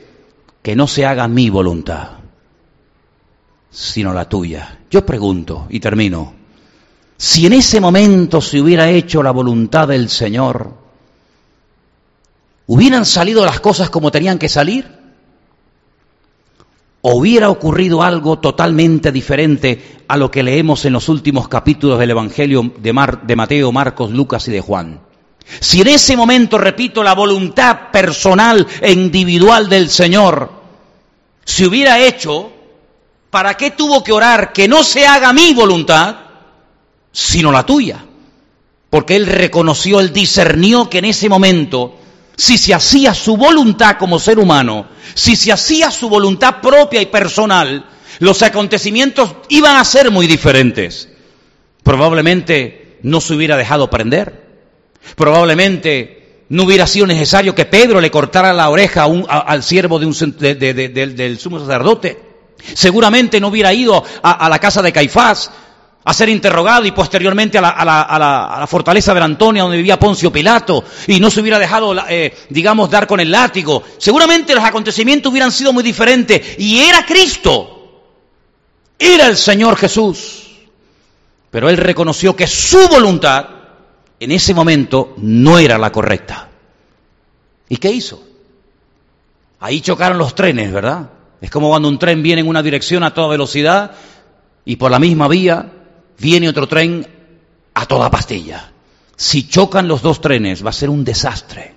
que 0.63 0.75
no 0.75 0.87
se 0.89 1.05
haga 1.05 1.29
mi 1.29 1.51
voluntad, 1.51 2.09
sino 3.71 4.15
la 4.15 4.29
tuya. 4.29 4.81
Yo 4.91 5.05
pregunto, 5.05 5.67
y 5.69 5.79
termino, 5.79 6.35
si 7.19 7.47
en 7.47 7.53
ese 7.53 7.81
momento 7.81 8.41
se 8.41 8.61
hubiera 8.61 8.89
hecho 8.91 9.23
la 9.23 9.31
voluntad 9.31 9.89
del 9.89 10.09
Señor, 10.09 10.73
¿hubieran 12.67 13.05
salido 13.05 13.45
las 13.45 13.61
cosas 13.61 13.91
como 13.91 14.11
tenían 14.11 14.39
que 14.39 14.49
salir? 14.49 14.96
Hubiera 17.15 17.51
ocurrido 17.51 18.03
algo 18.03 18.39
totalmente 18.39 19.13
diferente 19.13 20.03
a 20.09 20.17
lo 20.17 20.31
que 20.31 20.43
leemos 20.43 20.85
en 20.85 20.93
los 20.93 21.09
últimos 21.09 21.49
capítulos 21.49 21.99
del 21.99 22.11
Evangelio 22.11 22.73
de, 22.79 22.93
Mateo, 23.37 23.73
Marcos, 23.73 24.11
Lucas 24.11 24.49
y 24.49 24.53
de 24.53 24.61
Juan. 24.61 25.01
Si 25.61 25.81
en 25.81 25.89
ese 25.89 26.17
momento, 26.17 26.59
repito, 26.59 27.03
la 27.03 27.15
voluntad 27.15 27.91
personal 27.93 28.67
e 28.81 28.93
individual 28.93 29.69
del 29.69 29.89
Señor 29.89 30.51
se 31.45 31.67
hubiera 31.67 32.01
hecho, 32.01 32.51
¿para 33.31 33.55
qué 33.55 33.71
tuvo 33.71 34.03
que 34.03 34.13
orar 34.13 34.53
que 34.53 34.67
no 34.67 34.83
se 34.83 35.07
haga 35.07 35.33
mi 35.33 35.55
voluntad, 35.55 36.17
sino 37.13 37.53
la 37.53 37.65
tuya? 37.65 38.05
Porque 38.91 39.15
Él 39.15 39.27
reconoció, 39.27 40.01
Él 40.01 40.13
discernió 40.13 40.91
que 40.91 40.99
en 40.99 41.05
ese 41.05 41.29
momento 41.29 41.95
si 42.37 42.59
se 42.59 42.75
hacía 42.75 43.15
su 43.15 43.37
voluntad 43.37 43.97
como 43.99 44.19
ser 44.19 44.39
humano, 44.39 44.87
si 45.15 45.37
se 45.37 45.53
hacía 45.53 45.91
su 45.91 46.09
voluntad 46.09 46.61
propia 46.61 47.01
y 47.01 47.07
personal, 47.07 47.87
los 48.19 48.43
acontecimientos 48.43 49.37
iban 49.49 49.77
a 49.77 49.85
ser 49.85 50.11
muy 50.11 50.27
diferentes. 50.27 51.09
Probablemente 51.83 52.99
no 53.03 53.21
se 53.21 53.35
hubiera 53.35 53.57
dejado 53.57 53.89
prender. 53.89 54.45
Probablemente 55.15 56.45
no 56.49 56.65
hubiera 56.65 56.87
sido 56.87 57.07
necesario 57.07 57.55
que 57.55 57.65
Pedro 57.65 58.01
le 58.01 58.11
cortara 58.11 58.53
la 58.53 58.69
oreja 58.71 59.05
al 59.29 59.63
siervo 59.63 59.99
de 59.99 60.07
un, 60.07 60.37
del 60.39 61.39
sumo 61.39 61.61
sacerdote. 61.61 62.21
Seguramente 62.75 63.41
no 63.41 63.49
hubiera 63.49 63.73
ido 63.73 64.03
a, 64.23 64.49
la 64.49 64.59
casa 64.59 64.83
de 64.83 64.93
Caifás 64.93 65.51
a 66.07 66.15
ser 66.15 66.29
interrogado 66.29 66.87
y 66.87 66.93
posteriormente 66.93 67.59
a 67.59 67.61
la, 67.61 68.67
fortaleza 68.69 69.13
de 69.13 69.21
Antonia 69.21 69.63
donde 69.63 69.77
vivía 69.77 69.99
Poncio 69.99 70.31
Pilato 70.31 70.85
y 71.09 71.19
no 71.19 71.33
se 71.33 71.41
hubiera 71.41 71.59
dejado, 71.59 71.97
eh, 72.09 72.33
digamos, 72.49 72.89
dar 72.89 73.09
con 73.09 73.19
el 73.19 73.29
látigo. 73.29 73.83
Seguramente 73.99 74.55
los 74.55 74.63
acontecimientos 74.63 75.33
hubieran 75.33 75.51
sido 75.51 75.73
muy 75.73 75.83
diferentes 75.83 76.61
y 76.61 76.79
era 76.79 77.05
Cristo, 77.05 78.13
era 78.97 79.27
el 79.27 79.37
Señor 79.37 79.77
Jesús. 79.77 80.45
Pero 81.51 81.69
él 81.69 81.77
reconoció 81.77 82.37
que 82.37 82.47
su 82.47 82.87
voluntad 82.89 83.47
en 84.21 84.31
ese 84.31 84.55
momento 84.55 85.15
no 85.17 85.59
era 85.59 85.77
la 85.77 85.91
correcta. 85.91 86.51
¿Y 87.69 87.79
qué 87.79 87.91
hizo? 87.91 88.23
Ahí 89.59 89.81
chocaron 89.81 90.19
los 90.19 90.37
trenes, 90.37 90.73
¿verdad? 90.73 91.11
Es 91.41 91.51
como 91.51 91.69
cuando 91.69 91.89
un 91.89 91.99
tren 91.99 92.23
viene 92.23 92.43
en 92.43 92.49
una 92.49 92.63
dirección 92.63 93.03
a 93.03 93.13
toda 93.13 93.27
velocidad 93.27 93.91
y 94.65 94.77
por 94.77 94.93
la 94.93 95.01
misma 95.01 95.27
vía 95.27 95.73
viene 96.19 96.49
otro 96.49 96.67
tren 96.67 97.07
a 97.75 97.87
toda 97.87 98.11
pastilla. 98.11 98.73
Si 99.17 99.49
chocan 99.49 99.89
los 99.89 100.03
dos 100.03 100.21
trenes 100.21 100.65
va 100.65 100.71
a 100.71 100.75
ser 100.75 100.91
un 100.91 101.05
desastre. 101.05 101.75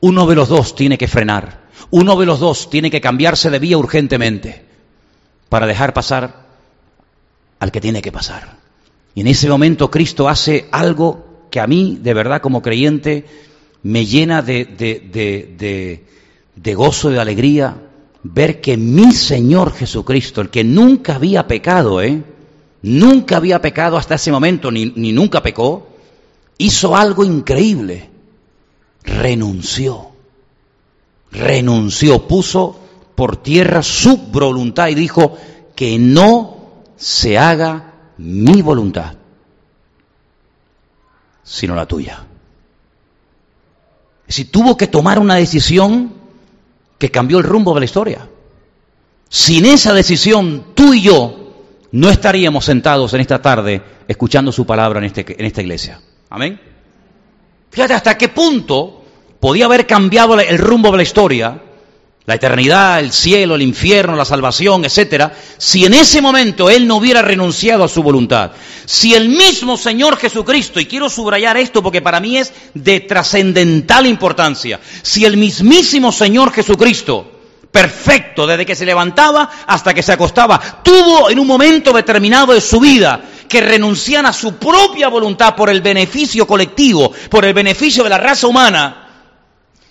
Uno 0.00 0.26
de 0.26 0.34
los 0.34 0.48
dos 0.48 0.74
tiene 0.74 0.96
que 0.96 1.08
frenar. 1.08 1.68
Uno 1.90 2.16
de 2.16 2.26
los 2.26 2.40
dos 2.40 2.70
tiene 2.70 2.90
que 2.90 3.00
cambiarse 3.00 3.50
de 3.50 3.58
vía 3.58 3.78
urgentemente 3.78 4.64
para 5.48 5.66
dejar 5.66 5.92
pasar 5.94 6.46
al 7.58 7.72
que 7.72 7.80
tiene 7.80 8.02
que 8.02 8.12
pasar. 8.12 8.58
Y 9.14 9.22
en 9.22 9.26
ese 9.26 9.48
momento 9.48 9.90
Cristo 9.90 10.28
hace 10.28 10.68
algo 10.70 11.46
que 11.50 11.60
a 11.60 11.66
mí, 11.66 11.98
de 12.00 12.14
verdad, 12.14 12.40
como 12.40 12.62
creyente, 12.62 13.24
me 13.82 14.06
llena 14.06 14.42
de, 14.42 14.64
de, 14.64 15.00
de, 15.10 16.04
de 16.54 16.74
gozo, 16.74 17.10
de 17.10 17.20
alegría, 17.20 17.76
ver 18.22 18.60
que 18.60 18.76
mi 18.76 19.12
Señor 19.12 19.72
Jesucristo, 19.72 20.40
el 20.40 20.50
que 20.50 20.64
nunca 20.64 21.16
había 21.16 21.46
pecado, 21.46 22.02
¿eh? 22.02 22.22
Nunca 22.82 23.36
había 23.36 23.60
pecado 23.60 23.96
hasta 23.96 24.14
ese 24.14 24.30
momento, 24.32 24.70
ni, 24.70 24.86
ni 24.96 25.12
nunca 25.12 25.42
pecó, 25.42 25.88
hizo 26.58 26.96
algo 26.96 27.24
increíble. 27.24 28.10
Renunció. 29.02 30.10
Renunció, 31.30 32.26
puso 32.26 32.78
por 33.14 33.36
tierra 33.36 33.82
su 33.82 34.16
voluntad 34.16 34.88
y 34.88 34.94
dijo 34.94 35.36
que 35.74 35.98
no 35.98 36.84
se 36.96 37.38
haga 37.38 37.94
mi 38.18 38.62
voluntad, 38.62 39.14
sino 41.42 41.74
la 41.74 41.86
tuya. 41.86 42.24
Si 44.26 44.46
tuvo 44.46 44.76
que 44.76 44.86
tomar 44.86 45.18
una 45.18 45.36
decisión 45.36 46.12
que 46.98 47.10
cambió 47.10 47.38
el 47.38 47.44
rumbo 47.44 47.72
de 47.74 47.80
la 47.80 47.84
historia. 47.86 48.28
Sin 49.28 49.64
esa 49.64 49.94
decisión, 49.94 50.66
tú 50.74 50.92
y 50.92 51.02
yo 51.02 51.37
no 51.92 52.10
estaríamos 52.10 52.64
sentados 52.64 53.14
en 53.14 53.20
esta 53.20 53.40
tarde 53.40 53.82
escuchando 54.06 54.52
su 54.52 54.66
palabra 54.66 54.98
en, 54.98 55.06
este, 55.06 55.24
en 55.38 55.46
esta 55.46 55.62
iglesia. 55.62 56.00
Amén. 56.30 56.60
Fíjate 57.70 57.94
hasta 57.94 58.18
qué 58.18 58.28
punto 58.28 59.04
podía 59.40 59.66
haber 59.66 59.86
cambiado 59.86 60.38
el 60.38 60.58
rumbo 60.58 60.90
de 60.90 60.96
la 60.96 61.02
historia, 61.02 61.62
la 62.26 62.34
eternidad, 62.34 63.00
el 63.00 63.12
cielo, 63.12 63.54
el 63.54 63.62
infierno, 63.62 64.16
la 64.16 64.24
salvación, 64.24 64.84
etcétera, 64.84 65.32
si 65.56 65.86
en 65.86 65.94
ese 65.94 66.20
momento 66.20 66.68
él 66.68 66.86
no 66.86 66.96
hubiera 66.96 67.22
renunciado 67.22 67.84
a 67.84 67.88
su 67.88 68.02
voluntad. 68.02 68.52
Si 68.84 69.14
el 69.14 69.28
mismo 69.28 69.76
Señor 69.76 70.16
Jesucristo, 70.18 70.80
y 70.80 70.86
quiero 70.86 71.08
subrayar 71.08 71.56
esto 71.56 71.82
porque 71.82 72.02
para 72.02 72.20
mí 72.20 72.36
es 72.36 72.52
de 72.74 73.00
trascendental 73.00 74.06
importancia, 74.06 74.80
si 75.02 75.24
el 75.24 75.36
mismísimo 75.36 76.12
Señor 76.12 76.52
Jesucristo 76.52 77.37
perfecto 77.70 78.46
desde 78.46 78.66
que 78.66 78.74
se 78.74 78.86
levantaba 78.86 79.50
hasta 79.66 79.94
que 79.94 80.02
se 80.02 80.12
acostaba. 80.12 80.60
Tuvo 80.82 81.30
en 81.30 81.38
un 81.38 81.46
momento 81.46 81.92
determinado 81.92 82.54
de 82.54 82.60
su 82.60 82.80
vida 82.80 83.20
que 83.48 83.60
renunciar 83.60 84.26
a 84.26 84.32
su 84.32 84.56
propia 84.56 85.08
voluntad 85.08 85.54
por 85.54 85.70
el 85.70 85.80
beneficio 85.80 86.46
colectivo, 86.46 87.12
por 87.30 87.44
el 87.44 87.54
beneficio 87.54 88.04
de 88.04 88.10
la 88.10 88.18
raza 88.18 88.46
humana, 88.46 89.08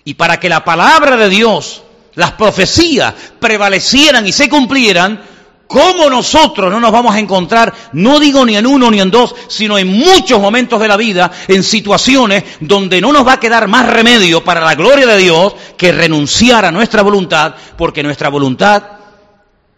y 0.03 0.13
para 0.13 0.39
que 0.39 0.47
la 0.47 0.63
palabra 0.63 1.17
de 1.17 1.27
Dios, 1.27 1.83
las 2.15 2.31
profecías 2.33 3.13
prevalecieran 3.39 4.25
y 4.25 4.31
se 4.31 4.47
cumplieran, 4.47 5.21
¿Cómo 5.67 6.09
nosotros 6.09 6.71
no 6.71 6.79
nos 6.79 6.91
vamos 6.91 7.13
a 7.13 7.19
encontrar, 7.19 7.73
no 7.91 8.19
digo 8.19 8.45
ni 8.45 8.55
en 8.55 8.65
uno 8.65 8.89
ni 8.89 9.01
en 9.01 9.11
dos, 9.11 9.35
sino 9.47 9.77
en 9.77 9.87
muchos 9.87 10.39
momentos 10.39 10.79
de 10.79 10.87
la 10.87 10.95
vida, 10.95 11.29
en 11.47 11.61
situaciones 11.61 12.43
donde 12.61 13.01
no 13.01 13.11
nos 13.11 13.27
va 13.27 13.33
a 13.33 13.39
quedar 13.39 13.67
más 13.67 13.87
remedio 13.89 14.43
para 14.43 14.61
la 14.61 14.75
gloria 14.75 15.05
de 15.05 15.17
Dios 15.17 15.55
que 15.75 15.91
renunciar 15.91 16.63
a 16.63 16.71
nuestra 16.71 17.01
voluntad, 17.01 17.55
porque 17.77 18.01
nuestra 18.01 18.29
voluntad, 18.29 18.83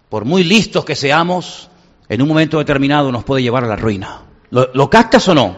por 0.09 0.25
muy 0.25 0.43
listos 0.43 0.85
que 0.85 0.95
seamos, 0.95 1.69
en 2.07 2.21
un 2.21 2.27
momento 2.27 2.59
determinado 2.59 3.11
nos 3.11 3.23
puede 3.23 3.41
llevar 3.41 3.63
a 3.63 3.67
la 3.67 3.75
ruina. 3.75 4.21
¿Lo, 4.51 4.69
lo 4.73 4.89
captas 4.89 5.27
o 5.27 5.33
no? 5.33 5.57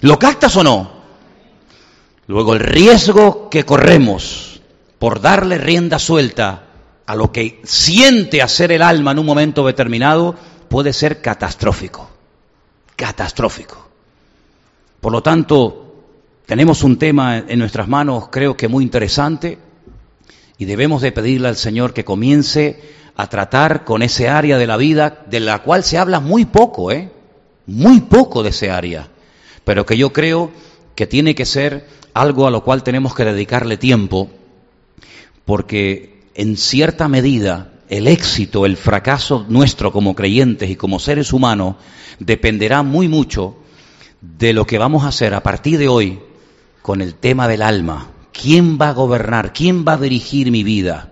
¿Lo 0.00 0.18
captas 0.18 0.56
o 0.56 0.64
no? 0.64 0.90
Luego 2.26 2.54
el 2.54 2.60
riesgo 2.60 3.48
que 3.48 3.64
corremos 3.64 4.60
por 4.98 5.20
darle 5.20 5.58
rienda 5.58 6.00
suelta 6.00 6.64
a 7.06 7.14
lo 7.16 7.32
que 7.32 7.60
siente 7.64 8.42
hacer 8.42 8.72
el 8.72 8.82
alma 8.82 9.12
en 9.12 9.18
un 9.18 9.26
momento 9.26 9.66
determinado 9.66 10.34
puede 10.68 10.92
ser 10.92 11.20
catastrófico. 11.20 12.08
Catastrófico. 12.96 13.88
Por 15.00 15.12
lo 15.12 15.22
tanto, 15.22 16.04
tenemos 16.46 16.84
un 16.84 16.98
tema 16.98 17.38
en 17.38 17.58
nuestras 17.58 17.88
manos, 17.88 18.28
creo 18.30 18.56
que 18.56 18.68
muy 18.68 18.84
interesante, 18.84 19.58
y 20.58 20.64
debemos 20.64 21.02
de 21.02 21.12
pedirle 21.12 21.48
al 21.48 21.56
Señor 21.56 21.92
que 21.92 22.04
comience 22.04 22.80
a 23.16 23.28
tratar 23.28 23.84
con 23.84 24.02
ese 24.02 24.28
área 24.28 24.58
de 24.58 24.66
la 24.66 24.76
vida 24.76 25.24
de 25.26 25.40
la 25.40 25.62
cual 25.62 25.82
se 25.84 25.98
habla 25.98 26.20
muy 26.20 26.44
poco, 26.44 26.92
¿eh? 26.92 27.10
Muy 27.66 28.00
poco 28.00 28.42
de 28.42 28.50
ese 28.50 28.70
área, 28.70 29.08
pero 29.64 29.84
que 29.86 29.96
yo 29.96 30.12
creo 30.12 30.50
que 30.94 31.06
tiene 31.06 31.34
que 31.34 31.46
ser 31.46 31.86
algo 32.14 32.46
a 32.46 32.50
lo 32.50 32.64
cual 32.64 32.82
tenemos 32.82 33.14
que 33.14 33.24
dedicarle 33.24 33.76
tiempo, 33.76 34.30
porque 35.44 36.21
en 36.34 36.56
cierta 36.56 37.08
medida, 37.08 37.72
el 37.88 38.08
éxito, 38.08 38.64
el 38.64 38.76
fracaso 38.76 39.44
nuestro 39.48 39.92
como 39.92 40.14
creyentes 40.14 40.70
y 40.70 40.76
como 40.76 40.98
seres 40.98 41.32
humanos 41.32 41.76
dependerá 42.18 42.82
muy 42.82 43.08
mucho 43.08 43.56
de 44.20 44.52
lo 44.52 44.66
que 44.66 44.78
vamos 44.78 45.04
a 45.04 45.08
hacer 45.08 45.34
a 45.34 45.42
partir 45.42 45.78
de 45.78 45.88
hoy 45.88 46.20
con 46.80 47.00
el 47.00 47.14
tema 47.14 47.48
del 47.48 47.62
alma. 47.62 48.10
¿Quién 48.32 48.78
va 48.80 48.88
a 48.90 48.94
gobernar? 48.94 49.52
¿Quién 49.52 49.84
va 49.86 49.94
a 49.94 49.98
dirigir 49.98 50.50
mi 50.50 50.64
vida? 50.64 51.10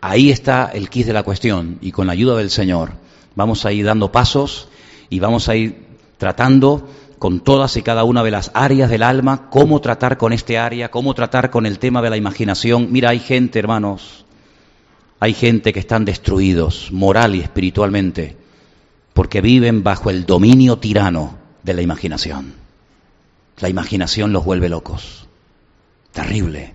Ahí 0.00 0.30
está 0.30 0.70
el 0.72 0.88
quid 0.90 1.06
de 1.06 1.12
la 1.12 1.22
cuestión 1.22 1.78
y 1.80 1.92
con 1.92 2.06
la 2.06 2.12
ayuda 2.12 2.36
del 2.36 2.50
Señor 2.50 2.92
vamos 3.34 3.64
a 3.64 3.72
ir 3.72 3.84
dando 3.84 4.12
pasos 4.12 4.68
y 5.08 5.20
vamos 5.20 5.48
a 5.48 5.56
ir 5.56 5.86
tratando 6.18 6.88
con 7.20 7.40
todas 7.40 7.76
y 7.76 7.82
cada 7.82 8.02
una 8.02 8.24
de 8.24 8.30
las 8.30 8.50
áreas 8.54 8.88
del 8.88 9.02
alma, 9.02 9.50
cómo 9.50 9.82
tratar 9.82 10.16
con 10.16 10.32
este 10.32 10.56
área, 10.56 10.90
cómo 10.90 11.12
tratar 11.12 11.50
con 11.50 11.66
el 11.66 11.78
tema 11.78 12.00
de 12.00 12.08
la 12.08 12.16
imaginación. 12.16 12.90
Mira, 12.90 13.10
hay 13.10 13.18
gente, 13.18 13.58
hermanos, 13.58 14.24
hay 15.20 15.34
gente 15.34 15.74
que 15.74 15.80
están 15.80 16.06
destruidos 16.06 16.90
moral 16.92 17.34
y 17.34 17.40
espiritualmente 17.40 18.38
porque 19.12 19.42
viven 19.42 19.82
bajo 19.82 20.08
el 20.08 20.24
dominio 20.24 20.78
tirano 20.78 21.36
de 21.62 21.74
la 21.74 21.82
imaginación. 21.82 22.54
La 23.58 23.68
imaginación 23.68 24.32
los 24.32 24.46
vuelve 24.46 24.70
locos. 24.70 25.28
Terrible. 26.12 26.72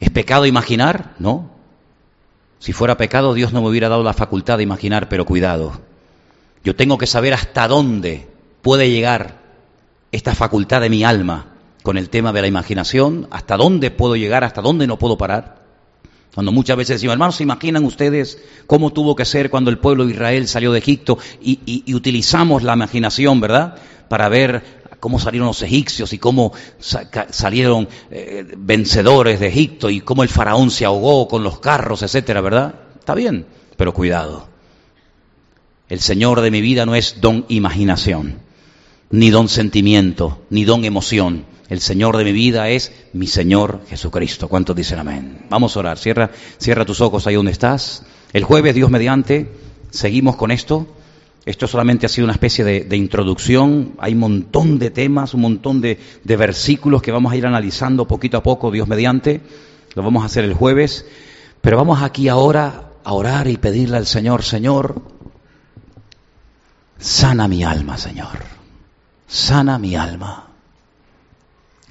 ¿Es 0.00 0.08
pecado 0.08 0.46
imaginar? 0.46 1.14
No. 1.18 1.50
Si 2.58 2.72
fuera 2.72 2.96
pecado, 2.96 3.34
Dios 3.34 3.52
no 3.52 3.60
me 3.60 3.68
hubiera 3.68 3.90
dado 3.90 4.02
la 4.02 4.14
facultad 4.14 4.56
de 4.56 4.62
imaginar, 4.62 5.10
pero 5.10 5.26
cuidado. 5.26 5.78
Yo 6.64 6.74
tengo 6.74 6.96
que 6.96 7.06
saber 7.06 7.34
hasta 7.34 7.68
dónde 7.68 8.34
puede 8.66 8.90
llegar 8.90 9.38
esta 10.10 10.34
facultad 10.34 10.80
de 10.80 10.90
mi 10.90 11.04
alma 11.04 11.52
con 11.84 11.96
el 11.96 12.10
tema 12.10 12.32
de 12.32 12.40
la 12.40 12.48
imaginación, 12.48 13.28
hasta 13.30 13.56
dónde 13.56 13.92
puedo 13.92 14.16
llegar, 14.16 14.42
hasta 14.42 14.60
dónde 14.60 14.88
no 14.88 14.98
puedo 14.98 15.16
parar. 15.16 15.62
Cuando 16.34 16.50
muchas 16.50 16.76
veces 16.76 16.96
decimos, 16.96 17.12
hermanos, 17.12 17.36
¿se 17.36 17.44
imaginan 17.44 17.84
ustedes 17.84 18.42
cómo 18.66 18.92
tuvo 18.92 19.14
que 19.14 19.24
ser 19.24 19.50
cuando 19.50 19.70
el 19.70 19.78
pueblo 19.78 20.04
de 20.04 20.14
Israel 20.14 20.48
salió 20.48 20.72
de 20.72 20.80
Egipto 20.80 21.16
y, 21.40 21.94
utilizamos 21.94 22.64
la 22.64 22.74
imaginación, 22.74 23.40
¿verdad? 23.40 23.76
Para 24.08 24.28
ver 24.28 24.64
cómo 24.98 25.20
salieron 25.20 25.46
los 25.46 25.62
egipcios 25.62 26.12
y 26.12 26.18
cómo 26.18 26.52
salieron 26.80 27.88
eh, 28.10 28.52
vencedores 28.56 29.38
de 29.38 29.46
Egipto 29.46 29.90
y 29.90 30.00
cómo 30.00 30.24
el 30.24 30.28
faraón 30.28 30.72
se 30.72 30.84
ahogó 30.84 31.28
con 31.28 31.44
los 31.44 31.60
carros, 31.60 32.02
etcétera, 32.02 32.40
¿verdad? 32.40 32.74
Está 32.98 33.14
bien, 33.14 33.46
pero 33.76 33.94
cuidado. 33.94 34.48
El 35.88 36.00
Señor 36.00 36.40
de 36.40 36.50
mi 36.50 36.60
vida 36.60 36.84
no 36.84 36.96
es 36.96 37.20
don 37.20 37.44
imaginación 37.46 38.44
ni 39.10 39.30
don 39.30 39.48
sentimiento, 39.48 40.42
ni 40.50 40.64
don 40.64 40.84
emoción. 40.84 41.44
El 41.68 41.80
Señor 41.80 42.16
de 42.16 42.24
mi 42.24 42.32
vida 42.32 42.68
es 42.70 42.92
mi 43.12 43.26
Señor 43.26 43.80
Jesucristo. 43.88 44.48
¿Cuántos 44.48 44.76
dicen 44.76 44.98
amén? 44.98 45.46
Vamos 45.50 45.76
a 45.76 45.80
orar. 45.80 45.98
Cierra, 45.98 46.30
cierra 46.58 46.84
tus 46.84 47.00
ojos 47.00 47.26
ahí 47.26 47.34
donde 47.34 47.52
estás. 47.52 48.04
El 48.32 48.44
jueves, 48.44 48.74
Dios 48.74 48.90
mediante, 48.90 49.50
seguimos 49.90 50.36
con 50.36 50.50
esto 50.50 50.86
Esto 51.44 51.66
solamente 51.66 52.06
ha 52.06 52.08
sido 52.08 52.24
una 52.24 52.34
especie 52.34 52.64
de, 52.64 52.96
introducción. 52.96 53.94
Hay 53.98 54.14
un 54.14 54.20
montón 54.20 54.78
de 54.78 54.90
temas, 54.90 55.34
un 55.34 55.42
montón 55.42 55.80
de, 55.80 55.98
de 56.22 56.36
versículos 56.36 57.02
que 57.02 57.12
vamos 57.12 57.32
a 57.32 57.36
ir 57.36 57.46
analizando 57.46 58.06
poquito 58.06 58.36
a 58.36 58.42
poco, 58.42 58.70
Dios 58.70 58.88
mediante. 58.88 59.40
Lo 59.94 60.02
vamos 60.02 60.22
a 60.22 60.26
hacer 60.26 60.44
el 60.44 60.54
jueves. 60.54 61.06
Pero 61.60 61.76
vamos 61.76 62.02
aquí 62.02 62.28
ahora 62.28 62.90
a 63.02 63.12
orar 63.12 63.46
y 63.48 63.56
pedirle 63.56 63.96
al 63.96 64.06
Señor, 64.06 64.42
Señor, 64.42 65.02
sana 66.98 67.48
mi 67.48 67.62
alma, 67.62 67.96
Señor. 67.96 68.65
Sana 69.26 69.78
mi 69.78 69.96
alma. 69.96 70.48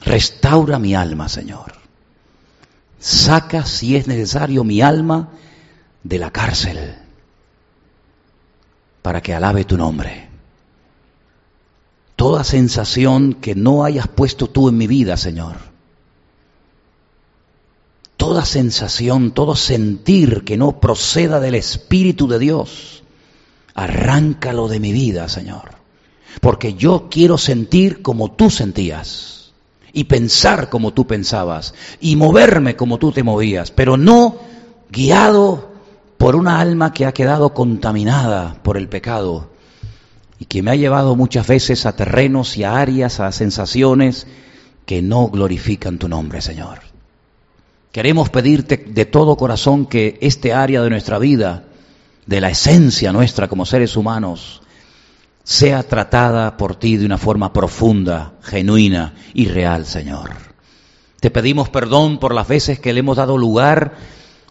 Restaura 0.02 0.80
mi 0.80 0.96
alma, 0.96 1.28
Señor. 1.30 1.74
Saca, 3.00 3.66
si 3.66 3.96
es 3.96 4.08
necesario, 4.08 4.64
mi 4.64 4.82
alma 4.82 5.30
de 6.04 6.20
la 6.20 6.32
cárcel 6.32 6.96
para 9.06 9.22
que 9.22 9.36
alabe 9.36 9.66
tu 9.66 9.78
nombre. 9.78 10.30
Toda 12.16 12.44
sensación 12.44 13.36
que 13.36 13.54
no 13.54 13.84
hayas 13.84 14.08
puesto 14.08 14.48
tú 14.48 14.68
en 14.68 14.78
mi 14.78 14.88
vida, 14.88 15.16
Señor. 15.16 15.58
Toda 18.18 18.44
sensación, 18.46 19.30
todo 19.30 19.56
sentir 19.56 20.44
que 20.44 20.58
no 20.58 20.80
proceda 20.80 21.40
del 21.40 21.54
Espíritu 21.54 22.28
de 22.28 22.40
Dios, 22.40 23.04
arráncalo 23.76 24.68
de 24.68 24.80
mi 24.80 24.92
vida, 24.92 25.30
Señor. 25.30 25.75
Porque 26.46 26.76
yo 26.76 27.08
quiero 27.10 27.40
sentir 27.40 28.04
como 28.04 28.30
tú 28.30 28.52
sentías 28.52 29.52
y 29.94 30.04
pensar 30.04 30.70
como 30.70 30.94
tú 30.94 31.08
pensabas 31.08 31.74
y 32.00 32.18
moverme 32.18 32.76
como 32.76 33.00
tú 33.00 33.12
te 33.12 33.24
movías, 33.24 33.72
pero 33.72 33.98
no 33.98 34.36
guiado 34.92 35.72
por 36.20 36.36
una 36.36 36.60
alma 36.60 36.94
que 36.94 37.08
ha 37.08 37.14
quedado 37.14 37.56
contaminada 37.56 38.60
por 38.62 38.78
el 38.78 38.88
pecado 38.90 39.50
y 40.38 40.46
que 40.46 40.62
me 40.62 40.70
ha 40.70 40.76
llevado 40.76 41.16
muchas 41.16 41.48
veces 41.48 41.88
a 41.88 41.96
terrenos 41.96 42.56
y 42.58 42.64
a 42.64 42.78
áreas, 42.78 43.20
a 43.20 43.32
sensaciones 43.32 44.28
que 44.86 45.02
no 45.02 45.30
glorifican 45.30 45.98
tu 45.98 46.08
nombre, 46.08 46.44
Señor. 46.44 46.82
Queremos 47.92 48.30
pedirte 48.30 48.78
de 48.78 49.06
todo 49.06 49.36
corazón 49.36 49.88
que 49.88 50.20
este 50.22 50.54
área 50.54 50.84
de 50.84 50.92
nuestra 50.92 51.18
vida, 51.18 51.64
de 52.28 52.40
la 52.40 52.52
esencia 52.52 53.12
nuestra 53.12 53.48
como 53.48 53.66
seres 53.66 53.98
humanos, 53.98 54.62
sea 55.46 55.84
tratada 55.84 56.58
por 56.58 56.76
ti 56.76 56.98
de 56.98 57.06
una 57.06 57.20
forma 57.20 57.54
profunda, 57.54 58.34
genuina 58.42 59.14
y 59.34 59.48
real, 59.48 59.86
Señor. 59.86 60.32
Te 61.22 61.30
pedimos 61.30 61.70
perdón 61.70 62.20
por 62.20 62.34
las 62.34 62.48
veces 62.48 62.80
que 62.80 62.94
le 62.94 63.02
hemos 63.02 63.18
dado 63.18 63.38
lugar 63.38 63.96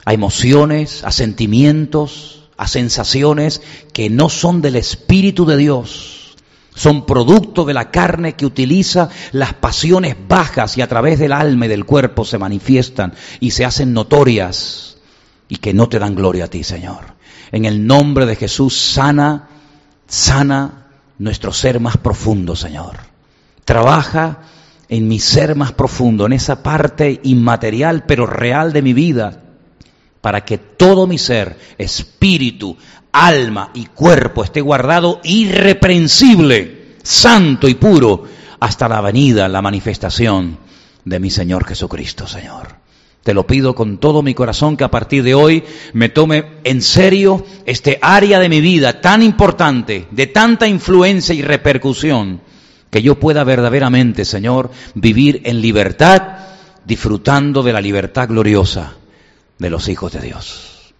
a 0.04 0.14
emociones, 0.14 1.02
a 1.02 1.10
sentimientos, 1.10 2.48
a 2.56 2.68
sensaciones 2.68 3.60
que 3.92 4.08
no 4.08 4.28
son 4.28 4.62
del 4.62 4.76
Espíritu 4.76 5.44
de 5.44 5.56
Dios. 5.56 6.36
Son 6.76 7.06
producto 7.06 7.64
de 7.64 7.74
la 7.74 7.90
carne 7.90 8.34
que 8.34 8.46
utiliza 8.46 9.08
las 9.32 9.52
pasiones 9.52 10.16
bajas 10.28 10.78
y 10.78 10.82
a 10.82 10.88
través 10.88 11.18
del 11.18 11.32
alma 11.32 11.66
y 11.66 11.68
del 11.68 11.84
cuerpo 11.84 12.24
se 12.24 12.38
manifiestan 12.38 13.14
y 13.40 13.50
se 13.50 13.64
hacen 13.64 13.92
notorias 13.92 14.98
y 15.48 15.56
que 15.56 15.74
no 15.74 15.88
te 15.88 15.98
dan 15.98 16.14
gloria 16.14 16.44
a 16.44 16.48
ti, 16.48 16.62
Señor. 16.62 17.14
En 17.50 17.64
el 17.64 17.84
nombre 17.84 18.26
de 18.26 18.36
Jesús, 18.36 18.76
sana, 18.76 19.48
sana 20.06 20.83
nuestro 21.18 21.52
ser 21.52 21.80
más 21.80 21.96
profundo, 21.96 22.56
Señor. 22.56 22.96
Trabaja 23.64 24.40
en 24.88 25.08
mi 25.08 25.18
ser 25.18 25.54
más 25.54 25.72
profundo, 25.72 26.26
en 26.26 26.32
esa 26.32 26.62
parte 26.62 27.20
inmaterial 27.24 28.04
pero 28.06 28.26
real 28.26 28.72
de 28.72 28.82
mi 28.82 28.92
vida 28.92 29.40
para 30.20 30.44
que 30.44 30.56
todo 30.56 31.06
mi 31.06 31.18
ser, 31.18 31.58
espíritu, 31.76 32.76
alma 33.12 33.70
y 33.74 33.86
cuerpo 33.86 34.42
esté 34.42 34.60
guardado 34.60 35.20
irreprensible, 35.22 36.96
santo 37.02 37.68
y 37.68 37.74
puro, 37.74 38.24
hasta 38.58 38.88
la 38.88 39.02
venida, 39.02 39.48
la 39.48 39.60
manifestación 39.60 40.58
de 41.04 41.20
mi 41.20 41.30
Señor 41.30 41.66
Jesucristo, 41.66 42.26
Señor. 42.26 42.83
Te 43.24 43.32
lo 43.32 43.46
pido 43.46 43.74
con 43.74 43.96
todo 43.96 44.22
mi 44.22 44.34
corazón 44.34 44.76
que 44.76 44.84
a 44.84 44.90
partir 44.90 45.22
de 45.22 45.34
hoy 45.34 45.64
me 45.94 46.10
tome 46.10 46.44
en 46.62 46.82
serio 46.82 47.42
este 47.64 47.98
área 48.02 48.38
de 48.38 48.50
mi 48.50 48.60
vida 48.60 49.00
tan 49.00 49.22
importante, 49.22 50.06
de 50.10 50.26
tanta 50.26 50.68
influencia 50.68 51.34
y 51.34 51.40
repercusión, 51.40 52.42
que 52.90 53.00
yo 53.00 53.18
pueda 53.18 53.42
verdaderamente, 53.42 54.26
Señor, 54.26 54.70
vivir 54.94 55.40
en 55.44 55.62
libertad, 55.62 56.20
disfrutando 56.84 57.62
de 57.62 57.72
la 57.72 57.80
libertad 57.80 58.28
gloriosa 58.28 58.92
de 59.58 59.70
los 59.70 59.88
hijos 59.88 60.12
de 60.12 60.20
Dios. 60.20 60.92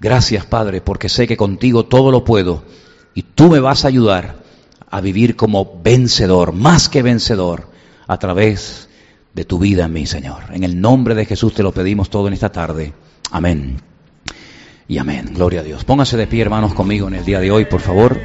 Gracias, 0.00 0.46
Padre, 0.46 0.80
porque 0.80 1.10
sé 1.10 1.26
que 1.26 1.36
contigo 1.36 1.84
todo 1.84 2.10
lo 2.10 2.24
puedo 2.24 2.64
y 3.12 3.22
tú 3.22 3.50
me 3.50 3.60
vas 3.60 3.84
a 3.84 3.88
ayudar 3.88 4.36
a 4.90 5.02
vivir 5.02 5.36
como 5.36 5.82
vencedor, 5.82 6.54
más 6.54 6.88
que 6.88 7.02
vencedor, 7.02 7.68
a 8.06 8.18
través 8.18 8.87
de 9.34 9.44
tu 9.44 9.58
vida 9.58 9.84
en 9.84 9.92
mí, 9.92 10.06
Señor. 10.06 10.44
En 10.52 10.64
el 10.64 10.80
nombre 10.80 11.14
de 11.14 11.24
Jesús 11.24 11.54
te 11.54 11.62
lo 11.62 11.72
pedimos 11.72 12.10
todo 12.10 12.28
en 12.28 12.34
esta 12.34 12.50
tarde. 12.50 12.92
Amén. 13.30 13.80
Y 14.88 14.98
amén. 14.98 15.32
Gloria 15.34 15.60
a 15.60 15.64
Dios. 15.64 15.84
Póngase 15.84 16.16
de 16.16 16.26
pie, 16.26 16.42
hermanos, 16.42 16.74
conmigo 16.74 17.08
en 17.08 17.14
el 17.14 17.24
día 17.24 17.40
de 17.40 17.50
hoy, 17.50 17.66
por 17.66 17.80
favor. 17.80 18.18